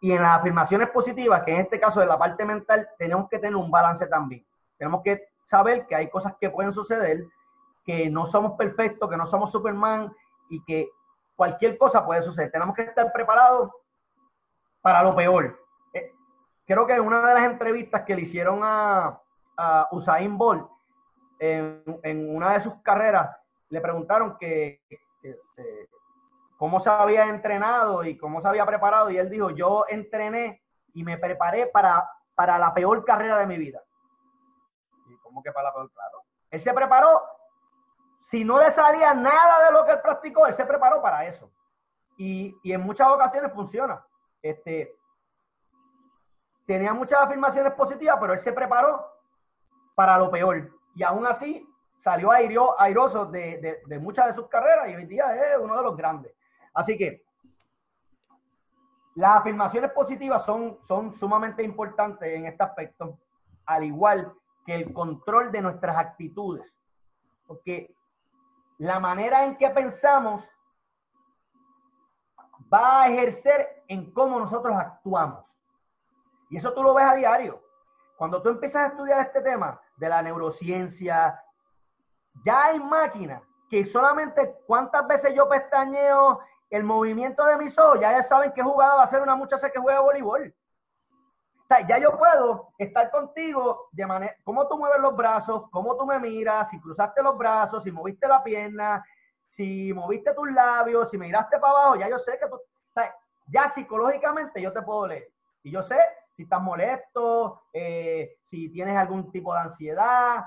y 0.00 0.12
en 0.12 0.22
las 0.22 0.38
afirmaciones 0.38 0.90
positivas, 0.90 1.42
que 1.44 1.54
en 1.54 1.60
este 1.60 1.80
caso 1.80 2.00
de 2.00 2.06
la 2.06 2.18
parte 2.18 2.44
mental, 2.44 2.88
tenemos 2.98 3.28
que 3.28 3.38
tener 3.38 3.56
un 3.56 3.70
balance 3.70 4.06
también. 4.06 4.44
Tenemos 4.78 5.02
que 5.02 5.28
saber 5.44 5.86
que 5.86 5.94
hay 5.94 6.10
cosas 6.10 6.34
que 6.40 6.50
pueden 6.50 6.72
suceder, 6.72 7.24
que 7.84 8.10
no 8.10 8.26
somos 8.26 8.52
perfectos, 8.52 9.08
que 9.08 9.16
no 9.16 9.26
somos 9.26 9.50
Superman 9.50 10.12
y 10.48 10.62
que 10.64 10.90
cualquier 11.36 11.78
cosa 11.78 12.04
puede 12.04 12.22
suceder. 12.22 12.50
Tenemos 12.50 12.74
que 12.74 12.82
estar 12.82 13.12
preparados 13.12 13.70
para 14.80 15.02
lo 15.02 15.14
peor. 15.14 15.58
Eh, 15.92 16.12
creo 16.66 16.86
que 16.86 16.94
en 16.94 17.00
una 17.00 17.26
de 17.26 17.34
las 17.34 17.44
entrevistas 17.44 18.02
que 18.02 18.16
le 18.16 18.22
hicieron 18.22 18.60
a, 18.62 19.18
Usain 19.92 20.36
Bolt, 20.36 20.68
en 21.38 22.34
una 22.34 22.54
de 22.54 22.60
sus 22.60 22.74
carreras, 22.82 23.36
le 23.72 23.80
preguntaron 23.80 24.36
que, 24.36 24.82
este, 25.22 25.88
cómo 26.58 26.78
se 26.78 26.90
había 26.90 27.24
entrenado 27.24 28.04
y 28.04 28.18
cómo 28.18 28.38
se 28.38 28.46
había 28.46 28.66
preparado 28.66 29.10
y 29.10 29.16
él 29.16 29.30
dijo, 29.30 29.48
yo 29.48 29.86
entrené 29.88 30.62
y 30.92 31.02
me 31.02 31.16
preparé 31.16 31.68
para, 31.68 32.06
para 32.34 32.58
la 32.58 32.74
peor 32.74 33.02
carrera 33.02 33.38
de 33.38 33.46
mi 33.46 33.56
vida. 33.56 33.82
¿Y 35.08 35.16
cómo 35.20 35.42
que 35.42 35.52
para 35.52 35.68
la 35.68 35.72
peor? 35.72 35.90
Claro. 35.90 36.22
Él 36.50 36.60
se 36.60 36.74
preparó, 36.74 37.22
si 38.20 38.44
no 38.44 38.58
le 38.58 38.70
salía 38.70 39.14
nada 39.14 39.64
de 39.64 39.72
lo 39.72 39.86
que 39.86 39.92
él 39.92 40.02
practicó, 40.02 40.46
él 40.46 40.52
se 40.52 40.66
preparó 40.66 41.00
para 41.00 41.24
eso. 41.24 41.50
Y, 42.18 42.54
y 42.62 42.74
en 42.74 42.82
muchas 42.82 43.08
ocasiones 43.08 43.54
funciona. 43.54 44.04
Este, 44.42 44.94
tenía 46.66 46.92
muchas 46.92 47.22
afirmaciones 47.22 47.72
positivas, 47.72 48.18
pero 48.20 48.34
él 48.34 48.38
se 48.38 48.52
preparó 48.52 49.10
para 49.94 50.18
lo 50.18 50.30
peor. 50.30 50.70
Y 50.94 51.02
aún 51.02 51.26
así 51.26 51.66
salió 52.02 52.32
airoso 52.32 53.26
de, 53.26 53.80
muchas 54.00 54.26
de 54.26 54.32
sus 54.32 54.48
carreras 54.48 54.90
y 54.90 54.96
hoy 54.96 55.06
día 55.06 55.34
es 55.36 55.58
uno 55.58 55.76
de 55.76 55.82
los 55.82 55.96
grandes. 55.96 56.34
Así 56.74 56.98
que 56.98 57.24
las 59.14 59.36
afirmaciones 59.36 59.92
positivas 59.92 60.44
son, 60.44 60.78
son 60.86 61.14
sumamente 61.14 61.62
importantes 61.62 62.28
en 62.28 62.46
este 62.46 62.64
aspecto, 62.64 63.18
al 63.66 63.84
igual 63.84 64.32
que 64.66 64.74
el 64.74 64.92
control 64.92 65.52
de 65.52 65.62
nuestras 65.62 65.96
actitudes. 65.96 66.66
Porque 67.46 67.94
la 68.78 68.98
manera 68.98 69.44
en 69.44 69.56
que 69.56 69.70
pensamos 69.70 70.42
va 72.72 73.02
a 73.02 73.08
ejercer 73.08 73.84
en 73.86 74.12
cómo 74.12 74.40
nosotros 74.40 74.76
actuamos. 74.76 75.44
Y 76.50 76.56
eso 76.56 76.72
tú 76.74 76.82
lo 76.82 76.94
ves 76.94 77.06
a 77.06 77.14
diario. 77.14 77.62
Cuando 78.16 78.42
tú 78.42 78.48
empiezas 78.48 78.82
a 78.82 78.86
estudiar 78.88 79.20
este 79.20 79.40
tema 79.40 79.80
de 79.96 80.08
la 80.08 80.20
neurociencia, 80.20 81.41
ya 82.44 82.66
hay 82.66 82.80
máquinas 82.80 83.42
que 83.68 83.84
solamente 83.84 84.54
cuántas 84.66 85.06
veces 85.06 85.34
yo 85.34 85.48
pestañeo 85.48 86.40
el 86.70 86.84
movimiento 86.84 87.44
de 87.44 87.56
mis 87.56 87.78
ojos, 87.78 88.00
ya 88.00 88.22
saben 88.22 88.52
qué 88.52 88.62
jugada 88.62 88.96
va 88.96 89.02
a 89.02 89.06
ser 89.06 89.22
una 89.22 89.36
muchacha 89.36 89.70
que 89.70 89.78
juega 89.78 90.00
voleibol. 90.00 90.54
O 91.62 91.66
sea, 91.66 91.86
ya 91.86 91.98
yo 91.98 92.18
puedo 92.18 92.72
estar 92.78 93.10
contigo 93.10 93.88
de 93.92 94.06
manera, 94.06 94.34
cómo 94.42 94.66
tú 94.66 94.76
mueves 94.76 95.00
los 95.00 95.14
brazos, 95.14 95.70
cómo 95.70 95.96
tú 95.96 96.04
me 96.06 96.18
miras, 96.18 96.68
si 96.70 96.80
cruzaste 96.80 97.22
los 97.22 97.36
brazos, 97.38 97.84
si 97.84 97.92
moviste 97.92 98.26
la 98.26 98.42
pierna, 98.42 99.04
si 99.48 99.92
moviste 99.92 100.34
tus 100.34 100.50
labios, 100.50 101.10
si 101.10 101.18
me 101.18 101.26
miraste 101.26 101.58
para 101.58 101.72
abajo, 101.72 101.96
ya 101.96 102.08
yo 102.08 102.18
sé 102.18 102.38
que 102.38 102.46
tú, 102.48 102.56
o 102.56 102.92
sea, 102.92 103.14
ya 103.46 103.68
psicológicamente 103.68 104.60
yo 104.60 104.72
te 104.72 104.82
puedo 104.82 105.06
leer. 105.06 105.28
Y 105.62 105.70
yo 105.70 105.82
sé 105.82 105.98
si 106.36 106.44
estás 106.44 106.60
molesto, 106.60 107.62
eh, 107.72 108.36
si 108.42 108.70
tienes 108.70 108.96
algún 108.96 109.30
tipo 109.30 109.52
de 109.54 109.60
ansiedad. 109.60 110.44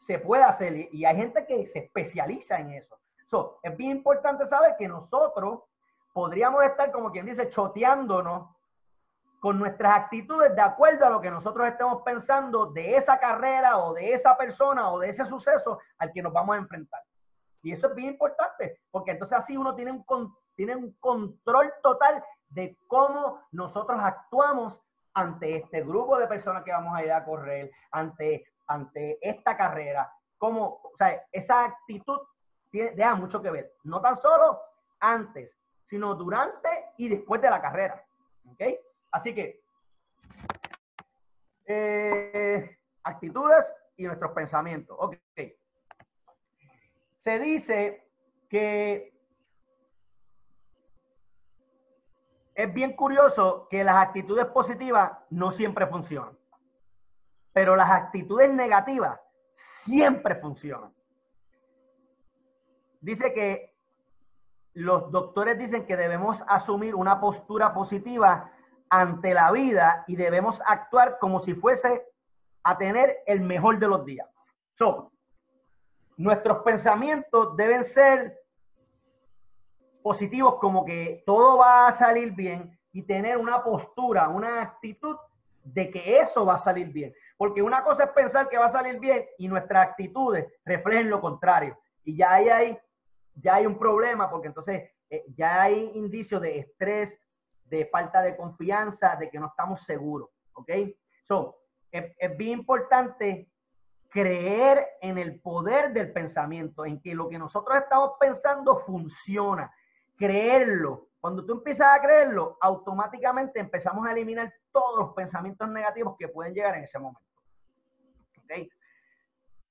Se 0.00 0.18
puede 0.18 0.42
hacer 0.42 0.88
y 0.92 1.04
hay 1.04 1.16
gente 1.16 1.46
que 1.46 1.66
se 1.66 1.80
especializa 1.80 2.58
en 2.58 2.72
eso. 2.72 2.98
So, 3.26 3.58
es 3.62 3.76
bien 3.76 3.90
importante 3.90 4.46
saber 4.46 4.76
que 4.78 4.88
nosotros 4.88 5.64
podríamos 6.12 6.64
estar, 6.64 6.90
como 6.90 7.12
quien 7.12 7.26
dice, 7.26 7.48
choteándonos 7.48 8.48
con 9.40 9.58
nuestras 9.58 9.96
actitudes 9.96 10.54
de 10.54 10.62
acuerdo 10.62 11.06
a 11.06 11.10
lo 11.10 11.20
que 11.20 11.30
nosotros 11.30 11.66
estemos 11.68 12.02
pensando 12.02 12.66
de 12.66 12.96
esa 12.96 13.18
carrera 13.18 13.78
o 13.78 13.94
de 13.94 14.12
esa 14.12 14.36
persona 14.36 14.90
o 14.90 14.98
de 14.98 15.10
ese 15.10 15.24
suceso 15.26 15.78
al 15.98 16.12
que 16.12 16.22
nos 16.22 16.32
vamos 16.32 16.56
a 16.56 16.58
enfrentar. 16.58 17.00
Y 17.62 17.72
eso 17.72 17.88
es 17.88 17.94
bien 17.94 18.10
importante, 18.10 18.80
porque 18.90 19.12
entonces 19.12 19.38
así 19.38 19.56
uno 19.56 19.74
tiene 19.74 19.92
un, 19.92 20.34
tiene 20.54 20.74
un 20.74 20.92
control 20.94 21.72
total 21.82 22.24
de 22.48 22.76
cómo 22.86 23.42
nosotros 23.52 24.00
actuamos 24.02 24.80
ante 25.14 25.56
este 25.56 25.82
grupo 25.82 26.18
de 26.18 26.26
personas 26.26 26.64
que 26.64 26.72
vamos 26.72 26.96
a 26.96 27.04
ir 27.04 27.12
a 27.12 27.24
correr, 27.24 27.70
ante 27.90 28.44
ante 28.68 29.18
esta 29.20 29.56
carrera, 29.56 30.12
como, 30.36 30.80
o 30.84 30.96
sea, 30.96 31.26
esa 31.32 31.64
actitud 31.64 32.20
tiene, 32.70 32.92
deja 32.92 33.14
mucho 33.14 33.42
que 33.42 33.50
ver, 33.50 33.74
no 33.84 34.00
tan 34.00 34.14
solo 34.16 34.60
antes, 35.00 35.50
sino 35.84 36.14
durante 36.14 36.68
y 36.98 37.08
después 37.08 37.40
de 37.40 37.50
la 37.50 37.60
carrera. 37.60 38.04
¿Ok? 38.50 38.62
Así 39.10 39.34
que, 39.34 39.60
eh, 41.66 42.78
actitudes 43.02 43.74
y 43.96 44.04
nuestros 44.04 44.32
pensamientos. 44.32 44.96
Ok. 44.98 45.16
Se 47.20 47.38
dice 47.38 48.08
que 48.48 49.12
es 52.54 52.74
bien 52.74 52.94
curioso 52.94 53.66
que 53.68 53.84
las 53.84 53.96
actitudes 53.96 54.46
positivas 54.46 55.12
no 55.30 55.52
siempre 55.52 55.86
funcionan 55.86 56.38
pero 57.52 57.76
las 57.76 57.90
actitudes 57.90 58.50
negativas 58.52 59.20
siempre 59.84 60.36
funcionan. 60.36 60.92
Dice 63.00 63.32
que 63.32 63.74
los 64.74 65.10
doctores 65.10 65.58
dicen 65.58 65.86
que 65.86 65.96
debemos 65.96 66.44
asumir 66.46 66.94
una 66.94 67.20
postura 67.20 67.72
positiva 67.72 68.52
ante 68.90 69.34
la 69.34 69.50
vida 69.50 70.04
y 70.06 70.16
debemos 70.16 70.62
actuar 70.66 71.18
como 71.18 71.40
si 71.40 71.54
fuese 71.54 72.06
a 72.62 72.76
tener 72.78 73.18
el 73.26 73.40
mejor 73.40 73.78
de 73.78 73.88
los 73.88 74.04
días. 74.04 74.28
So, 74.74 75.12
nuestros 76.16 76.62
pensamientos 76.62 77.56
deben 77.56 77.84
ser 77.84 78.38
positivos 80.02 80.56
como 80.60 80.84
que 80.84 81.22
todo 81.26 81.58
va 81.58 81.88
a 81.88 81.92
salir 81.92 82.32
bien 82.32 82.78
y 82.92 83.02
tener 83.02 83.36
una 83.36 83.62
postura, 83.62 84.28
una 84.28 84.62
actitud 84.62 85.16
de 85.64 85.90
que 85.90 86.18
eso 86.18 86.46
va 86.46 86.54
a 86.54 86.58
salir 86.58 86.88
bien. 86.88 87.14
Porque 87.38 87.62
una 87.62 87.82
cosa 87.82 88.04
es 88.04 88.10
pensar 88.10 88.48
que 88.50 88.58
va 88.58 88.66
a 88.66 88.70
salir 88.70 88.98
bien 88.98 89.24
y 89.38 89.48
nuestras 89.48 89.86
actitudes 89.86 90.52
reflejen 90.64 91.08
lo 91.08 91.20
contrario. 91.20 91.78
Y 92.04 92.16
ya 92.16 92.34
hay, 92.34 92.76
ya 93.36 93.54
hay 93.54 93.64
un 93.64 93.78
problema 93.78 94.28
porque 94.28 94.48
entonces 94.48 94.90
eh, 95.08 95.24
ya 95.36 95.62
hay 95.62 95.92
indicios 95.94 96.42
de 96.42 96.58
estrés, 96.58 97.18
de 97.64 97.86
falta 97.86 98.20
de 98.20 98.36
confianza, 98.36 99.16
de 99.16 99.30
que 99.30 99.38
no 99.38 99.46
estamos 99.46 99.80
seguros. 99.80 100.28
¿Ok? 100.52 100.70
So, 101.22 101.56
es 101.90 102.36
bien 102.36 102.58
importante 102.58 103.48
creer 104.08 104.86
en 105.00 105.18
el 105.18 105.40
poder 105.40 105.92
del 105.92 106.12
pensamiento, 106.12 106.84
en 106.84 107.00
que 107.00 107.14
lo 107.14 107.28
que 107.28 107.38
nosotros 107.38 107.78
estamos 107.78 108.12
pensando 108.18 108.78
funciona. 108.78 109.72
Creerlo. 110.16 111.08
Cuando 111.20 111.44
tú 111.44 111.52
empiezas 111.52 111.96
a 111.96 112.00
creerlo, 112.00 112.56
automáticamente 112.60 113.60
empezamos 113.60 114.06
a 114.06 114.12
eliminar 114.12 114.52
todos 114.72 114.98
los 114.98 115.14
pensamientos 115.14 115.68
negativos 115.68 116.16
que 116.18 116.28
pueden 116.28 116.54
llegar 116.54 116.76
en 116.76 116.84
ese 116.84 116.98
momento. 116.98 117.27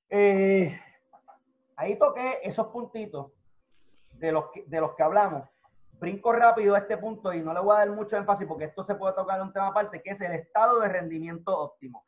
Eh, 0.10 0.80
ahí 1.76 1.98
toqué 1.98 2.40
esos 2.44 2.68
puntitos 2.68 3.32
de 4.14 4.32
los, 4.32 4.52
que, 4.52 4.64
de 4.66 4.82
los 4.82 4.96
que 4.96 5.04
hablamos. 5.04 5.50
Brinco 6.00 6.32
rápido 6.32 6.76
a 6.76 6.80
este 6.80 6.98
punto 6.98 7.34
y 7.34 7.42
no 7.42 7.54
le 7.54 7.60
voy 7.60 7.76
a 7.76 7.80
dar 7.80 7.90
mucho 7.90 8.18
énfasis 8.18 8.48
porque 8.48 8.66
esto 8.66 8.84
se 8.84 8.96
puede 8.96 9.16
tocar 9.16 9.40
en 9.40 9.48
un 9.48 9.54
tema 9.54 9.68
aparte, 9.68 10.02
que 10.02 10.12
es 10.12 10.22
el 10.22 10.34
estado 10.34 10.80
de 10.80 10.90
rendimiento 10.90 11.58
óptimo. 11.58 12.06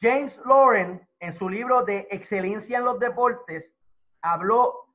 James 0.00 0.40
Lauren, 0.46 1.06
en 1.20 1.32
su 1.32 1.48
libro 1.48 1.84
de 1.84 2.08
Excelencia 2.10 2.78
en 2.78 2.84
los 2.84 2.98
Deportes, 2.98 3.70
habló 4.22 4.88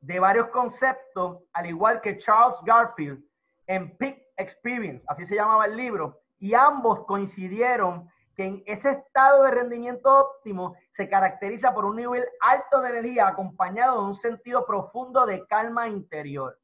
de 0.00 0.18
varios 0.18 0.48
conceptos, 0.48 1.38
al 1.52 1.66
igual 1.66 2.00
que 2.00 2.16
Charles 2.18 2.56
Garfield 2.64 3.22
en 3.66 3.96
Peak 3.96 4.22
Experience, 4.36 5.04
así 5.06 5.24
se 5.24 5.36
llamaba 5.36 5.66
el 5.66 5.76
libro, 5.76 6.20
y 6.38 6.54
ambos 6.54 7.04
coincidieron 7.04 8.10
que 8.40 8.46
en 8.46 8.62
ese 8.64 8.92
estado 8.92 9.42
de 9.42 9.50
rendimiento 9.50 10.10
óptimo 10.10 10.74
se 10.92 11.10
caracteriza 11.10 11.74
por 11.74 11.84
un 11.84 11.96
nivel 11.96 12.26
alto 12.40 12.80
de 12.80 12.88
energía 12.88 13.28
acompañado 13.28 14.00
de 14.00 14.06
un 14.06 14.14
sentido 14.14 14.64
profundo 14.64 15.26
de 15.26 15.46
calma 15.46 15.88
interior. 15.88 16.58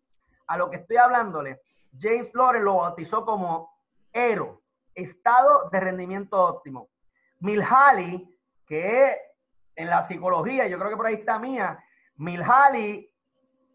A 0.47 0.57
lo 0.57 0.71
que 0.71 0.77
estoy 0.77 0.97
hablándole, 0.97 1.61
James 2.01 2.31
Loren 2.33 2.65
lo 2.65 2.77
bautizó 2.77 3.27
como 3.27 3.79
ERO, 4.11 4.63
estado 4.95 5.69
de 5.69 5.79
rendimiento 5.79 6.43
óptimo. 6.43 6.89
Milhali, 7.41 8.27
que 8.67 9.15
en 9.75 9.91
la 9.91 10.03
psicología, 10.05 10.67
yo 10.69 10.79
creo 10.79 10.89
que 10.89 10.97
por 10.97 11.05
ahí 11.05 11.17
está 11.17 11.39
mía, 11.39 11.79
Milhali 12.15 13.15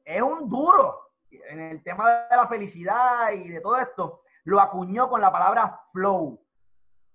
es 0.04 0.22
un 0.24 0.50
duro 0.50 1.12
en 1.30 1.60
el 1.60 1.84
tema 1.84 2.10
de 2.32 2.36
la 2.36 2.48
felicidad 2.48 3.32
y 3.34 3.48
de 3.48 3.62
todo 3.62 3.78
esto, 3.78 4.24
lo 4.46 4.60
acuñó 4.60 5.08
con 5.08 5.22
la 5.22 5.32
palabra 5.32 5.80
flow. 5.94 6.41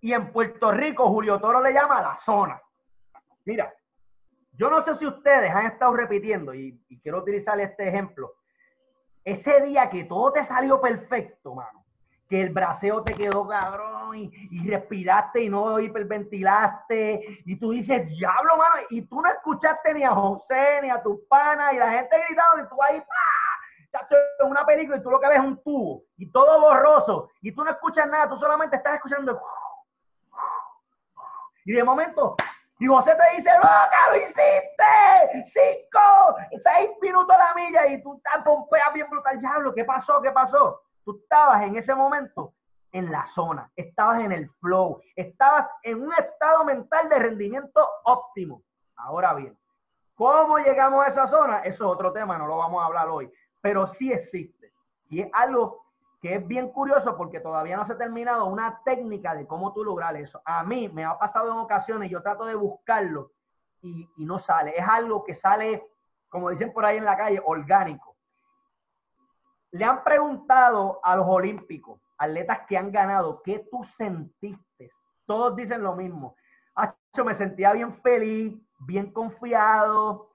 Y 0.00 0.12
en 0.12 0.32
Puerto 0.32 0.70
Rico, 0.72 1.08
Julio 1.08 1.40
Toro 1.40 1.60
le 1.60 1.72
llama 1.72 2.00
la 2.00 2.16
zona. 2.16 2.60
Mira, 3.44 3.72
yo 4.52 4.70
no 4.70 4.80
sé 4.82 4.94
si 4.94 5.06
ustedes 5.06 5.50
han 5.50 5.66
estado 5.66 5.94
repitiendo, 5.94 6.54
y, 6.54 6.80
quiero 7.02 7.18
utilizar 7.18 7.58
este 7.60 7.88
ejemplo, 7.88 8.34
ese 9.24 9.60
día 9.60 9.90
que 9.90 10.04
todo 10.04 10.32
te 10.32 10.44
salió 10.44 10.80
perfecto, 10.80 11.54
mano, 11.54 11.84
que 12.28 12.40
el 12.40 12.50
braseo 12.50 13.02
te 13.02 13.14
quedó 13.14 13.46
cabrón 13.46 14.16
y, 14.16 14.68
respiraste 14.68 15.42
y 15.42 15.48
no 15.48 15.78
hiperventilaste 15.78 17.42
y 17.44 17.56
tú 17.56 17.70
dices, 17.70 18.08
diablo, 18.08 18.56
mano, 18.56 18.74
y 18.90 19.02
tú 19.02 19.20
no 19.20 19.30
escuchaste 19.30 19.94
ni 19.94 20.02
a 20.02 20.10
José 20.10 20.80
ni 20.82 20.90
a 20.90 21.02
tus 21.02 21.20
panas 21.28 21.72
y 21.72 21.76
la 21.76 21.90
gente 21.90 22.16
gritando 22.26 22.64
y 22.64 22.68
tú 22.68 22.82
ahí, 22.82 23.00
¡pah! 23.00 23.46
en 24.40 24.50
una 24.50 24.64
película 24.64 24.98
y 24.98 25.02
tú 25.02 25.10
lo 25.10 25.20
que 25.20 25.28
ves 25.28 25.38
es 25.38 25.44
un 25.44 25.62
tubo 25.62 26.04
y 26.16 26.30
todo 26.30 26.60
borroso 26.60 27.30
y 27.40 27.52
tú 27.52 27.64
no 27.64 27.70
escuchas 27.70 28.08
nada, 28.08 28.28
tú 28.28 28.36
solamente 28.36 28.76
estás 28.76 28.94
escuchando 28.94 29.40
y 31.66 31.72
de 31.72 31.84
momento 31.84 32.36
y 32.78 32.86
José 32.86 33.14
te 33.14 33.36
dice, 33.36 33.50
loca, 33.56 34.10
lo 34.10 34.16
hiciste, 34.16 35.46
cinco, 35.46 36.36
seis 36.62 36.90
minutos 37.00 37.34
a 37.34 37.38
la 37.38 37.54
milla 37.54 37.86
y 37.86 38.02
tú 38.02 38.16
estás 38.16 38.44
pompeas 38.44 38.92
bien 38.92 39.08
brutal, 39.08 39.40
diablo, 39.40 39.72
¿qué 39.72 39.84
pasó? 39.84 40.20
¿Qué 40.20 40.30
pasó? 40.30 40.82
Tú 41.02 41.18
estabas 41.22 41.62
en 41.62 41.76
ese 41.76 41.94
momento 41.94 42.52
en 42.92 43.10
la 43.10 43.24
zona, 43.24 43.70
estabas 43.76 44.20
en 44.20 44.32
el 44.32 44.50
flow, 44.60 45.00
estabas 45.14 45.70
en 45.82 46.02
un 46.02 46.12
estado 46.12 46.64
mental 46.66 47.08
de 47.08 47.18
rendimiento 47.18 47.88
óptimo. 48.04 48.62
Ahora 48.96 49.32
bien, 49.32 49.58
¿cómo 50.14 50.58
llegamos 50.58 51.02
a 51.02 51.08
esa 51.08 51.26
zona? 51.26 51.60
Eso 51.60 51.84
es 51.84 51.90
otro 51.90 52.12
tema, 52.12 52.36
no 52.36 52.46
lo 52.46 52.58
vamos 52.58 52.82
a 52.82 52.86
hablar 52.86 53.08
hoy, 53.08 53.32
pero 53.62 53.86
sí 53.86 54.12
existe. 54.12 54.74
Y 55.08 55.22
es 55.22 55.30
algo 55.32 55.85
que 56.20 56.34
es 56.36 56.46
bien 56.46 56.70
curioso 56.70 57.16
porque 57.16 57.40
todavía 57.40 57.76
no 57.76 57.84
se 57.84 57.92
ha 57.92 57.98
terminado 57.98 58.46
una 58.46 58.80
técnica 58.84 59.34
de 59.34 59.46
cómo 59.46 59.72
tú 59.72 59.84
lograr 59.84 60.16
eso. 60.16 60.40
A 60.44 60.64
mí 60.64 60.88
me 60.88 61.04
ha 61.04 61.18
pasado 61.18 61.52
en 61.52 61.58
ocasiones, 61.58 62.10
yo 62.10 62.22
trato 62.22 62.44
de 62.44 62.54
buscarlo 62.54 63.32
y, 63.82 64.08
y 64.16 64.24
no 64.24 64.38
sale. 64.38 64.74
Es 64.76 64.86
algo 64.88 65.24
que 65.24 65.34
sale, 65.34 65.86
como 66.28 66.50
dicen 66.50 66.72
por 66.72 66.84
ahí 66.84 66.96
en 66.96 67.04
la 67.04 67.16
calle, 67.16 67.42
orgánico 67.44 68.16
le 69.76 69.84
han 69.84 70.02
preguntado 70.02 71.00
a 71.02 71.16
los 71.16 71.26
olímpicos, 71.28 72.00
atletas 72.18 72.60
que 72.66 72.78
han 72.78 72.90
ganado, 72.90 73.42
¿qué 73.42 73.66
tú 73.70 73.84
sentiste? 73.84 74.90
Todos 75.26 75.54
dicen 75.54 75.82
lo 75.82 75.94
mismo. 75.94 76.36
Yo 77.12 77.24
me 77.24 77.34
sentía 77.34 77.72
bien 77.72 77.94
feliz, 78.00 78.54
bien 78.78 79.12
confiado. 79.12 80.30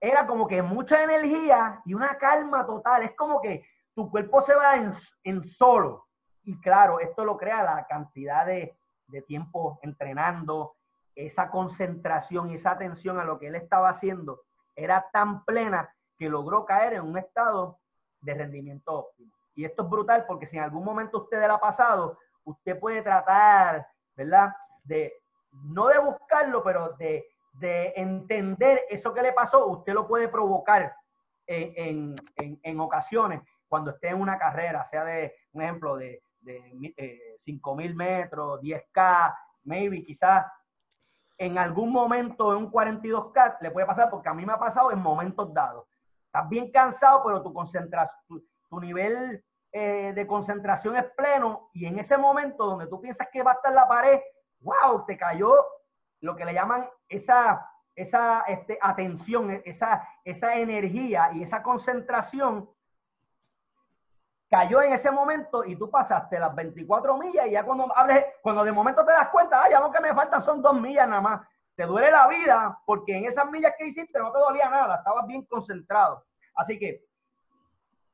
Era 0.00 0.26
como 0.26 0.46
que 0.46 0.62
mucha 0.62 1.02
energía 1.02 1.80
y 1.84 1.94
una 1.94 2.18
calma 2.18 2.66
total. 2.66 3.02
Es 3.04 3.14
como 3.14 3.40
que 3.40 3.64
tu 3.98 4.12
cuerpo 4.12 4.40
se 4.40 4.54
va 4.54 4.76
en, 5.24 5.42
solo. 5.42 6.06
Y 6.44 6.60
claro, 6.60 7.00
esto 7.00 7.24
lo 7.24 7.36
crea 7.36 7.64
la 7.64 7.84
cantidad 7.88 8.46
de, 8.46 8.78
de 9.08 9.22
tiempo 9.22 9.80
entrenando, 9.82 10.76
esa 11.16 11.50
concentración 11.50 12.48
y 12.48 12.54
esa 12.54 12.70
atención 12.70 13.18
a 13.18 13.24
lo 13.24 13.40
que 13.40 13.48
él 13.48 13.56
estaba 13.56 13.88
haciendo 13.88 14.42
era 14.76 15.10
tan 15.12 15.44
plena 15.44 15.92
que 16.16 16.28
logró 16.28 16.64
caer 16.64 16.92
en 16.92 17.02
un 17.02 17.18
estado 17.18 17.80
de 18.20 18.34
rendimiento 18.34 19.00
óptimo. 19.00 19.32
Y 19.56 19.64
esto 19.64 19.82
es 19.82 19.90
brutal 19.90 20.26
porque 20.28 20.46
si 20.46 20.56
en 20.56 20.62
algún 20.62 20.84
momento 20.84 21.24
usted 21.24 21.40
le 21.40 21.46
ha 21.46 21.58
pasado, 21.58 22.20
usted 22.44 22.78
puede 22.78 23.02
tratar, 23.02 23.84
¿verdad? 24.14 24.54
De, 24.84 25.12
no 25.50 25.88
de 25.88 25.98
buscarlo, 25.98 26.62
pero 26.62 26.92
de, 26.98 27.26
de 27.54 27.94
entender 27.96 28.82
eso 28.90 29.12
que 29.12 29.22
le 29.22 29.32
pasó, 29.32 29.66
usted 29.66 29.92
lo 29.92 30.06
puede 30.06 30.28
provocar 30.28 30.94
en, 31.48 32.14
en, 32.36 32.60
en, 32.62 32.78
ocasiones 32.78 33.40
cuando 33.68 33.90
esté 33.90 34.08
en 34.08 34.20
una 34.20 34.38
carrera, 34.38 34.86
sea 34.90 35.04
de, 35.04 35.34
un 35.52 35.62
ejemplo, 35.62 35.96
de, 35.96 36.22
de 36.40 36.94
eh, 36.96 37.36
5.000 37.46 37.94
metros, 37.94 38.60
10K, 38.60 39.34
maybe, 39.64 40.04
quizás 40.04 40.46
en 41.38 41.56
algún 41.56 41.92
momento 41.92 42.52
en 42.52 42.64
un 42.64 42.72
42K 42.72 43.58
le 43.60 43.70
puede 43.70 43.86
pasar, 43.86 44.10
porque 44.10 44.28
a 44.28 44.34
mí 44.34 44.44
me 44.44 44.52
ha 44.52 44.58
pasado 44.58 44.90
en 44.90 45.00
momentos 45.00 45.54
dados. 45.54 45.86
Estás 46.26 46.48
bien 46.48 46.70
cansado, 46.70 47.22
pero 47.24 47.42
tu 47.42 47.52
concentración, 47.52 48.18
tu, 48.68 48.80
nivel 48.80 49.42
eh, 49.72 50.12
de 50.14 50.26
concentración 50.26 50.96
es 50.96 51.04
pleno 51.16 51.70
y 51.72 51.86
en 51.86 51.98
ese 51.98 52.18
momento 52.18 52.66
donde 52.66 52.86
tú 52.88 53.00
piensas 53.00 53.28
que 53.32 53.42
va 53.42 53.52
a 53.52 53.54
estar 53.54 53.72
la 53.72 53.86
pared, 53.86 54.20
wow, 54.60 55.04
te 55.06 55.16
cayó 55.16 55.54
lo 56.20 56.34
que 56.34 56.44
le 56.44 56.52
llaman 56.52 56.88
esa, 57.08 57.64
esa 57.94 58.42
este, 58.48 58.76
atención, 58.82 59.62
esa, 59.64 60.06
esa 60.24 60.56
energía 60.56 61.30
y 61.32 61.44
esa 61.44 61.62
concentración 61.62 62.68
cayó 64.50 64.82
en 64.82 64.92
ese 64.92 65.10
momento 65.10 65.64
y 65.64 65.76
tú 65.76 65.90
pasaste 65.90 66.38
las 66.38 66.54
24 66.54 67.16
millas 67.18 67.46
y 67.46 67.50
ya 67.50 67.64
cuando 67.64 67.94
hables, 67.96 68.24
cuando 68.42 68.64
de 68.64 68.72
momento 68.72 69.04
te 69.04 69.12
das 69.12 69.28
cuenta, 69.28 69.62
ah, 69.62 69.70
ya 69.70 69.80
lo 69.80 69.90
que 69.90 70.00
me 70.00 70.14
faltan 70.14 70.42
son 70.42 70.62
dos 70.62 70.80
millas 70.80 71.08
nada 71.08 71.20
más 71.20 71.40
te 71.78 71.86
duele 71.86 72.10
la 72.10 72.26
vida 72.26 72.76
porque 72.84 73.16
en 73.16 73.24
esas 73.26 73.48
millas 73.52 73.72
que 73.78 73.86
hiciste 73.86 74.18
no 74.18 74.32
te 74.32 74.38
dolía 74.40 74.68
nada, 74.68 74.96
estabas 74.96 75.24
bien 75.28 75.44
concentrado. 75.44 76.24
Así 76.56 76.76
que 76.76 77.04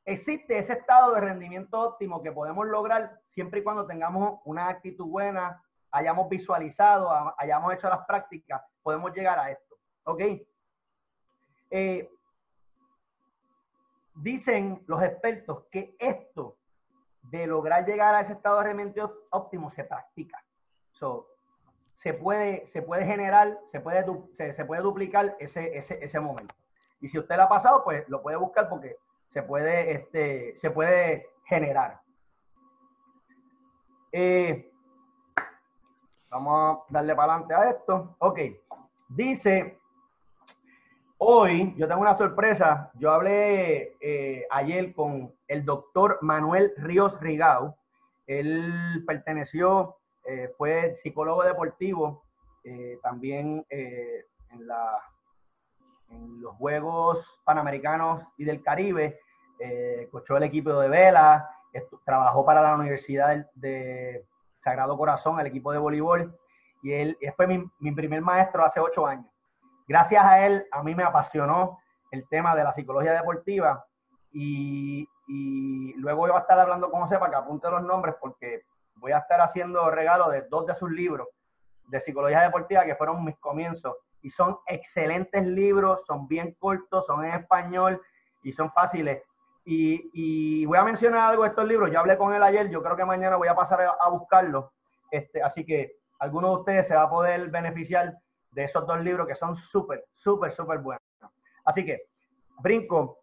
existe 0.05 0.59
ese 0.59 0.74
estado 0.74 1.15
de 1.15 1.23
rendimiento 1.23 1.81
óptimo 1.81 2.23
que 2.23 2.31
podemos 2.31 2.66
lograr 2.66 3.19
siempre 3.31 3.61
y 3.61 3.62
cuando 3.62 3.86
tengamos 3.86 4.40
una 4.44 4.69
actitud 4.69 5.06
buena, 5.06 5.62
hayamos 5.93 6.28
visualizado, 6.28 7.11
hayamos 7.39 7.73
hecho 7.73 7.89
las 7.89 8.05
prácticas, 8.05 8.61
podemos 8.82 9.15
llegar 9.15 9.39
a 9.39 9.51
esto. 9.51 9.78
¿Ok? 10.02 10.20
Eh, 11.70 12.11
dicen 14.14 14.82
los 14.86 15.02
expertos 15.02 15.64
que 15.70 15.96
esto 15.98 16.56
de 17.22 17.46
lograr 17.46 17.86
llegar 17.86 18.14
a 18.14 18.20
ese 18.20 18.32
estado 18.34 18.58
de 18.58 18.64
rendimiento 18.64 19.26
óptimo 19.30 19.70
se 19.70 19.84
practica. 19.84 20.42
Se 21.98 22.14
puede, 22.14 22.66
se 22.66 22.82
puede 22.82 23.04
generar, 23.06 23.58
se 23.70 23.80
puede, 23.80 24.04
se, 24.32 24.64
puede 24.64 24.82
duplicar 24.82 25.36
ese, 25.38 25.76
ese, 25.76 26.20
momento. 26.20 26.54
Y 27.00 27.08
si 27.08 27.18
usted 27.18 27.36
lo 27.36 27.44
ha 27.44 27.48
pasado, 27.48 27.82
pues 27.82 28.08
lo 28.08 28.22
puede 28.22 28.36
buscar 28.36 28.68
porque 28.68 28.96
se 29.28 29.42
puede, 29.42 29.92
este, 29.92 30.56
se 30.56 30.70
puede 30.70 31.28
generar. 31.44 32.00
Eh, 34.12 34.70
vamos 36.30 36.78
a 36.88 36.92
darle 36.92 37.14
para 37.14 37.32
adelante 37.34 37.54
a 37.54 37.70
esto. 37.70 38.16
Ok. 38.18 38.38
Dice, 39.08 39.78
hoy 41.24 41.74
yo 41.76 41.88
tengo 41.88 42.02
una 42.02 42.14
sorpresa. 42.14 42.90
Yo 42.94 43.10
hablé 43.10 43.96
eh, 44.01 44.46
ayer 44.51 44.94
con 44.94 45.34
el 45.48 45.64
doctor 45.64 46.18
Manuel 46.20 46.72
Ríos 46.76 47.18
Rigau. 47.20 47.74
Él 48.26 49.02
perteneció 49.06 49.96
eh, 50.26 50.52
fue 50.56 50.94
psicólogo 50.94 51.42
deportivo, 51.42 52.24
eh, 52.64 52.98
también 53.02 53.64
en, 53.68 54.66
los 56.40 56.55
Juegos 56.56 57.40
Panamericanos 57.44 58.22
y 58.36 58.44
del 58.44 58.62
Caribe, 58.62 59.18
cochó 60.12 60.36
el 60.36 60.44
equipo 60.44 60.78
de 60.78 60.88
vela, 60.88 61.51
trabajó 62.05 62.44
para 62.44 62.62
la 62.62 62.76
Universidad 62.76 63.51
de 63.55 64.24
Sagrado 64.60 64.96
Corazón, 64.96 65.40
el 65.40 65.46
equipo 65.46 65.72
de 65.72 65.78
voleibol, 65.78 66.38
y 66.82 66.92
él, 66.92 67.18
fue 67.34 67.48
mi 67.48 67.92
primer 67.92 68.20
maestro 68.22 68.64
hace 68.64 68.78
ocho 68.78 69.06
años. 69.06 69.34
Gracias 69.86 70.24
a 70.24 70.47
él, 70.47 70.66
a 70.73 70.82
mí 70.82 70.94
me 70.94 71.05
apasionó 71.05 71.78
el 72.11 72.27
tema 72.28 72.55
de 72.55 72.65
la 72.65 72.73
psicología 72.73 73.12
deportiva 73.12 73.85
y, 74.32 75.09
y 75.28 75.94
luego 75.94 76.20
voy 76.20 76.31
a 76.32 76.39
estar 76.39 76.59
hablando 76.59 76.90
con 76.90 77.02
José 77.02 77.19
para 77.19 77.31
que 77.31 77.36
apunte 77.36 77.70
los 77.70 77.82
nombres 77.82 78.15
porque 78.20 78.62
voy 78.97 79.12
a 79.12 79.19
estar 79.19 79.40
haciendo 79.40 79.90
regalo 79.90 80.31
de 80.31 80.43
dos 80.48 80.66
de 80.66 80.74
sus 80.74 80.90
libros 80.90 81.28
de 81.89 82.01
psicología 82.01 82.43
deportiva, 82.43 82.85
que 82.85 82.94
fueron 82.94 83.24
mis 83.24 83.36
comienzos. 83.39 83.97
Y 84.23 84.31
son 84.31 84.59
excelentes 84.66 85.44
libros, 85.47 86.02
son 86.06 86.27
bien 86.27 86.56
cortos, 86.59 87.06
son 87.06 87.24
en 87.24 87.35
español 87.35 88.01
y 88.43 88.52
son 88.52 88.73
fáciles. 88.73 89.23
Y, 89.66 90.65
voy 90.66 90.78
a 90.78 90.85
mencionar 90.85 91.31
algo 91.31 91.43
de 91.43 91.51
estos 91.51 91.66
libros. 91.66 91.90
Yo 91.90 92.01
hablé 92.01 92.16
con 92.19 92.35
él 92.35 92.43
ayer, 92.43 92.69
yo 92.69 92.82
creo 92.82 92.97
que 92.97 93.05
mañana 93.05 93.36
voy 93.36 93.48
a 93.48 93.55
pasar 93.55 93.81
a, 93.82 94.09
buscarlo. 94.09 94.73
Este, 95.11 95.43
así 95.43 95.65
que 95.65 95.97
alguno 96.19 96.48
de 96.48 96.56
ustedes 96.56 96.89
se 96.89 96.94
va 96.94 97.02
a 97.02 97.11
poder 97.11 97.51
beneficiar 97.51 98.15
de 98.55 98.64
esos 98.64 98.86
dos 98.86 99.01
libros 99.01 99.26
que 99.26 99.35
son 99.35 99.56
súper, 99.56 100.06
súper, 100.14 100.51
súper 100.51 100.78
buenos. 100.78 101.02
Así 101.64 101.85
que, 101.85 102.09
brinco. 102.60 103.18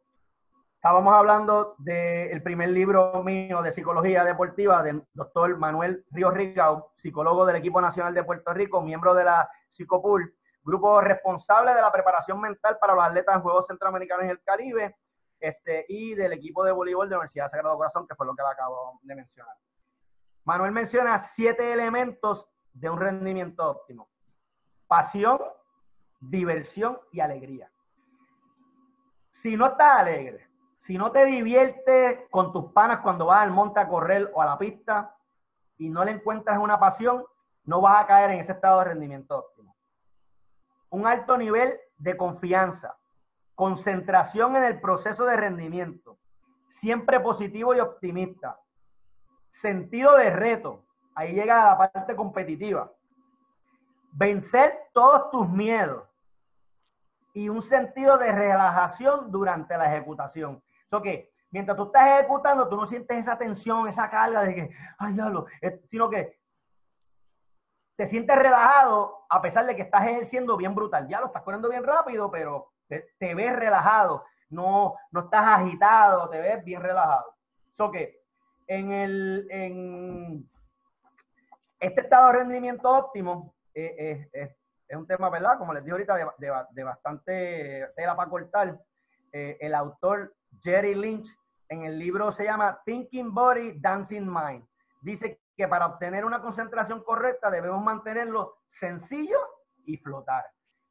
Estábamos 0.75 1.13
hablando 1.13 1.75
del 1.77 2.41
primer 2.41 2.69
libro 2.69 3.21
mío 3.23 3.61
de 3.61 3.71
psicología 3.71 4.23
deportiva 4.23 4.81
del 4.81 5.03
doctor 5.13 5.55
Manuel 5.55 6.03
Ríos 6.09 6.33
Rigao, 6.33 6.93
psicólogo 6.95 7.45
del 7.45 7.57
equipo 7.57 7.79
nacional 7.79 8.15
de 8.15 8.23
Puerto 8.23 8.51
Rico, 8.51 8.81
miembro 8.81 9.13
de 9.13 9.23
la 9.23 9.47
Psicopool, 9.69 10.35
grupo 10.63 10.99
responsable 11.01 11.75
de 11.75 11.81
la 11.81 11.91
preparación 11.91 12.41
mental 12.41 12.79
para 12.81 12.95
los 12.95 13.03
atletas 13.03 13.35
en 13.35 13.41
Juegos 13.43 13.67
Centroamericanos 13.67 14.25
y 14.25 14.29
el 14.29 14.41
Caribe, 14.41 14.95
este, 15.39 15.85
y 15.87 16.15
del 16.15 16.33
equipo 16.33 16.63
de 16.63 16.71
voleibol 16.71 17.07
de 17.07 17.11
la 17.11 17.17
Universidad 17.19 17.45
de 17.45 17.49
Sagrado 17.51 17.77
Corazón, 17.77 18.07
que 18.07 18.15
fue 18.15 18.25
lo 18.25 18.35
que 18.35 18.41
le 18.41 18.49
acabo 18.49 18.99
de 19.03 19.15
mencionar. 19.15 19.55
Manuel 20.45 20.71
menciona 20.71 21.19
siete 21.19 21.71
elementos 21.71 22.49
de 22.73 22.89
un 22.89 22.99
rendimiento 22.99 23.69
óptimo. 23.69 24.09
Pasión, 24.91 25.39
diversión 26.19 26.99
y 27.13 27.21
alegría. 27.21 27.71
Si 29.29 29.55
no 29.55 29.67
estás 29.67 30.01
alegre, 30.01 30.49
si 30.81 30.97
no 30.97 31.13
te 31.13 31.23
diviertes 31.23 32.27
con 32.29 32.51
tus 32.51 32.73
panas 32.73 32.99
cuando 32.99 33.27
vas 33.27 33.41
al 33.41 33.51
monte 33.51 33.79
a 33.79 33.87
correr 33.87 34.29
o 34.33 34.41
a 34.41 34.45
la 34.45 34.57
pista 34.57 35.15
y 35.77 35.87
no 35.87 36.03
le 36.03 36.11
encuentras 36.11 36.59
una 36.59 36.77
pasión, 36.77 37.23
no 37.63 37.79
vas 37.79 38.03
a 38.03 38.05
caer 38.05 38.31
en 38.31 38.39
ese 38.41 38.51
estado 38.51 38.79
de 38.79 38.85
rendimiento 38.87 39.37
óptimo. 39.37 39.77
Un 40.89 41.07
alto 41.07 41.37
nivel 41.37 41.79
de 41.97 42.17
confianza, 42.17 42.97
concentración 43.55 44.57
en 44.57 44.65
el 44.65 44.81
proceso 44.81 45.23
de 45.23 45.37
rendimiento, 45.37 46.17
siempre 46.67 47.21
positivo 47.21 47.73
y 47.73 47.79
optimista, 47.79 48.59
sentido 49.53 50.17
de 50.17 50.31
reto, 50.31 50.83
ahí 51.15 51.31
llega 51.31 51.77
la 51.77 51.77
parte 51.77 52.13
competitiva, 52.13 52.91
vencer 54.11 54.89
todos 54.93 55.29
tus 55.31 55.49
miedos 55.49 56.07
y 57.33 57.49
un 57.49 57.61
sentido 57.61 58.17
de 58.17 58.31
relajación 58.31 59.31
durante 59.31 59.77
la 59.77 59.93
ejecutación. 59.93 60.61
Eso 60.85 61.01
que 61.01 61.31
mientras 61.49 61.77
tú 61.77 61.85
estás 61.85 62.19
ejecutando, 62.19 62.67
tú 62.67 62.75
no 62.75 62.87
sientes 62.87 63.17
esa 63.17 63.37
tensión, 63.37 63.87
esa 63.87 64.09
carga 64.09 64.43
de 64.43 64.55
que, 64.55 64.69
ay, 64.97 65.13
diablo, 65.13 65.45
sino 65.89 66.09
que 66.09 66.39
te 67.95 68.07
sientes 68.07 68.35
relajado 68.35 69.25
a 69.29 69.41
pesar 69.41 69.65
de 69.65 69.75
que 69.75 69.83
estás 69.83 70.07
ejerciendo 70.07 70.57
bien 70.57 70.75
brutal. 70.75 71.07
Ya 71.07 71.19
lo 71.19 71.27
estás 71.27 71.43
corriendo 71.43 71.69
bien 71.69 71.83
rápido, 71.83 72.29
pero 72.29 72.71
te, 72.87 73.35
ves 73.35 73.55
relajado, 73.55 74.25
no, 74.49 74.95
no 75.11 75.21
estás 75.21 75.45
agitado, 75.59 76.29
te 76.29 76.41
ves 76.41 76.63
bien 76.63 76.81
relajado. 76.81 77.35
Eso 77.71 77.91
que 77.91 78.21
en, 78.67 78.91
el, 78.91 79.47
en 79.49 80.49
este 81.79 82.01
estado 82.01 82.27
de 82.27 82.39
rendimiento 82.39 82.89
óptimo 82.89 83.53
es, 83.73 84.55
un 84.95 85.07
tema, 85.07 85.29
¿verdad? 85.29 85.57
Como 85.57 85.73
les 85.73 85.83
dije 85.83 85.91
ahorita, 85.93 86.35
de, 86.37 86.83
bastante 86.83 87.87
tela 87.95 88.15
para 88.15 88.29
cortar. 88.29 88.79
Eh, 89.31 89.57
el 89.61 89.73
autor 89.73 90.35
Jerry 90.61 90.95
Lynch 90.95 91.27
en 91.69 91.85
el 91.85 91.97
libro 91.97 92.31
se 92.31 92.43
llama 92.43 92.81
Thinking 92.85 93.33
Body, 93.33 93.79
Dancing 93.79 94.27
Mind. 94.27 94.65
Dice 95.01 95.41
que 95.55 95.67
para 95.67 95.85
obtener 95.85 96.25
una 96.25 96.41
concentración 96.41 97.01
correcta 97.03 97.49
debemos 97.49 97.81
mantenerlo 97.81 98.57
sencillo 98.67 99.39
y 99.85 99.97
flotar. 99.97 100.45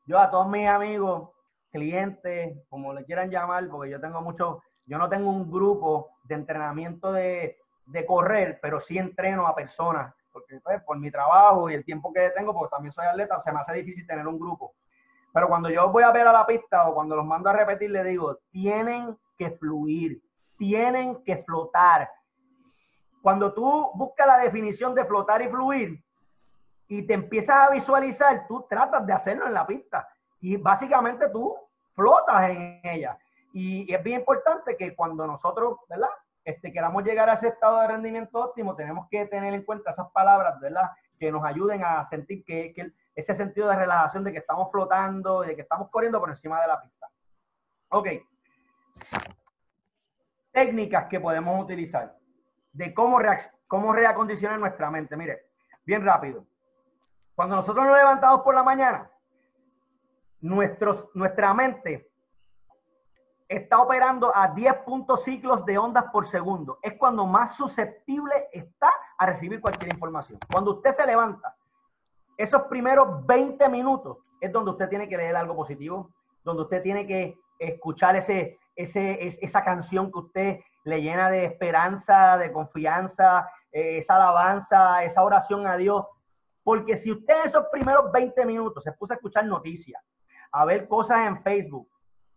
Yo 0.07 0.19
a 0.19 0.31
todos 0.31 0.48
mis 0.48 0.66
amigos, 0.66 1.31
clientes, 1.70 2.57
como 2.69 2.94
le 2.94 3.05
quieran 3.05 3.31
llamar, 3.31 3.69
porque 3.69 3.90
yo 3.90 4.01
tengo 4.01 4.23
mucho, 4.23 4.62
yo 4.86 4.98
no 4.98 5.09
tengo 5.09 5.31
un 5.31 5.51
grupo 5.51 6.19
de 6.24 6.35
entrenamiento 6.35 7.12
de, 7.12 7.59
de 7.86 8.07
correr, 8.07 8.59
pero 8.62 8.81
sí 8.81 8.98
entreno 8.98 9.47
a 9.47 9.55
personas, 9.55 10.15
porque 10.32 10.61
pues, 10.61 10.82
por 10.82 10.98
mi 10.98 11.11
trabajo 11.11 11.70
y 11.70 11.74
el 11.74 11.85
tiempo 11.85 12.12
que 12.12 12.31
tengo, 12.31 12.55
porque 12.55 12.70
también 12.70 12.93
soy 12.93 13.07
atleta, 13.07 13.40
se 13.40 13.52
me 13.52 13.61
hace 13.61 13.74
difícil 13.74 14.07
tener 14.07 14.27
un 14.27 14.39
grupo. 14.39 14.74
Pero 15.32 15.48
cuando 15.48 15.70
yo 15.70 15.90
voy 15.90 16.02
a 16.02 16.11
ver 16.11 16.27
a 16.27 16.32
la 16.32 16.47
pista 16.47 16.89
o 16.89 16.94
cuando 16.94 17.16
los 17.16 17.24
mando 17.24 17.51
a 17.51 17.52
repetir, 17.52 17.90
le 17.90 18.02
digo, 18.05 18.39
tienen 18.51 19.16
que 19.39 19.51
fluir, 19.52 20.23
tienen 20.59 21.23
que 21.24 21.43
flotar. 21.44 22.11
Cuando 23.23 23.52
tú 23.52 23.90
buscas 23.94 24.27
la 24.27 24.39
definición 24.39 24.94
de 24.94 25.05
flotar 25.05 25.43
y 25.43 25.48
fluir 25.48 26.05
y 26.89 27.07
te 27.07 27.15
empiezas 27.15 27.69
a 27.69 27.70
visualizar, 27.70 28.47
tú 28.48 28.66
tratas 28.69 29.07
de 29.07 29.12
hacerlo 29.12 29.47
en 29.47 29.55
la 29.55 29.66
pista 29.66 30.09
y 30.40 30.57
básicamente 30.57 31.28
tú 31.28 31.57
flotas 31.94 32.51
en 32.51 32.81
ella. 32.82 33.19
Y, 33.52 33.93
es 33.93 34.02
bien 34.02 34.20
importante 34.20 34.77
que 34.77 34.94
cuando 34.94 35.27
nosotros, 35.27 35.78
¿verdad? 35.89 36.09
Este, 36.51 36.72
queramos 36.72 37.05
llegar 37.05 37.31
a 37.31 37.35
ese 37.35 37.47
estado 37.47 37.81
de 37.81 37.86
rendimiento 37.86 38.40
óptimo, 38.40 38.74
tenemos 38.74 39.06
que 39.09 39.24
tener 39.27 39.55
en 39.55 39.62
cuenta 39.62 39.93
esas 39.93 40.10
palabras, 40.10 40.59
¿verdad? 40.59 40.90
Que 41.16 41.31
nos 41.31 41.44
ayuden 41.44 41.85
a 41.85 42.05
sentir 42.06 42.44
que, 42.44 42.74
ese 43.14 43.35
sentido 43.36 43.68
de 43.68 43.77
relajación 43.77 44.24
de 44.24 44.32
que 44.32 44.39
estamos 44.39 44.68
flotando, 44.72 45.43
de 45.43 45.55
que 45.55 45.62
estamos 45.62 45.89
corriendo 45.90 46.18
por 46.18 46.28
encima 46.28 46.60
de 46.60 46.66
la 46.66 46.82
pista. 46.82 47.06
Ok. 47.90 48.09
Técnicas 50.51 51.06
que 51.06 51.20
podemos 51.20 51.62
utilizar 51.62 52.16
de 52.72 52.93
cómo, 52.94 53.20
cómo 53.68 53.93
reacondicionar 53.93 54.59
nuestra 54.59 54.90
mente. 54.90 55.16
Mire, 55.16 55.51
bien 55.85 56.05
rápido. 56.05 56.44
Cuando 57.36 57.55
nosotros 57.55 57.85
nos 57.86 57.97
levantamos 57.97 58.40
por 58.40 58.56
la 58.56 58.64
mañana, 58.64 59.09
nuestra 60.40 61.55
mente 61.55 62.10
está 63.51 63.82
operando 63.82 64.31
a 64.35 64.47
10 64.47 64.85
puntos 64.85 65.24
ciclos 65.24 65.66
de 65.66 65.77
ondas 65.77 66.05
por 66.12 66.24
segundo. 66.24 66.78
Es 66.82 66.93
cuando 66.93 67.27
más 67.27 67.56
susceptible 67.56 68.48
está 68.52 68.93
a 69.18 69.27
recibir 69.27 69.60
cualquier 69.60 69.93
información. 69.93 70.39
Cuando 70.52 70.77
usted 70.77 70.94
se 70.94 71.05
levanta, 71.05 71.56
esos 72.36 72.62
primeros 72.62 73.27
20 73.27 73.68
minutos 73.68 74.18
es 74.40 74.52
donde 74.52 74.70
usted 74.70 74.89
tiene 74.89 75.09
que 75.09 75.16
leer 75.16 75.35
algo 75.35 75.56
positivo, 75.56 76.10
donde 76.44 76.62
usted 76.62 76.81
tiene 76.81 77.09
que 77.09 77.36
escuchar 77.59 78.14
ese, 78.14 78.60
esa 78.77 79.64
canción 79.64 80.12
que 80.12 80.18
usted 80.20 80.60
le 80.85 81.02
llena 81.02 81.28
de 81.28 81.44
esperanza, 81.44 82.39
de 82.39 82.52
confianza, 82.52 83.51
eh, 83.72 83.98
esa 83.98 84.14
alabanza, 84.14 85.02
esa 85.02 85.24
oración 85.24 85.66
a 85.66 85.77
Dios. 85.77 86.06
Porque 86.62 86.97
si 86.97 87.10
usted 87.10 87.47
esos 87.47 87.66
primeros 87.72 88.12
20 88.12 88.47
minutos 88.47 88.85
se 88.85 88.93
puso 88.93 89.12
a 89.12 89.16
escuchar 89.16 89.44
noticias, 89.44 90.01
a 90.52 90.64
ver 90.64 90.86
cosas 90.86 91.27
en 91.27 91.43
Facebook, 91.43 91.90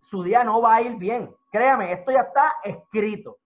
su 0.08 0.24
día 0.24 0.44
no 0.44 0.62
va 0.62 0.76
a 0.76 0.82
ir 0.82 0.96
bien. 0.98 1.34
Créame, 1.52 1.92
esto 1.92 2.12
ya 2.12 2.22
está 2.22 2.56
escrito. 2.64 3.38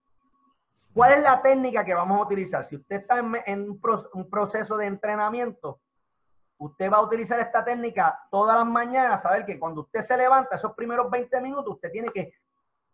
¿Cuál 0.94 1.14
es 1.14 1.22
la 1.22 1.42
técnica 1.42 1.86
que 1.86 1.94
vamos 1.94 2.18
a 2.18 2.24
utilizar? 2.24 2.66
Si 2.66 2.76
usted 2.76 2.98
está 2.98 3.20
en, 3.46 3.70
un, 3.70 4.30
proceso 4.30 4.78
de 4.78 4.88
entrenamiento, 4.88 5.80
usted 6.58 6.92
va 6.92 6.98
a 6.98 7.04
utilizar 7.04 7.40
esta 7.40 7.64
técnica 7.64 8.20
todas 8.32 8.58
las 8.58 8.66
mañanas, 8.66 9.22
saber 9.22 9.46
que 9.46 9.60
cuando 9.60 9.82
usted 9.82 10.02
se 10.02 10.18
levanta, 10.18 10.56
esos 10.56 10.74
primeros 10.74 11.12
20 11.12 11.40
minutos, 11.42 11.76
usted 11.76 11.92
tiene 11.92 12.10
que 12.10 12.34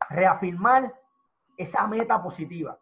reafirmar 0.09 0.93
esa 1.55 1.87
meta 1.87 2.21
positiva. 2.21 2.77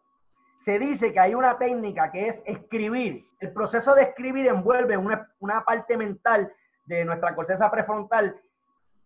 Se 0.58 0.78
dice 0.78 1.12
que 1.12 1.20
hay 1.20 1.34
una 1.34 1.56
técnica 1.56 2.10
que 2.10 2.26
es 2.26 2.42
escribir. 2.44 3.24
El 3.38 3.52
proceso 3.52 3.94
de 3.94 4.02
escribir 4.02 4.48
envuelve 4.48 4.96
una, 4.96 5.30
una 5.38 5.64
parte 5.64 5.96
mental 5.96 6.52
de 6.84 7.04
nuestra 7.04 7.34
corteza 7.34 7.70
prefrontal 7.70 8.40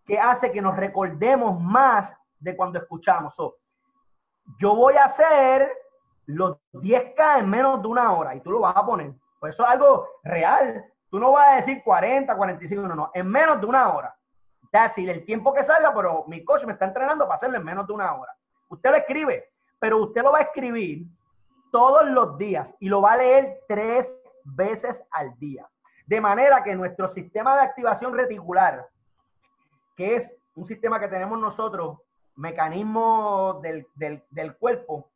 que 0.07 0.17
hace 0.17 0.51
que 0.51 0.61
nos 0.61 0.75
recordemos 0.75 1.61
más 1.61 2.15
de 2.39 2.55
cuando 2.55 2.79
escuchamos. 2.79 3.35
yo 4.57 4.75
voy 4.75 4.95
a 4.95 5.03
hacer 5.03 5.69
los 6.25 6.57
10K 6.73 7.39
en 7.39 7.49
menos 7.49 7.81
de 7.81 7.87
una 7.87 8.13
hora 8.13 8.33
y 8.33 8.39
tú 8.41 8.51
lo 8.51 8.61
vas 8.61 8.75
a 8.75 8.85
poner. 8.85 9.13
Pues 9.39 9.53
eso 9.53 9.63
es 9.63 9.69
algo 9.69 10.07
real. 10.23 10.85
Tú 11.09 11.19
no 11.19 11.33
vas 11.33 11.47
a 11.47 11.55
decir 11.57 11.81
40, 11.83 12.35
45, 12.35 12.87
no, 12.87 12.95
no, 12.95 13.11
en 13.13 13.27
menos 13.27 13.59
de 13.59 13.65
una 13.65 13.93
hora. 13.93 14.15
Decir, 14.71 15.09
el 15.09 15.25
tiempo 15.25 15.53
que 15.53 15.63
salga, 15.63 15.93
pero 15.93 16.25
mi 16.27 16.43
coach 16.43 16.65
me 16.65 16.73
está 16.73 16.85
entrenando 16.85 17.25
para 17.25 17.35
hacerlo 17.35 17.57
en 17.57 17.63
menos 17.63 17.87
de 17.87 17.93
una 17.93 18.13
hora. 18.13 18.35
Usted 18.69 18.91
lo 18.91 18.97
escribe, 18.97 19.49
pero 19.79 19.97
usted 19.97 20.21
lo 20.21 20.31
va 20.31 20.39
a 20.39 20.43
escribir 20.43 21.07
todos 21.71 22.05
los 22.09 22.37
días 22.37 22.73
y 22.79 22.89
lo 22.89 23.01
va 23.01 23.13
a 23.13 23.17
leer 23.17 23.61
tres 23.67 24.21
veces 24.43 25.03
al 25.11 25.37
día. 25.39 25.67
De 26.05 26.21
manera 26.21 26.63
que 26.63 26.75
nuestro 26.75 27.07
sistema 27.07 27.55
de 27.55 27.61
activación 27.61 28.13
reticular, 28.13 28.87
que 29.97 30.15
es 30.15 30.33
un 30.55 30.65
sistema 30.65 30.99
que 30.99 31.07
tenemos 31.07 31.37
nosotros, 31.39 31.97
mecanismo 32.35 33.59
del, 33.63 33.87
del, 33.95 34.55
cuerpo, 34.57 35.09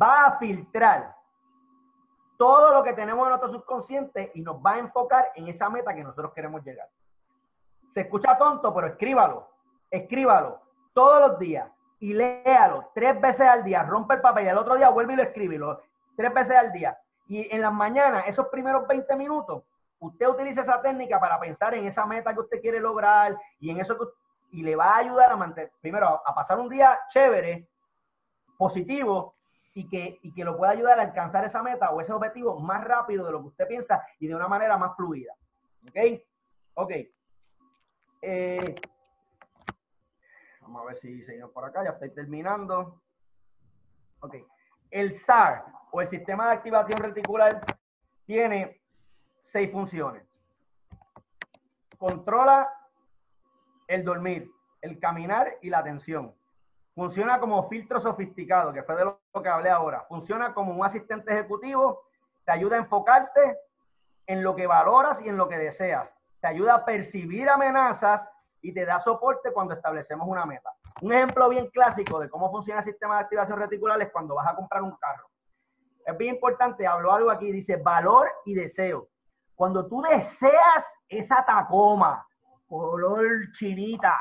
va 0.00 0.24
a 0.24 0.38
filtrar 0.38 1.14
todo 2.38 2.72
lo 2.72 2.82
que 2.82 2.94
tenemos 2.94 3.24
en 3.24 3.28
nuestro 3.28 3.52
subconsciente 3.52 4.32
y 4.34 4.40
nos 4.40 4.56
va 4.56 4.72
a 4.72 4.78
enfocar 4.78 5.32
en 5.36 5.48
esa 5.48 5.68
meta 5.68 5.94
que 5.94 6.02
nosotros 6.02 6.32
queremos 6.32 6.64
llegar. 6.64 6.88
Se 7.92 8.00
escucha 8.00 8.38
tonto, 8.38 8.74
pero 8.74 8.86
escríbalo, 8.88 9.50
escríbalo 9.90 10.62
todos 10.94 11.28
los 11.28 11.38
días 11.38 11.70
y 12.00 12.14
léalo 12.14 12.90
tres 12.94 13.20
veces 13.20 13.46
al 13.46 13.62
día. 13.62 13.82
Rompe 13.82 14.14
el 14.14 14.20
papel 14.22 14.46
y 14.46 14.48
el 14.48 14.58
otro 14.58 14.76
día 14.76 14.88
vuelve 14.88 15.12
y 15.12 15.16
lo 15.16 15.22
escribe 15.22 15.60
tres 16.16 16.32
veces 16.32 16.56
al 16.56 16.72
día. 16.72 16.98
Y 17.28 17.54
en 17.54 17.60
las 17.60 17.72
mañanas, 17.72 18.24
esos 18.26 18.48
primeros 18.48 18.86
20 18.88 19.14
minutos, 19.16 19.62
usted 20.06 20.28
utiliza 20.28 20.62
esa 20.62 20.80
técnica 20.82 21.18
para 21.20 21.38
pensar 21.40 21.74
en 21.74 21.86
esa 21.86 22.06
meta 22.06 22.34
que 22.34 22.40
usted 22.40 22.60
quiere 22.60 22.80
lograr 22.80 23.38
y 23.58 23.70
en 23.70 23.80
eso 23.80 23.98
que, 23.98 24.04
y 24.50 24.62
le 24.62 24.76
va 24.76 24.94
a 24.94 24.98
ayudar 24.98 25.32
a 25.32 25.36
mantener, 25.36 25.72
primero, 25.80 26.22
a, 26.24 26.34
pasar 26.34 26.58
un 26.58 26.68
día 26.68 27.00
chévere, 27.08 27.68
positivo, 28.56 29.34
y 29.76 29.88
que, 29.88 30.20
y 30.22 30.32
que 30.32 30.44
lo 30.44 30.56
pueda 30.56 30.70
ayudar 30.70 31.00
a 31.00 31.02
alcanzar 31.02 31.44
esa 31.44 31.60
meta 31.60 31.90
o 31.90 32.00
ese 32.00 32.12
objetivo 32.12 32.60
más 32.60 32.84
rápido 32.84 33.26
de 33.26 33.32
lo 33.32 33.40
que 33.40 33.48
usted 33.48 33.66
piensa 33.66 34.06
y 34.20 34.28
de 34.28 34.34
una 34.36 34.46
manera 34.46 34.78
más 34.78 34.94
fluida. 34.94 35.34
¿Ok? 35.88 36.20
Ok. 36.74 36.92
Eh, 38.22 38.74
vamos 40.60 40.82
a 40.82 40.84
ver 40.86 40.96
si 40.96 41.22
seguimos 41.22 41.50
por 41.50 41.64
acá, 41.64 41.82
ya 41.82 41.90
estoy 41.90 42.14
terminando. 42.14 43.02
Ok. 44.20 44.36
El 44.90 45.10
SAR 45.10 45.64
o 45.90 46.00
el 46.00 46.06
sistema 46.06 46.46
de 46.46 46.52
activación 46.52 47.02
reticular 47.02 47.64
tiene 48.24 48.83
seis 49.44 49.70
funciones. 49.70 50.24
Controla 51.98 52.68
el 53.86 54.04
dormir, 54.04 54.50
el 54.80 54.98
caminar 54.98 55.58
y 55.62 55.70
la 55.70 55.78
atención. 55.78 56.34
Funciona 56.94 57.40
como 57.40 57.68
filtro 57.68 57.98
sofisticado, 57.98 58.72
que 58.72 58.82
fue 58.82 58.96
de 58.96 59.04
lo 59.04 59.42
que 59.42 59.48
hablé 59.48 59.70
ahora. 59.70 60.04
Funciona 60.08 60.54
como 60.54 60.72
un 60.74 60.84
asistente 60.84 61.32
ejecutivo, 61.32 62.02
te 62.44 62.52
ayuda 62.52 62.76
a 62.76 62.80
enfocarte 62.80 63.58
en 64.26 64.42
lo 64.42 64.54
que 64.54 64.66
valoras 64.66 65.20
y 65.20 65.28
en 65.28 65.36
lo 65.36 65.48
que 65.48 65.58
deseas. 65.58 66.14
Te 66.40 66.48
ayuda 66.48 66.74
a 66.74 66.84
percibir 66.84 67.48
amenazas 67.48 68.28
y 68.60 68.72
te 68.72 68.84
da 68.84 68.98
soporte 68.98 69.52
cuando 69.52 69.74
establecemos 69.74 70.26
una 70.26 70.46
meta. 70.46 70.70
Un 71.02 71.12
ejemplo 71.12 71.48
bien 71.48 71.68
clásico 71.68 72.20
de 72.20 72.30
cómo 72.30 72.50
funciona 72.50 72.80
el 72.80 72.86
sistema 72.86 73.16
de 73.16 73.22
activación 73.24 73.58
reticular 73.58 74.00
es 74.00 74.10
cuando 74.10 74.34
vas 74.34 74.46
a 74.46 74.54
comprar 74.54 74.82
un 74.82 74.96
carro. 74.96 75.28
Es 76.06 76.16
bien 76.16 76.34
importante, 76.34 76.86
hablo 76.86 77.12
algo 77.12 77.30
aquí, 77.30 77.50
dice 77.50 77.76
valor 77.76 78.30
y 78.44 78.54
deseo. 78.54 79.08
Cuando 79.54 79.86
tú 79.86 80.02
deseas 80.02 80.94
esa 81.08 81.44
Tacoma, 81.44 82.26
color 82.66 83.50
chinita, 83.52 84.20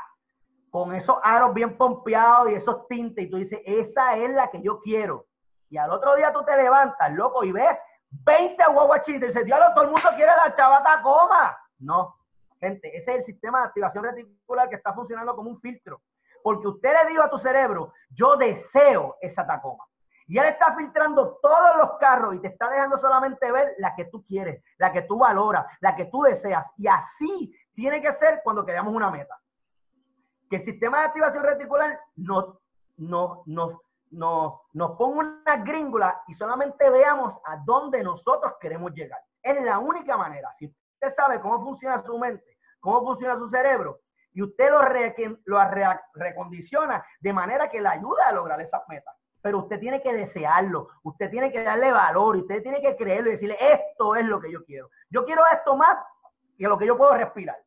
con 0.70 0.94
esos 0.96 1.18
aros 1.24 1.54
bien 1.54 1.78
pompeados 1.78 2.50
y 2.50 2.56
esos 2.56 2.88
tintes, 2.88 3.26
y 3.26 3.30
tú 3.30 3.38
dices, 3.38 3.60
esa 3.64 4.18
es 4.18 4.32
la 4.32 4.50
que 4.50 4.62
yo 4.62 4.80
quiero. 4.80 5.28
Y 5.70 5.78
al 5.78 5.92
otro 5.92 6.16
día 6.16 6.34
tú 6.34 6.44
te 6.44 6.56
levantas, 6.56 7.12
loco, 7.14 7.44
y 7.44 7.52
ves 7.52 7.80
20 8.10 8.64
guaguas 8.74 9.02
chinitas 9.02 9.26
y 9.26 9.28
dices, 9.30 9.46
diablo, 9.46 9.68
todo 9.74 9.86
el 9.86 9.92
mundo 9.92 10.10
quiere 10.16 10.32
la 10.36 10.54
chava 10.54 10.84
Tacoma. 10.84 11.58
No, 11.80 12.16
gente, 12.60 12.96
ese 12.96 13.12
es 13.12 13.18
el 13.18 13.24
sistema 13.24 13.60
de 13.60 13.68
activación 13.68 14.04
reticular 14.04 14.70
que 14.70 14.76
está 14.76 14.94
funcionando 14.94 15.36
como 15.36 15.50
un 15.50 15.60
filtro. 15.60 16.02
Porque 16.44 16.68
usted 16.68 16.94
le 17.04 17.10
dijo 17.10 17.24
a 17.24 17.30
tu 17.30 17.38
cerebro, 17.38 17.94
yo 18.10 18.36
deseo 18.36 19.18
esa 19.22 19.46
Tacoma. 19.46 19.84
Y 20.34 20.40
él 20.40 20.46
está 20.46 20.76
filtrando 20.76 21.38
todos 21.44 21.78
los 21.78 21.92
carros 22.00 22.34
y 22.34 22.40
te 22.40 22.48
está 22.48 22.68
dejando 22.68 22.98
solamente 22.98 23.52
ver 23.52 23.76
la 23.78 23.94
que 23.96 24.06
tú 24.06 24.26
quieres, 24.26 24.64
la 24.80 24.92
que 24.92 25.04
tú 25.04 25.20
valoras, 25.20 25.64
la 25.80 25.96
que 25.96 26.06
tú 26.06 26.24
deseas. 26.24 26.74
Y 26.76 26.88
así 26.88 27.56
tiene 27.76 28.02
que 28.02 28.12
ser 28.12 28.42
cuando 28.44 28.66
queramos 28.66 28.96
una 28.96 29.12
meta. 29.12 29.40
Que 30.50 30.56
el 30.56 30.64
sistema 30.64 31.02
de 31.02 31.06
activación 31.06 31.44
reticular 31.44 32.00
no, 32.16 32.60
no, 32.98 33.44
no, 33.46 33.84
no, 34.10 34.62
nos 34.74 34.98
ponga 34.98 35.20
una 35.20 35.58
gríngula 35.58 36.24
y 36.28 36.34
solamente 36.34 36.90
veamos 36.90 37.38
a 37.46 37.58
dónde 37.58 38.02
nosotros 38.02 38.54
queremos 38.60 38.92
llegar. 38.94 39.20
Es 39.40 39.64
la 39.64 39.78
única 39.78 40.18
manera. 40.18 40.52
Si 40.58 40.66
usted 40.66 41.16
sabe 41.16 41.40
cómo 41.42 41.64
funciona 41.64 42.00
su 42.00 42.18
mente, 42.18 42.58
cómo 42.80 43.06
funciona 43.06 43.38
su 43.38 43.48
cerebro, 43.48 44.00
y 44.32 44.42
usted 44.42 44.72
lo, 44.72 44.82
recondiciona 46.16 47.06
de 47.20 47.34
manera 47.34 47.70
que 47.70 47.80
le 47.80 47.90
ayuda 47.90 48.30
a 48.30 48.32
lograr 48.32 48.60
esas 48.60 48.82
metas 48.88 49.16
pero 49.44 49.60
usted 49.60 49.78
tiene 49.78 50.02
que 50.02 50.14
desearlo, 50.14 50.88
usted 51.04 51.30
tiene 51.30 51.52
que 51.52 51.62
darle 51.62 51.92
valor, 51.92 52.38
usted 52.38 52.64
tiene 52.64 52.82
que 52.82 52.96
creerlo 52.96 53.28
y 53.28 53.34
decirle, 53.34 53.58
esto 53.60 54.16
es 54.16 54.26
lo 54.26 54.40
que 54.40 54.50
yo 54.50 54.64
quiero. 54.64 54.90
Yo 55.10 55.26
quiero 55.26 55.44
esto 55.52 55.76
más 55.76 55.98
que 56.58 56.66
lo 56.66 56.78
que 56.78 56.86
yo 56.86 56.98
puedo 56.98 57.14
respirar. 57.14 57.62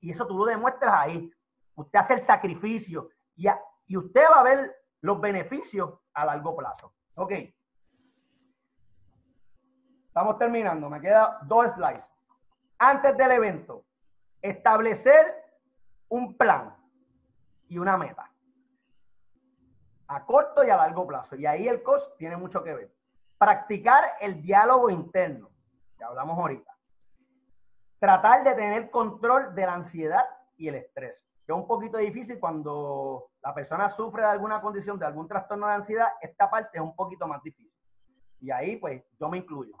Y 0.00 0.10
eso 0.10 0.26
tú 0.26 0.36
lo 0.36 0.44
demuestras 0.44 0.92
ahí. 0.92 1.32
Usted 1.76 1.98
hace 1.98 2.14
el 2.14 2.20
sacrificio 2.20 3.08
y, 3.36 3.46
y 3.86 3.96
usted 3.96 4.22
va 4.30 4.40
a 4.40 4.42
ver 4.42 4.76
los 5.00 5.18
beneficios 5.18 5.94
a 6.12 6.26
largo 6.26 6.54
plazo. 6.54 6.92
Ok. 7.14 7.32
Estamos 10.08 10.38
terminando. 10.38 10.90
Me 10.90 11.00
queda 11.00 11.38
dos 11.44 11.72
slides. 11.72 12.04
Antes 12.76 13.16
del 13.16 13.30
evento, 13.30 13.86
establecer 14.42 15.42
un 16.08 16.36
plan 16.36 16.76
y 17.66 17.78
una 17.78 17.96
meta 17.96 18.30
a 20.08 20.24
corto 20.24 20.64
y 20.64 20.70
a 20.70 20.76
largo 20.76 21.06
plazo. 21.06 21.36
Y 21.36 21.46
ahí 21.46 21.68
el 21.68 21.82
cost 21.82 22.16
tiene 22.16 22.36
mucho 22.36 22.62
que 22.62 22.74
ver. 22.74 22.94
Practicar 23.38 24.04
el 24.20 24.42
diálogo 24.42 24.90
interno, 24.90 25.50
ya 25.98 26.06
hablamos 26.06 26.38
ahorita. 26.38 26.72
Tratar 27.98 28.44
de 28.44 28.54
tener 28.54 28.90
control 28.90 29.54
de 29.54 29.66
la 29.66 29.74
ansiedad 29.74 30.24
y 30.56 30.68
el 30.68 30.76
estrés, 30.76 31.16
que 31.46 31.52
es 31.52 31.56
un 31.56 31.66
poquito 31.66 31.98
difícil 31.98 32.38
cuando 32.38 33.30
la 33.42 33.54
persona 33.54 33.88
sufre 33.88 34.22
de 34.22 34.28
alguna 34.28 34.60
condición, 34.60 34.98
de 34.98 35.06
algún 35.06 35.26
trastorno 35.26 35.66
de 35.66 35.74
ansiedad, 35.74 36.08
esta 36.20 36.50
parte 36.50 36.78
es 36.78 36.82
un 36.82 36.94
poquito 36.94 37.26
más 37.26 37.42
difícil. 37.42 37.72
Y 38.40 38.50
ahí, 38.50 38.76
pues, 38.76 39.02
yo 39.18 39.28
me 39.28 39.38
incluyo. 39.38 39.74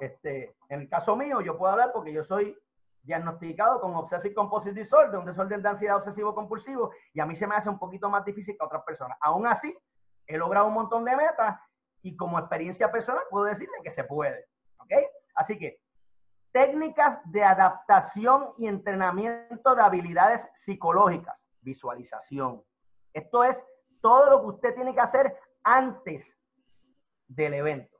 Este, 0.00 0.56
en 0.68 0.80
el 0.80 0.88
caso 0.88 1.16
mío, 1.16 1.40
yo 1.40 1.56
puedo 1.56 1.72
hablar 1.72 1.92
porque 1.92 2.12
yo 2.12 2.22
soy 2.22 2.56
diagnosticado 3.02 3.80
con 3.80 3.94
Obsessive 3.94 4.34
Compulsive 4.34 4.80
Disorder, 4.80 5.18
un 5.18 5.26
desorden 5.26 5.62
de 5.62 5.68
ansiedad 5.68 5.96
obsesivo 5.96 6.34
compulsivo, 6.34 6.92
y 7.12 7.20
a 7.20 7.26
mí 7.26 7.34
se 7.34 7.46
me 7.46 7.56
hace 7.56 7.68
un 7.68 7.78
poquito 7.78 8.08
más 8.08 8.24
difícil 8.24 8.56
que 8.56 8.62
a 8.62 8.66
otras 8.66 8.82
personas. 8.84 9.18
Aún 9.20 9.46
así, 9.46 9.76
he 10.26 10.36
logrado 10.36 10.68
un 10.68 10.74
montón 10.74 11.04
de 11.04 11.16
metas 11.16 11.60
y 12.02 12.16
como 12.16 12.38
experiencia 12.38 12.90
personal 12.90 13.24
puedo 13.30 13.44
decirle 13.46 13.74
que 13.82 13.90
se 13.90 14.04
puede. 14.04 14.46
Así 15.34 15.58
que 15.58 15.80
técnicas 16.52 17.20
de 17.24 17.42
adaptación 17.42 18.50
y 18.58 18.66
entrenamiento 18.66 19.74
de 19.74 19.82
habilidades 19.82 20.48
psicológicas, 20.54 21.36
visualización. 21.60 22.62
Esto 23.12 23.44
es 23.44 23.62
todo 24.00 24.30
lo 24.30 24.40
que 24.42 24.46
usted 24.48 24.74
tiene 24.74 24.94
que 24.94 25.00
hacer 25.00 25.36
antes 25.64 26.26
del 27.28 27.54
evento. 27.54 27.96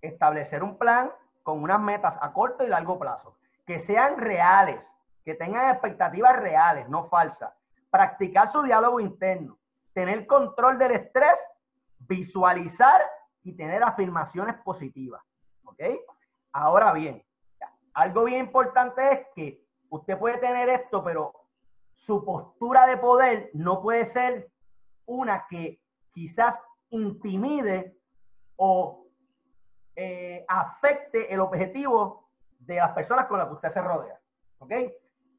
Establecer 0.00 0.62
un 0.62 0.78
plan 0.78 1.12
con 1.42 1.62
unas 1.62 1.80
metas 1.80 2.18
a 2.20 2.32
corto 2.32 2.64
y 2.64 2.68
largo 2.68 2.98
plazo 2.98 3.36
que 3.72 3.80
sean 3.80 4.18
reales, 4.18 4.78
que 5.24 5.34
tengan 5.34 5.70
expectativas 5.70 6.36
reales, 6.36 6.90
no 6.90 7.08
falsas. 7.08 7.54
Practicar 7.88 8.52
su 8.52 8.60
diálogo 8.60 9.00
interno, 9.00 9.58
tener 9.94 10.26
control 10.26 10.76
del 10.76 10.92
estrés, 10.92 11.38
visualizar 12.00 13.00
y 13.42 13.54
tener 13.56 13.82
afirmaciones 13.82 14.56
positivas. 14.56 15.22
¿Ok? 15.64 15.80
Ahora 16.52 16.92
bien, 16.92 17.24
algo 17.94 18.24
bien 18.24 18.40
importante 18.40 19.10
es 19.10 19.26
que 19.34 19.64
usted 19.88 20.18
puede 20.18 20.36
tener 20.36 20.68
esto, 20.68 21.02
pero 21.02 21.32
su 21.94 22.22
postura 22.26 22.84
de 22.84 22.98
poder 22.98 23.50
no 23.54 23.80
puede 23.80 24.04
ser 24.04 24.50
una 25.06 25.46
que 25.48 25.80
quizás 26.12 26.60
intimide 26.90 27.96
o 28.56 29.06
eh, 29.96 30.44
afecte 30.46 31.32
el 31.32 31.40
objetivo 31.40 32.21
de 32.66 32.76
las 32.76 32.92
personas 32.92 33.26
con 33.26 33.38
las 33.38 33.48
que 33.48 33.54
usted 33.54 33.70
se 33.70 33.82
rodea. 33.82 34.20
¿Ok? 34.58 34.72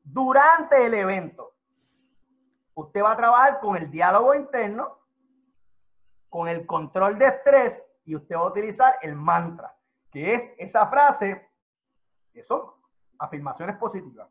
Durante 0.03 0.85
el 0.85 0.93
evento, 0.93 1.53
usted 2.73 3.01
va 3.01 3.11
a 3.11 3.17
trabajar 3.17 3.59
con 3.59 3.77
el 3.77 3.89
diálogo 3.89 4.35
interno, 4.35 4.99
con 6.29 6.47
el 6.47 6.65
control 6.65 7.17
de 7.17 7.27
estrés 7.27 7.83
y 8.05 8.15
usted 8.15 8.35
va 8.35 8.41
a 8.41 8.47
utilizar 8.47 8.95
el 9.01 9.15
mantra, 9.15 9.73
que 10.11 10.33
es 10.33 10.51
esa 10.57 10.87
frase, 10.87 11.49
que 12.33 12.43
son 12.43 12.63
afirmaciones 13.19 13.77
positivas. 13.77 14.27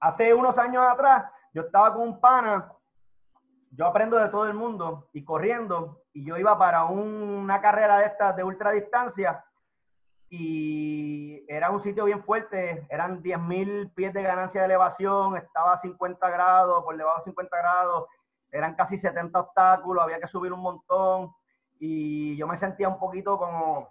Hace 0.00 0.32
unos 0.32 0.56
años 0.58 0.86
atrás, 0.88 1.30
yo 1.52 1.62
estaba 1.62 1.92
con 1.92 2.02
un 2.02 2.20
pana, 2.20 2.72
yo 3.72 3.86
aprendo 3.86 4.16
de 4.16 4.28
todo 4.28 4.46
el 4.46 4.54
mundo 4.54 5.10
y 5.12 5.24
corriendo, 5.24 6.02
y 6.12 6.24
yo 6.24 6.36
iba 6.38 6.56
para 6.56 6.84
una 6.84 7.60
carrera 7.60 7.98
de 7.98 8.06
estas 8.06 8.36
de 8.36 8.44
ultradistancia 8.44 9.44
y 10.28 11.44
era 11.48 11.70
un 11.70 11.80
sitio 11.80 12.04
bien 12.04 12.22
fuerte, 12.24 12.86
eran 12.90 13.22
10.000 13.22 13.94
pies 13.94 14.12
de 14.12 14.22
ganancia 14.22 14.60
de 14.60 14.66
elevación, 14.66 15.36
estaba 15.36 15.74
a 15.74 15.78
50 15.78 16.30
grados, 16.30 16.82
por 16.84 16.96
debajo 16.96 17.18
de 17.18 17.24
50 17.24 17.56
grados, 17.56 18.06
eran 18.50 18.74
casi 18.74 18.98
70 18.98 19.38
obstáculos, 19.38 20.02
había 20.02 20.18
que 20.18 20.26
subir 20.26 20.52
un 20.52 20.60
montón 20.60 21.32
y 21.78 22.36
yo 22.36 22.46
me 22.46 22.56
sentía 22.56 22.88
un 22.88 22.98
poquito 22.98 23.38
como, 23.38 23.88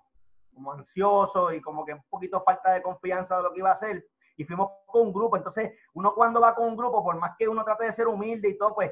como 0.53 0.74
ansioso 0.74 1.53
y 1.53 1.62
como 1.62 1.86
que 1.86 1.94
un 1.94 2.03
poquito 2.10 2.44
falta 2.44 2.74
de 2.74 2.82
confianza 2.82 3.38
de 3.38 3.44
lo 3.44 3.53
que 3.53 3.60
iba 3.60 3.70
a 3.70 3.74
hacer. 3.74 4.06
Y 4.38 4.44
fuimos 4.44 4.72
con 4.86 5.03
un 5.03 5.14
grupo, 5.14 5.38
entonces 5.38 5.74
uno 5.94 6.14
cuando 6.14 6.41
va 6.41 6.53
con 6.53 6.68
un 6.68 6.76
grupo, 6.76 7.02
por 7.02 7.16
más 7.18 7.36
que 7.38 7.48
uno 7.48 7.64
trate 7.64 7.86
de 7.86 7.94
ser 7.94 8.07
humilde 8.07 8.49
y 8.49 8.57
todo, 8.57 8.76
pues 8.76 8.91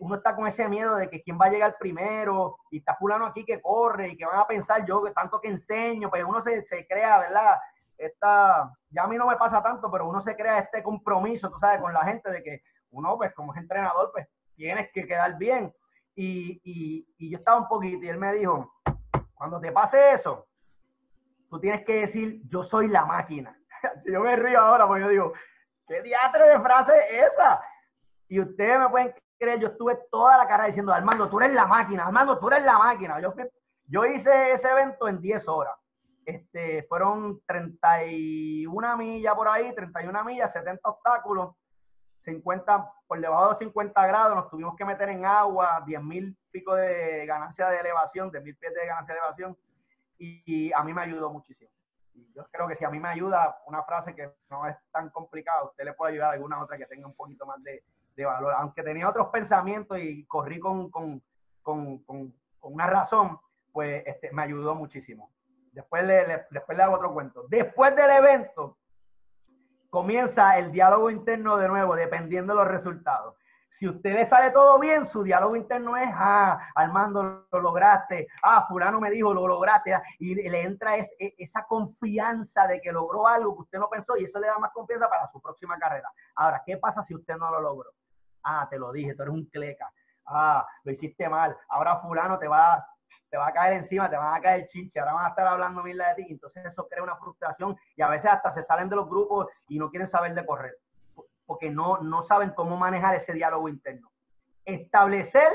uno 0.00 0.16
está 0.16 0.34
con 0.34 0.46
ese 0.46 0.68
miedo 0.68 0.96
de 0.96 1.10
que 1.10 1.22
quién 1.22 1.38
va 1.40 1.46
a 1.46 1.50
llegar 1.50 1.76
primero 1.78 2.56
y 2.70 2.78
está 2.78 2.94
fulano 2.96 3.26
aquí 3.26 3.44
que 3.44 3.60
corre 3.60 4.08
y 4.08 4.16
que 4.16 4.24
van 4.24 4.38
a 4.38 4.46
pensar 4.46 4.84
yo 4.86 5.02
que 5.02 5.10
tanto 5.10 5.40
que 5.40 5.48
enseño, 5.48 6.08
pues 6.08 6.24
uno 6.24 6.40
se, 6.40 6.62
se 6.62 6.86
crea, 6.86 7.18
¿verdad? 7.18 7.58
Esta, 7.98 8.72
ya 8.88 9.02
a 9.02 9.06
mí 9.06 9.16
no 9.16 9.26
me 9.26 9.36
pasa 9.36 9.62
tanto, 9.62 9.90
pero 9.90 10.08
uno 10.08 10.20
se 10.20 10.36
crea 10.36 10.58
este 10.58 10.82
compromiso, 10.82 11.50
tú 11.50 11.58
sabes, 11.58 11.80
con 11.80 11.92
la 11.92 12.04
gente 12.04 12.30
de 12.30 12.42
que 12.42 12.62
uno, 12.90 13.16
pues 13.18 13.34
como 13.34 13.52
es 13.52 13.60
entrenador, 13.60 14.10
pues 14.12 14.26
tienes 14.54 14.90
que 14.92 15.06
quedar 15.06 15.36
bien. 15.36 15.74
Y, 16.14 16.60
y, 16.64 17.06
y 17.18 17.30
yo 17.30 17.38
estaba 17.38 17.58
un 17.58 17.68
poquito 17.68 18.04
y 18.04 18.08
él 18.08 18.18
me 18.18 18.32
dijo, 18.34 18.72
cuando 19.34 19.60
te 19.60 19.72
pase 19.72 20.12
eso, 20.12 20.46
tú 21.50 21.60
tienes 21.60 21.84
que 21.84 22.00
decir, 22.00 22.40
yo 22.48 22.62
soy 22.62 22.88
la 22.88 23.04
máquina. 23.04 23.58
yo 24.06 24.20
me 24.20 24.34
río 24.36 24.60
ahora 24.60 24.86
porque 24.86 25.02
yo 25.02 25.08
digo, 25.10 25.32
¿qué 25.86 26.02
diatre 26.02 26.48
de 26.48 26.60
frase 26.60 26.92
es 27.10 27.32
esa? 27.32 27.60
Y 28.28 28.40
ustedes 28.40 28.78
me 28.78 28.88
pueden 28.88 29.14
creer, 29.38 29.60
yo 29.60 29.68
estuve 29.68 29.98
toda 30.10 30.36
la 30.36 30.46
cara 30.46 30.66
diciendo, 30.66 30.92
Armando, 30.92 31.28
tú 31.28 31.40
eres 31.40 31.52
la 31.52 31.66
máquina, 31.66 32.06
Armando, 32.06 32.38
tú 32.38 32.48
eres 32.48 32.64
la 32.64 32.78
máquina. 32.78 33.20
Yo, 33.20 33.34
yo 33.86 34.06
hice 34.06 34.52
ese 34.52 34.70
evento 34.70 35.08
en 35.08 35.20
10 35.20 35.48
horas. 35.48 35.74
Este, 36.24 36.84
fueron 36.84 37.42
31 37.46 38.96
millas 38.96 39.34
por 39.34 39.48
ahí, 39.48 39.74
31 39.74 40.24
millas, 40.24 40.52
70 40.52 40.88
obstáculos, 40.88 41.54
50, 42.20 42.92
por 43.06 43.20
debajo 43.20 43.50
de 43.50 43.56
50 43.56 44.06
grados, 44.06 44.34
nos 44.34 44.48
tuvimos 44.48 44.74
que 44.76 44.84
meter 44.84 45.10
en 45.10 45.26
agua, 45.26 45.82
10 45.86 46.02
mil 46.02 46.36
pico 46.50 46.74
de 46.74 47.26
ganancia 47.26 47.68
de 47.68 47.78
elevación, 47.78 48.30
10 48.30 48.42
mil 48.42 48.56
pies 48.56 48.72
de 48.74 48.86
ganancia 48.86 49.14
de 49.14 49.20
elevación, 49.20 49.58
y, 50.16 50.72
a 50.72 50.82
mí 50.82 50.94
me 50.94 51.02
ayudó 51.02 51.30
muchísimo. 51.30 51.70
Yo 52.34 52.46
creo 52.50 52.66
que 52.66 52.76
si 52.76 52.84
a 52.84 52.90
mí 52.90 52.98
me 52.98 53.08
ayuda 53.08 53.58
una 53.66 53.82
frase 53.82 54.14
que 54.14 54.32
no 54.48 54.66
es 54.66 54.76
tan 54.92 55.10
complicada, 55.10 55.64
usted 55.64 55.84
le 55.84 55.92
puede 55.92 56.12
ayudar 56.12 56.30
a 56.30 56.32
alguna 56.34 56.62
otra 56.62 56.78
que 56.78 56.86
tenga 56.86 57.06
un 57.06 57.14
poquito 57.14 57.44
más 57.44 57.62
de, 57.62 57.84
de 58.16 58.24
valor. 58.24 58.54
Aunque 58.56 58.82
tenía 58.82 59.08
otros 59.08 59.28
pensamientos 59.28 59.98
y 59.98 60.24
corrí 60.26 60.58
con, 60.60 60.90
una 62.60 62.86
razón, 62.86 63.38
pues 63.72 64.02
este, 64.06 64.32
me 64.32 64.42
ayudó 64.42 64.74
muchísimo. 64.74 65.30
Después 65.72 66.04
le, 66.04 66.82
hago 66.82 66.94
otro 66.94 67.12
cuento. 67.12 67.46
Después 67.48 67.94
del 67.96 68.10
evento, 68.10 68.78
comienza 69.90 70.58
el 70.58 70.70
diálogo 70.70 71.10
interno 71.10 71.56
de 71.56 71.68
nuevo, 71.68 71.96
dependiendo 71.96 72.52
de 72.52 72.60
los 72.60 72.68
resultados. 72.68 73.36
Si 73.70 73.88
usted 73.88 74.14
le 74.14 74.24
sale 74.24 74.52
todo 74.52 74.78
bien, 74.78 75.04
su 75.04 75.24
diálogo 75.24 75.56
interno 75.56 75.96
es, 75.96 76.08
ah, 76.12 76.60
Armando, 76.76 77.48
lo 77.50 77.60
lograste, 77.60 78.28
ah, 78.44 78.64
fulano 78.68 79.00
me 79.00 79.10
dijo, 79.10 79.34
lo 79.34 79.48
lograste, 79.48 79.92
ah", 79.92 80.02
y 80.20 80.36
le 80.36 80.62
entra 80.62 80.96
e, 80.96 81.34
esa 81.38 81.64
confianza 81.66 82.68
de 82.68 82.80
que 82.80 82.92
logró 82.92 83.26
algo 83.26 83.56
que 83.56 83.62
usted 83.62 83.78
no 83.80 83.90
pensó 83.90 84.16
y 84.16 84.22
eso 84.24 84.38
le 84.38 84.46
da 84.46 84.60
más 84.60 84.70
confianza 84.70 85.08
para 85.08 85.26
su 85.26 85.40
próxima 85.40 85.76
carrera. 85.76 86.08
Ahora, 86.36 86.62
¿qué 86.64 86.76
pasa 86.76 87.02
si 87.02 87.16
usted 87.16 87.36
no 87.36 87.50
lo 87.50 87.60
logró? 87.60 87.90
Ah, 88.44 88.66
te 88.70 88.78
lo 88.78 88.92
dije, 88.92 89.14
tú 89.14 89.22
eres 89.22 89.34
un 89.34 89.46
cleca. 89.46 89.90
Ah, 90.26 90.66
lo 90.84 90.92
hiciste 90.92 91.28
mal. 91.28 91.56
Ahora 91.68 92.00
fulano 92.00 92.38
te 92.38 92.48
va, 92.48 92.86
te 93.30 93.36
va 93.36 93.48
a 93.48 93.52
caer 93.52 93.74
encima, 93.74 94.08
te 94.08 94.16
van 94.16 94.34
a 94.34 94.40
caer 94.40 94.66
chinche, 94.68 95.00
ahora 95.00 95.14
van 95.14 95.26
a 95.26 95.28
estar 95.30 95.46
hablando 95.46 95.82
mil 95.82 95.98
de 95.98 96.14
ti, 96.16 96.26
entonces 96.30 96.64
eso 96.64 96.86
crea 96.88 97.02
una 97.02 97.16
frustración 97.16 97.76
y 97.96 98.02
a 98.02 98.08
veces 98.08 98.30
hasta 98.30 98.52
se 98.52 98.64
salen 98.64 98.88
de 98.88 98.96
los 98.96 99.08
grupos 99.08 99.48
y 99.68 99.78
no 99.78 99.90
quieren 99.90 100.08
saber 100.08 100.34
de 100.34 100.46
correr, 100.46 100.76
porque 101.46 101.70
no, 101.70 101.98
no 101.98 102.22
saben 102.22 102.50
cómo 102.50 102.76
manejar 102.76 103.14
ese 103.14 103.32
diálogo 103.32 103.68
interno. 103.68 104.10
Establecer 104.64 105.52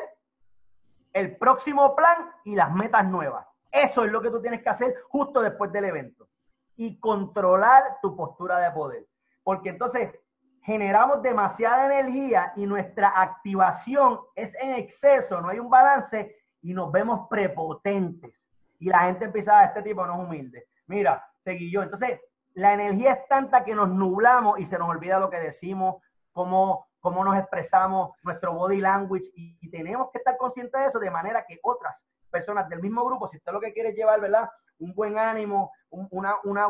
el 1.14 1.38
próximo 1.38 1.96
plan 1.96 2.32
y 2.44 2.56
las 2.56 2.72
metas 2.74 3.06
nuevas. 3.06 3.48
Eso 3.72 4.04
es 4.04 4.12
lo 4.12 4.22
que 4.22 4.30
tú 4.30 4.42
tienes 4.42 4.62
que 4.62 4.70
hacer 4.70 4.96
justo 5.10 5.42
después 5.42 5.72
del 5.72 5.86
evento. 5.86 6.28
Y 6.76 7.00
controlar 7.00 7.98
tu 8.02 8.16
postura 8.16 8.60
de 8.60 8.72
poder. 8.72 9.06
Porque 9.44 9.70
entonces 9.70 10.12
generamos 10.70 11.24
demasiada 11.24 11.86
energía 11.88 12.54
y 12.56 12.68
nuestra 12.68 13.20
activación 13.20 14.20
es 14.36 14.54
en 14.54 14.74
exceso, 14.74 15.42
no 15.42 15.50
hay 15.50 15.58
un 15.58 15.70
balance 15.70 16.36
y 16.62 16.76
nos 16.76 16.92
vemos 16.92 17.28
prepotentes. 17.28 18.40
Y 18.78 18.88
la 18.88 19.00
gente 19.00 19.26
empieza 19.26 19.60
a, 19.60 19.66
este 19.66 19.82
tipo 19.82 20.06
no 20.06 20.14
es 20.14 20.28
humilde. 20.28 20.68
Mira, 20.86 21.26
seguí 21.44 21.72
yo. 21.72 21.82
Entonces, 21.82 22.22
la 22.54 22.74
energía 22.74 23.14
es 23.14 23.28
tanta 23.28 23.64
que 23.64 23.74
nos 23.74 23.90
nublamos 23.90 24.60
y 24.60 24.66
se 24.68 24.78
nos 24.78 24.90
olvida 24.90 25.20
lo 25.20 25.32
que 25.32 25.40
decimos, 25.40 26.04
cómo, 26.32 26.88
cómo 27.00 27.24
nos 27.24 27.36
expresamos, 27.36 28.12
nuestro 28.22 28.54
body 28.54 28.80
language. 28.80 29.26
Y, 29.34 29.72
tenemos 29.72 30.12
que 30.12 30.20
estar 30.20 30.38
conscientes 30.38 30.80
de 30.80 30.86
eso 30.86 31.00
de 31.00 31.10
manera 31.10 31.46
que 31.48 31.58
otras 31.64 31.96
personas 32.30 32.70
del 32.70 32.80
mismo 32.80 33.04
grupo, 33.04 33.28
si 33.28 33.38
usted 33.38 33.52
lo 33.52 33.60
que 33.60 33.74
quiere 33.74 33.90
es 33.90 33.96
llevar, 33.96 34.22
¿verdad? 34.22 34.48
Un 34.78 34.94
buen 34.94 35.18
ánimo, 35.18 35.72
una, 35.90 36.36
una, 36.44 36.68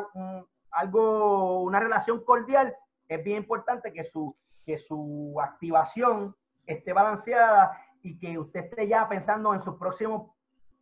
algo, 0.71 1.63
una 1.63 1.81
relación 1.81 2.23
cordial, 2.23 2.73
es 3.09 3.23
bien 3.23 3.37
importante 3.37 3.91
que 3.91 4.03
su, 4.03 4.35
que 4.65 4.77
su 4.77 5.35
activación 5.41 6.35
esté 6.65 6.93
balanceada 6.93 7.77
y 8.01 8.17
que 8.17 8.37
usted 8.37 8.65
esté 8.65 8.87
ya 8.87 9.09
pensando 9.09 9.53
en 9.53 9.61
sus 9.61 9.75
próximos 9.75 10.31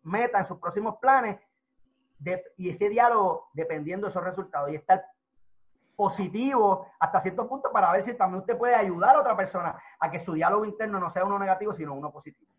metas, 0.03 0.41
en 0.41 0.47
sus 0.47 0.59
próximos 0.59 0.97
planes, 0.97 1.39
y 2.57 2.69
ese 2.69 2.89
diálogo 2.89 3.49
dependiendo 3.53 4.07
de 4.07 4.11
esos 4.11 4.23
resultados 4.23 4.71
y 4.71 4.75
estar 4.75 5.05
positivo 5.95 6.87
hasta 6.99 7.21
cierto 7.21 7.47
punto 7.47 7.71
para 7.71 7.91
ver 7.91 8.03
si 8.03 8.13
también 8.13 8.41
usted 8.41 8.57
puede 8.57 8.75
ayudar 8.75 9.15
a 9.15 9.21
otra 9.21 9.35
persona 9.35 9.79
a 9.99 10.11
que 10.11 10.19
su 10.19 10.33
diálogo 10.33 10.65
interno 10.65 10.99
no 10.99 11.09
sea 11.09 11.25
uno 11.25 11.39
negativo, 11.39 11.73
sino 11.73 11.93
uno 11.93 12.11
positivo. 12.11 12.51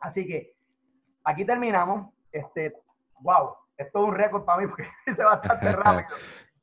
Así 0.00 0.26
que 0.26 0.54
aquí 1.24 1.44
terminamos. 1.44 2.12
Este, 2.32 2.74
wow, 3.20 3.54
esto 3.76 3.98
es 3.98 4.04
un 4.04 4.14
récord 4.14 4.44
para 4.44 4.60
mí 4.60 4.66
porque 4.66 4.86
se 5.14 5.22
va 5.22 5.36
bastante 5.36 5.72
rápido. 5.76 6.08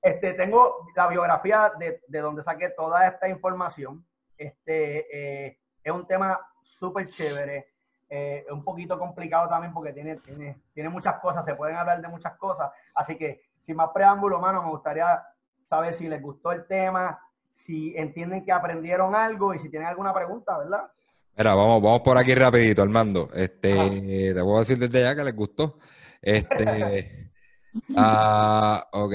Este, 0.02 0.34
tengo 0.34 0.88
la 0.96 1.08
biografía 1.08 1.72
de, 1.78 2.02
de 2.08 2.20
donde 2.20 2.44
saqué 2.44 2.70
toda 2.70 3.08
esta 3.08 3.28
información. 3.28 4.06
Este, 4.38 5.46
eh, 5.48 5.60
es 5.84 5.92
un 5.92 6.06
tema 6.06 6.40
súper 6.62 7.10
chévere. 7.10 7.68
Eh, 8.10 8.46
un 8.52 8.64
poquito 8.64 8.98
complicado 8.98 9.50
también 9.50 9.74
porque 9.74 9.92
tiene, 9.92 10.16
tiene, 10.18 10.62
tiene 10.74 10.88
muchas 10.88 11.20
cosas, 11.20 11.44
se 11.44 11.56
pueden 11.56 11.76
hablar 11.76 12.02
de 12.02 12.08
muchas 12.08 12.38
cosas. 12.38 12.72
Así 12.96 13.18
que, 13.18 13.42
sin 13.66 13.76
más 13.76 13.90
preámbulo, 13.94 14.40
mano, 14.40 14.64
me 14.64 14.70
gustaría 14.70 15.22
saber 15.68 15.94
si 15.94 16.08
les 16.08 16.22
gustó 16.22 16.54
el 16.54 16.66
tema, 16.68 17.20
si 17.66 17.94
entienden 17.98 18.46
que 18.46 18.54
aprendieron 18.54 19.14
algo 19.14 19.54
y 19.54 19.60
si 19.60 19.70
tienen 19.70 19.90
alguna 19.90 20.14
pregunta, 20.14 20.58
¿verdad? 20.58 20.90
Mira, 21.36 21.54
vamos, 21.54 21.82
vamos 21.82 22.02
por 22.02 22.18
aquí 22.18 22.34
rapidito, 22.34 22.82
Armando. 22.82 23.30
Este, 23.34 24.34
te 24.34 24.42
puedo 24.42 24.60
decir 24.60 24.80
desde 24.80 25.02
ya 25.02 25.16
que 25.16 25.24
les 25.26 25.36
gustó. 25.36 25.78
Este, 26.22 27.30
ah, 27.98 28.88
ok. 28.94 29.14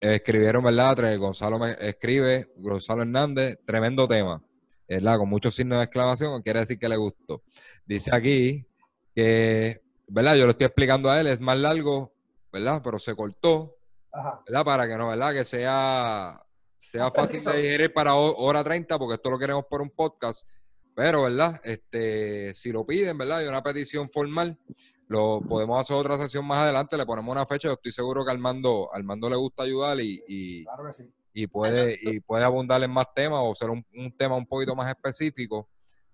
Escribieron, 0.00 0.62
¿verdad? 0.64 1.18
Gonzalo 1.18 1.58
me 1.58 1.72
escribe, 1.80 2.52
Gonzalo 2.56 3.02
Hernández, 3.02 3.58
tremendo 3.66 4.06
tema. 4.06 4.42
¿verdad? 4.88 5.18
Con 5.18 5.28
muchos 5.28 5.54
signos 5.54 5.78
de 5.78 5.84
exclamación, 5.84 6.42
quiere 6.42 6.60
decir 6.60 6.78
que 6.78 6.88
le 6.88 6.96
gustó. 6.96 7.42
Dice 7.84 8.10
aquí 8.14 8.66
que, 9.14 9.82
¿verdad? 10.06 10.36
Yo 10.36 10.44
lo 10.46 10.52
estoy 10.52 10.66
explicando 10.66 11.10
a 11.10 11.20
él, 11.20 11.26
es 11.26 11.40
más 11.40 11.58
largo, 11.58 12.14
¿verdad? 12.50 12.80
Pero 12.82 12.98
se 12.98 13.14
cortó, 13.14 13.76
¿verdad? 14.46 14.64
Para 14.64 14.88
que 14.88 14.96
no, 14.96 15.08
¿verdad? 15.08 15.34
Que 15.34 15.44
sea, 15.44 16.42
sea 16.78 17.10
fácil 17.10 17.44
de 17.44 17.56
digerir 17.58 17.92
para 17.92 18.14
hora 18.14 18.64
30, 18.64 18.98
porque 18.98 19.14
esto 19.14 19.30
lo 19.30 19.38
queremos 19.38 19.66
por 19.66 19.82
un 19.82 19.90
podcast. 19.90 20.48
Pero, 20.94 21.22
¿verdad? 21.22 21.60
Este, 21.62 22.54
si 22.54 22.72
lo 22.72 22.84
piden, 22.86 23.18
¿verdad? 23.18 23.38
Hay 23.38 23.46
una 23.46 23.62
petición 23.62 24.10
formal. 24.10 24.58
Lo 25.08 25.40
podemos 25.40 25.80
hacer 25.80 25.96
otra 25.96 26.18
sesión 26.18 26.46
más 26.46 26.60
adelante, 26.60 26.96
le 26.96 27.06
ponemos 27.06 27.32
una 27.32 27.46
fecha. 27.46 27.68
Yo 27.68 27.74
estoy 27.74 27.92
seguro 27.92 28.24
que 28.24 28.30
al 28.30 28.38
mando, 28.38 28.92
al 28.92 29.04
mando 29.04 29.28
le 29.28 29.36
gusta 29.36 29.62
ayudar 29.62 29.98
y, 30.00 30.22
y, 30.26 30.64
claro 30.64 30.84
que 30.86 31.02
sí 31.02 31.12
y 31.32 31.46
puede, 31.46 31.96
y 32.02 32.18
puede 32.18 32.44
abundar 32.44 32.82
en 32.82 32.90
más 32.90 33.14
temas 33.14 33.40
o 33.42 33.54
ser 33.54 33.70
un, 33.70 33.84
tema 34.16 34.34
un 34.34 34.46
poquito 34.46 34.74
más 34.74 34.88
específico, 34.88 35.68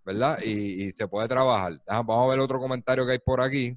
¿verdad? 0.04 0.38
Y, 0.42 0.92
se 0.92 1.08
puede 1.08 1.26
trabajar. 1.28 1.80
Vamos 1.86 2.26
a 2.26 2.30
ver 2.30 2.40
otro 2.40 2.58
comentario 2.58 3.06
que 3.06 3.12
hay 3.12 3.18
por 3.18 3.40
aquí. 3.40 3.74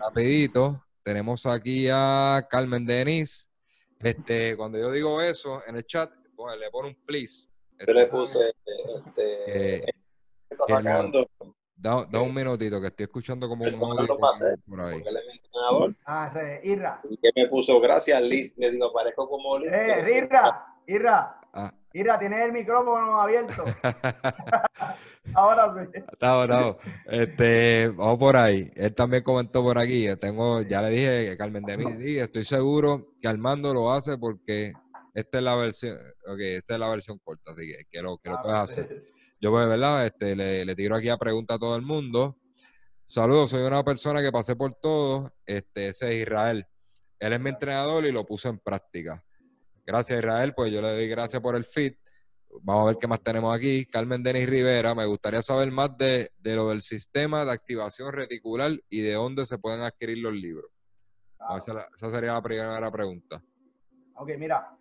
Rapidito. 0.00 0.82
Tenemos 1.02 1.46
aquí 1.46 1.88
a 1.90 2.46
Carmen 2.48 2.86
Denis. 2.86 3.50
Este, 3.98 4.56
cuando 4.56 4.78
yo 4.78 4.92
digo 4.92 5.20
eso 5.20 5.60
en 5.66 5.76
el 5.76 5.86
chat, 5.86 6.12
pues, 6.36 6.58
le 6.58 6.70
pone 6.70 6.88
un 6.90 6.94
please. 7.04 7.48
Yo 7.84 7.92
le 7.92 8.06
puse 8.06 8.54
este, 9.04 9.86
eh, 9.86 9.92
Da, 11.76 12.22
un 12.22 12.34
minutito 12.34 12.80
que 12.80 12.86
estoy 12.86 13.04
escuchando 13.04 13.48
como 13.48 13.64
un 13.64 13.98
audio 13.98 14.18
por 14.66 14.80
ahí. 14.80 15.02
Ah, 16.06 16.30
sí, 16.32 16.68
Irra. 16.70 17.00
Y 17.08 17.16
que 17.18 17.30
me 17.36 17.48
puso 17.48 17.78
gracias, 17.80 18.22
Liz. 18.22 18.54
Le 18.56 18.70
digo, 18.70 18.92
parezco 18.92 19.28
como 19.28 19.58
Liz. 19.58 19.70
Eh, 19.70 20.16
Irra, 20.16 20.66
Irra. 20.86 21.40
Ah. 21.52 21.72
Irra, 21.92 22.18
tienes 22.18 22.40
el 22.40 22.52
micrófono 22.52 23.20
abierto. 23.20 23.62
Ahora 25.34 25.88
sí. 25.92 26.00
No, 26.20 26.46
no. 26.46 26.78
Este, 27.06 27.88
vamos 27.88 28.18
por 28.18 28.36
ahí. 28.36 28.70
Él 28.74 28.94
también 28.94 29.22
comentó 29.22 29.62
por 29.62 29.78
aquí. 29.78 30.06
Tengo, 30.16 30.62
ya 30.62 30.80
le 30.82 30.90
dije 30.90 31.26
que 31.26 31.36
Carmen 31.36 31.64
de 31.64 31.76
mí, 31.76 32.16
estoy 32.16 32.44
seguro 32.44 33.14
que 33.20 33.28
Armando 33.28 33.74
lo 33.74 33.92
hace 33.92 34.16
porque 34.16 34.72
esta 35.14 35.38
es 35.38 35.44
la 35.44 35.56
versión, 35.56 35.98
okay, 36.26 36.56
esta 36.56 36.74
es 36.74 36.80
la 36.80 36.90
versión 36.90 37.18
corta, 37.24 37.52
así 37.52 37.66
que, 37.66 37.84
que 37.90 38.02
lo, 38.02 38.18
que 38.18 38.28
lo 38.28 38.36
ah, 38.36 38.42
puedes 38.42 38.60
hacer. 38.60 39.02
Yo, 39.40 39.50
pues, 39.50 39.66
¿verdad? 39.66 40.06
Este, 40.06 40.34
le, 40.34 40.64
le 40.64 40.74
tiro 40.74 40.96
aquí 40.96 41.08
a 41.08 41.16
pregunta 41.16 41.54
a 41.54 41.58
todo 41.58 41.76
el 41.76 41.82
mundo. 41.82 42.38
Saludos, 43.04 43.50
soy 43.50 43.62
una 43.62 43.84
persona 43.84 44.20
que 44.20 44.32
pasé 44.32 44.56
por 44.56 44.74
todo. 44.74 45.32
Este, 45.46 45.88
ese 45.88 46.12
es 46.12 46.22
Israel. 46.22 46.66
Él 47.20 47.32
es 47.32 47.40
mi 47.40 47.50
entrenador 47.50 48.04
y 48.04 48.10
lo 48.10 48.26
puso 48.26 48.48
en 48.48 48.58
práctica. 48.58 49.24
Gracias, 49.86 50.18
Israel. 50.18 50.54
Pues 50.54 50.72
yo 50.72 50.82
le 50.82 50.88
doy 50.88 51.08
gracias 51.08 51.40
por 51.40 51.54
el 51.54 51.64
fit. 51.64 51.96
Vamos 52.62 52.82
a 52.82 52.86
ver 52.86 52.96
qué 52.98 53.06
más 53.06 53.22
tenemos 53.22 53.56
aquí. 53.56 53.86
Carmen 53.86 54.22
Denis 54.22 54.48
Rivera, 54.48 54.92
me 54.94 55.06
gustaría 55.06 55.40
saber 55.40 55.70
más 55.70 55.96
de, 55.96 56.32
lo 56.42 56.70
del 56.70 56.80
sistema 56.80 57.44
de 57.44 57.52
activación 57.52 58.12
reticular 58.12 58.72
y 58.88 59.02
de 59.02 59.12
dónde 59.12 59.46
se 59.46 59.58
pueden 59.58 59.82
adquirir 59.82 60.18
los 60.18 60.32
libros. 60.32 60.70
Esa, 61.56 62.10
sería 62.10 62.32
la 62.32 62.42
primera 62.42 62.90
pregunta. 62.90 63.40
Ok, 64.14 64.30
mira. 64.36 64.76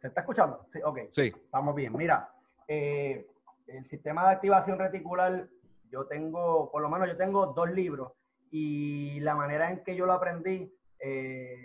¿Se 0.00 0.06
está 0.06 0.20
escuchando? 0.20 0.66
Sí, 0.72 0.78
ok. 0.84 0.98
Sí. 1.10 1.32
Estamos 1.34 1.74
bien. 1.74 1.92
Mira, 1.96 2.32
eh, 2.72 3.26
el 3.66 3.84
sistema 3.86 4.24
de 4.24 4.34
activación 4.34 4.78
reticular, 4.78 5.48
yo 5.90 6.06
tengo, 6.06 6.70
por 6.70 6.82
lo 6.82 6.88
menos 6.88 7.08
yo 7.08 7.16
tengo 7.16 7.46
dos 7.46 7.68
libros 7.68 8.12
y 8.52 9.18
la 9.20 9.34
manera 9.34 9.72
en 9.72 9.82
que 9.82 9.96
yo 9.96 10.06
lo 10.06 10.12
aprendí, 10.12 10.72
eh, 11.00 11.60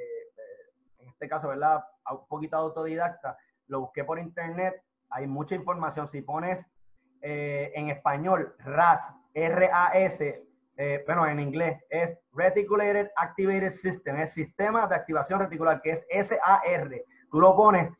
en 0.97 1.07
este 1.07 1.29
caso, 1.29 1.47
¿verdad? 1.49 1.83
un 2.09 2.27
poquito 2.27 2.57
autodidacta, 2.57 3.37
lo 3.67 3.81
busqué 3.81 4.03
por 4.03 4.17
internet, 4.17 4.81
hay 5.11 5.27
mucha 5.27 5.53
información. 5.53 6.07
Si 6.07 6.23
pones 6.23 6.65
eh, 7.21 7.71
en 7.75 7.91
español 7.91 8.55
RAS, 8.57 9.01
R-A-S, 9.35 10.43
eh, 10.77 11.03
bueno, 11.05 11.27
en 11.27 11.39
inglés 11.39 11.85
es 11.91 12.17
Reticulated 12.33 13.11
Activated 13.15 13.69
System, 13.69 14.15
es 14.17 14.31
sistema 14.31 14.87
de 14.87 14.95
activación 14.95 15.39
reticular, 15.39 15.83
que 15.83 15.91
es 15.91 16.05
S-A-R. 16.09 17.05
Tú 17.29 17.39
lo 17.39 17.55
pones 17.55 17.91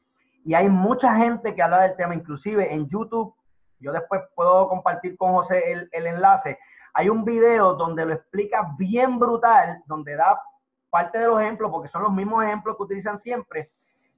y 0.45 0.53
hay 0.53 0.69
mucha 0.69 1.15
gente 1.15 1.55
que 1.55 1.63
habla 1.63 1.81
del 1.81 1.95
tema, 1.95 2.13
inclusive 2.13 2.71
en 2.71 2.87
YouTube. 2.87 3.35
Yo 3.79 3.91
después 3.91 4.21
puedo 4.35 4.69
compartir 4.69 5.17
con 5.17 5.33
José 5.33 5.71
el, 5.71 5.89
el 5.91 6.05
enlace. 6.05 6.59
Hay 6.93 7.09
un 7.09 7.25
video 7.25 7.73
donde 7.73 8.05
lo 8.05 8.13
explica 8.13 8.69
bien 8.77 9.17
brutal, 9.17 9.81
donde 9.87 10.15
da 10.15 10.39
parte 10.91 11.17
de 11.17 11.25
los 11.25 11.41
ejemplos, 11.41 11.71
porque 11.71 11.89
son 11.89 12.03
los 12.03 12.13
mismos 12.13 12.43
ejemplos 12.43 12.77
que 12.77 12.83
utilizan 12.83 13.17
siempre, 13.17 13.71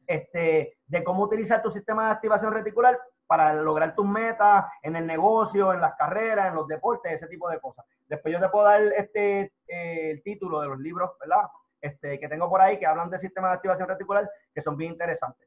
este, 0.05 0.77
de 0.85 1.03
cómo 1.05 1.23
utilizar 1.23 1.61
tu 1.61 1.71
sistema 1.71 2.07
de 2.07 2.11
activación 2.11 2.53
reticular 2.53 2.99
para 3.25 3.53
lograr 3.53 3.95
tus 3.95 4.05
metas 4.05 4.65
en 4.81 4.97
el 4.97 5.07
negocio, 5.07 5.71
en 5.71 5.79
las 5.79 5.95
carreras, 5.95 6.49
en 6.49 6.55
los 6.55 6.67
deportes, 6.67 7.13
ese 7.13 7.27
tipo 7.27 7.49
de 7.49 7.61
cosas. 7.61 7.85
Después 8.09 8.33
yo 8.33 8.41
te 8.41 8.49
puedo 8.49 8.65
dar 8.65 8.81
este, 8.81 9.53
eh, 9.65 10.11
el 10.11 10.21
título 10.23 10.59
de 10.59 10.67
los 10.67 10.79
libros, 10.79 11.11
¿verdad? 11.21 11.47
Este, 11.79 12.19
que 12.19 12.27
tengo 12.27 12.49
por 12.49 12.59
ahí 12.59 12.77
que 12.77 12.85
hablan 12.85 13.09
de 13.09 13.17
sistema 13.17 13.47
de 13.47 13.53
activación 13.55 13.87
reticular, 13.87 14.29
que 14.53 14.61
son 14.61 14.75
bien 14.75 14.91
interesantes. 14.91 15.46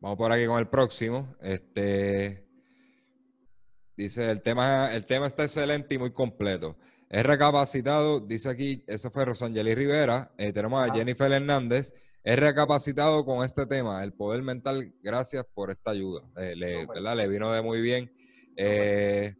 Vamos 0.00 0.16
por 0.16 0.30
aquí 0.30 0.46
con 0.46 0.60
el 0.60 0.68
próximo. 0.68 1.34
Este 1.42 2.46
dice 3.96 4.30
el 4.30 4.42
tema, 4.42 4.94
el 4.94 5.04
tema 5.06 5.26
está 5.26 5.42
excelente 5.42 5.96
y 5.96 5.98
muy 5.98 6.12
completo. 6.12 6.76
Es 7.08 7.24
recapacitado, 7.24 8.20
dice 8.20 8.48
aquí, 8.48 8.84
ese 8.86 9.10
fue 9.10 9.24
Rosangeli 9.24 9.74
Rivera. 9.74 10.30
Eh, 10.38 10.52
tenemos 10.52 10.88
a 10.88 10.94
Jennifer 10.94 11.32
Hernández. 11.32 11.94
Es 12.22 12.38
recapacitado 12.38 13.24
con 13.24 13.44
este 13.44 13.66
tema, 13.66 14.04
el 14.04 14.12
poder 14.12 14.42
mental. 14.42 14.94
Gracias 15.02 15.44
por 15.52 15.72
esta 15.72 15.90
ayuda. 15.90 16.22
Eh, 16.36 16.54
le, 16.54 17.28
vino 17.28 17.52
de 17.52 17.62
muy 17.62 17.80
bien. 17.80 18.12
Eh, 18.56 19.34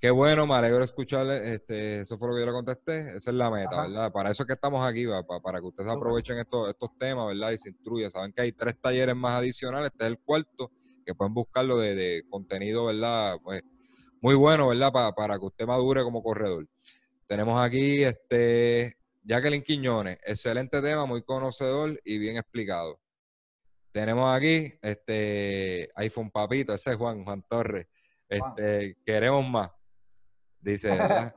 qué 0.00 0.10
bueno, 0.10 0.46
me 0.46 0.54
alegro 0.54 0.84
escucharle. 0.84 1.54
Este, 1.54 2.00
eso 2.00 2.18
fue 2.18 2.28
lo 2.28 2.34
que 2.34 2.40
yo 2.40 2.46
le 2.46 2.52
contesté. 2.52 3.16
Esa 3.16 3.30
es 3.30 3.36
la 3.36 3.50
meta, 3.50 3.82
¿verdad? 3.82 4.12
Para 4.12 4.30
eso 4.30 4.42
es 4.42 4.46
que 4.46 4.52
estamos 4.54 4.86
aquí, 4.86 5.06
para, 5.06 5.40
para 5.40 5.60
que 5.60 5.66
ustedes 5.66 5.90
aprovechen 5.90 6.38
estos, 6.38 6.68
estos 6.68 6.96
temas, 6.98 7.26
¿verdad? 7.26 7.52
Y 7.52 7.58
se 7.58 7.70
instruyan. 7.70 8.10
Saben 8.10 8.32
que 8.32 8.42
hay 8.42 8.52
tres 8.52 8.80
talleres 8.80 9.16
más 9.16 9.38
adicionales. 9.38 9.90
Este 9.92 10.04
es 10.04 10.10
el 10.10 10.18
cuarto, 10.18 10.70
que 11.04 11.14
pueden 11.14 11.34
buscarlo 11.34 11.78
de, 11.78 11.94
de 11.94 12.24
contenido, 12.28 12.86
¿verdad? 12.86 13.38
Pues 13.42 13.62
muy 14.20 14.34
bueno, 14.34 14.68
¿verdad? 14.68 14.92
Para, 14.92 15.12
para 15.12 15.38
que 15.38 15.46
usted 15.46 15.66
madure 15.66 16.02
como 16.02 16.22
corredor. 16.22 16.66
Tenemos 17.26 17.60
aquí 17.62 18.02
este 18.02 18.96
Jacqueline 19.22 19.62
Quiñones, 19.62 20.18
excelente 20.24 20.80
tema, 20.80 21.04
muy 21.06 21.22
conocedor 21.22 22.00
y 22.04 22.18
bien 22.18 22.36
explicado. 22.36 22.98
Tenemos 23.92 24.34
aquí 24.34 24.72
este 24.80 25.90
iPhone 25.96 26.30
Papito, 26.30 26.72
ese 26.72 26.92
es 26.92 26.96
Juan, 26.96 27.24
Juan 27.24 27.42
Torres. 27.48 27.86
Este, 28.28 28.96
queremos 29.04 29.48
más. 29.48 29.70
Dice, 30.60 30.90
¿verdad? 30.90 31.34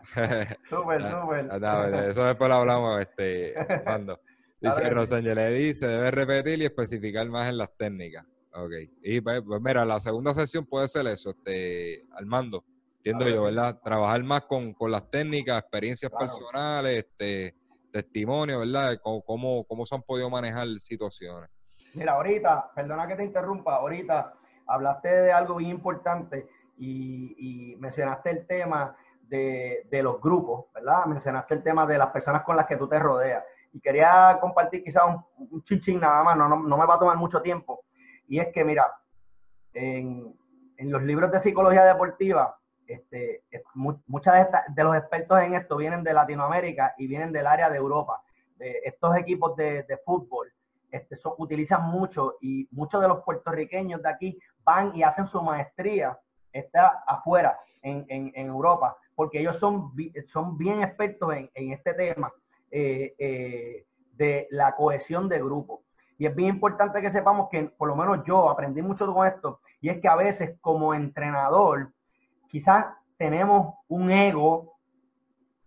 súper, 0.69 1.01
súper. 1.01 2.09
Eso 2.09 2.25
después 2.25 2.49
lo 2.49 2.55
hablamos, 2.55 3.01
este, 3.01 3.53
cuando. 3.83 4.19
Dice 4.61 4.79
claro 4.79 5.05
dice, 5.49 5.87
debe 5.87 6.11
repetir 6.11 6.61
y 6.61 6.65
especificar 6.65 7.27
más 7.27 7.49
en 7.49 7.57
las 7.57 7.75
técnicas. 7.75 8.23
Ok. 8.53 8.71
Y 9.01 9.19
pues, 9.19 9.41
pues, 9.41 9.59
mira, 9.59 9.83
la 9.85 9.99
segunda 9.99 10.35
sesión 10.35 10.67
puede 10.67 10.87
ser 10.87 11.07
eso, 11.07 11.31
este, 11.31 12.05
Armando 12.11 12.63
entiendo 13.03 13.27
yo, 13.27 13.43
¿verdad? 13.43 13.79
Trabajar 13.83 14.23
más 14.23 14.41
con, 14.43 14.75
las 14.87 15.09
técnicas, 15.09 15.59
experiencias 15.59 16.11
personales, 16.11 16.97
este, 16.97 17.55
testimonios, 17.91 18.59
¿verdad? 18.59 18.97
Cómo, 19.01 19.63
cómo, 19.65 19.85
se 19.85 19.95
han 19.95 20.03
podido 20.03 20.29
manejar 20.29 20.67
situaciones. 20.77 21.49
Mira, 21.95 22.13
ahorita, 22.13 22.71
perdona 22.75 23.07
que 23.07 23.15
te 23.15 23.23
interrumpa, 23.23 23.75
ahorita 23.75 24.33
hablaste 24.67 25.09
de 25.09 25.31
algo 25.31 25.55
bien 25.55 25.71
importante 25.71 26.47
y, 26.77 27.75
mencionaste 27.79 28.29
el 28.29 28.47
tema 28.47 28.95
de, 29.31 30.01
los 30.03 30.21
grupos, 30.21 30.65
¿verdad? 30.73 31.05
Mencionaste 31.05 31.55
el 31.55 31.63
tema 31.63 31.85
de 31.85 31.97
las 31.97 32.09
personas 32.09 32.43
con 32.43 32.55
las 32.55 32.65
que 32.65 32.77
tú 32.77 32.87
te 32.87 32.99
rodeas. 32.99 33.43
Y 33.73 33.79
quería 33.79 34.37
compartir 34.41 34.83
quizás 34.83 35.03
un, 35.07 35.49
un 35.49 35.63
chinchín 35.63 35.99
nada 35.99 36.23
más, 36.23 36.37
no, 36.37 36.47
no, 36.47 36.57
no, 36.57 36.77
me 36.77 36.85
va 36.85 36.95
a 36.95 36.99
tomar 36.99 37.17
mucho 37.17 37.41
tiempo. 37.41 37.85
Y 38.27 38.39
es 38.39 38.49
que, 38.53 38.65
mira, 38.65 38.93
en, 39.73 40.35
en 40.77 40.91
los 40.91 41.01
libros 41.03 41.31
de 41.31 41.39
psicología 41.39 41.85
deportiva, 41.85 42.57
este, 42.91 43.45
muchos 43.73 44.33
de, 44.75 44.83
los 44.83 44.95
expertos 44.97 45.39
en 45.39 45.53
esto 45.53 45.77
vienen 45.77 46.03
de 46.03 46.13
Latinoamérica 46.13 46.93
y 46.97 47.07
vienen 47.07 47.31
del 47.31 47.47
área 47.47 47.69
de 47.69 47.77
Europa. 47.77 48.21
De 48.57 48.81
estos 48.83 49.15
equipos 49.15 49.55
de, 49.55 49.99
fútbol 50.05 50.51
este, 50.91 51.15
utilizan 51.37 51.83
mucho 51.83 52.35
y 52.41 52.67
muchos 52.71 53.01
de 53.01 53.07
los 53.07 53.23
puertorriqueños 53.23 54.01
de 54.01 54.09
aquí 54.09 54.39
van 54.63 54.93
y 54.93 55.03
hacen 55.03 55.25
su 55.25 55.41
maestría 55.41 56.19
está 56.51 57.03
afuera 57.07 57.57
en, 57.81 58.31
Europa, 58.35 58.97
porque 59.15 59.39
ellos 59.39 59.57
son, 59.57 59.91
son 60.31 60.57
bien 60.57 60.81
expertos 60.81 61.33
en, 61.53 61.71
este 61.71 61.93
tema 61.93 62.31
eh, 62.69 63.13
eh, 63.17 63.85
de 64.13 64.47
la 64.51 64.75
cohesión 64.75 65.27
de 65.29 65.39
grupo. 65.39 65.83
Y 66.17 66.25
es 66.27 66.35
bien 66.35 66.49
importante 66.49 67.01
que 67.01 67.09
sepamos 67.09 67.49
que, 67.49 67.63
por 67.63 67.87
lo 67.87 67.95
menos 67.95 68.23
yo 68.25 68.49
aprendí 68.49 68.81
mucho 68.81 69.11
con 69.13 69.27
esto, 69.27 69.59
y 69.79 69.89
es 69.89 69.99
que 69.99 70.07
a 70.07 70.15
veces 70.15 70.57
como 70.61 70.93
entrenador, 70.93 71.91
quizás 72.47 72.85
tenemos 73.17 73.75
un 73.87 74.11
ego 74.11 74.77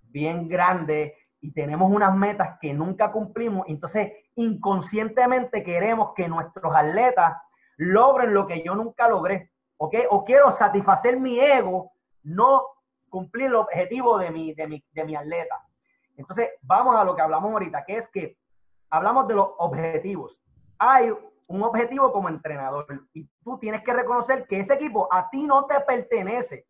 bien 0.03 0.49
grande 0.49 1.17
y 1.41 1.53
tenemos 1.53 1.91
unas 1.91 2.17
metas 2.17 2.57
que 2.61 2.73
nunca 2.73 3.11
cumplimos, 3.11 3.67
entonces 3.69 4.13
inconscientemente 4.37 5.63
queremos 5.63 6.13
que 6.15 6.29
nuestros 6.29 6.75
atletas 6.75 7.35
logren 7.77 8.33
lo 8.33 8.47
que 8.47 8.63
yo 8.63 8.75
nunca 8.75 9.09
logré, 9.09 9.51
¿ok? 9.77 9.95
O 10.11 10.25
quiero 10.25 10.51
satisfacer 10.53 11.19
mi 11.19 11.41
ego, 11.41 11.93
no 12.23 12.63
cumplir 13.15 13.47
el 13.47 13.55
objetivo 13.55 14.19
de 14.19 14.29
mi, 14.33 14.55
de 14.55 14.67
mi, 14.67 14.85
de 14.91 15.05
mi 15.05 15.15
atleta. 15.15 15.65
Entonces, 16.17 16.49
vamos 16.63 16.97
a 16.97 17.05
lo 17.05 17.15
que 17.15 17.23
hablamos 17.23 17.53
ahorita, 17.53 17.85
que 17.85 17.97
es 17.97 18.09
que 18.09 18.37
hablamos 18.91 19.29
de 19.29 19.35
los 19.35 19.51
objetivos. 19.59 20.37
Hay 20.81 21.15
un 21.47 21.63
objetivo 21.63 22.13
como 22.13 22.29
entrenador 22.29 22.87
y 23.13 23.31
tú 23.45 23.57
tienes 23.61 23.85
que 23.85 23.93
reconocer 23.93 24.49
que 24.49 24.59
ese 24.59 24.75
equipo 24.75 25.07
a 25.13 25.31
ti 25.31 25.45
no 25.45 25.65
te 25.67 25.79
pertenece. 25.83 26.67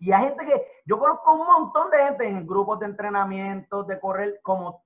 Y 0.00 0.10
hay 0.10 0.24
gente 0.24 0.44
que, 0.44 0.66
yo 0.86 0.98
conozco 0.98 1.34
un 1.34 1.46
montón 1.46 1.88
de 1.92 1.98
gente 1.98 2.26
en 2.26 2.44
grupos 2.44 2.80
de 2.80 2.86
entrenamiento, 2.86 3.84
de 3.84 4.00
correr, 4.00 4.40
como 4.42 4.82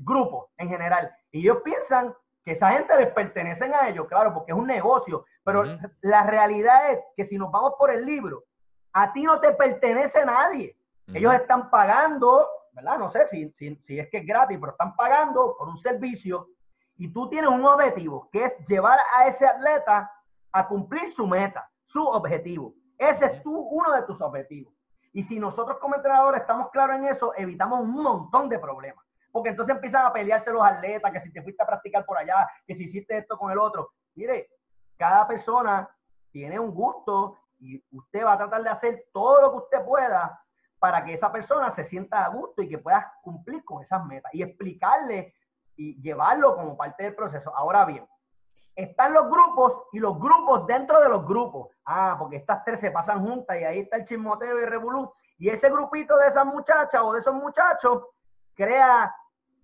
grupos 0.00 0.46
en 0.56 0.70
general. 0.70 1.14
Y 1.30 1.40
ellos 1.40 1.58
piensan 1.62 2.14
que 2.42 2.52
esa 2.52 2.70
gente 2.70 2.96
les 2.96 3.12
pertenece 3.12 3.66
a 3.66 3.90
ellos, 3.90 4.08
claro, 4.08 4.32
porque 4.32 4.52
es 4.52 4.58
un 4.58 4.66
negocio. 4.66 5.26
Pero 5.44 5.64
la 6.00 6.22
realidad 6.22 6.90
es 6.92 7.00
que 7.14 7.26
si 7.26 7.36
nos 7.36 7.52
vamos 7.52 7.74
por 7.78 7.90
el 7.90 8.06
libro, 8.06 8.44
a 9.00 9.12
ti 9.12 9.22
no 9.22 9.38
te 9.38 9.52
pertenece 9.52 10.24
nadie. 10.24 10.76
Ellos 11.14 11.32
están 11.34 11.70
pagando, 11.70 12.48
¿verdad? 12.72 12.98
No 12.98 13.10
sé 13.10 13.26
si, 13.26 13.50
si, 13.52 13.76
si 13.76 13.98
es 13.98 14.08
que 14.10 14.18
es 14.18 14.26
gratis, 14.26 14.58
pero 14.60 14.72
están 14.72 14.96
pagando 14.96 15.54
por 15.56 15.68
un 15.68 15.78
servicio 15.78 16.48
y 16.96 17.12
tú 17.12 17.28
tienes 17.28 17.48
un 17.48 17.64
objetivo, 17.64 18.28
que 18.32 18.44
es 18.44 18.58
llevar 18.66 18.98
a 19.14 19.26
ese 19.28 19.46
atleta 19.46 20.10
a 20.50 20.66
cumplir 20.66 21.08
su 21.08 21.26
meta, 21.28 21.70
su 21.84 22.04
objetivo. 22.04 22.74
Ese 22.98 23.26
es 23.26 23.42
tú, 23.44 23.56
uno 23.56 23.92
de 23.92 24.02
tus 24.02 24.20
objetivos. 24.20 24.74
Y 25.12 25.22
si 25.22 25.38
nosotros 25.38 25.78
como 25.78 25.94
entrenadores 25.94 26.40
estamos 26.40 26.70
claros 26.70 26.96
en 26.96 27.04
eso, 27.04 27.32
evitamos 27.36 27.80
un 27.80 28.02
montón 28.02 28.48
de 28.48 28.58
problemas. 28.58 29.04
Porque 29.30 29.50
entonces 29.50 29.76
empiezan 29.76 30.06
a 30.06 30.12
pelearse 30.12 30.50
los 30.50 30.64
atletas, 30.64 31.12
que 31.12 31.20
si 31.20 31.32
te 31.32 31.40
fuiste 31.40 31.62
a 31.62 31.66
practicar 31.66 32.04
por 32.04 32.18
allá, 32.18 32.48
que 32.66 32.74
si 32.74 32.84
hiciste 32.84 33.16
esto 33.16 33.38
con 33.38 33.52
el 33.52 33.58
otro. 33.58 33.92
Mire, 34.16 34.48
cada 34.96 35.26
persona 35.28 35.88
tiene 36.32 36.58
un 36.58 36.74
gusto 36.74 37.38
y 37.58 37.84
usted 37.90 38.24
va 38.24 38.32
a 38.32 38.38
tratar 38.38 38.62
de 38.62 38.70
hacer 38.70 39.06
todo 39.12 39.40
lo 39.40 39.50
que 39.50 39.56
usted 39.58 39.84
pueda 39.84 40.40
para 40.78 41.04
que 41.04 41.12
esa 41.12 41.32
persona 41.32 41.70
se 41.70 41.84
sienta 41.84 42.24
a 42.24 42.28
gusto 42.28 42.62
y 42.62 42.68
que 42.68 42.78
pueda 42.78 43.12
cumplir 43.22 43.64
con 43.64 43.82
esas 43.82 44.04
metas 44.06 44.32
y 44.32 44.42
explicarle 44.42 45.34
y 45.76 46.00
llevarlo 46.00 46.56
como 46.56 46.76
parte 46.76 47.04
del 47.04 47.14
proceso. 47.14 47.54
Ahora 47.54 47.84
bien, 47.84 48.06
están 48.74 49.12
los 49.12 49.28
grupos 49.28 49.86
y 49.92 49.98
los 49.98 50.18
grupos 50.18 50.66
dentro 50.66 51.00
de 51.00 51.08
los 51.08 51.26
grupos. 51.26 51.68
Ah, 51.84 52.16
porque 52.18 52.36
estas 52.36 52.64
tres 52.64 52.78
se 52.78 52.92
pasan 52.92 53.26
juntas 53.26 53.58
y 53.60 53.64
ahí 53.64 53.80
está 53.80 53.96
el 53.96 54.04
chismoteo 54.04 54.60
y 54.60 54.66
revolú. 54.66 55.12
Y 55.36 55.48
ese 55.48 55.68
grupito 55.70 56.16
de 56.16 56.28
esas 56.28 56.46
muchachas 56.46 57.00
o 57.02 57.12
de 57.12 57.18
esos 57.18 57.34
muchachos 57.34 58.04
crea, 58.54 59.14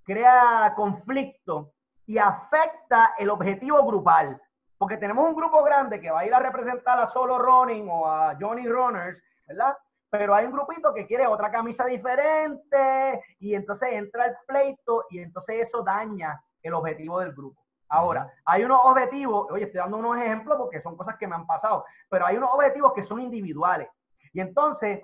crea 0.04 0.72
conflicto 0.74 1.72
y 2.06 2.18
afecta 2.18 3.14
el 3.18 3.30
objetivo 3.30 3.84
grupal. 3.84 4.40
Porque 4.78 4.96
tenemos 4.96 5.24
un 5.28 5.34
grupo 5.34 5.62
grande 5.62 6.00
que 6.00 6.10
va 6.10 6.20
a 6.20 6.26
ir 6.26 6.34
a 6.34 6.40
representar 6.40 6.98
a 6.98 7.06
Solo 7.06 7.38
Running 7.38 7.88
o 7.88 8.06
a 8.06 8.36
Johnny 8.40 8.66
Runners, 8.66 9.22
¿verdad? 9.46 9.76
Pero 10.10 10.34
hay 10.34 10.46
un 10.46 10.52
grupito 10.52 10.92
que 10.94 11.06
quiere 11.06 11.26
otra 11.26 11.50
camisa 11.50 11.84
diferente 11.86 13.22
y 13.38 13.54
entonces 13.54 13.92
entra 13.92 14.26
el 14.26 14.36
pleito 14.46 15.04
y 15.10 15.18
entonces 15.20 15.68
eso 15.68 15.82
daña 15.82 16.40
el 16.62 16.74
objetivo 16.74 17.20
del 17.20 17.32
grupo. 17.32 17.64
Ahora, 17.88 18.32
hay 18.44 18.64
unos 18.64 18.80
objetivos, 18.84 19.46
oye, 19.50 19.64
estoy 19.64 19.78
dando 19.78 19.98
unos 19.98 20.16
ejemplos 20.16 20.58
porque 20.58 20.80
son 20.80 20.96
cosas 20.96 21.16
que 21.16 21.28
me 21.28 21.34
han 21.34 21.46
pasado, 21.46 21.84
pero 22.08 22.26
hay 22.26 22.36
unos 22.36 22.50
objetivos 22.52 22.92
que 22.92 23.02
son 23.02 23.20
individuales. 23.20 23.88
Y 24.32 24.40
entonces, 24.40 25.00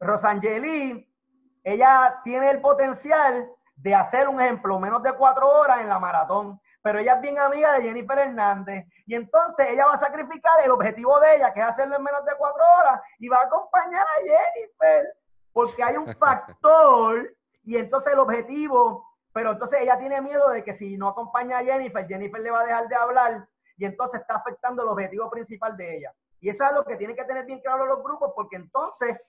Rosangeli, 0.00 1.08
ella 1.62 2.20
tiene 2.24 2.50
el 2.50 2.60
potencial 2.60 3.48
de 3.76 3.94
hacer 3.94 4.28
un 4.28 4.40
ejemplo 4.40 4.80
menos 4.80 5.02
de 5.02 5.12
cuatro 5.12 5.48
horas 5.48 5.80
en 5.80 5.88
la 5.88 5.98
maratón, 5.98 6.60
pero 6.86 7.00
ella 7.00 7.14
es 7.14 7.20
bien 7.20 7.36
amiga 7.36 7.72
de 7.72 7.82
Jennifer 7.82 8.16
Hernández. 8.16 8.86
Y 9.06 9.16
entonces 9.16 9.70
ella 9.70 9.86
va 9.86 9.94
a 9.94 9.98
sacrificar 9.98 10.52
el 10.62 10.70
objetivo 10.70 11.18
de 11.18 11.34
ella, 11.34 11.52
que 11.52 11.58
es 11.58 11.66
hacerlo 11.66 11.96
en 11.96 12.04
menos 12.04 12.24
de 12.24 12.30
cuatro 12.38 12.62
horas, 12.78 13.00
y 13.18 13.26
va 13.26 13.38
a 13.38 13.46
acompañar 13.46 14.06
a 14.06 14.20
Jennifer, 14.22 15.12
porque 15.52 15.82
hay 15.82 15.96
un 15.96 16.06
factor, 16.16 17.34
y 17.64 17.76
entonces 17.76 18.12
el 18.12 18.20
objetivo, 18.20 19.04
pero 19.32 19.50
entonces 19.50 19.80
ella 19.80 19.98
tiene 19.98 20.20
miedo 20.20 20.48
de 20.50 20.62
que 20.62 20.72
si 20.72 20.96
no 20.96 21.08
acompaña 21.08 21.58
a 21.58 21.64
Jennifer, 21.64 22.06
Jennifer 22.06 22.40
le 22.40 22.52
va 22.52 22.60
a 22.60 22.66
dejar 22.66 22.86
de 22.86 22.94
hablar, 22.94 23.48
y 23.76 23.84
entonces 23.84 24.20
está 24.20 24.36
afectando 24.36 24.84
el 24.84 24.88
objetivo 24.88 25.28
principal 25.28 25.76
de 25.76 25.96
ella. 25.96 26.14
Y 26.40 26.50
eso 26.50 26.64
es 26.66 26.72
lo 26.72 26.84
que 26.84 26.94
tienen 26.94 27.16
que 27.16 27.24
tener 27.24 27.46
bien 27.46 27.62
claro 27.62 27.84
los 27.86 28.00
grupos, 28.00 28.30
porque 28.32 28.54
entonces 28.54 29.20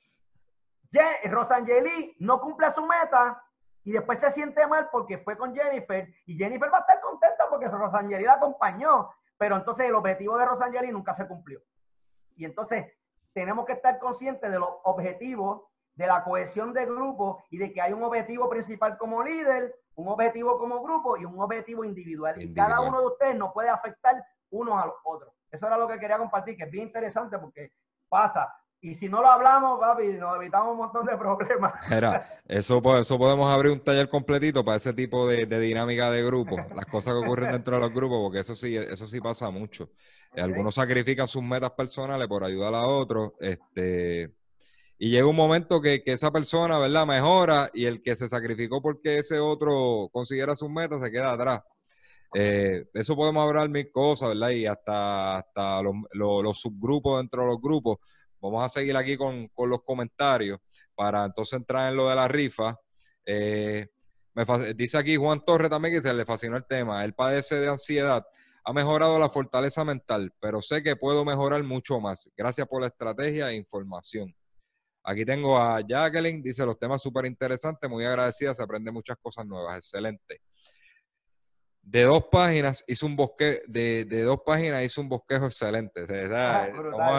Rosangeli 1.23 2.17
no 2.19 2.39
cumple 2.39 2.69
su 2.69 2.85
meta 2.85 3.43
y 3.87 3.93
después 3.93 4.19
se 4.19 4.29
siente 4.31 4.67
mal 4.67 4.89
porque 4.91 5.17
fue 5.17 5.37
con 5.37 5.55
Jennifer 5.55 6.13
y 6.25 6.37
Jennifer 6.37 6.69
va 6.69 6.79
a 6.79 6.81
estar 6.81 6.99
contenta 6.99 7.47
porque 7.49 7.69
Rosangeli 7.69 8.25
la 8.25 8.33
acompañó, 8.33 9.09
pero 9.37 9.55
entonces 9.55 9.85
el 9.85 9.95
objetivo 9.95 10.37
de 10.37 10.45
Rosangeli 10.45 10.91
nunca 10.91 11.13
se 11.13 11.25
cumplió. 11.25 11.61
Y 12.35 12.43
entonces 12.43 12.85
tenemos 13.31 13.65
que 13.65 13.71
estar 13.71 13.97
conscientes 13.97 14.51
de 14.51 14.59
los 14.59 14.67
objetivos, 14.83 15.61
de 15.95 16.05
la 16.05 16.21
cohesión 16.25 16.73
del 16.73 16.87
grupo 16.87 17.41
y 17.49 17.59
de 17.59 17.71
que 17.71 17.81
hay 17.81 17.93
un 17.93 18.03
objetivo 18.03 18.49
principal 18.49 18.97
como 18.97 19.23
líder, 19.23 19.73
un 19.95 20.09
objetivo 20.09 20.57
como 20.57 20.83
grupo 20.83 21.15
y 21.15 21.23
un 21.23 21.39
objetivo 21.39 21.85
individual. 21.85 22.41
Y 22.41 22.53
cada 22.53 22.81
uno 22.81 22.99
de 22.99 23.07
ustedes 23.07 23.35
no 23.37 23.53
puede 23.53 23.69
afectar 23.69 24.21
unos 24.49 24.83
a 24.83 24.87
los 24.87 24.95
otros. 25.05 25.33
Eso 25.49 25.65
era 25.65 25.77
lo 25.77 25.87
que 25.87 25.97
quería 25.97 26.17
compartir, 26.17 26.57
que 26.57 26.65
es 26.65 26.71
bien 26.71 26.87
interesante 26.87 27.39
porque 27.39 27.71
pasa. 28.09 28.53
Y 28.79 28.93
si 28.93 29.09
no 29.09 29.21
lo 29.21 29.27
hablamos, 29.27 29.79
papi, 29.79 30.07
nos 30.13 30.35
evitamos 30.35 30.71
un 30.71 30.77
montón 30.77 31.05
de 31.05 31.17
problemas. 31.17 31.73
Era, 31.91 32.41
eso, 32.47 32.81
eso 32.99 33.17
podemos 33.17 33.51
abrir 33.51 33.71
un 33.71 33.83
taller 33.83 34.07
completito 34.07 34.63
para 34.63 34.77
ese 34.77 34.93
tipo 34.93 35.27
de, 35.27 35.45
dinámica 35.45 36.11
de 36.11 36.23
grupo, 36.23 36.57
las 36.75 36.85
cosas 36.85 37.13
que 37.13 37.19
ocurren 37.25 37.51
dentro 37.51 37.75
de 37.75 37.81
los 37.81 37.91
grupos, 37.91 38.19
porque 38.21 38.39
eso 38.39 38.53
sí, 38.53 38.75
eso 38.75 39.07
sí 39.07 39.19
pasa 39.19 39.49
mucho. 39.49 39.89
Algunos 40.35 40.75
sacrifican 40.75 41.27
sus 41.27 41.41
metas 41.41 41.71
personales 41.71 42.27
por 42.27 42.43
ayudar 42.43 42.75
a 42.75 42.85
otros, 42.85 43.31
este, 43.39 44.31
y 44.99 45.09
llega 45.09 45.25
un 45.25 45.35
momento 45.35 45.81
que, 45.81 46.03
que, 46.03 46.13
esa 46.13 46.31
persona, 46.31 46.77
¿verdad?, 46.77 47.07
mejora 47.07 47.71
y 47.73 47.85
el 47.85 48.03
que 48.03 48.15
se 48.15 48.29
sacrificó 48.29 48.81
porque 48.81 49.19
ese 49.19 49.39
otro 49.39 50.09
consiguiera 50.11 50.55
sus 50.55 50.69
metas 50.69 51.01
se 51.01 51.11
queda 51.11 51.31
atrás. 51.31 51.61
Eh, 52.33 52.85
eso 52.93 53.15
podemos 53.15 53.47
hablar 53.47 53.69
mil 53.69 53.91
cosas, 53.91 54.29
¿verdad? 54.29 54.49
Y 54.49 54.65
hasta, 54.65 55.37
hasta 55.37 55.81
los, 55.81 56.59
subgrupos 56.59 57.19
dentro 57.19 57.43
de 57.43 57.47
los 57.47 57.61
grupos. 57.61 57.97
Vamos 58.41 58.63
a 58.63 58.69
seguir 58.69 58.95
aquí 58.95 59.17
con, 59.17 59.49
los 59.57 59.83
comentarios 59.83 60.59
para 60.95 61.25
entonces 61.25 61.57
entrar 61.57 61.89
en 61.89 61.97
lo 61.97 62.09
de 62.09 62.15
la 62.15 62.27
rifa. 62.27 62.79
Eh, 63.25 63.87
me 64.33 64.45
dice 64.75 64.97
aquí 64.97 65.15
Juan 65.15 65.41
Torre 65.41 65.69
también 65.69 65.95
que 65.95 66.01
se 66.01 66.13
le 66.13 66.25
fascinó 66.25 66.57
el 66.57 66.65
tema. 66.65 67.03
Él 67.03 67.13
padece 67.13 67.55
de 67.55 67.67
ansiedad. 67.67 68.25
Ha 68.63 68.73
mejorado 68.73 69.17
la 69.19 69.29
fortaleza 69.29 69.83
mental, 69.83 70.33
pero 70.39 70.61
sé 70.61 70.83
que 70.83 70.95
puedo 70.95 71.23
mejorar 71.23 71.63
mucho 71.63 71.99
más. 71.99 72.29
Gracias 72.35 72.67
por 72.67 72.81
la 72.81 72.87
estrategia 72.87 73.49
e 73.49 73.55
información. 73.55 74.35
Aquí 75.03 75.23
tengo 75.23 75.57
a 75.57 75.79
Jacqueline, 75.87 76.41
dice 76.41 76.65
los 76.65 76.77
temas 76.77 77.01
súper 77.01 77.25
interesantes, 77.25 77.89
muy 77.89 78.03
agradecida, 78.03 78.53
se 78.53 78.61
aprende 78.61 78.91
muchas 78.91 79.15
cosas 79.21 79.45
nuevas, 79.45 79.77
excelente 79.77 80.41
de 81.89 82.03
dos 82.03 82.25
páginas 82.29 82.83
hizo 82.85 83.05
un 83.05 83.15
bosque 83.15 83.61
de, 83.65 84.03
de, 84.03 84.23
dos 84.23 84.41
páginas 84.45 84.83
hizo 84.83 84.99
un 84.99 85.07
bosquejo 85.07 85.45
excelente. 85.45 86.05
Ah, 86.33 86.67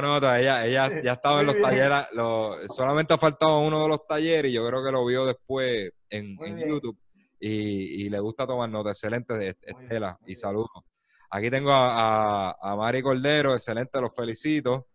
nota, 0.02 0.38
ella, 0.38 0.66
ella 0.66 1.02
ya 1.02 1.12
estaba 1.14 1.40
en 1.40 1.46
los 1.46 1.58
talleres, 1.58 2.06
solamente 2.74 3.14
ha 3.14 3.18
faltado 3.18 3.60
uno 3.60 3.82
de 3.82 3.88
los 3.88 4.06
talleres 4.06 4.50
y 4.50 4.54
yo 4.54 4.66
creo 4.66 4.84
que 4.84 4.92
lo 4.92 5.06
vio 5.06 5.24
después 5.24 5.90
en, 6.10 6.36
YouTube 6.68 6.98
y, 7.40 8.04
y, 8.04 8.10
le 8.10 8.20
gusta 8.20 8.46
tomar 8.46 8.68
nota. 8.68 8.90
Excelente 8.90 9.32
de 9.38 9.56
Estela 9.62 10.18
y 10.26 10.34
saludos. 10.34 10.70
Aquí 11.30 11.48
tengo 11.48 11.72
a, 11.72 12.52
a, 12.52 12.76
Mari 12.76 13.00
Cordero, 13.00 13.54
excelente, 13.54 13.98
los 14.02 14.14
felicito. 14.14 14.86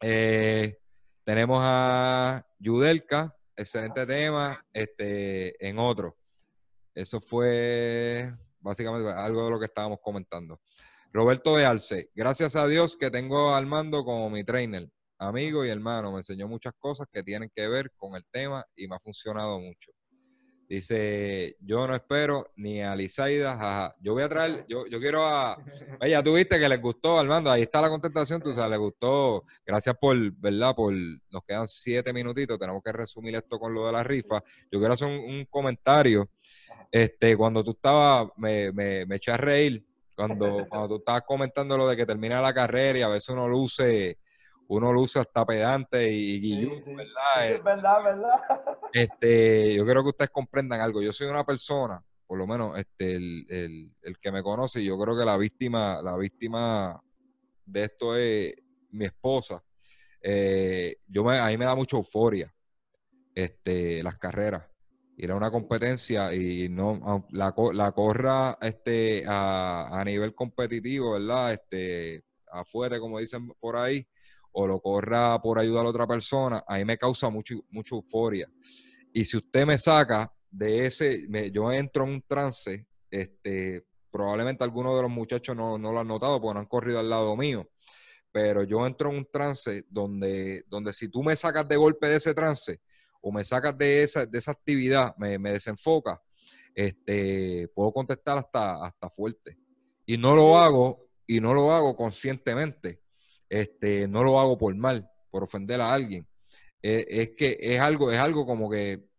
Eh, 0.00 0.78
tenemos 1.24 1.58
a 1.60 2.46
Yudelka, 2.60 3.36
excelente 3.56 4.06
tema, 4.06 4.64
este, 4.72 5.68
en 5.68 5.80
otro. 5.80 6.16
Eso 6.94 7.20
fue 7.20 8.32
básicamente 8.60 9.10
algo 9.10 9.44
de 9.44 9.50
lo 9.50 9.58
que 9.58 9.66
estábamos 9.66 9.98
comentando. 10.02 10.60
Roberto 11.12 11.56
de 11.56 11.64
Alce, 11.64 12.10
gracias 12.14 12.54
a 12.54 12.66
Dios 12.68 12.96
que 12.96 13.10
tengo 13.10 13.54
al 13.54 13.66
mando 13.66 14.04
como 14.04 14.30
mi 14.30 14.44
trainer, 14.44 14.88
amigo 15.18 15.64
y 15.64 15.68
hermano. 15.68 16.12
Me 16.12 16.18
enseñó 16.18 16.46
muchas 16.46 16.72
cosas 16.78 17.08
que 17.12 17.22
tienen 17.22 17.50
que 17.54 17.66
ver 17.66 17.92
con 17.96 18.14
el 18.14 18.24
tema 18.30 18.64
y 18.76 18.86
me 18.86 18.94
ha 18.94 19.00
funcionado 19.00 19.58
mucho. 19.58 19.90
Dice, 20.70 21.56
yo 21.58 21.84
no 21.88 21.96
espero 21.96 22.52
ni 22.54 22.80
a 22.80 22.94
Lisaida, 22.94 23.56
jaja. 23.56 23.92
Yo 24.00 24.12
voy 24.12 24.22
a 24.22 24.28
traer, 24.28 24.64
yo, 24.68 24.86
yo 24.86 25.00
quiero 25.00 25.26
a... 25.26 25.56
Oye, 26.00 26.22
tú 26.22 26.34
viste 26.34 26.60
que 26.60 26.68
les 26.68 26.80
gustó, 26.80 27.18
Armando, 27.18 27.50
ahí 27.50 27.62
está 27.62 27.80
la 27.80 27.88
contestación, 27.88 28.40
tú 28.40 28.52
sabes, 28.52 28.70
les 28.70 28.78
gustó. 28.78 29.42
Gracias 29.66 29.96
por, 30.00 30.16
¿verdad? 30.36 30.76
Por, 30.76 30.94
nos 30.94 31.42
quedan 31.44 31.66
siete 31.66 32.12
minutitos, 32.12 32.56
tenemos 32.56 32.84
que 32.84 32.92
resumir 32.92 33.34
esto 33.34 33.58
con 33.58 33.74
lo 33.74 33.84
de 33.84 33.90
la 33.90 34.04
rifa. 34.04 34.40
Yo 34.70 34.78
quiero 34.78 34.94
hacer 34.94 35.08
un 35.08 35.44
comentario 35.50 36.30
este, 36.90 37.36
cuando 37.36 37.62
tú 37.62 37.72
estabas, 37.72 38.28
me, 38.36 38.72
me, 38.72 39.06
me 39.06 39.16
eché 39.16 39.30
a 39.30 39.36
reír 39.36 39.84
cuando, 40.16 40.66
cuando 40.68 40.88
tú 40.88 40.96
estabas 40.96 41.22
comentando 41.22 41.76
lo 41.76 41.88
de 41.88 41.96
que 41.96 42.06
termina 42.06 42.40
la 42.40 42.52
carrera 42.52 42.98
y 42.98 43.02
a 43.02 43.08
veces 43.08 43.28
uno 43.30 43.48
luce, 43.48 44.18
uno 44.68 44.92
luce 44.92 45.18
hasta 45.18 45.46
pedante 45.46 46.10
y, 46.10 46.40
guillú, 46.40 46.82
¿verdad? 46.86 47.50
es 47.50 47.62
verdad, 47.62 48.04
verdad. 48.04 48.40
Este, 48.92 49.72
yo 49.74 49.84
quiero 49.84 50.02
que 50.02 50.08
ustedes 50.08 50.30
comprendan 50.30 50.80
algo. 50.80 51.00
Yo 51.00 51.12
soy 51.12 51.28
una 51.28 51.44
persona, 51.44 52.02
por 52.26 52.36
lo 52.36 52.44
menos 52.44 52.76
este, 52.76 53.14
el, 53.14 53.46
el, 53.48 53.96
el 54.02 54.18
que 54.18 54.32
me 54.32 54.42
conoce, 54.42 54.82
yo 54.82 54.98
creo 54.98 55.16
que 55.16 55.24
la 55.24 55.36
víctima, 55.36 56.02
la 56.02 56.16
víctima 56.16 57.00
de 57.64 57.84
esto 57.84 58.16
es 58.16 58.52
mi 58.90 59.04
esposa. 59.04 59.62
Eh, 60.20 60.96
yo 61.06 61.22
me, 61.22 61.38
a 61.38 61.46
mí 61.46 61.56
me 61.56 61.66
da 61.66 61.76
mucha 61.76 61.96
euforia 61.96 62.52
este, 63.32 64.02
las 64.02 64.18
carreras 64.18 64.69
ir 65.20 65.30
a 65.30 65.36
una 65.36 65.50
competencia 65.50 66.34
y 66.34 66.68
no 66.68 67.26
la, 67.30 67.52
corra 67.52 68.56
este 68.60 69.22
a, 69.26 70.02
nivel 70.04 70.34
competitivo, 70.34 71.12
¿verdad? 71.12 71.52
Este 71.52 72.24
afuera, 72.50 72.98
como 72.98 73.18
dicen 73.18 73.48
por 73.60 73.76
ahí, 73.76 74.06
o 74.52 74.66
lo 74.66 74.80
corra 74.80 75.40
por 75.40 75.58
ayudar 75.58 75.84
a 75.84 75.90
otra 75.90 76.06
persona, 76.06 76.64
a 76.66 76.78
mí 76.78 76.84
me 76.84 76.96
causa 76.96 77.28
mucho, 77.28 77.54
mucha 77.68 77.94
euforia. 77.94 78.48
Y 79.12 79.24
si 79.24 79.36
usted 79.36 79.66
me 79.66 79.76
saca 79.76 80.32
de 80.50 80.86
ese, 80.86 81.26
yo 81.52 81.70
entro 81.70 82.04
en 82.04 82.10
un 82.10 82.22
trance, 82.22 82.86
este, 83.10 83.86
probablemente 84.10 84.64
algunos 84.64 84.96
de 84.96 85.02
los 85.02 85.10
muchachos 85.10 85.54
no, 85.54 85.76
no, 85.76 85.92
lo 85.92 86.00
han 86.00 86.08
notado 86.08 86.40
porque 86.40 86.54
no 86.54 86.60
han 86.60 86.66
corrido 86.66 86.98
al 86.98 87.10
lado 87.10 87.36
mío, 87.36 87.68
pero 88.32 88.64
yo 88.64 88.86
entro 88.86 89.10
en 89.10 89.18
un 89.18 89.28
trance 89.30 89.84
donde, 89.88 90.64
donde 90.66 90.92
si 90.94 91.08
tú 91.08 91.22
me 91.22 91.36
sacas 91.36 91.68
de 91.68 91.76
golpe 91.76 92.08
de 92.08 92.16
ese 92.16 92.32
trance, 92.32 92.80
o 93.20 93.32
me 93.32 93.44
sacas 93.44 93.76
de 93.76 94.02
esa, 94.02 94.26
de 94.26 94.38
esa 94.38 94.52
actividad, 94.52 95.14
me, 95.16 95.38
me 95.38 95.52
desenfoca, 95.52 96.20
este, 96.74 97.68
puedo 97.74 97.92
contestar 97.92 98.38
hasta, 98.38 98.84
hasta 98.84 99.10
fuerte. 99.10 99.58
Y 100.06 100.16
no 100.18 100.34
lo 100.34 100.58
hago, 100.58 101.08
y 101.26 101.40
no 101.40 101.54
lo 101.54 101.72
hago 101.72 101.94
conscientemente. 101.94 103.00
Este, 103.48 104.08
no 104.08 104.24
lo 104.24 104.38
hago 104.40 104.56
por 104.56 104.74
mal, 104.74 105.08
por 105.30 105.42
ofender 105.42 105.80
a 105.80 105.92
alguien. 105.92 106.26
Eh, 106.82 107.06
es 107.08 107.30
que 107.36 107.58
es 107.60 107.80
algo, 107.80 108.10
es 108.10 108.18
algo 108.18 108.46
como 108.46 108.70
que 108.70 109.10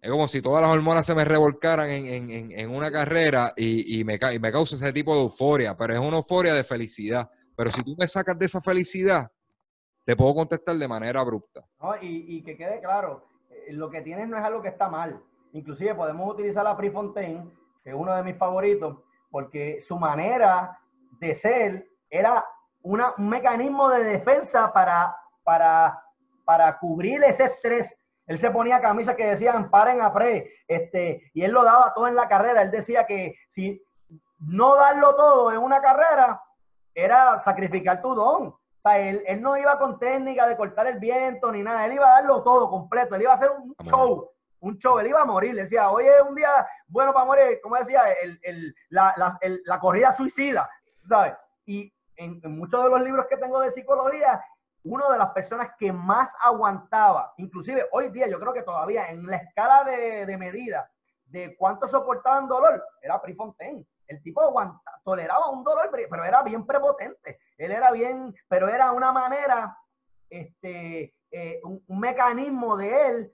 es 0.00 0.10
como 0.10 0.28
si 0.28 0.40
todas 0.40 0.62
las 0.62 0.70
hormonas 0.70 1.04
se 1.04 1.14
me 1.14 1.24
revolcaran 1.24 1.90
en, 1.90 2.30
en, 2.30 2.52
en 2.52 2.70
una 2.70 2.90
carrera 2.90 3.52
y, 3.56 3.98
y, 3.98 4.04
me, 4.04 4.18
y 4.32 4.38
me 4.38 4.52
causa 4.52 4.76
ese 4.76 4.92
tipo 4.92 5.14
de 5.14 5.22
euforia, 5.22 5.76
pero 5.76 5.92
es 5.94 5.98
una 5.98 6.18
euforia 6.18 6.54
de 6.54 6.62
felicidad. 6.62 7.28
Pero 7.56 7.72
si 7.72 7.82
tú 7.82 7.96
me 7.98 8.06
sacas 8.06 8.38
de 8.38 8.46
esa 8.46 8.60
felicidad, 8.60 9.28
te 10.08 10.16
puedo 10.16 10.34
contestar 10.34 10.74
de 10.76 10.88
manera 10.88 11.20
abrupta. 11.20 11.66
y, 12.00 12.42
que 12.42 12.56
quede 12.56 12.80
claro, 12.80 13.26
eh, 13.50 13.74
lo 13.74 13.90
que 13.90 14.00
tienes 14.00 14.26
no 14.26 14.38
es 14.38 14.42
algo 14.42 14.62
que 14.62 14.68
está 14.68 14.88
mal. 14.88 15.22
Inclusive 15.52 15.94
podemos 15.94 16.32
utilizar 16.32 16.66
a 16.66 16.78
Prefontaine, 16.78 17.46
que 17.84 17.90
es 17.90 17.94
uno 17.94 18.16
de 18.16 18.22
mis 18.22 18.34
favoritos, 18.38 18.96
porque 19.30 19.82
su 19.82 19.98
manera 19.98 20.80
de 21.20 21.34
ser 21.34 21.90
era 22.08 22.42
un 22.80 23.02
mecanismo 23.18 23.90
de 23.90 24.02
defensa 24.02 24.72
para, 24.72 25.14
para, 25.44 26.02
para 26.46 26.78
cubrir 26.78 27.22
ese 27.22 27.44
estrés. 27.44 27.94
Él 28.26 28.38
se 28.38 28.50
ponía 28.50 28.80
camisas 28.80 29.14
que 29.14 29.26
decían 29.26 29.68
paren 29.68 30.00
a 30.00 30.10
pre, 30.10 30.50
este, 30.66 31.30
y 31.34 31.42
él 31.42 31.50
lo 31.50 31.64
daba 31.64 31.92
todo 31.92 32.08
en 32.08 32.14
la 32.14 32.26
carrera. 32.28 32.62
Él 32.62 32.70
decía 32.70 33.04
que 33.04 33.34
si 33.50 33.84
no 34.38 34.74
darlo 34.74 35.14
todo 35.16 35.52
en 35.52 35.58
una 35.58 35.82
carrera 35.82 36.42
era 36.94 37.38
sacrificar 37.40 38.00
tu 38.00 38.14
don. 38.14 38.57
O 38.82 38.88
sea, 38.88 38.98
él, 38.98 39.22
él, 39.26 39.42
no 39.42 39.56
iba 39.56 39.78
con 39.78 39.98
técnica 39.98 40.46
de 40.46 40.56
cortar 40.56 40.86
el 40.86 40.98
viento 40.98 41.50
ni 41.50 41.62
nada, 41.62 41.84
él 41.86 41.94
iba 41.94 42.06
a 42.06 42.20
darlo 42.20 42.42
todo 42.42 42.70
completo, 42.70 43.16
él 43.16 43.22
iba 43.22 43.32
a 43.32 43.34
hacer 43.34 43.50
un 43.50 43.74
show, 43.84 44.30
un 44.60 44.78
show, 44.78 44.98
él 44.98 45.08
iba 45.08 45.20
a 45.20 45.24
morir, 45.24 45.54
le 45.54 45.62
decía, 45.62 45.90
hoy 45.90 46.06
es 46.06 46.22
un 46.28 46.34
día 46.34 46.66
bueno 46.86 47.12
para 47.12 47.26
morir, 47.26 47.60
como 47.62 47.76
decía, 47.76 48.02
el, 48.22 48.38
el, 48.42 48.74
la, 48.90 49.14
la, 49.16 49.38
la, 49.64 49.80
corrida 49.80 50.12
suicida, 50.12 50.68
¿sabes? 51.08 51.34
Y 51.66 51.92
en, 52.16 52.40
muchos 52.56 52.82
de 52.84 52.90
los 52.90 53.00
libros 53.02 53.26
que 53.28 53.36
tengo 53.36 53.60
de 53.60 53.70
psicología, 53.70 54.42
una 54.84 55.10
de 55.10 55.18
las 55.18 55.30
personas 55.30 55.70
que 55.78 55.92
más 55.92 56.32
aguantaba, 56.40 57.34
inclusive 57.36 57.86
hoy 57.92 58.10
día 58.10 58.28
yo 58.28 58.38
creo 58.38 58.52
que 58.52 58.62
todavía 58.62 59.08
en 59.10 59.26
la 59.26 59.36
escala 59.36 59.84
de, 59.84 60.24
de 60.24 60.36
medida 60.36 60.90
de 61.26 61.56
cuánto 61.56 61.86
soportaban 61.88 62.48
dolor, 62.48 62.82
era 63.02 63.20
Prefontaine. 63.20 63.84
El 64.08 64.22
tipo 64.22 64.42
aguanta, 64.42 65.00
toleraba 65.04 65.50
un 65.50 65.62
dolor, 65.62 65.90
pero 65.92 66.24
era 66.24 66.42
bien 66.42 66.66
prepotente. 66.66 67.38
Él 67.58 67.72
era 67.72 67.92
bien, 67.92 68.34
pero 68.48 68.68
era 68.68 68.90
una 68.92 69.12
manera, 69.12 69.76
este, 70.30 71.14
eh, 71.30 71.60
un, 71.62 72.00
mecanismo 72.00 72.76
de 72.76 73.06
él 73.06 73.32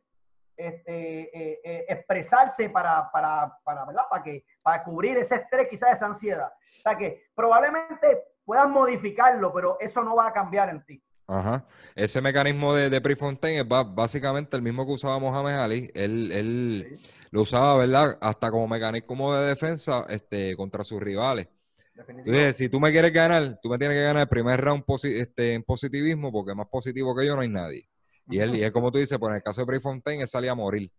este, 0.56 1.20
eh, 1.22 1.60
eh, 1.64 1.84
expresarse 1.88 2.70
para, 2.70 3.10
para, 3.12 3.56
para. 3.62 3.86
Para, 3.86 4.22
que, 4.22 4.44
para 4.62 4.82
cubrir 4.82 5.16
ese 5.18 5.36
estrés, 5.36 5.68
quizás 5.68 5.96
esa 5.96 6.06
ansiedad. 6.06 6.52
O 6.52 6.82
sea 6.82 6.96
que 6.96 7.26
probablemente 7.34 8.24
puedas 8.44 8.68
modificarlo, 8.68 9.52
pero 9.52 9.76
eso 9.78 10.02
no 10.02 10.16
va 10.16 10.28
a 10.28 10.32
cambiar 10.32 10.70
en 10.70 10.84
ti. 10.84 11.03
Ajá. 11.26 11.66
Ese 11.94 12.20
mecanismo 12.20 12.74
de, 12.74 12.90
de 12.90 13.00
Prefontaine 13.00 13.60
es 13.60 13.68
básicamente 13.68 14.56
el 14.56 14.62
mismo 14.62 14.86
que 14.86 14.92
usaba 14.92 15.18
Mohamed 15.18 15.54
Ali. 15.54 15.90
Él, 15.94 16.30
él 16.32 16.98
lo 17.30 17.42
usaba, 17.42 17.76
¿verdad? 17.76 18.18
Hasta 18.20 18.50
como 18.50 18.68
mecanismo 18.68 19.34
de 19.34 19.48
defensa 19.48 20.06
este, 20.08 20.54
contra 20.56 20.84
sus 20.84 21.00
rivales. 21.00 21.48
Entonces, 21.96 22.56
si 22.56 22.68
tú 22.68 22.80
me 22.80 22.90
quieres 22.90 23.12
ganar, 23.12 23.58
tú 23.62 23.68
me 23.68 23.78
tienes 23.78 23.96
que 23.96 24.02
ganar 24.02 24.22
el 24.22 24.28
primer 24.28 24.60
round 24.60 24.84
este, 25.04 25.54
en 25.54 25.62
positivismo, 25.62 26.32
porque 26.32 26.54
más 26.54 26.66
positivo 26.68 27.16
que 27.16 27.26
yo 27.26 27.36
no 27.36 27.42
hay 27.42 27.48
nadie. 27.48 27.88
Y 28.28 28.38
él, 28.38 28.56
y 28.56 28.62
es 28.62 28.72
como 28.72 28.90
tú 28.90 28.98
dices, 28.98 29.18
pues 29.18 29.30
en 29.30 29.36
el 29.36 29.42
caso 29.42 29.60
de 29.60 29.66
Prefontaine, 29.66 30.22
él 30.22 30.28
salía 30.28 30.52
a 30.52 30.56
morir. 30.56 30.90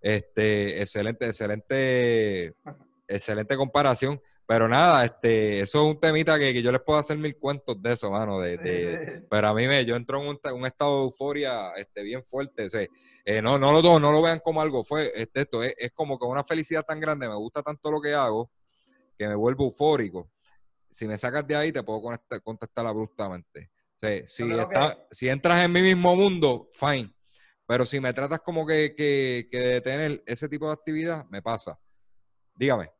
Este, 0.00 0.80
excelente, 0.80 1.26
excelente, 1.26 2.54
excelente 3.08 3.56
comparación. 3.56 4.20
Pero 4.46 4.68
nada, 4.68 5.04
este, 5.04 5.60
eso 5.60 5.82
es 5.82 5.94
un 5.94 6.00
temita 6.00 6.38
que, 6.38 6.62
yo 6.62 6.70
les 6.70 6.80
puedo 6.80 6.98
hacer 6.98 7.18
mil 7.18 7.36
cuentos 7.36 7.80
de 7.82 7.94
eso, 7.94 8.10
mano. 8.10 8.40
De, 8.40 9.24
pero 9.28 9.48
a 9.48 9.54
mí 9.54 9.66
me, 9.66 9.84
yo 9.84 9.96
entro 9.96 10.22
en 10.22 10.38
un, 10.54 10.66
estado 10.66 10.98
de 10.98 11.04
euforia 11.06 11.72
este, 11.76 12.02
bien 12.02 12.22
fuerte. 12.22 12.68
Eh, 13.24 13.42
no, 13.42 13.58
no, 13.58 13.72
lo, 13.72 13.98
no 13.98 14.12
lo 14.12 14.22
vean 14.22 14.38
como 14.38 14.60
algo 14.60 14.84
fue, 14.84 15.10
este, 15.14 15.40
esto 15.42 15.62
es, 15.64 15.74
es 15.76 15.92
como 15.92 16.18
que 16.18 16.26
una 16.26 16.44
felicidad 16.44 16.84
tan 16.84 17.00
grande, 17.00 17.28
me 17.28 17.34
gusta 17.34 17.62
tanto 17.62 17.90
lo 17.90 18.00
que 18.00 18.14
hago, 18.14 18.50
que 19.18 19.26
me 19.26 19.34
vuelvo 19.34 19.64
eufórico. 19.64 20.30
Si 20.88 21.08
me 21.08 21.18
sacas 21.18 21.46
de 21.46 21.56
ahí, 21.56 21.72
te 21.72 21.82
puedo 21.82 22.00
contestar, 22.44 22.86
abruptamente. 22.86 23.70
si, 23.96 24.44
si 25.10 25.28
entras 25.28 25.64
en 25.64 25.72
mi 25.72 25.82
mismo 25.82 26.14
mundo, 26.14 26.68
fine. 26.72 27.12
Pero 27.66 27.84
si 27.84 27.98
me 27.98 28.12
tratas 28.12 28.40
como 28.40 28.64
que, 28.64 28.94
que, 28.96 29.48
que 29.50 29.58
de 29.58 29.80
tener 29.80 30.22
ese 30.24 30.48
tipo 30.48 30.68
de 30.68 30.74
actividad, 30.74 31.26
me 31.30 31.42
pasa. 31.42 31.76
Dígame. 32.54 32.95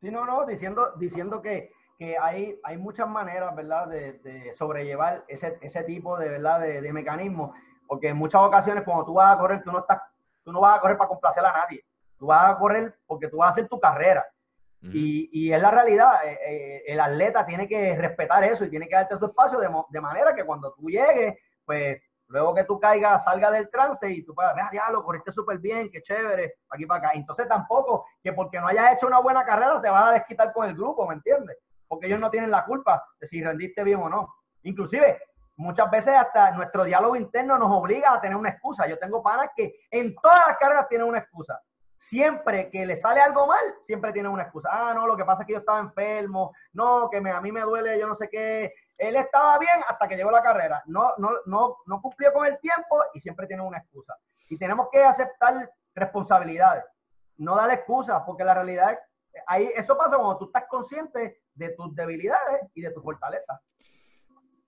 Sí, 0.00 0.10
no, 0.10 0.24
no, 0.24 0.46
diciendo, 0.46 0.92
diciendo 0.96 1.42
que, 1.42 1.72
que 1.98 2.16
hay, 2.16 2.58
hay 2.62 2.76
muchas 2.76 3.08
maneras, 3.08 3.54
¿verdad?, 3.54 3.88
de, 3.88 4.52
sobrellevar 4.56 5.24
ese, 5.28 5.58
ese, 5.60 5.82
tipo 5.82 6.16
de, 6.16 6.28
¿verdad?, 6.28 6.60
de, 6.60 6.80
de 6.80 6.92
mecanismos, 6.92 7.56
porque 7.86 8.08
en 8.08 8.16
muchas 8.16 8.42
ocasiones 8.42 8.84
cuando 8.84 9.04
tú 9.04 9.14
vas 9.14 9.34
a 9.34 9.38
correr, 9.38 9.62
tú 9.62 9.72
no, 9.72 9.80
estás, 9.80 10.00
tú 10.44 10.52
no 10.52 10.60
vas 10.60 10.78
a 10.78 10.80
correr 10.80 10.96
para 10.96 11.08
complacer 11.08 11.44
a 11.44 11.52
nadie, 11.52 11.84
tú 12.16 12.26
vas 12.26 12.48
a 12.48 12.58
correr 12.58 12.94
porque 13.06 13.28
tú 13.28 13.38
vas 13.38 13.48
a 13.48 13.50
hacer 13.50 13.68
tu 13.68 13.80
carrera. 13.80 14.24
y, 14.80 15.28
y, 15.32 15.52
es 15.52 15.60
la 15.60 15.72
realidad, 15.72 16.24
eh, 16.24 16.38
eh, 16.46 16.82
el 16.86 17.00
atleta 17.00 17.44
tiene 17.44 17.66
que 17.66 17.96
respetar 17.96 18.44
eso 18.44 18.64
y 18.64 18.70
tiene 18.70 18.86
que 18.86 18.94
darte 18.94 19.16
su 19.16 19.26
espacio 19.26 19.58
de, 19.58 19.68
de 19.90 20.00
manera 20.00 20.32
que 20.36 20.44
cuando 20.44 20.72
tú 20.74 20.88
llegues, 20.88 21.34
pues 21.64 22.00
Luego 22.28 22.54
que 22.54 22.64
tú 22.64 22.78
caigas, 22.78 23.24
salga 23.24 23.50
del 23.50 23.70
trance 23.70 24.08
y 24.08 24.22
tú 24.22 24.34
puedas, 24.34 24.54
mira, 24.54 24.68
diablo, 24.70 25.02
corriste 25.02 25.32
súper 25.32 25.58
bien, 25.58 25.90
qué 25.90 26.02
chévere, 26.02 26.56
aquí 26.68 26.84
para 26.84 27.08
acá. 27.08 27.10
Entonces 27.14 27.48
tampoco 27.48 28.04
que 28.22 28.32
porque 28.34 28.60
no 28.60 28.68
hayas 28.68 28.92
hecho 28.92 29.06
una 29.06 29.20
buena 29.20 29.44
carrera 29.44 29.80
te 29.80 29.88
vas 29.88 30.10
a 30.10 30.12
desquitar 30.12 30.52
con 30.52 30.68
el 30.68 30.74
grupo, 30.74 31.06
¿me 31.06 31.14
entiendes? 31.14 31.56
Porque 31.86 32.06
ellos 32.06 32.20
no 32.20 32.30
tienen 32.30 32.50
la 32.50 32.66
culpa 32.66 33.02
de 33.18 33.26
si 33.26 33.42
rendiste 33.42 33.82
bien 33.82 34.02
o 34.02 34.10
no. 34.10 34.34
Inclusive, 34.62 35.22
muchas 35.56 35.90
veces 35.90 36.14
hasta 36.14 36.50
nuestro 36.52 36.84
diálogo 36.84 37.16
interno 37.16 37.56
nos 37.58 37.70
obliga 37.72 38.12
a 38.12 38.20
tener 38.20 38.36
una 38.36 38.50
excusa. 38.50 38.86
Yo 38.86 38.98
tengo 38.98 39.22
panas 39.22 39.50
que 39.56 39.74
en 39.90 40.14
todas 40.16 40.48
las 40.48 40.58
carreras 40.58 40.88
tienen 40.88 41.08
una 41.08 41.20
excusa. 41.20 41.58
Siempre 41.98 42.70
que 42.70 42.86
le 42.86 42.96
sale 42.96 43.20
algo 43.20 43.46
mal, 43.46 43.62
siempre 43.82 44.12
tienen 44.12 44.32
una 44.32 44.44
excusa. 44.44 44.68
Ah, 44.72 44.94
no, 44.94 45.06
lo 45.06 45.16
que 45.16 45.24
pasa 45.24 45.42
es 45.42 45.46
que 45.46 45.52
yo 45.52 45.58
estaba 45.58 45.80
enfermo. 45.80 46.54
No, 46.72 47.10
que 47.10 47.20
me, 47.20 47.30
a 47.32 47.40
mí 47.40 47.52
me 47.52 47.60
duele 47.60 47.98
yo 47.98 48.06
no 48.06 48.14
sé 48.14 48.28
qué 48.28 48.72
él 48.98 49.14
estaba 49.14 49.58
bien 49.58 49.80
hasta 49.86 50.08
que 50.08 50.16
llegó 50.16 50.30
la 50.30 50.42
carrera. 50.42 50.82
No, 50.86 51.14
no, 51.18 51.30
no, 51.46 51.76
no 51.86 52.02
cumplió 52.02 52.32
con 52.32 52.46
el 52.46 52.58
tiempo 52.58 53.00
y 53.14 53.20
siempre 53.20 53.46
tiene 53.46 53.62
una 53.62 53.78
excusa. 53.78 54.16
Y 54.50 54.58
tenemos 54.58 54.88
que 54.90 55.02
aceptar 55.02 55.70
responsabilidades, 55.94 56.84
no 57.36 57.54
dar 57.54 57.70
excusas, 57.70 58.22
porque 58.26 58.44
la 58.44 58.54
realidad 58.54 58.92
es, 58.92 58.98
ahí, 59.46 59.70
eso 59.76 59.96
pasa 59.96 60.16
cuando 60.16 60.38
tú 60.38 60.46
estás 60.46 60.64
consciente 60.68 61.42
de 61.54 61.70
tus 61.70 61.94
debilidades 61.94 62.62
y 62.74 62.80
de 62.80 62.90
tu 62.90 63.00
fortaleza. 63.00 63.60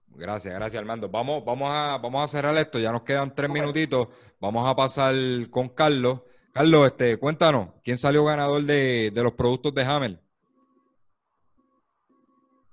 Gracias, 0.06 0.54
gracias 0.54 0.80
Armando. 0.80 1.08
Vamos, 1.08 1.44
vamos, 1.44 1.70
a, 1.70 1.98
vamos 1.98 2.24
a 2.24 2.28
cerrar 2.28 2.56
esto, 2.56 2.78
ya 2.78 2.92
nos 2.92 3.02
quedan 3.02 3.34
tres 3.34 3.50
minutitos. 3.50 4.08
Vamos 4.40 4.68
a 4.68 4.74
pasar 4.74 5.14
con 5.50 5.68
Carlos. 5.70 6.22
Carlos, 6.52 6.86
este, 6.86 7.16
cuéntanos, 7.18 7.68
¿quién 7.84 7.96
salió 7.96 8.24
ganador 8.24 8.62
de, 8.62 9.10
de 9.12 9.22
los 9.22 9.32
productos 9.32 9.74
de 9.74 9.84
Hammer? 9.84 10.18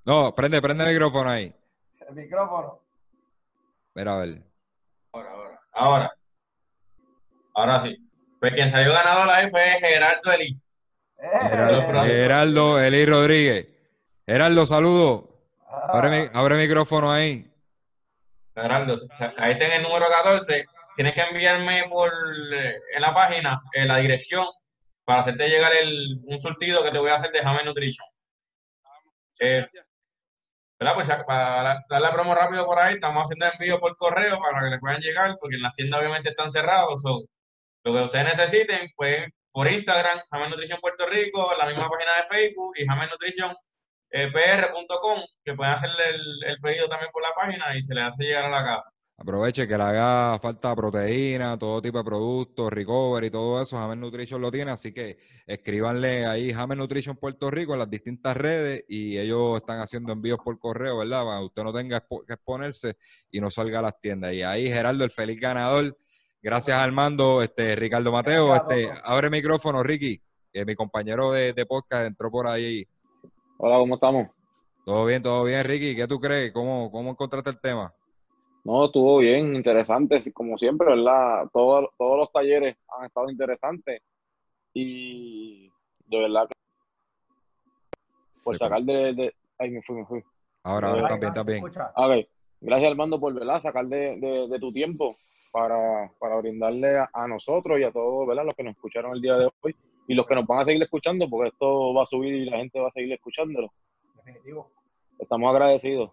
No, 0.04 0.34
prende, 0.34 0.62
prende 0.62 0.86
el 0.86 0.92
micrófono 0.92 1.30
ahí. 1.30 1.54
El 2.08 2.16
micrófono. 2.16 2.80
Mira, 3.94 4.16
a 4.16 4.18
ver. 4.20 4.42
Ahora, 5.12 5.32
ahora. 5.32 5.62
Ahora. 5.74 6.12
Ahora 7.54 7.80
sí. 7.82 7.98
Pues 8.40 8.54
quien 8.54 8.70
salió 8.70 8.94
ganador 8.94 9.30
ahí 9.30 9.50
fue 9.50 9.62
Gerardo 9.80 10.32
Eli. 10.32 10.60
Gerardo, 11.18 12.04
Gerardo 12.06 12.80
Eli 12.80 13.06
Rodríguez. 13.06 13.68
Gerardo, 14.26 14.66
saludo. 14.66 15.30
Abre, 15.68 16.32
abre 16.34 16.56
el 16.56 16.62
micrófono 16.62 17.12
ahí. 17.12 17.52
Gerardo, 18.56 18.96
ahí 19.38 19.54
está 19.54 19.66
en 19.66 19.72
el 19.74 19.84
número 19.84 20.06
14. 20.08 20.66
Tienes 20.98 21.14
que 21.14 21.22
enviarme 21.22 21.84
por 21.90 22.12
eh, 22.56 22.82
en 22.96 23.02
la 23.02 23.14
página 23.14 23.62
eh, 23.72 23.86
la 23.86 23.98
dirección 23.98 24.48
para 25.06 25.22
hacerte 25.22 25.48
llegar 25.48 25.72
el, 25.80 26.22
un 26.24 26.42
surtido 26.42 26.84
que 26.84 26.90
te 26.90 26.98
voy 26.98 27.12
a 27.12 27.16
hacer 27.16 27.32
de 27.32 27.40
Hammer 27.40 27.64
Nutrition. 27.66 28.08
Eh, 29.40 29.64
¿verdad? 30.80 30.96
Pues 30.96 31.08
para 31.28 31.84
dar 31.88 32.02
la 32.02 32.12
promo 32.12 32.34
rápido 32.34 32.66
por 32.66 32.80
ahí, 32.80 32.96
estamos 32.96 33.24
haciendo 33.24 33.46
envío 33.46 33.80
por 33.80 33.96
correo 33.96 34.40
para 34.40 34.60
que 34.60 34.72
le 34.72 34.80
puedan 34.80 35.00
llegar, 35.00 35.38
porque 35.40 35.58
en 35.58 35.62
las 35.62 35.76
tiendas 35.76 36.00
obviamente 36.00 36.30
están 36.30 36.50
cerrados. 36.50 37.00
So, 37.04 37.26
lo 37.84 37.94
que 37.94 38.04
ustedes 38.04 38.36
necesiten, 38.36 38.90
pues 38.96 39.28
por 39.52 39.72
Instagram, 39.72 40.20
Jamen 40.32 40.50
Nutrición 40.50 40.80
Puerto 40.82 41.06
Rico, 41.06 41.54
la 41.56 41.68
misma 41.68 41.88
página 41.88 42.12
de 42.16 42.28
Facebook 42.28 42.74
y 42.76 42.88
Jamen 42.88 43.10
Nutrición 43.10 43.56
eh, 44.10 44.32
pr.com, 44.32 45.20
que 45.46 45.54
pueden 45.54 45.74
hacerle 45.74 46.10
el, 46.10 46.44
el, 46.44 46.60
pedido 46.60 46.90
también 46.90 47.12
por 47.12 47.22
la 47.22 47.36
página 47.36 47.76
y 47.76 47.84
se 47.84 47.94
le 47.94 48.02
hace 48.02 48.24
llegar 48.24 48.46
a 48.46 48.50
la 48.50 48.64
casa. 48.64 48.97
Aproveche 49.20 49.68
que 49.68 49.76
le 49.76 49.84
haga 49.84 50.38
falta 50.38 50.76
proteína, 50.76 51.58
todo 51.58 51.82
tipo 51.82 51.98
de 51.98 52.04
productos, 52.04 52.72
recovery, 52.72 53.32
todo 53.32 53.60
eso, 53.60 53.76
Hammer 53.76 53.98
Nutrition 53.98 54.40
lo 54.40 54.52
tiene, 54.52 54.70
así 54.70 54.94
que 54.94 55.18
escríbanle 55.48 56.28
ahí 56.28 56.52
Hammer 56.52 56.78
Nutrition 56.78 57.18
Puerto 57.18 57.50
Rico 57.50 57.74
en 57.74 57.80
las 57.80 57.90
distintas 57.90 58.38
redes 58.38 58.86
y 58.88 59.18
ellos 59.18 59.58
están 59.58 59.80
haciendo 59.80 60.14
envíos 60.14 60.38
por 60.44 60.60
correo, 60.60 61.00
¿verdad? 61.00 61.26
Para 61.26 61.40
que 61.40 61.46
usted 61.46 61.64
no 61.64 61.74
tenga 61.74 62.00
que 62.00 62.34
exponerse 62.34 62.96
y 63.32 63.42
no 63.42 63.50
salga 63.50 63.80
a 63.80 63.82
las 63.82 64.00
tiendas. 64.00 64.34
Y 64.34 64.44
ahí 64.44 64.68
Gerardo, 64.68 65.04
el 65.04 65.10
feliz 65.10 65.40
ganador. 65.40 65.98
Gracias 66.40 66.78
Armando, 66.78 67.42
este 67.42 67.76
Ricardo 67.76 68.12
Mateo, 68.12 68.56
este 68.56 68.88
abre 69.04 69.32
micrófono, 69.32 69.82
Ricky, 69.82 70.22
que 70.54 70.64
mi 70.64 70.76
compañero 70.76 71.32
de, 71.32 71.54
de 71.54 71.66
podcast 71.66 72.06
entró 72.06 72.30
por 72.30 72.46
ahí. 72.46 72.88
Hola, 73.58 73.78
¿cómo 73.78 73.96
estamos? 73.96 74.28
Todo 74.86 75.06
bien, 75.06 75.24
todo 75.24 75.44
bien, 75.44 75.66
Ricky. 75.66 75.96
¿Qué 75.96 76.08
tú 76.08 76.20
crees? 76.20 76.52
¿Cómo, 76.52 76.92
cómo 76.92 77.10
encontraste 77.10 77.50
el 77.50 77.60
tema? 77.60 77.92
No, 78.64 78.86
estuvo 78.86 79.20
bien, 79.20 79.56
interesante, 79.56 80.22
como 80.34 80.58
siempre, 80.58 80.90
¿verdad? 80.90 81.48
Todos, 81.54 81.90
todos 81.98 82.18
los 82.18 82.32
talleres 82.32 82.76
han 82.98 83.06
estado 83.06 83.30
interesantes 83.30 84.02
y 84.74 85.70
de 86.06 86.20
verdad 86.20 86.48
que 86.48 86.56
por 88.44 88.58
sacar 88.58 88.82
de, 88.84 89.14
de, 89.14 89.34
Ay, 89.58 89.72
me 89.72 89.82
fui, 89.82 89.96
me 89.96 90.06
fui. 90.06 90.24
Ahora, 90.64 90.90
ahora 90.90 91.08
también, 91.08 91.34
también. 91.34 91.64
Ok, 91.64 92.28
gracias 92.62 92.92
Armando 92.92 93.20
por, 93.20 93.34
¿verdad? 93.34 93.62
Sacar 93.62 93.88
de, 93.88 94.48
de 94.50 94.60
tu 94.60 94.70
tiempo 94.72 95.18
para, 95.52 96.12
para 96.20 96.36
brindarle 96.38 97.00
a, 97.12 97.28
nosotros 97.28 97.80
y 97.80 97.84
a 97.84 97.92
todos, 97.92 98.28
¿verdad? 98.28 98.46
Los 98.46 98.54
que 98.54 98.64
nos 98.64 98.76
escucharon 98.76 99.16
el 99.16 99.22
día 99.22 99.36
de 99.38 99.50
hoy 99.62 99.76
y 100.08 100.14
los 100.14 100.26
que 100.28 100.36
nos 100.36 100.46
van 100.46 100.60
a 100.60 100.66
seguir 100.66 100.82
escuchando, 100.84 101.28
porque 101.30 101.50
esto 101.50 101.94
va 101.94 102.04
a 102.04 102.06
subir 102.06 102.34
y 102.34 102.46
la 102.46 102.58
gente 102.58 102.80
va 102.80 102.90
a 102.90 102.92
seguir 102.92 103.14
escuchándolo. 103.14 103.72
Definitivo. 104.16 104.70
Estamos 105.18 105.50
agradecidos. 105.50 106.12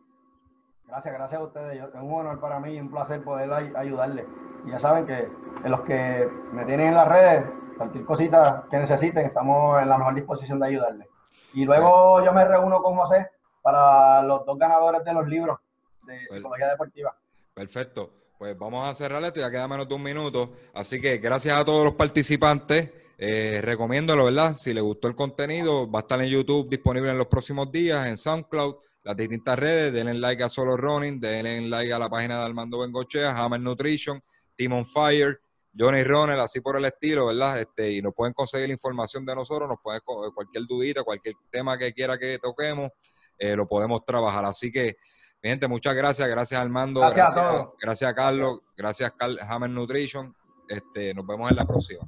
Gracias, 0.87 1.15
gracias 1.15 1.41
a 1.41 1.45
ustedes. 1.45 1.83
es 1.83 1.95
un 2.01 2.13
honor 2.13 2.41
para 2.41 2.61
mí 2.61 2.75
y 2.75 2.81
un 2.81 2.91
placer 2.91 3.23
poder 3.23 3.53
ayudarles. 3.77 4.27
Y 4.67 4.71
ya 4.71 4.79
saben 4.79 5.07
que 5.07 5.29
en 5.65 5.71
los 5.71 5.81
que 5.81 6.29
me 6.53 6.65
tienen 6.65 6.89
en 6.89 6.95
las 6.95 7.09
redes, 7.09 7.45
cualquier 7.77 8.05
cosita 8.05 8.65
que 8.71 8.77
necesiten, 8.77 9.27
estamos 9.27 9.83
en 9.83 9.89
la 9.89 9.99
mejor 9.99 10.15
disposición 10.15 10.61
de 10.61 10.69
ayudarles. 10.69 11.09
Y 11.55 11.65
luego 11.65 12.25
yo 12.25 12.33
me 12.33 12.45
reúno 12.45 12.83
con 12.83 12.97
José 12.97 13.29
para 13.63 14.23
los 14.23 14.45
dos 14.45 14.59
ganadores 14.59 15.05
de 15.05 15.15
los 15.15 15.27
libros 15.27 15.59
de 16.07 16.19
pues 16.29 16.39
psicología 16.39 16.69
deportiva. 16.69 17.17
Perfecto. 17.55 18.11
Pues 18.39 18.59
vamos 18.59 18.87
a 18.87 18.95
cerrar 18.95 19.23
esto, 19.23 19.41
ya 19.41 19.51
queda 19.51 19.67
menos 19.67 19.89
de 19.89 19.95
un 19.95 20.03
minuto. 20.03 20.53
Así 20.75 21.01
que 21.01 21.19
gracias 21.19 21.59
a 21.59 21.65
todos 21.65 21.85
los 21.85 21.95
participantes. 21.95 22.91
Eh, 23.17 23.61
recomiéndolo, 23.63 24.25
¿verdad? 24.25 24.55
Si 24.55 24.75
les 24.75 24.83
gustó 24.83 25.07
el 25.07 25.15
contenido, 25.15 25.89
va 25.91 26.01
a 26.01 26.03
estar 26.03 26.21
en 26.21 26.29
YouTube 26.29 26.69
disponible 26.69 27.11
en 27.13 27.19
los 27.19 27.29
próximos 27.29 27.71
días, 27.71 28.07
en 28.07 28.17
SoundCloud 28.17 28.75
las 29.05 29.17
distintas 29.17 29.59
redes, 29.59 29.93
denle 29.93 30.15
like 30.15 30.43
a 30.43 30.49
Solo 30.49 30.77
Running, 30.77 31.21
denle 31.21 31.69
like 31.69 31.93
a 31.93 31.99
la 31.99 32.09
página 32.09 32.39
de 32.39 32.45
Armando 32.47 32.79
Bengochea, 32.81 33.37
Hammer 33.37 33.61
Nutrition, 33.61 34.21
Team 34.57 34.73
on 34.73 34.87
Fire, 34.87 35.41
Johnny 35.77 36.03
Ronald, 36.03 36.41
así 36.41 36.61
por 36.61 36.77
el 36.77 36.87
estilo, 36.87 37.27
¿verdad? 37.27 37.61
Este, 37.61 37.91
y 37.91 38.01
nos 38.01 38.15
pueden 38.15 38.33
conseguir 38.33 38.71
información 38.71 39.27
de 39.27 39.35
nosotros, 39.35 39.69
nos 39.69 39.79
pueden 39.83 40.01
cualquier 40.35 40.67
dudita, 40.67 41.03
cualquier 41.03 41.35
tema 41.51 41.77
que 41.77 41.93
quiera 41.93 42.17
que 42.17 42.39
toquemos, 42.39 42.91
eh, 43.39 43.55
lo 43.55 43.67
podemos 43.67 44.05
trabajar. 44.07 44.45
Así 44.47 44.73
que, 44.73 44.97
mi 45.43 45.51
gente, 45.51 45.69
muchas 45.69 45.95
gracias, 45.95 46.27
gracias 46.27 46.59
Armando, 46.59 47.01
gracias, 47.01 47.37
a, 47.37 47.71
gracias 47.79 48.11
a 48.11 48.15
Carlos, 48.15 48.61
gracias 48.75 49.13
Carl 49.13 49.39
Hammer 49.41 49.71
Nutrition. 49.71 50.35
Este, 50.67 51.13
nos 51.13 51.27
vemos 51.27 51.51
en 51.51 51.57
la 51.57 51.67
próxima. 51.67 52.05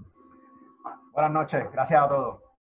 Buenas 1.13 1.33
noches, 1.33 1.65
gracias 1.73 2.03
a 2.03 2.09
todos. 2.09 2.46